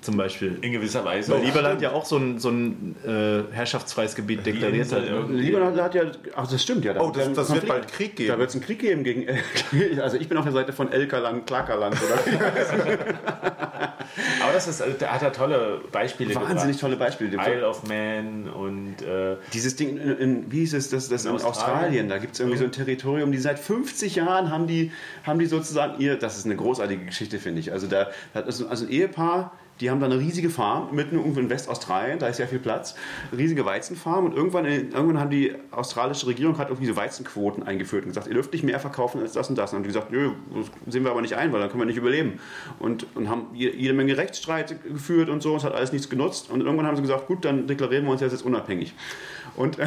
zum 0.06 0.16
Beispiel. 0.18 0.58
In 0.62 0.72
gewisser 0.72 1.04
Weise. 1.04 1.34
Weil 1.34 1.42
Lieberland 1.44 1.82
ja 1.82 1.92
auch 1.92 2.06
so 2.06 2.18
ein, 2.18 2.40
so 2.40 2.50
ein 2.50 2.96
äh, 3.06 3.54
herrschaftsfreies 3.54 4.16
Gebiet 4.16 4.46
deklariert 4.46 4.84
Insel 4.86 5.02
hat. 5.02 5.10
irgendwie. 5.10 5.42
Libanon 5.42 5.76
hat 5.82 5.96
ja, 5.96 6.04
ach 6.36 6.48
das 6.50 6.62
stimmt 6.64 6.86
ja. 6.86 6.94
Da 6.94 7.02
Oh, 7.02 7.12
das, 7.12 7.26
da- 7.28 7.34
das 7.34 7.54
wird 7.54 7.68
bald 7.68 7.88
Krieg 7.90 8.16
geben. 8.16 8.30
Da 8.30 8.38
wird 8.40 8.50
es 8.50 8.56
einen 8.56 8.64
Krieg 8.64 8.80
geben 8.80 9.04
gegen 9.04 9.28
El 9.28 9.40
Also 10.02 10.18
ich 10.18 10.30
bin 10.30 10.38
auf 10.38 10.44
der 10.46 10.54
Seite 10.54 10.72
von 10.74 10.92
Elkerland, 10.92 11.46
Klakerland 11.48 11.96
oder 12.02 12.20
Aber 14.44 14.54
das 14.54 14.68
ist, 14.68 14.84
da 15.00 15.08
hat 15.08 15.22
er 15.24 15.34
tolle 15.34 15.82
Beispiele 15.92 16.34
wahnsinnig 16.36 16.78
tolle 16.78 16.96
Beispiele. 16.96 17.32
gebracht. 17.32 17.50
Isle 17.50 17.68
of 17.68 17.84
Man 17.88 18.48
und 18.50 19.02
äh, 19.02 19.36
Dieses 19.54 19.76
Ding 19.76 19.98
in, 19.98 20.18
in 20.18 20.52
wie 20.52 20.60
hieß 20.60 20.74
es, 20.76 20.90
das, 20.90 21.10
das 21.10 21.26
in, 21.26 21.32
In 21.32 21.36
Australien, 21.36 21.52
Australien. 21.56 22.10
da 22.10 22.18
gibt 22.20 22.34
es 22.36 22.40
irgendwie 22.40 22.58
so 22.60 22.66
ein 22.66 22.72
Territorium, 22.72 23.32
die 23.32 23.38
seit 23.40 23.60
50 23.60 24.16
Jahren 24.16 24.52
haben 24.52 24.68
die, 24.68 24.92
haben 25.24 25.40
die 25.40 25.48
sozusagen 25.48 26.00
ihr, 26.00 26.18
das 26.18 26.38
ist 26.38 26.46
eine 26.46 26.56
großartige 26.56 27.06
Geschichte, 27.06 27.40
finde 27.40 27.60
ich. 27.60 27.72
Also 27.72 27.88
da 27.88 28.08
hat 28.34 28.46
also, 28.46 28.68
also 28.68 28.86
ein 28.86 28.92
Ehepaar, 28.92 29.52
die 29.82 29.90
haben 29.90 30.00
da 30.00 30.06
eine 30.06 30.20
riesige 30.20 30.50
Farm 30.50 30.96
mitten 30.96 31.20
in 31.20 31.50
Westaustralien, 31.50 32.18
da 32.20 32.28
ist 32.28 32.38
sehr 32.38 32.48
viel 32.48 32.60
Platz, 32.60 32.96
riesige 33.36 33.66
Weizenfarm 33.66 34.26
und 34.26 34.36
irgendwann, 34.36 34.66
irgendwann 34.66 35.20
haben 35.20 35.30
die 35.30 35.54
australische 35.72 36.28
Regierung 36.28 36.58
hat 36.58 36.70
irgendwie 36.70 36.88
so 36.88 36.96
Weizenquoten 36.96 37.64
eingeführt 37.64 38.04
und 38.04 38.10
gesagt, 38.12 38.28
ihr 38.28 38.34
dürft 38.34 38.54
nicht 38.54 38.64
mehr 38.64 38.80
verkaufen 38.80 39.22
als 39.22 39.34
das 39.34 39.50
und 39.50 39.58
das. 39.58 39.72
Und 39.72 39.78
haben 39.78 39.84
die 39.84 39.90
gesagt, 39.90 40.12
nö, 40.12 40.32
das 40.86 40.94
sehen 40.94 41.04
wir 41.04 41.12
aber 41.12 41.22
nicht 41.22 41.34
ein, 41.34 41.52
weil 41.52 41.60
dann 41.60 41.70
können 41.70 41.82
wir 41.82 41.88
nicht 41.88 41.98
überleben. 41.98 42.40
Und, 42.80 43.06
und 43.16 43.30
haben 43.30 43.48
je- 43.54 43.76
jede 43.76 43.94
Menge 43.94 44.16
Rechtsstreit 44.18 44.82
geführt 44.84 45.30
und 45.30 45.42
so, 45.44 45.56
es 45.56 45.64
hat 45.64 45.74
alles 45.74 45.92
nichts 45.92 46.10
genutzt. 46.10 46.50
Und 46.50 46.62
irgendwann 46.62 46.88
haben 46.88 46.96
sie 46.96 47.02
gesagt, 47.02 47.28
gut, 47.28 47.44
dann 47.44 47.68
deklarieren 47.68 48.06
wir 48.06 48.12
uns 48.12 48.22
jetzt 48.22 48.46
unabhängig. 48.46 48.94
Und, 49.56 49.80
äh, 49.80 49.86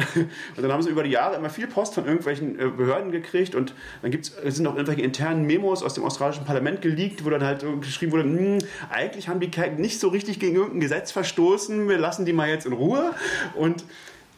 und 0.55 0.63
dann 0.63 0.71
haben 0.71 0.81
sie 0.81 0.89
über 0.89 1.03
die 1.03 1.11
Jahre 1.11 1.35
immer 1.35 1.49
viel 1.49 1.67
Post 1.67 1.95
von 1.95 2.05
irgendwelchen 2.05 2.59
äh, 2.59 2.69
Behörden 2.69 3.11
gekriegt 3.11 3.55
und 3.55 3.73
dann 4.01 4.11
gibt's, 4.11 4.33
sind 4.45 4.67
auch 4.67 4.75
irgendwelche 4.75 5.01
internen 5.01 5.45
Memos 5.45 5.83
aus 5.83 5.93
dem 5.93 6.03
australischen 6.03 6.45
Parlament 6.45 6.81
geleakt, 6.81 7.25
wo 7.25 7.29
dann 7.29 7.43
halt 7.43 7.65
geschrieben 7.81 8.11
wurde, 8.11 8.23
hm, 8.23 8.57
eigentlich 8.89 9.27
haben 9.27 9.39
die 9.39 9.49
nicht 9.77 9.99
so 9.99 10.09
richtig 10.09 10.39
gegen 10.39 10.55
irgendein 10.55 10.79
Gesetz 10.79 11.11
verstoßen, 11.11 11.87
wir 11.87 11.97
lassen 11.97 12.25
die 12.25 12.33
mal 12.33 12.49
jetzt 12.49 12.65
in 12.65 12.73
Ruhe. 12.73 13.11
Und 13.55 13.83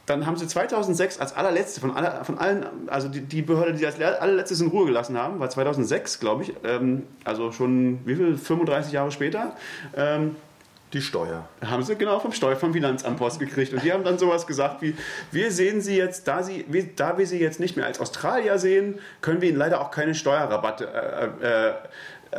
dann 0.06 0.26
haben 0.26 0.36
sie 0.36 0.46
2006 0.46 1.20
als 1.20 1.34
allerletzte 1.34 1.80
von, 1.80 1.92
aller, 1.92 2.24
von 2.24 2.38
allen, 2.38 2.66
also 2.88 3.08
die, 3.08 3.20
die 3.20 3.42
Behörde, 3.42 3.74
die 3.74 3.86
als 3.86 4.00
allerletztes 4.00 4.60
in 4.60 4.68
Ruhe 4.68 4.86
gelassen 4.86 5.16
haben, 5.16 5.38
war 5.38 5.48
2006, 5.48 6.18
glaube 6.18 6.42
ich, 6.42 6.52
ähm, 6.64 7.04
also 7.24 7.52
schon 7.52 8.00
wie 8.04 8.16
viel, 8.16 8.36
35 8.36 8.92
Jahre 8.92 9.12
später, 9.12 9.56
ähm, 9.96 10.36
Die 10.92 11.00
Steuer. 11.00 11.48
haben 11.64 11.82
sie 11.82 11.96
genau 11.96 12.18
vom 12.20 12.32
Steuer 12.32 12.56
vom 12.56 12.72
Finanzamt 12.72 13.16
Post 13.18 13.38
gekriegt. 13.40 13.72
Und 13.72 13.82
die 13.82 13.92
haben 13.92 14.04
dann 14.04 14.18
sowas 14.18 14.46
gesagt 14.46 14.82
wie, 14.82 14.94
wir 15.30 15.50
sehen 15.50 15.80
sie 15.80 15.96
jetzt, 15.96 16.28
da, 16.28 16.42
sie, 16.42 16.64
da 16.96 17.16
wir 17.16 17.26
sie 17.26 17.38
jetzt 17.40 17.60
nicht 17.60 17.76
mehr 17.76 17.86
als 17.86 17.98
Australier 18.00 18.58
sehen, 18.58 18.98
können 19.22 19.40
wir 19.40 19.48
ihnen 19.48 19.58
leider 19.58 19.80
auch 19.80 19.90
keine 19.90 20.14
Steuerrabatte, 20.14 20.88
äh, 21.40 21.46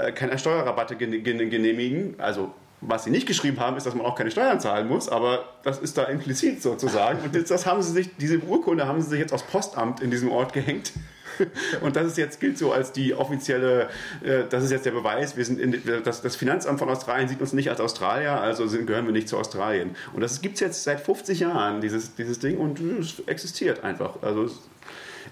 äh, 0.04 0.08
äh, 0.10 0.12
keine 0.12 0.38
Steuerrabatte 0.38 0.96
gene- 0.96 1.20
gene- 1.20 1.48
genehmigen. 1.50 2.16
Also 2.20 2.52
was 2.82 3.06
sie 3.06 3.12
nicht 3.12 3.26
geschrieben 3.28 3.60
haben, 3.60 3.78
ist, 3.78 3.86
dass 3.86 3.96
man 3.96 4.06
auch 4.06 4.16
keine 4.16 4.30
Steuern 4.30 4.60
zahlen 4.60 4.88
muss, 4.90 5.08
aber 5.08 5.46
das 5.64 5.80
ist 5.80 5.98
da 5.98 6.04
implizit 6.04 6.62
sozusagen. 6.62 7.20
Und 7.24 7.34
jetzt, 7.34 7.50
das 7.50 7.66
haben 7.66 7.82
sie 7.82 7.92
sich, 7.94 8.10
diese 8.18 8.40
Urkunde 8.40 8.86
haben 8.88 9.02
sie 9.02 9.10
sich 9.10 9.20
jetzt 9.20 9.32
aufs 9.34 9.44
Postamt 9.44 10.02
in 10.02 10.12
diesem 10.12 10.30
Ort 10.32 10.52
gehängt. 10.54 10.92
Und 11.82 11.96
das 11.96 12.08
ist 12.08 12.18
jetzt 12.18 12.40
gilt 12.40 12.58
so 12.58 12.72
als 12.72 12.92
die 12.92 13.14
offizielle, 13.14 13.90
äh, 14.24 14.44
das 14.50 14.64
ist 14.64 14.72
jetzt 14.72 14.86
der 14.86 14.92
Beweis, 14.92 15.38
wir 15.38 15.46
sind 15.46 15.60
in, 15.60 16.04
das, 16.04 16.22
das 16.22 16.36
Finanzamt 16.36 16.80
von 16.80 16.90
Australien 16.90 17.28
sieht 17.28 17.42
uns 17.42 17.54
nicht 17.54 17.70
als 17.70 17.80
Australier, 17.80 18.40
also 18.40 18.68
sind, 18.68 18.88
gehören 18.88 19.06
wir 19.06 19.14
nicht 19.14 19.28
zu 19.28 19.38
Australien. 19.38 19.96
Und 20.14 20.22
das 20.22 20.42
gibt 20.42 20.56
es 20.56 20.60
jetzt 20.62 20.84
seit 20.84 21.00
50 21.00 21.40
Jahren, 21.40 21.82
dieses, 21.82 22.16
dieses 22.16 22.40
Ding, 22.40 22.58
und 22.58 22.80
es 22.80 23.20
existiert 23.28 23.84
einfach. 23.84 24.22
Also 24.22 24.46
es 24.46 24.60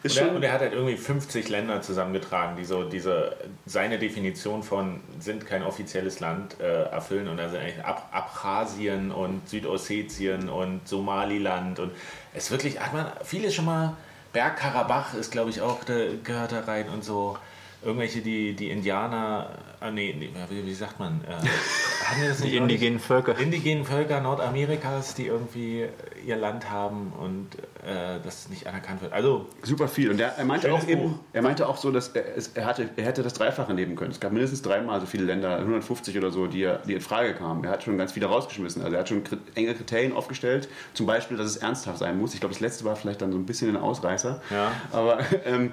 ist 0.03 0.19
Und 0.19 0.27
er, 0.27 0.35
und 0.35 0.43
er 0.43 0.53
hat 0.53 0.61
halt 0.61 0.73
irgendwie 0.73 0.97
50 0.97 1.49
Länder 1.49 1.81
zusammengetragen, 1.81 2.55
die 2.57 2.65
so 2.65 2.83
diese, 2.83 3.35
seine 3.65 3.99
Definition 3.99 4.63
von 4.63 4.99
sind 5.19 5.45
kein 5.45 5.63
offizielles 5.63 6.19
Land 6.19 6.59
äh, 6.59 6.83
erfüllen. 6.85 7.27
Und 7.27 7.37
da 7.37 7.49
sind 7.49 7.59
eigentlich 7.59 7.85
Ab 7.85 8.09
Abchasien 8.11 9.11
und 9.11 9.47
Südossetien 9.47 10.49
und 10.49 10.87
Somaliland. 10.87 11.79
Und 11.79 11.91
es 12.33 12.45
ist 12.45 12.51
wirklich, 12.51 12.79
hat 12.79 12.93
man 12.93 13.11
vieles 13.23 13.53
schon 13.53 13.65
mal, 13.65 13.95
Bergkarabach 14.34 15.13
ist 15.13 15.32
glaube 15.32 15.49
ich 15.49 15.61
auch, 15.61 15.84
da 15.84 15.93
gehört 16.23 16.51
da 16.51 16.61
rein 16.61 16.89
und 16.89 17.03
so. 17.03 17.38
Irgendwelche, 17.84 18.21
die, 18.21 18.53
die 18.53 18.69
Indianer, 18.69 19.49
ah, 19.82 19.91
nee, 19.91 20.15
nee 20.17 20.29
wie, 20.49 20.65
wie 20.65 20.73
sagt 20.73 20.99
man? 20.99 21.21
Äh, 21.27 21.34
hatten 22.05 22.21
wir 22.21 22.29
das 22.29 22.39
nicht 22.39 22.53
Die 22.53 22.57
indigenen 22.57 22.99
Völker. 22.99 23.38
indigenen 23.38 23.84
Völker 23.84 24.21
Nordamerikas, 24.21 25.13
die 25.15 25.25
irgendwie 25.27 25.86
ihr 26.25 26.36
Land 26.38 26.69
haben 26.69 27.11
und 27.19 27.47
äh, 27.86 28.19
das 28.23 28.47
nicht 28.49 28.67
anerkannt 28.67 29.01
wird. 29.01 29.11
Also 29.13 29.47
Super 29.63 29.88
viel. 29.88 30.11
Und 30.11 30.19
er, 30.21 30.38
er 30.38 30.45
meinte 30.45 30.71
auch 30.73 30.88
eben, 30.88 31.19
er 31.34 31.41
meinte 31.41 31.67
auch 31.67 31.77
so, 31.77 31.91
dass 31.91 32.09
er, 32.09 32.23
er, 32.55 32.65
hatte, 32.65 32.89
er 32.95 33.05
hätte 33.05 33.23
das 33.23 33.34
Dreifache 33.34 33.73
nehmen 33.73 33.95
können. 33.95 34.11
Es 34.11 34.19
gab 34.19 34.32
mindestens 34.32 34.61
dreimal 34.61 34.99
so 35.01 35.05
viele 35.07 35.25
Länder, 35.25 35.57
150 35.57 36.17
oder 36.17 36.32
so, 36.32 36.47
die, 36.47 36.63
er- 36.63 36.79
die 36.79 36.93
in 36.93 37.01
Frage 37.01 37.34
kamen. 37.34 37.63
Er 37.63 37.71
hat 37.71 37.84
schon 37.84 37.97
ganz 37.97 38.11
viele 38.11 38.27
rausgeschmissen. 38.27 38.82
Also 38.84 38.93
er 38.95 38.99
hat 39.01 39.09
schon 39.09 39.23
enge 39.55 39.73
Kriterien 39.73 40.13
aufgestellt. 40.13 40.69
Zum 40.93 41.05
Beispiel, 41.07 41.38
dass 41.38 41.47
es 41.47 41.57
ernsthaft 41.57 41.97
sein 41.99 42.17
muss. 42.19 42.34
Ich 42.34 42.39
glaube, 42.39 42.53
das 42.53 42.61
letzte 42.61 42.86
war 42.86 42.95
vielleicht 42.95 43.21
dann 43.21 43.32
so 43.32 43.38
ein 43.38 43.45
bisschen 43.45 43.69
ein 43.75 43.82
Ausreißer. 43.82 44.41
Ja. 44.51 44.71
Aber, 44.91 45.19
ähm, 45.45 45.71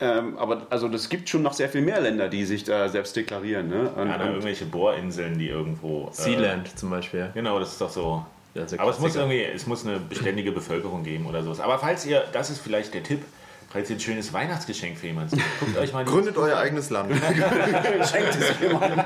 ähm, 0.00 0.38
aber 0.38 0.66
also 0.70 0.88
das 0.88 1.08
gibt 1.08 1.28
schon 1.28 1.42
noch 1.42 1.52
sehr 1.52 1.68
viel 1.68 1.82
mehr 1.82 2.00
Länder, 2.00 2.28
die 2.28 2.44
sich 2.44 2.64
da 2.64 2.88
selbst 2.88 3.16
deklarieren. 3.16 3.68
Ne? 3.68 3.90
Und, 3.90 4.08
ja, 4.08 4.18
da 4.18 4.24
und, 4.24 4.30
irgendwelche 4.30 4.64
Bohrinseln, 4.64 5.38
die 5.38 5.48
irgendwo. 5.48 6.08
Äh, 6.08 6.12
Sealand 6.12 6.78
zum 6.78 6.90
Beispiel. 6.90 7.30
Genau, 7.34 7.58
das 7.58 7.72
ist 7.72 7.80
doch 7.80 7.90
so. 7.90 8.24
Ist 8.54 8.78
Aber 8.78 8.90
es 8.90 8.98
muss 8.98 9.14
irgendwie, 9.14 9.42
es 9.42 9.66
muss 9.66 9.86
eine 9.86 9.98
beständige 9.98 10.52
Bevölkerung 10.52 11.04
geben 11.04 11.26
oder 11.26 11.42
sowas. 11.42 11.60
Aber 11.60 11.78
falls 11.78 12.06
ihr, 12.06 12.24
das 12.32 12.50
ist 12.50 12.60
vielleicht 12.60 12.94
der 12.94 13.02
Tipp, 13.02 13.22
falls 13.68 13.90
ihr 13.90 13.96
ein 13.96 14.00
schönes 14.00 14.32
Weihnachtsgeschenk 14.32 14.98
für 14.98 15.08
jemanden 15.08 15.40
guckt 15.60 15.76
euch 15.76 15.92
mal 15.92 16.04
Gründet 16.04 16.36
euer 16.36 16.56
eigenes 16.58 16.90
Land. 16.90 17.12
schenkt 18.10 18.36
es 18.36 18.60
jemandem. 18.60 19.00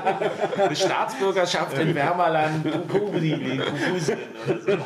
eine 0.57 0.75
Staatsbürgerschaft 0.75 1.77
in 1.77 1.93
Wärmerland, 1.93 2.65
Kukusien 2.89 3.61
oder 3.61 3.99
so. 3.99 4.13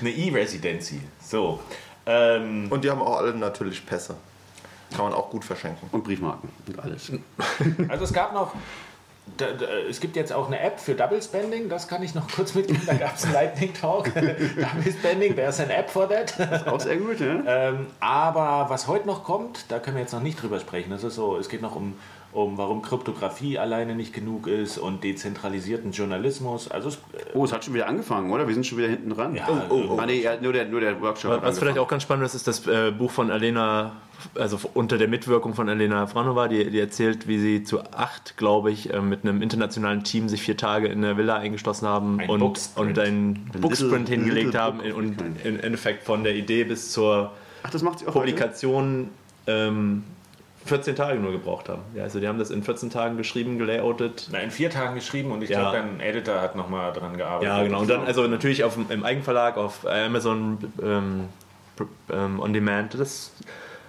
Eine 0.00 0.10
E-Residency. 0.10 1.00
So. 1.22 1.60
Ähm, 2.06 2.68
Und 2.70 2.84
die 2.84 2.90
haben 2.90 3.00
auch 3.02 3.18
alle 3.18 3.34
natürlich 3.34 3.84
Pässe. 3.84 4.14
Kann 4.94 5.04
man 5.06 5.14
auch 5.14 5.30
gut 5.30 5.44
verschenken. 5.44 5.88
Und 5.90 6.04
Briefmarken 6.04 6.48
und 6.68 6.78
alles. 6.78 7.10
Also 7.88 8.04
es 8.04 8.12
gab 8.12 8.32
noch, 8.32 8.52
da, 9.36 9.46
da, 9.46 9.66
es 9.90 9.98
gibt 10.00 10.14
jetzt 10.14 10.32
auch 10.32 10.46
eine 10.46 10.60
App 10.60 10.78
für 10.78 10.94
Double 10.94 11.20
Spending, 11.20 11.68
das 11.68 11.88
kann 11.88 12.02
ich 12.02 12.14
noch 12.14 12.30
kurz 12.30 12.54
mitgeben. 12.54 12.82
Da 12.86 12.94
gab 12.94 13.16
es 13.16 13.24
einen 13.24 13.32
Lightning 13.34 13.74
Talk. 13.74 14.04
Double 14.14 14.92
Spending, 14.96 15.34
there's 15.34 15.58
an 15.58 15.70
App 15.70 15.90
for 15.90 16.08
that. 16.08 16.68
Auch 16.68 16.80
sehr 16.80 16.96
gut, 16.96 17.18
ja? 17.18 17.42
ähm, 17.46 17.86
aber 17.98 18.66
was 18.68 18.86
heute 18.86 19.06
noch 19.08 19.24
kommt, 19.24 19.64
da 19.68 19.80
können 19.80 19.96
wir 19.96 20.02
jetzt 20.02 20.12
noch 20.12 20.22
nicht 20.22 20.40
drüber 20.40 20.60
sprechen. 20.60 20.90
Das 20.90 21.02
ist 21.02 21.16
so, 21.16 21.36
es 21.36 21.48
geht 21.48 21.62
noch 21.62 21.74
um, 21.74 21.94
um 22.36 22.58
warum 22.58 22.82
Kryptographie 22.82 23.58
alleine 23.58 23.94
nicht 23.94 24.12
genug 24.12 24.46
ist 24.46 24.76
und 24.76 25.02
dezentralisierten 25.02 25.92
Journalismus. 25.92 26.70
Also 26.70 26.90
es, 26.90 26.98
Oh, 27.34 27.44
es 27.44 27.52
hat 27.52 27.64
schon 27.64 27.74
wieder 27.74 27.88
angefangen, 27.88 28.30
oder? 28.30 28.46
Wir 28.46 28.54
sind 28.54 28.66
schon 28.66 28.78
wieder 28.78 28.88
hinten 28.88 29.10
dran. 29.10 29.34
Ja, 29.34 29.48
oh, 29.68 29.74
oh. 29.90 29.98
Ah, 29.98 30.06
nee, 30.06 30.24
nur, 30.42 30.52
der, 30.52 30.66
nur 30.66 30.80
der 30.80 31.00
Workshop. 31.00 31.32
hat 31.32 31.42
Was 31.42 31.58
vielleicht 31.58 31.78
auch 31.78 31.88
ganz 31.88 32.02
spannend 32.02 32.26
ist, 32.26 32.34
ist 32.34 32.46
das 32.46 32.66
äh, 32.66 32.90
Buch 32.90 33.10
von 33.10 33.30
Alena, 33.30 33.92
also 34.34 34.58
unter 34.74 34.98
der 34.98 35.08
Mitwirkung 35.08 35.54
von 35.54 35.68
Alena 35.68 36.06
Franova, 36.06 36.48
die, 36.48 36.70
die 36.70 36.78
erzählt, 36.78 37.26
wie 37.26 37.38
sie 37.38 37.62
zu 37.64 37.80
acht, 37.92 38.36
glaube 38.36 38.70
ich, 38.70 38.92
äh, 38.92 39.00
mit 39.00 39.24
einem 39.24 39.40
internationalen 39.42 40.04
Team 40.04 40.28
sich 40.28 40.42
vier 40.42 40.56
Tage 40.56 40.88
in 40.88 41.02
der 41.02 41.16
Villa 41.16 41.36
eingeschlossen 41.36 41.88
haben 41.88 42.20
Ein 42.20 42.28
und, 42.28 42.40
Booksprint. 42.40 42.88
und 42.90 42.98
einen 42.98 43.50
Booksprint 43.60 44.08
hingelegt 44.08 44.46
Little 44.46 44.60
haben 44.60 44.78
Book 44.78 44.96
und 44.96 45.16
im 45.44 45.60
Endeffekt 45.60 46.04
von 46.04 46.22
der 46.22 46.34
Idee 46.34 46.64
bis 46.64 46.92
zur 46.92 47.32
Ach, 47.62 47.70
das 47.70 47.82
macht 47.82 48.00
sie 48.00 48.04
auch 48.06 48.14
heute? 48.14 48.26
Publikation 48.32 49.08
ähm, 49.46 50.04
14 50.66 50.94
Tage 50.96 51.18
nur 51.18 51.32
gebraucht 51.32 51.68
haben. 51.68 51.82
Ja, 51.94 52.02
also 52.04 52.20
die 52.20 52.28
haben 52.28 52.38
das 52.38 52.50
in 52.50 52.62
14 52.62 52.90
Tagen 52.90 53.16
geschrieben, 53.16 53.58
gelayoutet. 53.58 54.28
na, 54.32 54.38
in 54.40 54.50
vier 54.50 54.70
Tagen 54.70 54.94
geschrieben 54.94 55.30
und 55.32 55.42
ich 55.42 55.50
Ja. 55.50 55.60
glaube, 55.70 55.78
ein 55.78 56.00
Editor 56.00 56.40
hat 56.40 56.56
nochmal 56.56 56.92
dran 56.92 57.16
gearbeitet. 57.16 57.48
Ja, 57.48 57.62
genau. 57.62 57.80
Und 57.80 57.90
dann 57.90 58.04
also 58.06 58.26
natürlich 58.26 58.64
auf, 58.64 58.76
im 58.88 59.04
Eigenverlag, 59.04 59.56
auf 59.56 59.86
Amazon 59.86 60.58
ähm, 60.82 61.24
ähm, 62.12 62.40
On 62.40 62.52
Demand. 62.52 62.94
Das 62.98 63.32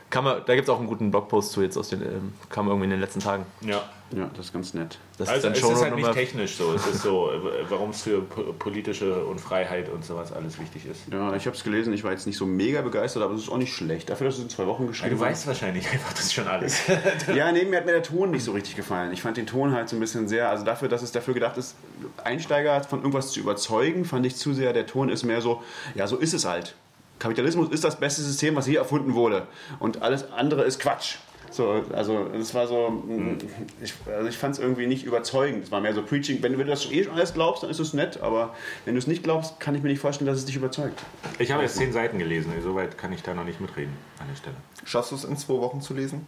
kann 0.10 0.24
man, 0.24 0.42
da 0.46 0.56
gibt 0.56 0.68
es 0.68 0.74
auch 0.74 0.80
einen 0.80 0.88
guten 0.88 1.12
Blogpost 1.12 1.52
zu 1.52 1.62
jetzt 1.62 1.78
aus 1.78 1.90
den, 1.90 2.02
ähm, 2.02 2.34
kam 2.50 2.68
irgendwie 2.68 2.86
in 2.86 2.92
den 2.92 3.00
letzten 3.02 3.20
Tagen. 3.20 3.46
Ja. 3.62 3.84
Ja, 4.16 4.30
das 4.38 4.46
ist 4.46 4.54
ganz 4.54 4.74
nett. 4.74 5.00
Das 5.18 5.28
Also 5.28 5.50
es 5.50 5.58
ist 5.62 5.82
halt 5.82 5.96
nicht 5.98 6.14
technisch 6.14 6.56
so. 6.56 6.72
Es 6.74 6.88
ist 6.88 7.02
so, 7.02 7.30
äh, 7.30 7.40
warum 7.68 7.90
es 7.90 8.04
für 8.04 8.22
po- 8.22 8.54
politische 8.54 9.26
und 9.26 9.42
Freiheit 9.42 9.90
und 9.90 10.06
sowas 10.06 10.32
alles 10.32 10.62
wichtig 10.62 10.86
ist. 10.86 11.02
Ja, 11.12 11.36
ich 11.36 11.46
habe 11.46 11.58
es 11.58 11.62
gelesen. 11.66 11.92
Ich 11.92 12.06
war 12.06 12.12
jetzt 12.12 12.26
nicht 12.26 12.38
so 12.38 12.46
mega 12.46 12.82
begeistert, 12.82 13.22
aber 13.22 13.34
es 13.34 13.42
ist 13.42 13.50
auch 13.50 13.58
nicht 13.58 13.74
schlecht. 13.74 14.10
Dafür, 14.10 14.28
dass 14.28 14.38
es 14.38 14.44
in 14.44 14.50
zwei 14.50 14.66
Wochen 14.66 14.84
Ja, 14.84 14.88
geschrieben 14.92 15.16
du 15.18 15.20
weißt 15.20 15.46
wahrscheinlich 15.48 15.92
einfach 15.92 16.14
das 16.14 16.32
schon 16.32 16.48
alles. 16.48 16.80
Ja, 17.36 17.52
nee, 17.52 17.66
mir 17.66 17.76
hat 17.80 17.86
mir 17.86 17.92
der 17.92 18.04
Ton 18.04 18.32
nicht 18.32 18.46
so 18.46 18.54
richtig 18.54 18.78
gefallen. 18.78 19.12
Ich 19.12 19.22
fand 19.24 19.36
den 19.36 19.46
Ton 19.46 19.74
halt 19.74 19.90
so 19.90 19.98
ein 19.98 20.00
bisschen 20.00 20.30
sehr, 20.30 20.50
also 20.50 20.64
dafür, 20.64 20.88
dass 20.88 21.02
es 21.02 21.12
dafür 21.12 21.34
gedacht 21.34 21.58
ist, 21.58 21.76
Einsteiger 22.24 22.82
von 22.86 23.00
irgendwas 23.00 23.32
zu 23.32 23.42
überzeugen, 23.42 24.06
fand 24.06 24.26
ich 24.26 24.38
zu 24.38 24.54
sehr, 24.54 24.72
der 24.72 24.86
Ton 24.88 25.10
ist 25.10 25.24
mehr 25.26 25.42
so, 25.42 25.62
ja, 25.96 26.08
so 26.08 26.16
ist 26.16 26.34
es 26.34 26.46
halt. 26.46 26.76
Kapitalismus 27.20 27.70
ist 27.70 27.84
das 27.84 28.00
beste 28.00 28.22
System, 28.22 28.56
was 28.56 28.68
je 28.68 28.76
erfunden 28.76 29.14
wurde. 29.14 29.48
Und 29.80 30.02
alles 30.02 30.32
andere 30.32 30.64
ist 30.64 30.80
Quatsch. 30.80 31.18
So, 31.50 31.84
also 31.94 32.28
es 32.40 32.54
war 32.54 32.68
so, 32.68 32.90
mm, 32.90 33.38
ich, 33.82 33.94
also 34.06 34.28
ich 34.28 34.38
fand 34.38 34.56
es 34.56 34.60
irgendwie 34.60 34.86
nicht 34.86 35.06
überzeugend. 35.06 35.64
Es 35.64 35.72
war 35.72 35.80
mehr 35.80 35.94
so 35.94 36.02
Preaching. 36.02 36.42
Wenn, 36.42 36.54
wenn 36.54 36.66
du 36.66 36.72
das 36.72 36.92
eh 36.92 37.04
schon 37.04 37.14
alles 37.14 37.34
glaubst, 37.34 37.64
dann 37.64 37.70
ist 37.70 37.80
es 37.80 37.94
nett, 37.94 38.22
aber 38.22 38.54
wenn 38.86 38.96
du 38.96 39.00
es 39.00 39.08
nicht 39.08 39.24
glaubst, 39.24 39.60
kann 39.60 39.74
ich 39.76 39.82
mir 39.82 39.90
nicht 39.90 40.00
vorstellen, 40.00 40.28
dass 40.28 40.38
es 40.38 40.46
dich 40.46 40.56
überzeugt. 40.56 41.02
Ich 41.40 41.52
habe 41.52 41.64
jetzt 41.64 41.78
zehn 41.78 41.94
Seiten 41.94 42.20
gelesen, 42.20 42.52
soweit 42.62 42.98
kann 42.98 43.14
ich 43.14 43.24
da 43.24 43.34
noch 43.34 43.46
nicht 43.46 43.62
mitreden 43.62 43.94
an 44.20 44.28
der 44.30 44.36
Stelle. 44.36 44.56
Schaffst 44.84 45.12
du 45.12 45.16
es 45.16 45.24
in 45.24 45.38
zwei 45.38 45.56
Wochen 45.56 45.82
zu 45.82 45.94
lesen? 45.94 46.28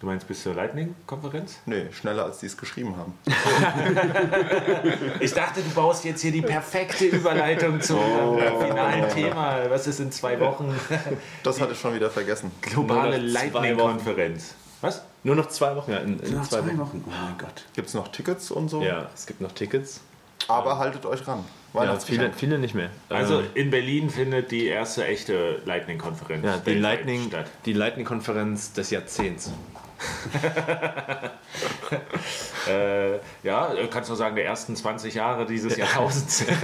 Du 0.00 0.06
meinst 0.06 0.26
bis 0.26 0.42
zur 0.42 0.54
Lightning-Konferenz? 0.54 1.58
Nee, 1.66 1.88
schneller 1.92 2.24
als 2.24 2.38
die 2.38 2.46
es 2.46 2.56
geschrieben 2.56 2.96
haben. 2.96 3.12
Ich 5.20 5.34
dachte, 5.34 5.60
du 5.60 5.68
baust 5.74 6.06
jetzt 6.06 6.22
hier 6.22 6.32
die 6.32 6.40
perfekte 6.40 7.04
Überleitung 7.04 7.82
zum 7.82 7.98
äh, 7.98 8.66
finalen 8.66 9.10
Thema. 9.10 9.58
Was 9.68 9.86
ist 9.86 10.00
in 10.00 10.10
zwei 10.10 10.40
Wochen? 10.40 10.74
Das 11.42 11.60
hatte 11.60 11.72
ich 11.72 11.78
schon 11.78 11.94
wieder 11.94 12.08
vergessen. 12.08 12.50
Globale 12.62 13.18
Nur 13.20 13.28
zwei 13.30 13.48
Lightning-Konferenz. 13.50 14.54
Was? 14.80 15.02
Nur 15.22 15.36
noch 15.36 15.48
zwei 15.48 15.76
Wochen, 15.76 15.90
ja. 15.92 15.98
In, 15.98 16.18
in 16.20 16.34
Nach 16.34 16.48
zwei, 16.48 16.60
Wochen. 16.78 17.04
Oh 17.06 17.10
mein 17.10 17.36
Gott. 17.36 17.64
Gibt 17.74 17.88
es 17.88 17.94
noch 17.94 18.08
Tickets 18.08 18.50
und 18.50 18.70
so? 18.70 18.82
Ja, 18.82 19.10
es 19.14 19.26
gibt 19.26 19.42
noch 19.42 19.52
Tickets. 19.52 20.00
Aber 20.48 20.78
haltet 20.78 21.04
euch 21.04 21.28
ran. 21.28 21.44
Ja, 21.74 21.96
viele, 21.98 22.32
viele 22.32 22.58
nicht 22.58 22.74
mehr. 22.74 22.90
Also 23.10 23.40
Ähm, 23.40 23.46
in 23.54 23.70
Berlin 23.70 24.10
findet 24.10 24.50
die 24.50 24.66
erste 24.66 25.04
echte 25.04 25.60
Lightning-Konferenz 25.66 26.44
ja, 26.44 26.56
die 26.56 26.74
Lightning, 26.74 27.28
statt. 27.28 27.46
die 27.64 27.74
Lightning-Konferenz 27.74 28.72
des 28.72 28.90
Jahrzehnts. 28.90 29.52
Äh, 32.68 33.14
ja, 33.42 33.72
kannst 33.90 34.10
du 34.10 34.14
sagen, 34.14 34.36
der 34.36 34.44
ersten 34.44 34.76
20 34.76 35.14
Jahre 35.14 35.46
dieses 35.46 35.76
Jahrtausends. 35.76 36.44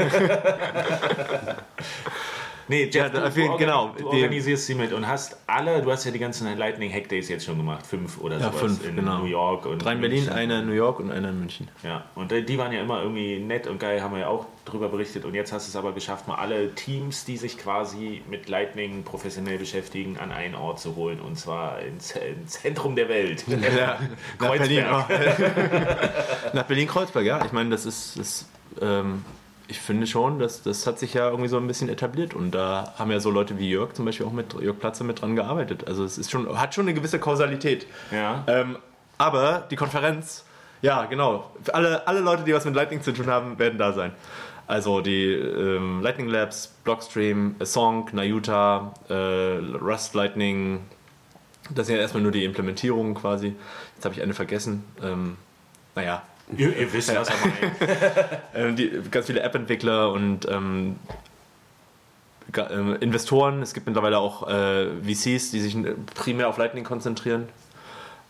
nee, 2.68 2.84
Jeff, 2.84 3.12
Ja, 3.14 3.28
du, 3.28 3.30
du, 3.30 3.56
genau, 3.56 3.94
du 3.96 4.08
organisierst 4.08 4.66
sie 4.66 4.74
mit 4.74 4.92
und 4.92 5.06
hast 5.06 5.36
alle, 5.46 5.82
du 5.82 5.90
hast 5.90 6.04
ja 6.04 6.10
die 6.10 6.18
ganzen 6.18 6.56
Lightning 6.56 6.92
Hack 6.92 7.08
Days 7.08 7.28
jetzt 7.28 7.44
schon 7.44 7.56
gemacht, 7.56 7.86
fünf 7.86 8.20
oder 8.20 8.38
Ja, 8.38 8.46
sowas 8.46 8.60
fünf, 8.60 8.86
in 8.86 8.96
genau. 8.96 9.18
New 9.18 9.26
York 9.26 9.66
und 9.66 9.84
Drei 9.84 9.92
in 9.92 10.00
Berlin, 10.00 10.28
einer 10.28 10.60
in 10.60 10.66
New 10.66 10.72
York 10.72 11.00
und 11.00 11.10
einer 11.10 11.30
in 11.30 11.38
München. 11.38 11.68
Ja, 11.82 12.04
und 12.14 12.32
äh, 12.32 12.42
die 12.42 12.58
waren 12.58 12.72
ja 12.72 12.80
immer 12.80 13.02
irgendwie 13.02 13.38
nett 13.38 13.66
und 13.66 13.78
geil, 13.78 14.02
haben 14.02 14.14
wir 14.14 14.20
ja 14.20 14.28
auch 14.28 14.46
drüber 14.64 14.88
berichtet. 14.88 15.24
Und 15.24 15.34
jetzt 15.34 15.52
hast 15.52 15.66
du 15.66 15.70
es 15.70 15.76
aber 15.76 15.92
geschafft, 15.92 16.28
mal 16.28 16.34
alle 16.36 16.74
Teams, 16.74 17.24
die 17.24 17.36
sich 17.36 17.56
quasi 17.56 18.22
mit 18.28 18.48
Lightning 18.48 19.04
professionell 19.04 19.58
beschäftigen, 19.58 20.18
an 20.18 20.32
einen 20.32 20.54
Ort 20.54 20.80
zu 20.80 20.96
holen. 20.96 21.20
Und 21.20 21.38
zwar 21.38 21.80
ins, 21.80 22.12
ins 22.12 22.60
Zentrum 22.60 22.96
der 22.96 23.08
Welt. 23.08 23.44
Ja, 23.76 23.98
nach 24.38 24.48
Kreuzberg. 24.48 25.08
Berlin. 25.08 25.34
Oh. 25.38 26.52
nach 26.52 26.64
Berlin-Kreuzberg, 26.64 27.24
ja. 27.24 27.44
Ich 27.44 27.52
meine, 27.52 27.70
das 27.70 27.84
ist, 27.84 28.16
ist 28.16 28.48
ähm, 28.80 29.24
ich 29.68 29.80
finde 29.80 30.06
schon, 30.06 30.38
dass 30.38 30.62
das 30.62 30.86
hat 30.86 30.98
sich 30.98 31.14
ja 31.14 31.28
irgendwie 31.28 31.48
so 31.48 31.56
ein 31.56 31.66
bisschen 31.66 31.88
etabliert 31.88 32.34
und 32.34 32.52
da 32.52 32.94
haben 32.98 33.10
ja 33.10 33.20
so 33.20 33.30
Leute 33.30 33.58
wie 33.58 33.70
Jörg 33.70 33.94
zum 33.94 34.04
Beispiel 34.04 34.26
auch 34.26 34.32
mit 34.32 34.54
Jörg 34.54 34.78
Platze 34.78 35.04
mit 35.04 35.20
dran 35.20 35.36
gearbeitet. 35.36 35.86
Also 35.86 36.04
es 36.04 36.18
ist 36.18 36.30
schon, 36.30 36.58
hat 36.58 36.74
schon 36.74 36.84
eine 36.84 36.94
gewisse 36.94 37.18
Kausalität. 37.18 37.86
Ja. 38.10 38.44
Ähm, 38.46 38.78
aber 39.18 39.66
die 39.70 39.76
Konferenz, 39.76 40.44
ja 40.82 41.06
genau, 41.06 41.50
alle, 41.72 42.06
alle 42.06 42.20
Leute, 42.20 42.44
die 42.44 42.54
was 42.54 42.64
mit 42.64 42.74
Lightning 42.74 43.02
zu 43.02 43.12
tun 43.12 43.26
haben, 43.26 43.58
werden 43.58 43.78
da 43.78 43.92
sein. 43.92 44.12
Also 44.66 45.00
die 45.00 45.32
ähm, 45.32 46.00
Lightning 46.02 46.28
Labs, 46.28 46.74
Blockstream, 46.84 47.56
Song, 47.64 48.08
Nayuta, 48.12 48.94
äh, 49.08 49.14
Rust 49.14 50.14
Lightning, 50.14 50.80
das 51.70 51.86
sind 51.86 51.96
ja 51.96 52.02
erstmal 52.02 52.22
nur 52.22 52.32
die 52.32 52.44
Implementierungen 52.44 53.14
quasi. 53.14 53.54
Jetzt 53.94 54.04
habe 54.04 54.14
ich 54.14 54.22
eine 54.22 54.34
vergessen. 54.34 54.84
Ähm, 55.02 55.36
naja, 55.94 56.22
Ihr, 56.56 56.76
ihr 56.76 56.92
wisst, 56.92 57.14
was 57.14 57.28
er 57.28 57.36
meint. 57.38 57.56
ähm, 58.54 58.76
die, 58.76 59.00
ganz 59.10 59.26
viele 59.26 59.40
App-Entwickler 59.40 60.12
und 60.12 60.48
ähm, 60.48 60.96
ähm, 62.56 62.96
Investoren. 63.00 63.62
Es 63.62 63.74
gibt 63.74 63.86
mittlerweile 63.86 64.18
auch 64.18 64.48
äh, 64.48 64.86
VCs, 65.02 65.50
die 65.50 65.60
sich 65.60 65.76
primär 66.14 66.48
auf 66.48 66.56
Lightning 66.58 66.84
konzentrieren. 66.84 67.48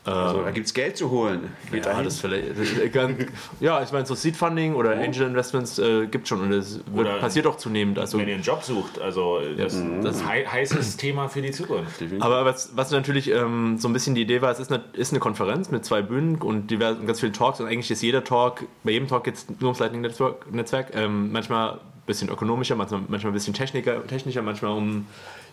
Also, 0.06 0.42
da 0.42 0.50
gibt 0.52 0.66
es 0.66 0.74
Geld 0.74 0.96
zu 0.96 1.10
holen. 1.10 1.50
Geht 1.70 1.84
Ja, 1.84 1.90
dahin. 1.92 2.04
das 2.04 2.20
vielleicht, 2.20 2.58
das, 2.58 2.68
äh, 2.78 3.26
ja, 3.60 3.82
ich 3.82 3.90
meine, 3.90 4.06
so 4.06 4.14
Seed 4.14 4.36
Funding 4.36 4.74
oder 4.74 4.92
Angel 4.92 5.26
Investments 5.26 5.78
äh, 5.78 6.06
gibt 6.06 6.28
schon 6.28 6.42
und 6.42 6.52
es 6.52 6.80
passiert 7.20 7.46
auch 7.46 7.56
zunehmend. 7.56 7.98
Also, 7.98 8.18
Wenn 8.18 8.28
ihr 8.28 8.34
einen 8.34 8.42
Job 8.44 8.62
sucht, 8.62 9.00
also 9.00 9.40
das, 9.56 9.74
Ja, 9.74 9.80
das 10.02 10.16
ist 10.16 10.26
ein 10.26 10.52
heißes 10.52 10.96
Thema 10.96 11.28
für 11.28 11.42
die 11.42 11.50
Zukunft. 11.50 12.02
aber 12.20 12.44
was, 12.44 12.70
was 12.76 12.90
natürlich 12.92 13.30
ähm, 13.30 13.78
so 13.78 13.88
ein 13.88 13.92
bisschen 13.92 14.14
die 14.14 14.22
Idee 14.22 14.42
war, 14.42 14.52
es 14.52 14.60
ist 14.60 14.72
eine, 14.72 14.84
ist 14.92 15.12
eine 15.12 15.20
Konferenz 15.20 15.70
mit 15.70 15.84
zwei 15.84 16.02
Bühnen 16.02 16.36
und 16.36 16.70
divers, 16.70 16.98
und 16.98 17.06
ganz 17.06 17.20
vielen 17.20 17.32
Talks 17.32 17.60
und 17.60 17.66
eigentlich 17.66 17.90
ist 17.90 18.02
jeder 18.02 18.22
Talk, 18.22 18.64
bei 18.84 18.92
jedem 18.92 19.08
Talk 19.08 19.24
geht 19.24 19.34
es 19.34 19.48
nur 19.48 19.62
ums 19.64 19.80
Lightning 19.80 20.02
Netzwerk, 20.02 20.52
Netzwerk 20.52 20.94
ähm, 20.94 21.32
manchmal 21.32 21.72
ein 21.72 21.78
bisschen 22.06 22.28
ökonomischer, 22.28 22.76
manchmal, 22.76 23.00
manchmal 23.08 23.32
ein 23.32 23.34
bisschen 23.34 23.54
technischer, 23.54 24.42
manchmal 24.42 24.72
um 24.72 25.06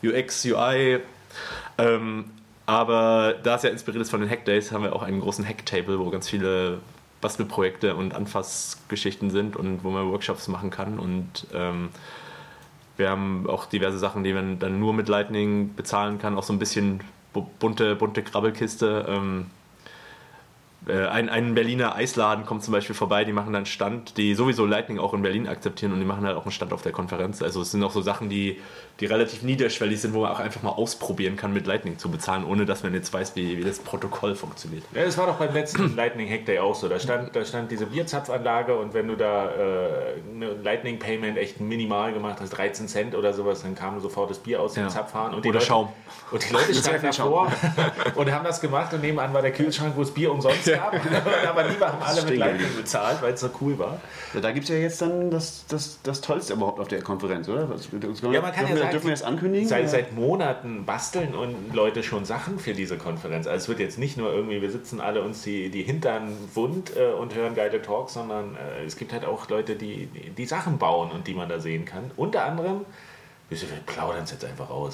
UX, 0.04 0.46
UI. 0.46 1.00
Ähm, 1.80 2.26
aber 2.66 3.36
da 3.44 3.56
es 3.56 3.64
ja 3.64 3.70
inspiriert 3.70 4.02
ist 4.02 4.10
von 4.12 4.22
den 4.22 4.30
Hackdays, 4.30 4.72
haben 4.72 4.84
wir 4.84 4.96
auch 4.96 5.04
einen 5.04 5.20
großen 5.22 5.48
Hacktable, 5.48 6.00
wo 6.00 6.10
ganz 6.10 6.30
viele 6.30 6.80
Bastelprojekte 7.22 7.96
und 7.96 8.14
Anfassgeschichten 8.14 9.30
sind 9.32 9.56
und 9.56 9.84
wo 9.84 9.90
man 9.92 10.10
Workshops 10.12 10.48
machen 10.48 10.70
kann 10.70 11.00
und 11.00 11.48
ähm, 11.54 11.90
wir 12.98 13.10
haben 13.10 13.50
auch 13.50 13.66
diverse 13.66 13.98
Sachen, 13.98 14.24
die 14.24 14.34
man 14.34 14.60
dann 14.60 14.80
nur 14.80 14.94
mit 14.94 15.10
Lightning 15.10 15.74
bezahlen 15.76 16.20
kann, 16.20 16.38
auch 16.38 16.44
so 16.44 16.54
ein 16.54 16.60
bisschen 16.60 17.02
bu- 17.34 17.48
bunte, 17.60 17.96
bunte 17.96 18.22
Krabbelkiste. 18.22 19.06
Ähm, 19.10 19.48
äh, 19.48 19.63
ein, 20.92 21.30
ein 21.30 21.56
Berliner 21.56 21.96
Eisladen 21.96 22.46
kommt 22.46 22.64
zum 22.64 22.74
Beispiel 22.74 22.96
vorbei, 22.96 23.24
die 23.24 23.32
machen 23.34 23.48
dann 23.54 23.58
einen 23.58 23.66
Stand, 23.66 24.18
die 24.18 24.36
sowieso 24.36 24.66
Lightning 24.66 25.00
auch 25.00 25.14
in 25.14 25.22
Berlin 25.22 25.48
akzeptieren 25.48 25.94
und 25.94 26.00
die 26.00 26.06
machen 26.06 26.26
halt 26.26 26.36
auch 26.36 26.44
einen 26.44 26.52
Stand 26.52 26.74
auf 26.74 26.82
der 26.82 26.92
Konferenz. 26.92 27.42
Also 27.42 27.62
es 27.62 27.72
sind 27.72 27.84
auch 27.84 27.92
so 27.92 28.02
Sachen, 28.02 28.30
die, 28.30 28.60
die 29.00 29.06
relativ 29.06 29.44
niederschwellig 29.44 30.02
sind, 30.02 30.14
wo 30.14 30.22
man 30.22 30.32
auch 30.32 30.40
einfach 30.40 30.62
mal 30.62 30.72
ausprobieren 30.72 31.36
kann, 31.38 31.54
mit 31.54 31.68
Lightning 31.68 31.98
zu 31.98 32.10
bezahlen, 32.10 32.44
ohne 32.44 32.66
dass 32.66 32.84
man 32.84 32.94
jetzt 32.94 33.14
weiß, 33.14 33.36
wie, 33.36 33.58
wie 33.58 33.64
das 33.64 33.80
Protokoll 33.80 34.36
funktioniert. 34.36 34.84
Ja, 34.94 35.06
das 35.06 35.18
war 35.18 35.28
doch 35.28 35.36
beim 35.36 35.54
letzten 35.54 35.96
Lightning 35.96 36.30
Hack 36.30 36.46
Day 36.46 36.60
auch 36.60 36.76
so. 36.76 36.90
Da 36.90 37.00
stand, 37.00 37.36
da 37.36 37.46
stand 37.46 37.72
diese 37.72 37.86
Bierzapfanlage 37.86 38.76
und 38.76 38.94
wenn 38.94 39.08
du 39.08 39.16
da 39.16 39.46
äh, 39.52 39.88
eine 40.36 40.54
Lightning 40.64 41.00
Payment 41.00 41.38
echt 41.38 41.62
minimal 41.62 42.14
gemacht 42.14 42.38
hast, 42.42 42.50
13 42.52 42.88
Cent 42.88 43.16
oder 43.16 43.34
sowas, 43.34 43.62
dann 43.62 43.76
kam 43.76 44.00
sofort 44.02 44.30
das 44.30 44.40
Bier 44.40 44.62
aus 44.62 44.74
dem 44.74 44.84
Ja. 44.84 44.90
Zapfhahn. 44.90 45.34
Und 45.34 45.46
die 45.46 45.50
Oder 45.50 45.60
Leute, 45.60 45.66
Schaum. 45.66 45.90
Und 46.32 46.50
die 46.50 46.54
Leute 46.54 46.74
standen 46.76 47.06
davor 47.06 47.52
und 48.16 48.32
haben 48.32 48.44
das 48.44 48.60
gemacht 48.60 48.94
und 48.94 49.02
nebenan 49.02 49.34
war 49.34 49.42
der 49.42 49.54
Kühlschrank, 49.54 49.94
wo 49.96 50.02
es 50.02 50.12
Bier 50.12 50.32
umsonst 50.32 50.68
gab. 50.78 50.94
Aber 51.50 51.64
lieber 51.64 51.88
haben 51.88 52.02
alle 52.02 52.24
mit 52.24 52.38
Lightning 52.38 52.76
bezahlt, 52.76 53.22
weil 53.22 53.34
es 53.34 53.42
so 53.42 53.50
cool 53.62 53.78
war. 53.78 54.00
Ja, 54.34 54.42
da 54.42 54.52
gibt 54.52 54.64
es 54.64 54.70
ja 54.70 54.78
jetzt 54.78 55.02
dann 55.02 55.32
das, 55.32 55.66
das, 55.68 56.00
das 56.04 56.22
Tollste 56.22 56.54
überhaupt 56.54 56.80
auf 56.80 56.88
der 56.88 57.02
Konferenz, 57.02 57.48
oder? 57.48 57.70
Was, 57.70 57.90
Ja, 57.92 58.42
man 58.42 58.52
kann 58.52 58.66
dürfen, 58.66 58.68
ja 58.68 58.68
wir, 58.68 58.78
sagen, 58.78 58.92
dürfen 58.92 59.06
wir 59.08 59.14
das 59.14 59.24
ankündigen? 59.24 59.68
Seit, 59.68 59.90
seit 59.90 60.14
Monaten 60.14 60.86
basteln 60.86 61.36
und 61.36 61.74
Leute 61.74 62.04
schon 62.04 62.26
Sachen 62.26 62.60
für 62.60 62.74
diese 62.74 62.98
Konferenz. 62.98 63.48
Also 63.48 63.64
es 63.64 63.70
wird 63.70 63.80
jetzt 63.80 64.00
nicht 64.00 64.18
nur 64.18 64.34
irgendwie, 64.34 64.62
wir 64.62 64.72
sitzen 64.72 65.02
alle 65.02 65.22
uns 65.22 65.44
die, 65.44 65.70
die 65.70 65.84
Hintern 65.84 66.36
wund 66.54 66.96
äh, 66.96 67.12
und 67.14 67.36
hören 67.36 67.56
geile 67.56 67.82
Talks, 67.82 68.14
sondern 68.14 68.56
äh, 68.56 68.86
es 68.86 68.96
gibt 68.96 69.14
halt 69.14 69.26
auch 69.26 69.50
Leute, 69.50 69.76
die, 69.76 70.08
die, 70.08 70.30
die 70.30 70.46
Sachen 70.46 70.78
bauen 70.78 71.12
und 71.12 71.28
die 71.28 71.34
man 71.34 71.50
da 71.50 71.60
sehen 71.60 71.86
kann. 71.86 72.12
Unter 72.16 72.46
anderem, 72.46 72.86
wir 73.62 73.78
plaudern 73.86 74.24
es 74.24 74.32
jetzt 74.32 74.44
einfach. 74.46 74.70
Einen 74.70 74.90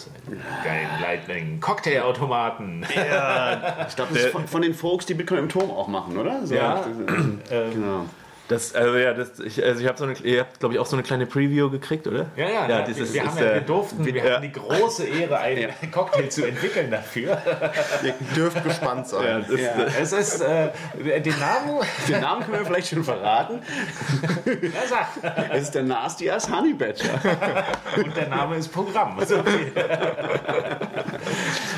Geilen 0.63 0.89
Lightning, 1.01 1.59
Cocktailautomaten. 1.59 2.83
ich 2.89 3.95
glaube, 3.95 4.13
das 4.13 4.23
ist 4.23 4.31
von, 4.31 4.47
von 4.47 4.61
den 4.61 4.73
Folks, 4.73 5.05
die 5.05 5.13
Bitcoin 5.13 5.39
im 5.39 5.49
Turm 5.49 5.71
auch 5.71 5.87
machen, 5.87 6.17
oder? 6.17 6.45
So, 6.45 6.55
Ja. 6.55 6.75
das- 6.75 6.87
genau. 7.73 8.05
Das, 8.49 8.73
also 8.73 8.97
ja, 8.97 9.13
das, 9.13 9.39
ich, 9.39 9.63
also 9.63 9.79
ich 9.79 9.87
habe 9.87 9.97
so 9.99 10.05
eine, 10.05 10.13
ihr 10.23 10.39
habt 10.39 10.59
glaube 10.59 10.73
ich 10.73 10.79
auch 10.79 10.87
so 10.87 10.95
eine 10.95 11.03
kleine 11.03 11.27
Preview 11.27 11.69
gekriegt, 11.69 12.07
oder? 12.07 12.25
Ja, 12.35 12.45
ja, 12.45 12.49
ja 12.49 12.69
ja 12.69 12.81
dieses 12.81 13.13
wir, 13.13 13.21
ist, 13.21 13.27
haben 13.29 13.37
ja, 13.37 13.53
wir 13.53 13.61
durften, 13.61 14.03
wir 14.03 14.15
ja. 14.15 14.23
hatten 14.23 14.41
die 14.41 14.51
große 14.51 15.05
Ehre, 15.05 15.37
einen 15.39 15.71
Cocktail 15.91 16.29
zu 16.29 16.47
entwickeln 16.47 16.89
dafür. 16.89 17.39
Ihr 18.03 18.15
dürft 18.35 18.63
gespannt 18.63 19.07
sein. 19.07 19.23
ja, 19.23 19.39
das, 19.39 19.61
Ja. 19.61 19.85
Es 20.01 20.13
ist, 20.13 20.41
äh, 20.41 20.71
den 21.21 21.39
Namen, 21.39 21.79
Den 22.07 22.21
Namen 22.21 22.43
können 22.43 22.57
wir 22.57 22.65
vielleicht 22.65 22.87
schon 22.87 23.03
verraten. 23.03 23.61
ja. 24.45 25.47
Es 25.51 25.61
ist 25.61 25.75
der 25.75 25.83
Nasty 25.83 26.31
Ass 26.31 26.49
Honey 26.49 26.73
Badger. 26.73 27.19
Und 27.97 28.17
der 28.17 28.29
Name 28.29 28.55
ist 28.55 28.69
Programm. 28.69 29.19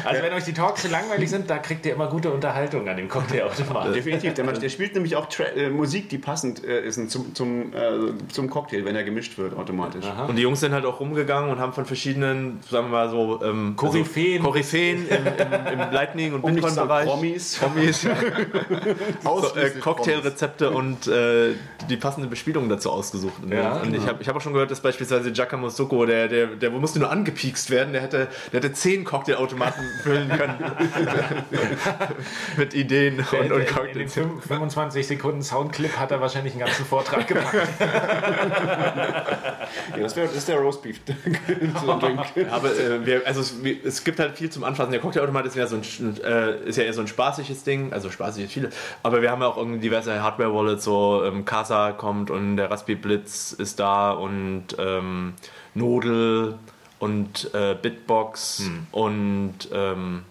Also, 0.04 0.10
also 0.10 0.24
wenn 0.24 0.34
euch 0.34 0.43
die 0.43 0.54
Talks 0.54 0.82
zu 0.82 0.88
langweilig 0.88 1.30
sind, 1.30 1.49
da 1.49 1.58
kriegt 1.58 1.86
ihr 1.86 1.93
immer 1.93 2.08
gute 2.08 2.32
Unterhaltung 2.32 2.88
an 2.88 2.97
dem 2.97 3.08
Cocktailautomaten. 3.10 3.93
Definitiv. 3.93 4.34
Der, 4.34 4.45
der 4.45 4.70
spielt 4.70 4.93
nämlich 4.93 5.16
auch 5.16 5.28
Tra 5.28 5.43
äh, 5.43 5.70
Musik, 5.70 6.10
die 6.10 6.18
passend 6.18 6.64
äh, 6.64 6.82
ist 6.86 7.10
zum, 7.10 7.34
zum, 7.36 7.74
äh, 7.74 8.28
zum 8.32 8.49
Cocktail, 8.49 8.86
wenn 8.86 8.95
er 8.95 9.04
gemischt 9.04 9.38
wird 9.38 9.58
automatisch. 9.58 10.06
Und 10.28 10.36
die 10.36 10.41
Jungs 10.41 10.60
sind 10.60 10.74
halt 10.74 10.86
auch 10.86 10.99
rumgegangen 10.99 11.49
und 11.52 11.60
haben 11.60 11.74
von 11.74 11.86
verschiedenen, 11.86 12.60
sagen 12.70 12.88
wir 12.88 12.91
mal 12.91 13.10
so, 13.10 13.41
ähm, 13.43 13.76
Koryphäen. 13.76 14.39
also 14.39 14.52
Koryphäen 14.52 15.08
im, 15.08 15.26
im, 15.28 15.80
im 15.80 15.91
Lightning- 15.91 16.34
und 16.34 16.43
Um 16.43 16.54
Bitcoin-Bereich. 16.54 17.06
Promis. 17.08 17.56
Promis. 17.60 18.02
so, 19.24 19.56
äh, 19.56 19.70
Cocktailrezepte 19.80 20.72
und 20.72 21.08
äh, 21.08 21.54
die 21.89 21.97
passende 21.97 22.28
Bespielung 22.28 22.70
dazu 22.70 22.91
ausgesucht. 22.91 23.43
Und, 23.43 23.52
Ja, 23.52 23.74
und 23.78 23.95
ich 23.95 24.06
habe 24.08 24.22
ich 24.22 24.28
hab 24.28 24.36
auch 24.36 24.41
schon 24.41 24.54
gehört, 24.54 24.72
dass 24.72 24.82
beispielsweise 24.82 25.32
Giacomo 25.32 25.70
Succo, 25.70 26.06
der, 26.06 26.28
der, 26.28 26.47
der 26.47 26.70
musste 26.72 26.99
nur 26.99 27.12
angepiekst 27.12 27.70
werden, 27.70 27.93
der 27.93 28.02
hätte, 28.02 28.28
der 28.52 28.62
hätte 28.62 28.74
zehn 28.74 29.04
Cocktailautomaten 29.04 29.84
füllen 30.04 30.30
können. 30.30 30.58
Mit 32.58 32.74
Ideen 32.74 33.20
und, 33.20 33.34
und 33.34 33.46
in 33.46 33.50
den 33.50 33.66
Cocktails. 33.68 34.14
fünf- 34.14 34.46
25 34.46 35.08
Sekunden 35.08 35.42
Soundclip 35.44 35.98
hat 35.98 36.12
er 36.12 36.22
wahrscheinlich 36.22 36.54
einen 36.54 36.62
ganzen 36.66 36.86
Vortrag 36.86 37.28
gemacht. 37.28 37.56
Ja, 39.96 40.04
das, 40.04 40.16
wär, 40.16 40.26
das 40.26 40.36
ist 40.36 40.48
der 40.48 40.58
Roastbeef. 40.60 41.00
Aber 42.52 42.70
äh, 42.78 43.06
wir, 43.06 43.22
also 43.26 43.42
es, 43.42 43.64
wir, 43.64 43.78
es 43.86 44.04
gibt 44.04 44.20
halt 44.20 44.38
viel 44.38 44.50
zum 44.50 44.64
Anfassen. 44.64 44.92
Der 44.92 45.00
Cocktailautomat 45.00 45.46
ist 45.46 45.56
ja, 45.56 45.68
so 45.68 45.78
ein, 45.78 46.18
äh, 46.24 46.58
ist 46.66 46.78
ja 46.78 46.84
eher 46.84 46.94
so 46.94 47.02
ein 47.02 47.08
spaßiges 47.08 47.64
Ding, 47.64 47.94
also 47.94 48.10
spaßig 48.10 48.46
ist 48.46 48.54
viele. 48.54 48.70
Aber 49.04 49.22
wir 49.22 49.32
haben 49.32 49.42
ja 49.42 49.48
auch 49.48 49.58
irgendwie 49.58 49.80
diverse 49.80 50.22
Hardware-Wallets, 50.22 50.84
so 50.84 51.24
ähm, 51.26 51.46
Casa 51.46 51.92
kommt 51.94 52.32
und 52.32 52.58
der 52.58 52.70
Raspi 52.70 52.96
Blitz 52.96 53.54
ist 53.54 53.80
da 53.80 54.12
und 54.12 54.68
ähm, 54.78 55.34
Nodel 55.74 56.60
und 57.02 57.52
äh, 57.56 57.76
Bitbox 57.82 58.70
und 58.91 59.56
ähm, 59.74 60.24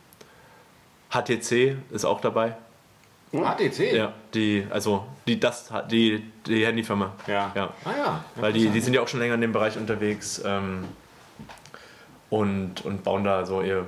HTC 1.11 1.77
ist 1.91 2.05
auch 2.05 2.21
dabei. 2.21 2.55
HTC? 3.33 3.93
Ja, 3.93 4.13
die, 4.35 4.67
also 4.71 5.05
die 5.27 5.39
das 5.39 5.73
die, 5.91 6.25
die 6.47 6.65
Handyfirma. 6.65 7.13
Ja. 7.27 7.53
ja. 7.55 7.75
Ah 7.85 7.91
ja. 7.97 8.25
Weil 8.37 8.53
die, 8.53 8.69
die 8.69 8.81
sind 8.81 8.95
ja 8.95 9.03
auch 9.03 9.09
schon 9.09 9.19
länger 9.19 9.35
in 9.35 9.41
dem 9.41 9.53
Bereich 9.53 9.77
unterwegs 9.77 10.41
ähm, 10.45 10.85
und, 12.29 12.85
und 12.85 13.03
bauen 13.03 13.25
da 13.25 13.45
so 13.45 13.63
ihr 13.63 13.87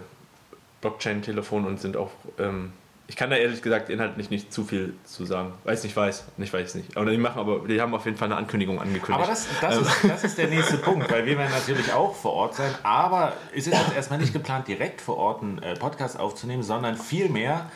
Blockchain-Telefon 0.81 1.65
und 1.65 1.81
sind 1.81 1.97
auch. 1.97 2.11
Ähm, 2.39 2.73
ich 3.13 3.17
kann 3.17 3.29
da 3.29 3.37
ehrlich 3.37 3.61
gesagt 3.61 3.91
inhaltlich 3.91 4.31
nicht 4.31 4.55
zu 4.55 4.65
viel 4.65 4.95
zu 5.05 5.27
sagen. 5.27 5.53
Weiß 5.65 5.85
nicht, 5.85 5.95
weiß. 5.95 6.25
Nicht, 6.39 6.51
weiß 6.51 6.77
nicht. 6.77 6.97
Aber 6.97 7.11
die 7.11 7.19
machen 7.19 7.41
aber, 7.41 7.69
die 7.69 7.79
haben 7.79 7.95
auf 7.95 8.07
jeden 8.07 8.17
Fall 8.17 8.29
eine 8.29 8.37
Ankündigung 8.37 8.81
angekündigt. 8.81 9.11
Aber 9.13 9.27
das, 9.27 9.49
das, 9.61 9.77
ist, 9.77 10.09
das 10.09 10.25
ist 10.25 10.39
der 10.39 10.49
nächste 10.49 10.79
Punkt, 10.79 11.13
weil 11.13 11.27
wir 11.27 11.37
werden 11.37 11.53
natürlich 11.53 11.93
auch 11.93 12.15
vor 12.15 12.33
Ort 12.33 12.55
sein. 12.55 12.75
Aber 12.85 13.35
es 13.51 13.67
ist 13.67 13.75
jetzt 13.75 13.95
erstmal 13.95 14.19
nicht 14.19 14.33
geplant, 14.33 14.67
direkt 14.67 15.03
vor 15.03 15.19
Ort 15.19 15.43
einen 15.43 15.59
äh, 15.59 15.75
Podcast 15.75 16.19
aufzunehmen, 16.19 16.63
sondern 16.63 16.97
vielmehr 16.97 17.71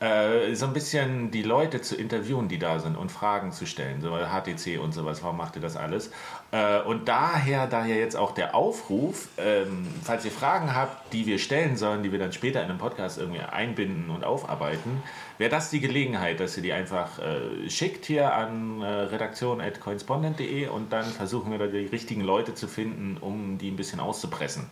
äh, 0.00 0.54
so 0.54 0.64
ein 0.64 0.72
bisschen 0.72 1.30
die 1.30 1.42
Leute 1.42 1.82
zu 1.82 1.94
interviewen, 1.94 2.48
die 2.48 2.58
da 2.58 2.78
sind 2.78 2.96
und 2.96 3.12
Fragen 3.12 3.52
zu 3.52 3.66
stellen. 3.66 4.00
So 4.00 4.16
HTC 4.16 4.80
und 4.80 4.92
sowas, 4.92 5.22
warum 5.22 5.36
macht 5.36 5.56
ihr 5.56 5.62
das 5.62 5.76
alles? 5.76 6.10
Äh, 6.50 6.80
und 6.80 7.08
daher, 7.08 7.66
daher 7.66 7.96
jetzt 7.96 8.16
auch 8.16 8.32
der 8.32 8.54
Aufruf, 8.54 9.28
ähm, 9.36 9.86
falls 10.02 10.24
ihr 10.24 10.30
Fragen 10.30 10.74
habt, 10.74 11.12
die 11.12 11.26
wir 11.26 11.38
stellen 11.38 11.76
sollen, 11.76 12.02
die 12.02 12.10
wir 12.10 12.18
dann 12.18 12.32
später 12.32 12.62
in 12.62 12.70
einem 12.70 12.78
Podcast 12.78 13.18
irgendwie 13.18 13.40
einbinden 13.40 14.08
und 14.08 14.24
aufarbeiten, 14.24 15.02
wäre 15.36 15.50
das 15.50 15.68
die 15.68 15.80
Gelegenheit, 15.80 16.40
dass 16.40 16.56
ihr 16.56 16.62
die 16.62 16.72
einfach 16.72 17.18
äh, 17.18 17.68
schickt 17.68 18.06
hier 18.06 18.32
an 18.32 18.80
äh, 18.80 18.86
redaktion.coinspondent.de 18.86 20.68
und 20.68 20.90
dann 20.90 21.04
versuchen 21.04 21.50
wir 21.50 21.58
da 21.58 21.66
die 21.66 21.86
richtigen 21.86 22.22
Leute 22.22 22.54
zu 22.54 22.66
finden, 22.66 23.18
um 23.20 23.58
die 23.58 23.70
ein 23.70 23.76
bisschen 23.76 24.00
auszupressen. 24.00 24.70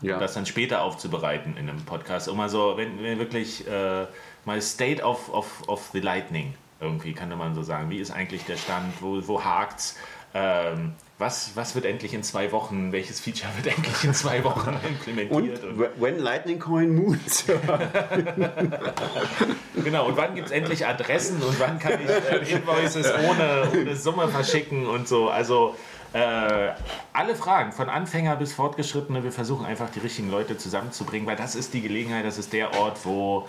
Ja. 0.00 0.14
Und 0.14 0.20
das 0.20 0.32
dann 0.32 0.46
später 0.46 0.80
aufzubereiten 0.82 1.56
in 1.58 1.68
einem 1.68 1.84
Podcast. 1.84 2.28
Um 2.28 2.38
mal 2.38 2.48
so, 2.48 2.76
wenn, 2.76 3.02
wenn 3.02 3.18
wirklich 3.18 3.66
äh, 3.66 4.06
mal 4.46 4.62
State 4.62 5.02
of, 5.02 5.28
of, 5.34 5.68
of 5.68 5.90
the 5.92 6.00
Lightning 6.00 6.54
irgendwie, 6.80 7.12
könnte 7.12 7.34
man 7.34 7.54
so 7.54 7.62
sagen. 7.64 7.90
Wie 7.90 7.98
ist 7.98 8.12
eigentlich 8.12 8.44
der 8.44 8.56
Stand? 8.56 9.02
Wo, 9.02 9.20
wo 9.26 9.44
hakt's? 9.44 9.96
ähm, 10.34 10.94
was, 11.18 11.56
was 11.56 11.74
wird 11.74 11.84
endlich 11.84 12.14
in 12.14 12.22
zwei 12.22 12.52
Wochen, 12.52 12.92
welches 12.92 13.20
Feature 13.20 13.50
wird 13.56 13.66
endlich 13.76 14.04
in 14.04 14.14
zwei 14.14 14.44
Wochen 14.44 14.70
Und 14.70 14.84
implementiert? 14.88 15.64
Und, 15.64 16.00
when 16.00 16.18
Lightning 16.18 16.58
Coin 16.58 16.94
moves. 16.94 17.44
genau, 19.84 20.06
und 20.06 20.16
wann 20.16 20.34
gibt 20.34 20.46
es 20.46 20.52
endlich 20.52 20.86
Adressen 20.86 21.42
und 21.42 21.58
wann 21.58 21.78
kann 21.78 21.98
ich 22.02 22.08
äh, 22.08 22.56
Invoices 22.56 23.12
ohne, 23.12 23.68
ohne 23.72 23.96
Summe 23.96 24.28
verschicken 24.28 24.86
und 24.86 25.08
so. 25.08 25.28
Also 25.28 25.74
äh, 26.12 26.70
alle 27.12 27.34
Fragen, 27.34 27.72
von 27.72 27.88
Anfänger 27.88 28.36
bis 28.36 28.52
Fortgeschrittene, 28.52 29.24
wir 29.24 29.32
versuchen 29.32 29.66
einfach 29.66 29.90
die 29.90 29.98
richtigen 29.98 30.30
Leute 30.30 30.56
zusammenzubringen, 30.56 31.26
weil 31.26 31.36
das 31.36 31.54
ist 31.54 31.74
die 31.74 31.82
Gelegenheit, 31.82 32.24
das 32.24 32.38
ist 32.38 32.52
der 32.52 32.78
Ort, 32.78 33.04
wo 33.04 33.46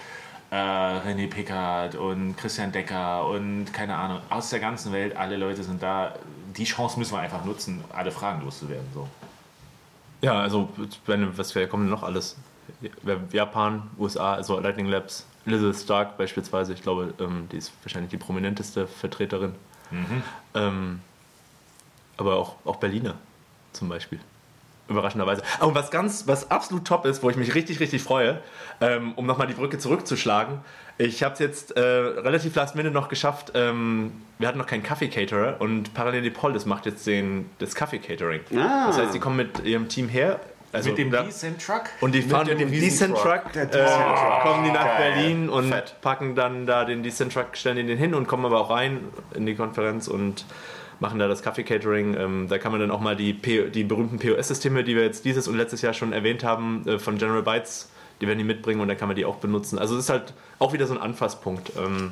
äh, 0.51 0.55
René 0.55 1.29
Pickard 1.29 1.95
und 1.95 2.35
Christian 2.35 2.71
Decker 2.71 3.27
und 3.27 3.71
keine 3.71 3.95
Ahnung, 3.95 4.21
aus 4.29 4.49
der 4.49 4.59
ganzen 4.59 4.91
Welt, 4.91 5.15
alle 5.15 5.37
Leute 5.37 5.63
sind 5.63 5.83
da. 5.83 6.15
Die 6.55 6.63
Chance 6.63 6.97
müssen 6.99 7.13
wir 7.13 7.19
einfach 7.19 7.45
nutzen, 7.45 7.83
alle 7.93 8.11
Fragen 8.11 8.43
loszuwerden. 8.43 8.87
So. 8.93 9.07
Ja, 10.21 10.41
also 10.41 10.69
wenn, 11.05 11.37
was 11.37 11.55
wir 11.55 11.67
kommen 11.67 11.89
noch 11.89 12.03
alles? 12.03 12.35
Japan, 13.31 13.89
USA, 13.97 14.33
also 14.33 14.59
Lightning 14.59 14.85
Labs, 14.85 15.25
Elizabeth 15.45 15.77
Stark 15.77 16.17
beispielsweise, 16.17 16.73
ich 16.73 16.81
glaube, 16.81 17.13
ähm, 17.19 17.47
die 17.51 17.57
ist 17.57 17.71
wahrscheinlich 17.83 18.11
die 18.11 18.17
prominenteste 18.17 18.87
Vertreterin. 18.87 19.55
Ähm, 20.53 21.01
aber 22.17 22.35
auch, 22.35 22.55
auch 22.65 22.75
Berliner 22.77 23.15
zum 23.73 23.89
Beispiel. 23.89 24.19
Überraschenderweise. 24.89 25.41
Und 25.61 25.75
was 25.75 25.91
ganz, 25.91 26.27
was 26.27 26.49
absolut 26.51 26.85
top 26.85 27.05
ist, 27.05 27.21
wo 27.23 27.29
ich 27.29 27.35
mich 27.37 27.55
richtig, 27.55 27.79
richtig 27.79 28.01
freue, 28.03 28.41
ähm, 28.81 29.13
um 29.15 29.25
nochmal 29.25 29.47
die 29.47 29.53
Brücke 29.53 29.77
zurückzuschlagen. 29.77 30.59
Ich 30.97 31.23
habe 31.23 31.33
es 31.33 31.39
jetzt 31.39 31.77
äh, 31.77 31.79
relativ 31.81 32.55
last 32.55 32.75
minute 32.75 32.93
noch 32.93 33.07
geschafft. 33.07 33.53
Ähm, 33.55 34.11
wir 34.37 34.47
hatten 34.47 34.57
noch 34.57 34.65
keinen 34.67 34.83
Kaffee-Caterer 34.83 35.55
und 35.59 35.93
Parallel 35.93 36.29
Polis 36.31 36.65
macht 36.65 36.85
jetzt 36.85 37.07
den, 37.07 37.49
das 37.59 37.73
Kaffee-Catering. 37.75 38.41
Ah. 38.57 38.87
Das 38.87 38.97
heißt, 38.97 39.13
sie 39.13 39.19
kommen 39.19 39.37
mit 39.37 39.63
ihrem 39.63 39.87
Team 39.87 40.09
her. 40.09 40.39
Also 40.71 40.89
Mit 40.89 40.99
dem 40.99 41.09
da- 41.09 41.23
Decent 41.23 41.65
Truck? 41.65 41.81
und 41.99 42.13
die 42.13 42.21
fahren 42.21 42.45
mit 42.45 42.59
dem 42.59 42.69
dem 42.71 42.79
Decent. 42.79 43.15
Truck, 43.17 43.51
Der 43.53 43.63
äh, 43.63 43.67
Truck. 43.69 44.41
kommen 44.43 44.65
die 44.65 44.71
nach 44.71 44.85
Geil. 44.85 45.13
Berlin 45.15 45.49
und 45.49 45.69
Fett. 45.69 45.95
packen 46.01 46.35
dann 46.35 46.67
da 46.67 46.85
den 46.85 47.01
Decent 47.01 47.33
Truck, 47.33 47.57
stellen 47.57 47.87
den 47.87 47.97
hin 47.97 48.13
und 48.13 48.27
kommen 48.27 48.45
aber 48.45 48.59
auch 48.61 48.69
rein 48.69 48.99
in 49.33 49.47
die 49.47 49.55
Konferenz 49.55 50.07
und 50.07 50.45
machen 50.99 51.19
da 51.19 51.27
das 51.27 51.41
Kaffee-Catering. 51.41 52.15
Ähm, 52.17 52.47
da 52.49 52.57
kann 52.57 52.71
man 52.71 52.81
dann 52.81 52.91
auch 52.91 52.99
mal 52.99 53.15
die, 53.15 53.33
P 53.33 53.69
die 53.69 53.83
berühmten 53.83 54.19
POS-Systeme, 54.19 54.83
die 54.83 54.95
wir 54.95 55.03
jetzt 55.03 55.25
dieses 55.25 55.47
und 55.47 55.57
letztes 55.57 55.81
Jahr 55.81 55.93
schon 55.93 56.13
erwähnt 56.13 56.43
haben, 56.43 56.87
äh, 56.87 56.99
von 56.99 57.17
General 57.17 57.43
Bytes, 57.43 57.89
die 58.21 58.27
werden 58.27 58.37
die 58.37 58.43
mitbringen 58.43 58.81
und 58.81 58.87
dann 58.87 58.97
kann 58.97 59.07
man 59.07 59.15
die 59.15 59.25
auch 59.25 59.37
benutzen. 59.37 59.79
Also 59.79 59.95
es 59.95 60.05
ist 60.05 60.09
halt 60.09 60.33
auch 60.59 60.73
wieder 60.73 60.87
so 60.87 60.93
ein 60.93 60.99
Anfasspunkt. 60.99 61.71
Ähm, 61.77 62.11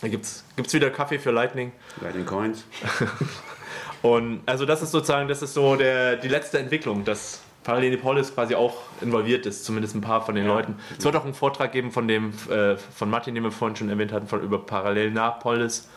da 0.00 0.08
gibt 0.08 0.24
es 0.24 0.74
wieder 0.74 0.90
Kaffee 0.90 1.18
für 1.18 1.30
Lightning. 1.30 1.72
Lightning 2.00 2.26
Coins. 2.26 2.64
Und 4.02 4.42
also 4.44 4.66
das 4.66 4.82
ist 4.82 4.90
sozusagen, 4.90 5.28
das 5.28 5.40
ist 5.40 5.54
so 5.54 5.76
der, 5.76 6.16
die 6.16 6.28
letzte 6.28 6.58
Entwicklung, 6.58 7.06
dass 7.06 7.40
Parallelipolis 7.62 8.34
quasi 8.34 8.54
auch 8.54 8.82
involviert 9.00 9.46
ist, 9.46 9.64
zumindest 9.64 9.94
ein 9.94 10.02
paar 10.02 10.20
von 10.20 10.34
den 10.34 10.46
Leuten. 10.46 10.76
Es 10.98 11.06
wird 11.06 11.16
auch 11.16 11.24
einen 11.24 11.32
Vortrag 11.32 11.72
geben 11.72 11.90
von 11.90 12.06
dem, 12.06 12.34
äh, 12.50 12.76
von 12.76 13.08
Martin, 13.08 13.34
den 13.34 13.44
wir 13.44 13.50
vorhin 13.50 13.76
schon 13.76 13.88
erwähnt 13.88 14.12
hatten, 14.12 14.26
von 14.26 14.42
über 14.42 14.58
Parallelnapolis. 14.58 15.88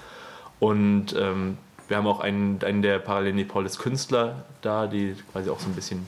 Und 0.59 1.13
ähm, 1.19 1.57
wir 1.87 1.97
haben 1.97 2.07
auch 2.07 2.19
einen, 2.19 2.59
einen 2.63 2.81
der 2.81 2.99
Parallelnipolis 2.99 3.77
Künstler 3.77 4.45
da, 4.61 4.87
die 4.87 5.15
quasi 5.31 5.49
auch 5.49 5.59
so 5.59 5.67
ein 5.67 5.73
bisschen 5.73 6.05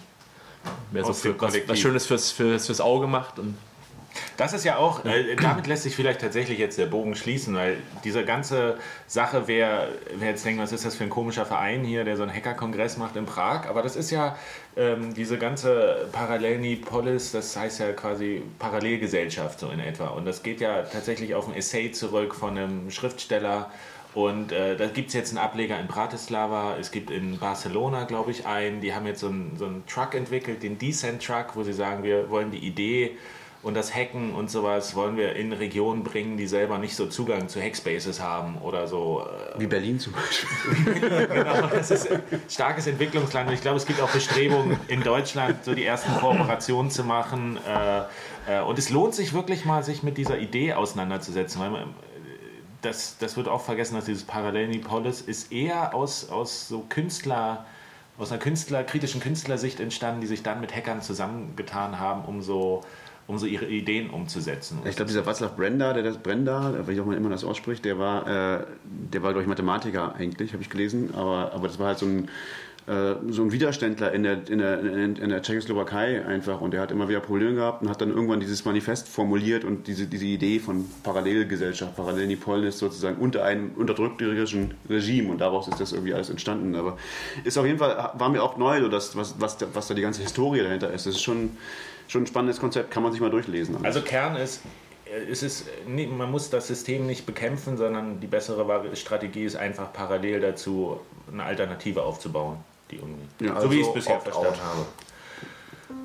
mehr 0.91 1.05
so 1.05 1.13
für, 1.13 1.39
was, 1.39 1.55
was 1.67 1.79
Schönes 1.79 2.05
fürs, 2.05 2.31
fürs, 2.31 2.65
fürs 2.65 2.81
Auge 2.81 3.07
macht. 3.07 3.39
Und 3.39 3.55
Das 4.37 4.53
ist 4.53 4.65
ja 4.65 4.77
auch, 4.77 5.05
äh, 5.05 5.35
damit 5.35 5.67
lässt 5.67 5.83
sich 5.83 5.95
vielleicht 5.95 6.21
tatsächlich 6.21 6.59
jetzt 6.59 6.77
der 6.77 6.87
Bogen 6.87 7.15
schließen, 7.15 7.55
weil 7.55 7.77
diese 8.03 8.25
ganze 8.25 8.77
Sache, 9.07 9.43
wer, 9.45 9.87
wer 10.17 10.29
jetzt 10.29 10.45
denkt, 10.45 10.61
was 10.61 10.71
ist 10.71 10.85
das 10.85 10.95
für 10.95 11.03
ein 11.03 11.09
komischer 11.09 11.45
Verein 11.45 11.83
hier, 11.83 12.03
der 12.03 12.17
so 12.17 12.23
einen 12.23 12.33
Hacker-Kongress 12.33 12.97
macht 12.97 13.15
in 13.15 13.25
Prag, 13.25 13.67
aber 13.67 13.81
das 13.81 13.95
ist 13.95 14.11
ja 14.11 14.35
ähm, 14.75 15.13
diese 15.13 15.37
ganze 15.37 16.07
Parallelnipolis, 16.11 17.31
das 17.31 17.55
heißt 17.55 17.79
ja 17.79 17.91
quasi 17.93 18.43
Parallelgesellschaft 18.59 19.59
so 19.59 19.69
in 19.69 19.79
etwa. 19.79 20.07
Und 20.07 20.25
das 20.25 20.43
geht 20.43 20.59
ja 20.59 20.83
tatsächlich 20.83 21.35
auf 21.35 21.47
ein 21.47 21.55
Essay 21.55 21.91
zurück 21.91 22.35
von 22.35 22.57
einem 22.57 22.91
Schriftsteller. 22.91 23.71
Und 24.15 24.51
äh, 24.51 24.75
da 24.75 24.87
gibt 24.87 25.09
es 25.09 25.13
jetzt 25.13 25.29
einen 25.29 25.37
Ableger 25.37 25.79
in 25.79 25.87
Bratislava, 25.87 26.77
es 26.79 26.91
gibt 26.91 27.11
in 27.11 27.37
Barcelona, 27.37 28.05
glaube 28.05 28.31
ich, 28.31 28.47
einen. 28.47 28.81
Die 28.81 28.93
haben 28.93 29.05
jetzt 29.05 29.19
so 29.19 29.27
einen, 29.27 29.55
so 29.57 29.65
einen 29.65 29.85
Truck 29.85 30.15
entwickelt, 30.15 30.63
den 30.63 30.79
Decent 30.79 31.23
Truck, 31.23 31.55
wo 31.55 31.63
sie 31.63 31.73
sagen, 31.73 32.03
wir 32.03 32.29
wollen 32.29 32.49
die 32.49 32.57
Idee 32.57 33.17
und 33.61 33.73
das 33.73 33.93
Hacken 33.93 34.33
und 34.33 34.49
sowas 34.49 34.95
wollen 34.95 35.17
wir 35.17 35.35
in 35.35 35.51
Regionen 35.51 36.03
bringen, 36.03 36.37
die 36.37 36.47
selber 36.47 36.77
nicht 36.77 36.95
so 36.95 37.07
Zugang 37.07 37.49
zu 37.49 37.61
Hackspaces 37.61 38.21
haben 38.21 38.57
oder 38.59 38.87
so. 38.87 39.27
Wie 39.57 39.67
Berlin 39.67 39.99
zum 39.99 40.13
Beispiel. 40.13 40.49
Genau, 41.29 41.67
das 41.67 41.91
ist 41.91 42.09
ein 42.09 42.21
starkes 42.47 42.87
Entwicklungsland 42.87 43.49
und 43.49 43.53
ich 43.53 43.61
glaube, 43.61 43.77
es 43.77 43.85
gibt 43.85 44.01
auch 44.01 44.09
Bestrebungen 44.09 44.79
in 44.87 45.03
Deutschland, 45.03 45.63
so 45.65 45.75
die 45.75 45.85
ersten 45.85 46.13
Kooperationen 46.15 46.89
zu 46.89 47.03
machen. 47.03 47.59
Äh, 47.67 48.59
äh, 48.59 48.61
und 48.61 48.79
es 48.79 48.89
lohnt 48.89 49.13
sich 49.13 49.33
wirklich 49.33 49.65
mal, 49.65 49.83
sich 49.83 50.03
mit 50.03 50.17
dieser 50.17 50.37
Idee 50.37 50.73
auseinanderzusetzen, 50.73 51.61
weil 51.61 51.69
man, 51.69 51.81
äh, 51.81 51.85
das, 52.81 53.17
das 53.17 53.37
wird 53.37 53.47
auch 53.47 53.61
vergessen, 53.61 53.95
dass 53.95 54.05
dieses 54.05 54.23
Parallelnipolis 54.23 55.21
ist 55.21 55.51
eher 55.51 55.93
aus, 55.93 56.29
aus 56.29 56.67
so 56.67 56.85
Künstler, 56.87 57.65
aus 58.17 58.31
einer 58.31 58.39
Künstler, 58.39 58.83
kritischen 58.83 59.21
Künstlersicht 59.21 59.79
entstanden, 59.79 60.21
die 60.21 60.27
sich 60.27 60.43
dann 60.43 60.61
mit 60.61 60.75
Hackern 60.75 61.01
zusammengetan 61.01 61.99
haben, 61.99 62.25
um 62.25 62.41
so, 62.41 62.81
um 63.27 63.37
so 63.37 63.45
ihre 63.45 63.65
Ideen 63.65 64.09
umzusetzen. 64.09 64.79
Ich 64.85 64.95
glaube, 64.95 65.09
dieser 65.09 65.23
Václav 65.23 65.55
Brenda, 65.55 65.93
der 65.93 66.03
das 66.03 66.17
Brenda, 66.17 66.87
wie 66.87 66.99
auch 66.99 67.05
immer 67.05 67.19
man 67.19 67.31
das 67.31 67.43
ausspricht, 67.43 67.85
der 67.85 67.99
war, 67.99 68.27
äh, 68.27 68.65
der 68.83 69.23
war 69.23 69.31
glaube 69.31 69.43
ich 69.43 69.47
Mathematiker 69.47 70.15
eigentlich, 70.15 70.53
habe 70.53 70.63
ich 70.63 70.69
gelesen, 70.69 71.13
aber, 71.13 71.51
aber 71.53 71.67
das 71.67 71.79
war 71.79 71.87
halt 71.87 71.99
so 71.99 72.05
ein 72.05 72.29
äh, 72.89 73.17
so 73.29 73.43
ein 73.43 73.51
Widerständler 73.51 74.11
in 74.13 74.23
der, 74.23 74.49
in, 74.49 74.57
der, 74.57 74.79
in, 74.79 75.29
der 75.29 75.43
Tschechoslowakei 75.43 76.25
einfach 76.25 76.59
und 76.59 76.71
der 76.71 76.81
hat 76.81 76.89
immer 76.89 77.07
wieder 77.07 77.19
Probleme 77.19 77.53
gehabt 77.53 77.83
und 77.83 77.89
hat 77.89 78.01
dann 78.01 78.09
irgendwann 78.09 78.39
dieses 78.39 78.65
Manifest 78.65 79.07
formuliert 79.07 79.63
und 79.63 79.85
diese, 79.85 80.07
diese 80.07 80.25
Idee 80.25 80.57
von 80.57 80.89
Parallelgesellschaft, 81.03 81.95
Parallelnipolis 81.95 82.79
sozusagen 82.79 83.17
unter 83.17 83.43
einem 83.43 83.73
unterdrückterischen 83.75 84.73
Regime 84.89 85.29
und 85.31 85.37
daraus 85.37 85.67
ist 85.67 85.79
das 85.79 85.91
irgendwie 85.91 86.15
alles 86.15 86.31
entstanden. 86.31 86.73
Aber 86.73 86.97
ist 87.43 87.59
auf 87.59 87.65
jeden 87.67 87.77
Fall, 87.77 88.11
war 88.15 88.29
mir 88.29 88.41
auch 88.41 88.57
neu, 88.57 88.81
so 88.81 88.87
das, 88.87 89.15
was, 89.15 89.39
was, 89.39 89.57
da, 89.59 89.67
was 89.71 89.87
da 89.87 89.93
die 89.93 90.01
ganze 90.01 90.23
Historie 90.23 90.63
dahinter 90.63 90.91
ist. 90.91 91.05
Das 91.05 91.13
ist 91.13 91.21
schon, 91.21 91.51
schon 92.07 92.23
ein 92.23 92.27
spannendes 92.27 92.59
Konzept, 92.59 92.89
kann 92.89 93.03
man 93.03 93.11
sich 93.11 93.21
mal 93.21 93.29
durchlesen. 93.29 93.77
Also 93.83 94.01
Kern 94.01 94.35
ist, 94.35 94.61
äh, 95.05 95.31
es 95.31 95.43
ist, 95.43 95.67
man 95.87 96.31
muss 96.31 96.49
das 96.49 96.65
System 96.65 97.05
nicht 97.05 97.27
bekämpfen, 97.27 97.77
sondern 97.77 98.19
die 98.19 98.25
bessere 98.27 98.95
Strategie 98.95 99.43
ist 99.43 99.57
einfach 99.57 99.93
parallel 99.93 100.39
dazu 100.39 100.99
eine 101.31 101.43
Alternative 101.43 102.01
aufzubauen. 102.01 102.57
Die 102.91 102.95
irgendwie, 102.97 103.45
Ja, 103.45 103.59
so 103.61 103.69
wie 103.71 103.75
ich 103.75 103.81
es 103.81 103.87
also 103.87 103.93
bisher 103.99 104.19
verstanden 104.19 104.59
habe. 104.63 104.85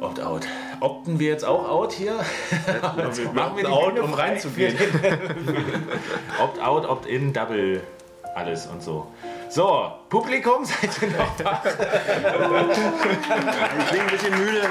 Opt-out. 0.00 0.46
Opten 0.80 1.18
wir 1.18 1.28
jetzt 1.28 1.44
auch 1.44 1.68
out 1.68 1.92
hier? 1.92 2.14
Machen 3.34 3.56
wir 3.56 3.64
die 3.64 3.70
out, 3.70 3.98
um 3.98 4.14
reinzugehen. 4.14 4.76
Opt-out, 6.42 6.86
Opt-in, 6.86 7.32
Double, 7.32 7.82
alles 8.34 8.66
und 8.66 8.82
so. 8.82 9.06
So, 9.50 9.92
Publikum, 10.08 10.64
seid 10.64 10.90
ihr 11.02 11.08
noch 11.08 11.36
da? 11.36 11.62
Ich 13.78 13.86
klinge 13.88 14.04
ein 14.04 14.10
bisschen 14.10 14.38
müde. 14.38 14.62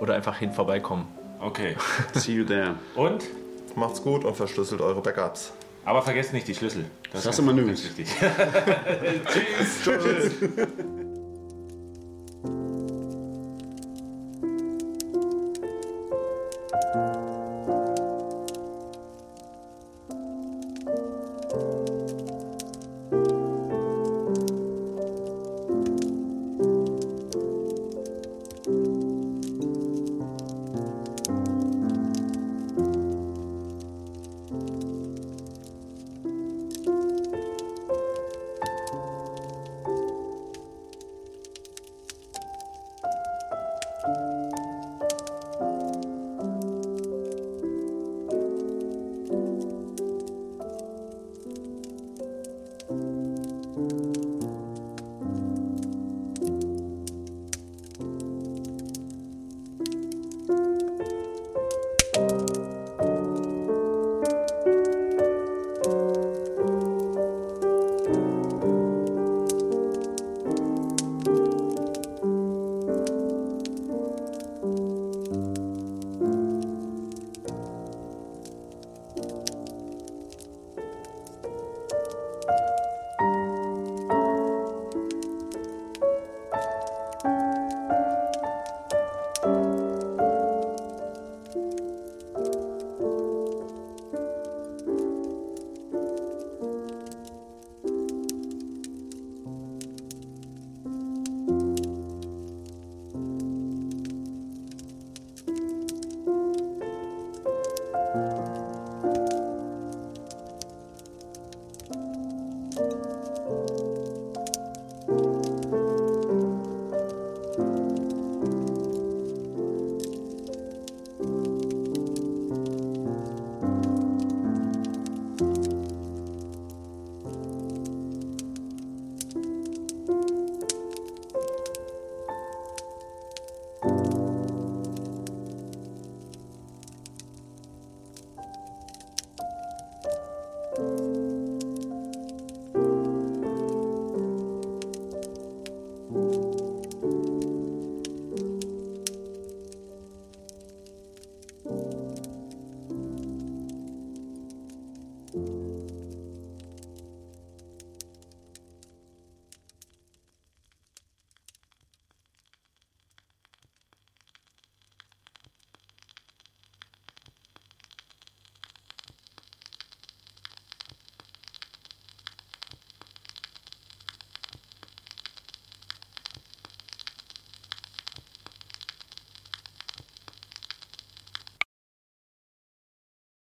Oder 0.00 0.14
einfach 0.14 0.36
hin 0.38 0.52
vorbeikommen. 0.52 1.06
Okay. 1.40 1.76
See 2.14 2.32
you 2.32 2.44
there. 2.44 2.74
Und? 2.94 3.24
Macht's 3.74 4.02
gut 4.02 4.24
und 4.24 4.36
verschlüsselt 4.36 4.80
eure 4.80 5.00
Backups. 5.00 5.52
Aber 5.84 6.02
vergesst 6.02 6.32
nicht 6.32 6.46
die 6.48 6.54
Schlüssel. 6.54 6.84
Das 7.12 7.26
hast 7.26 7.38
du 7.38 7.42
mal 7.42 7.54
ganz 7.54 7.68
News. 7.68 7.84
wichtig. 7.96 8.08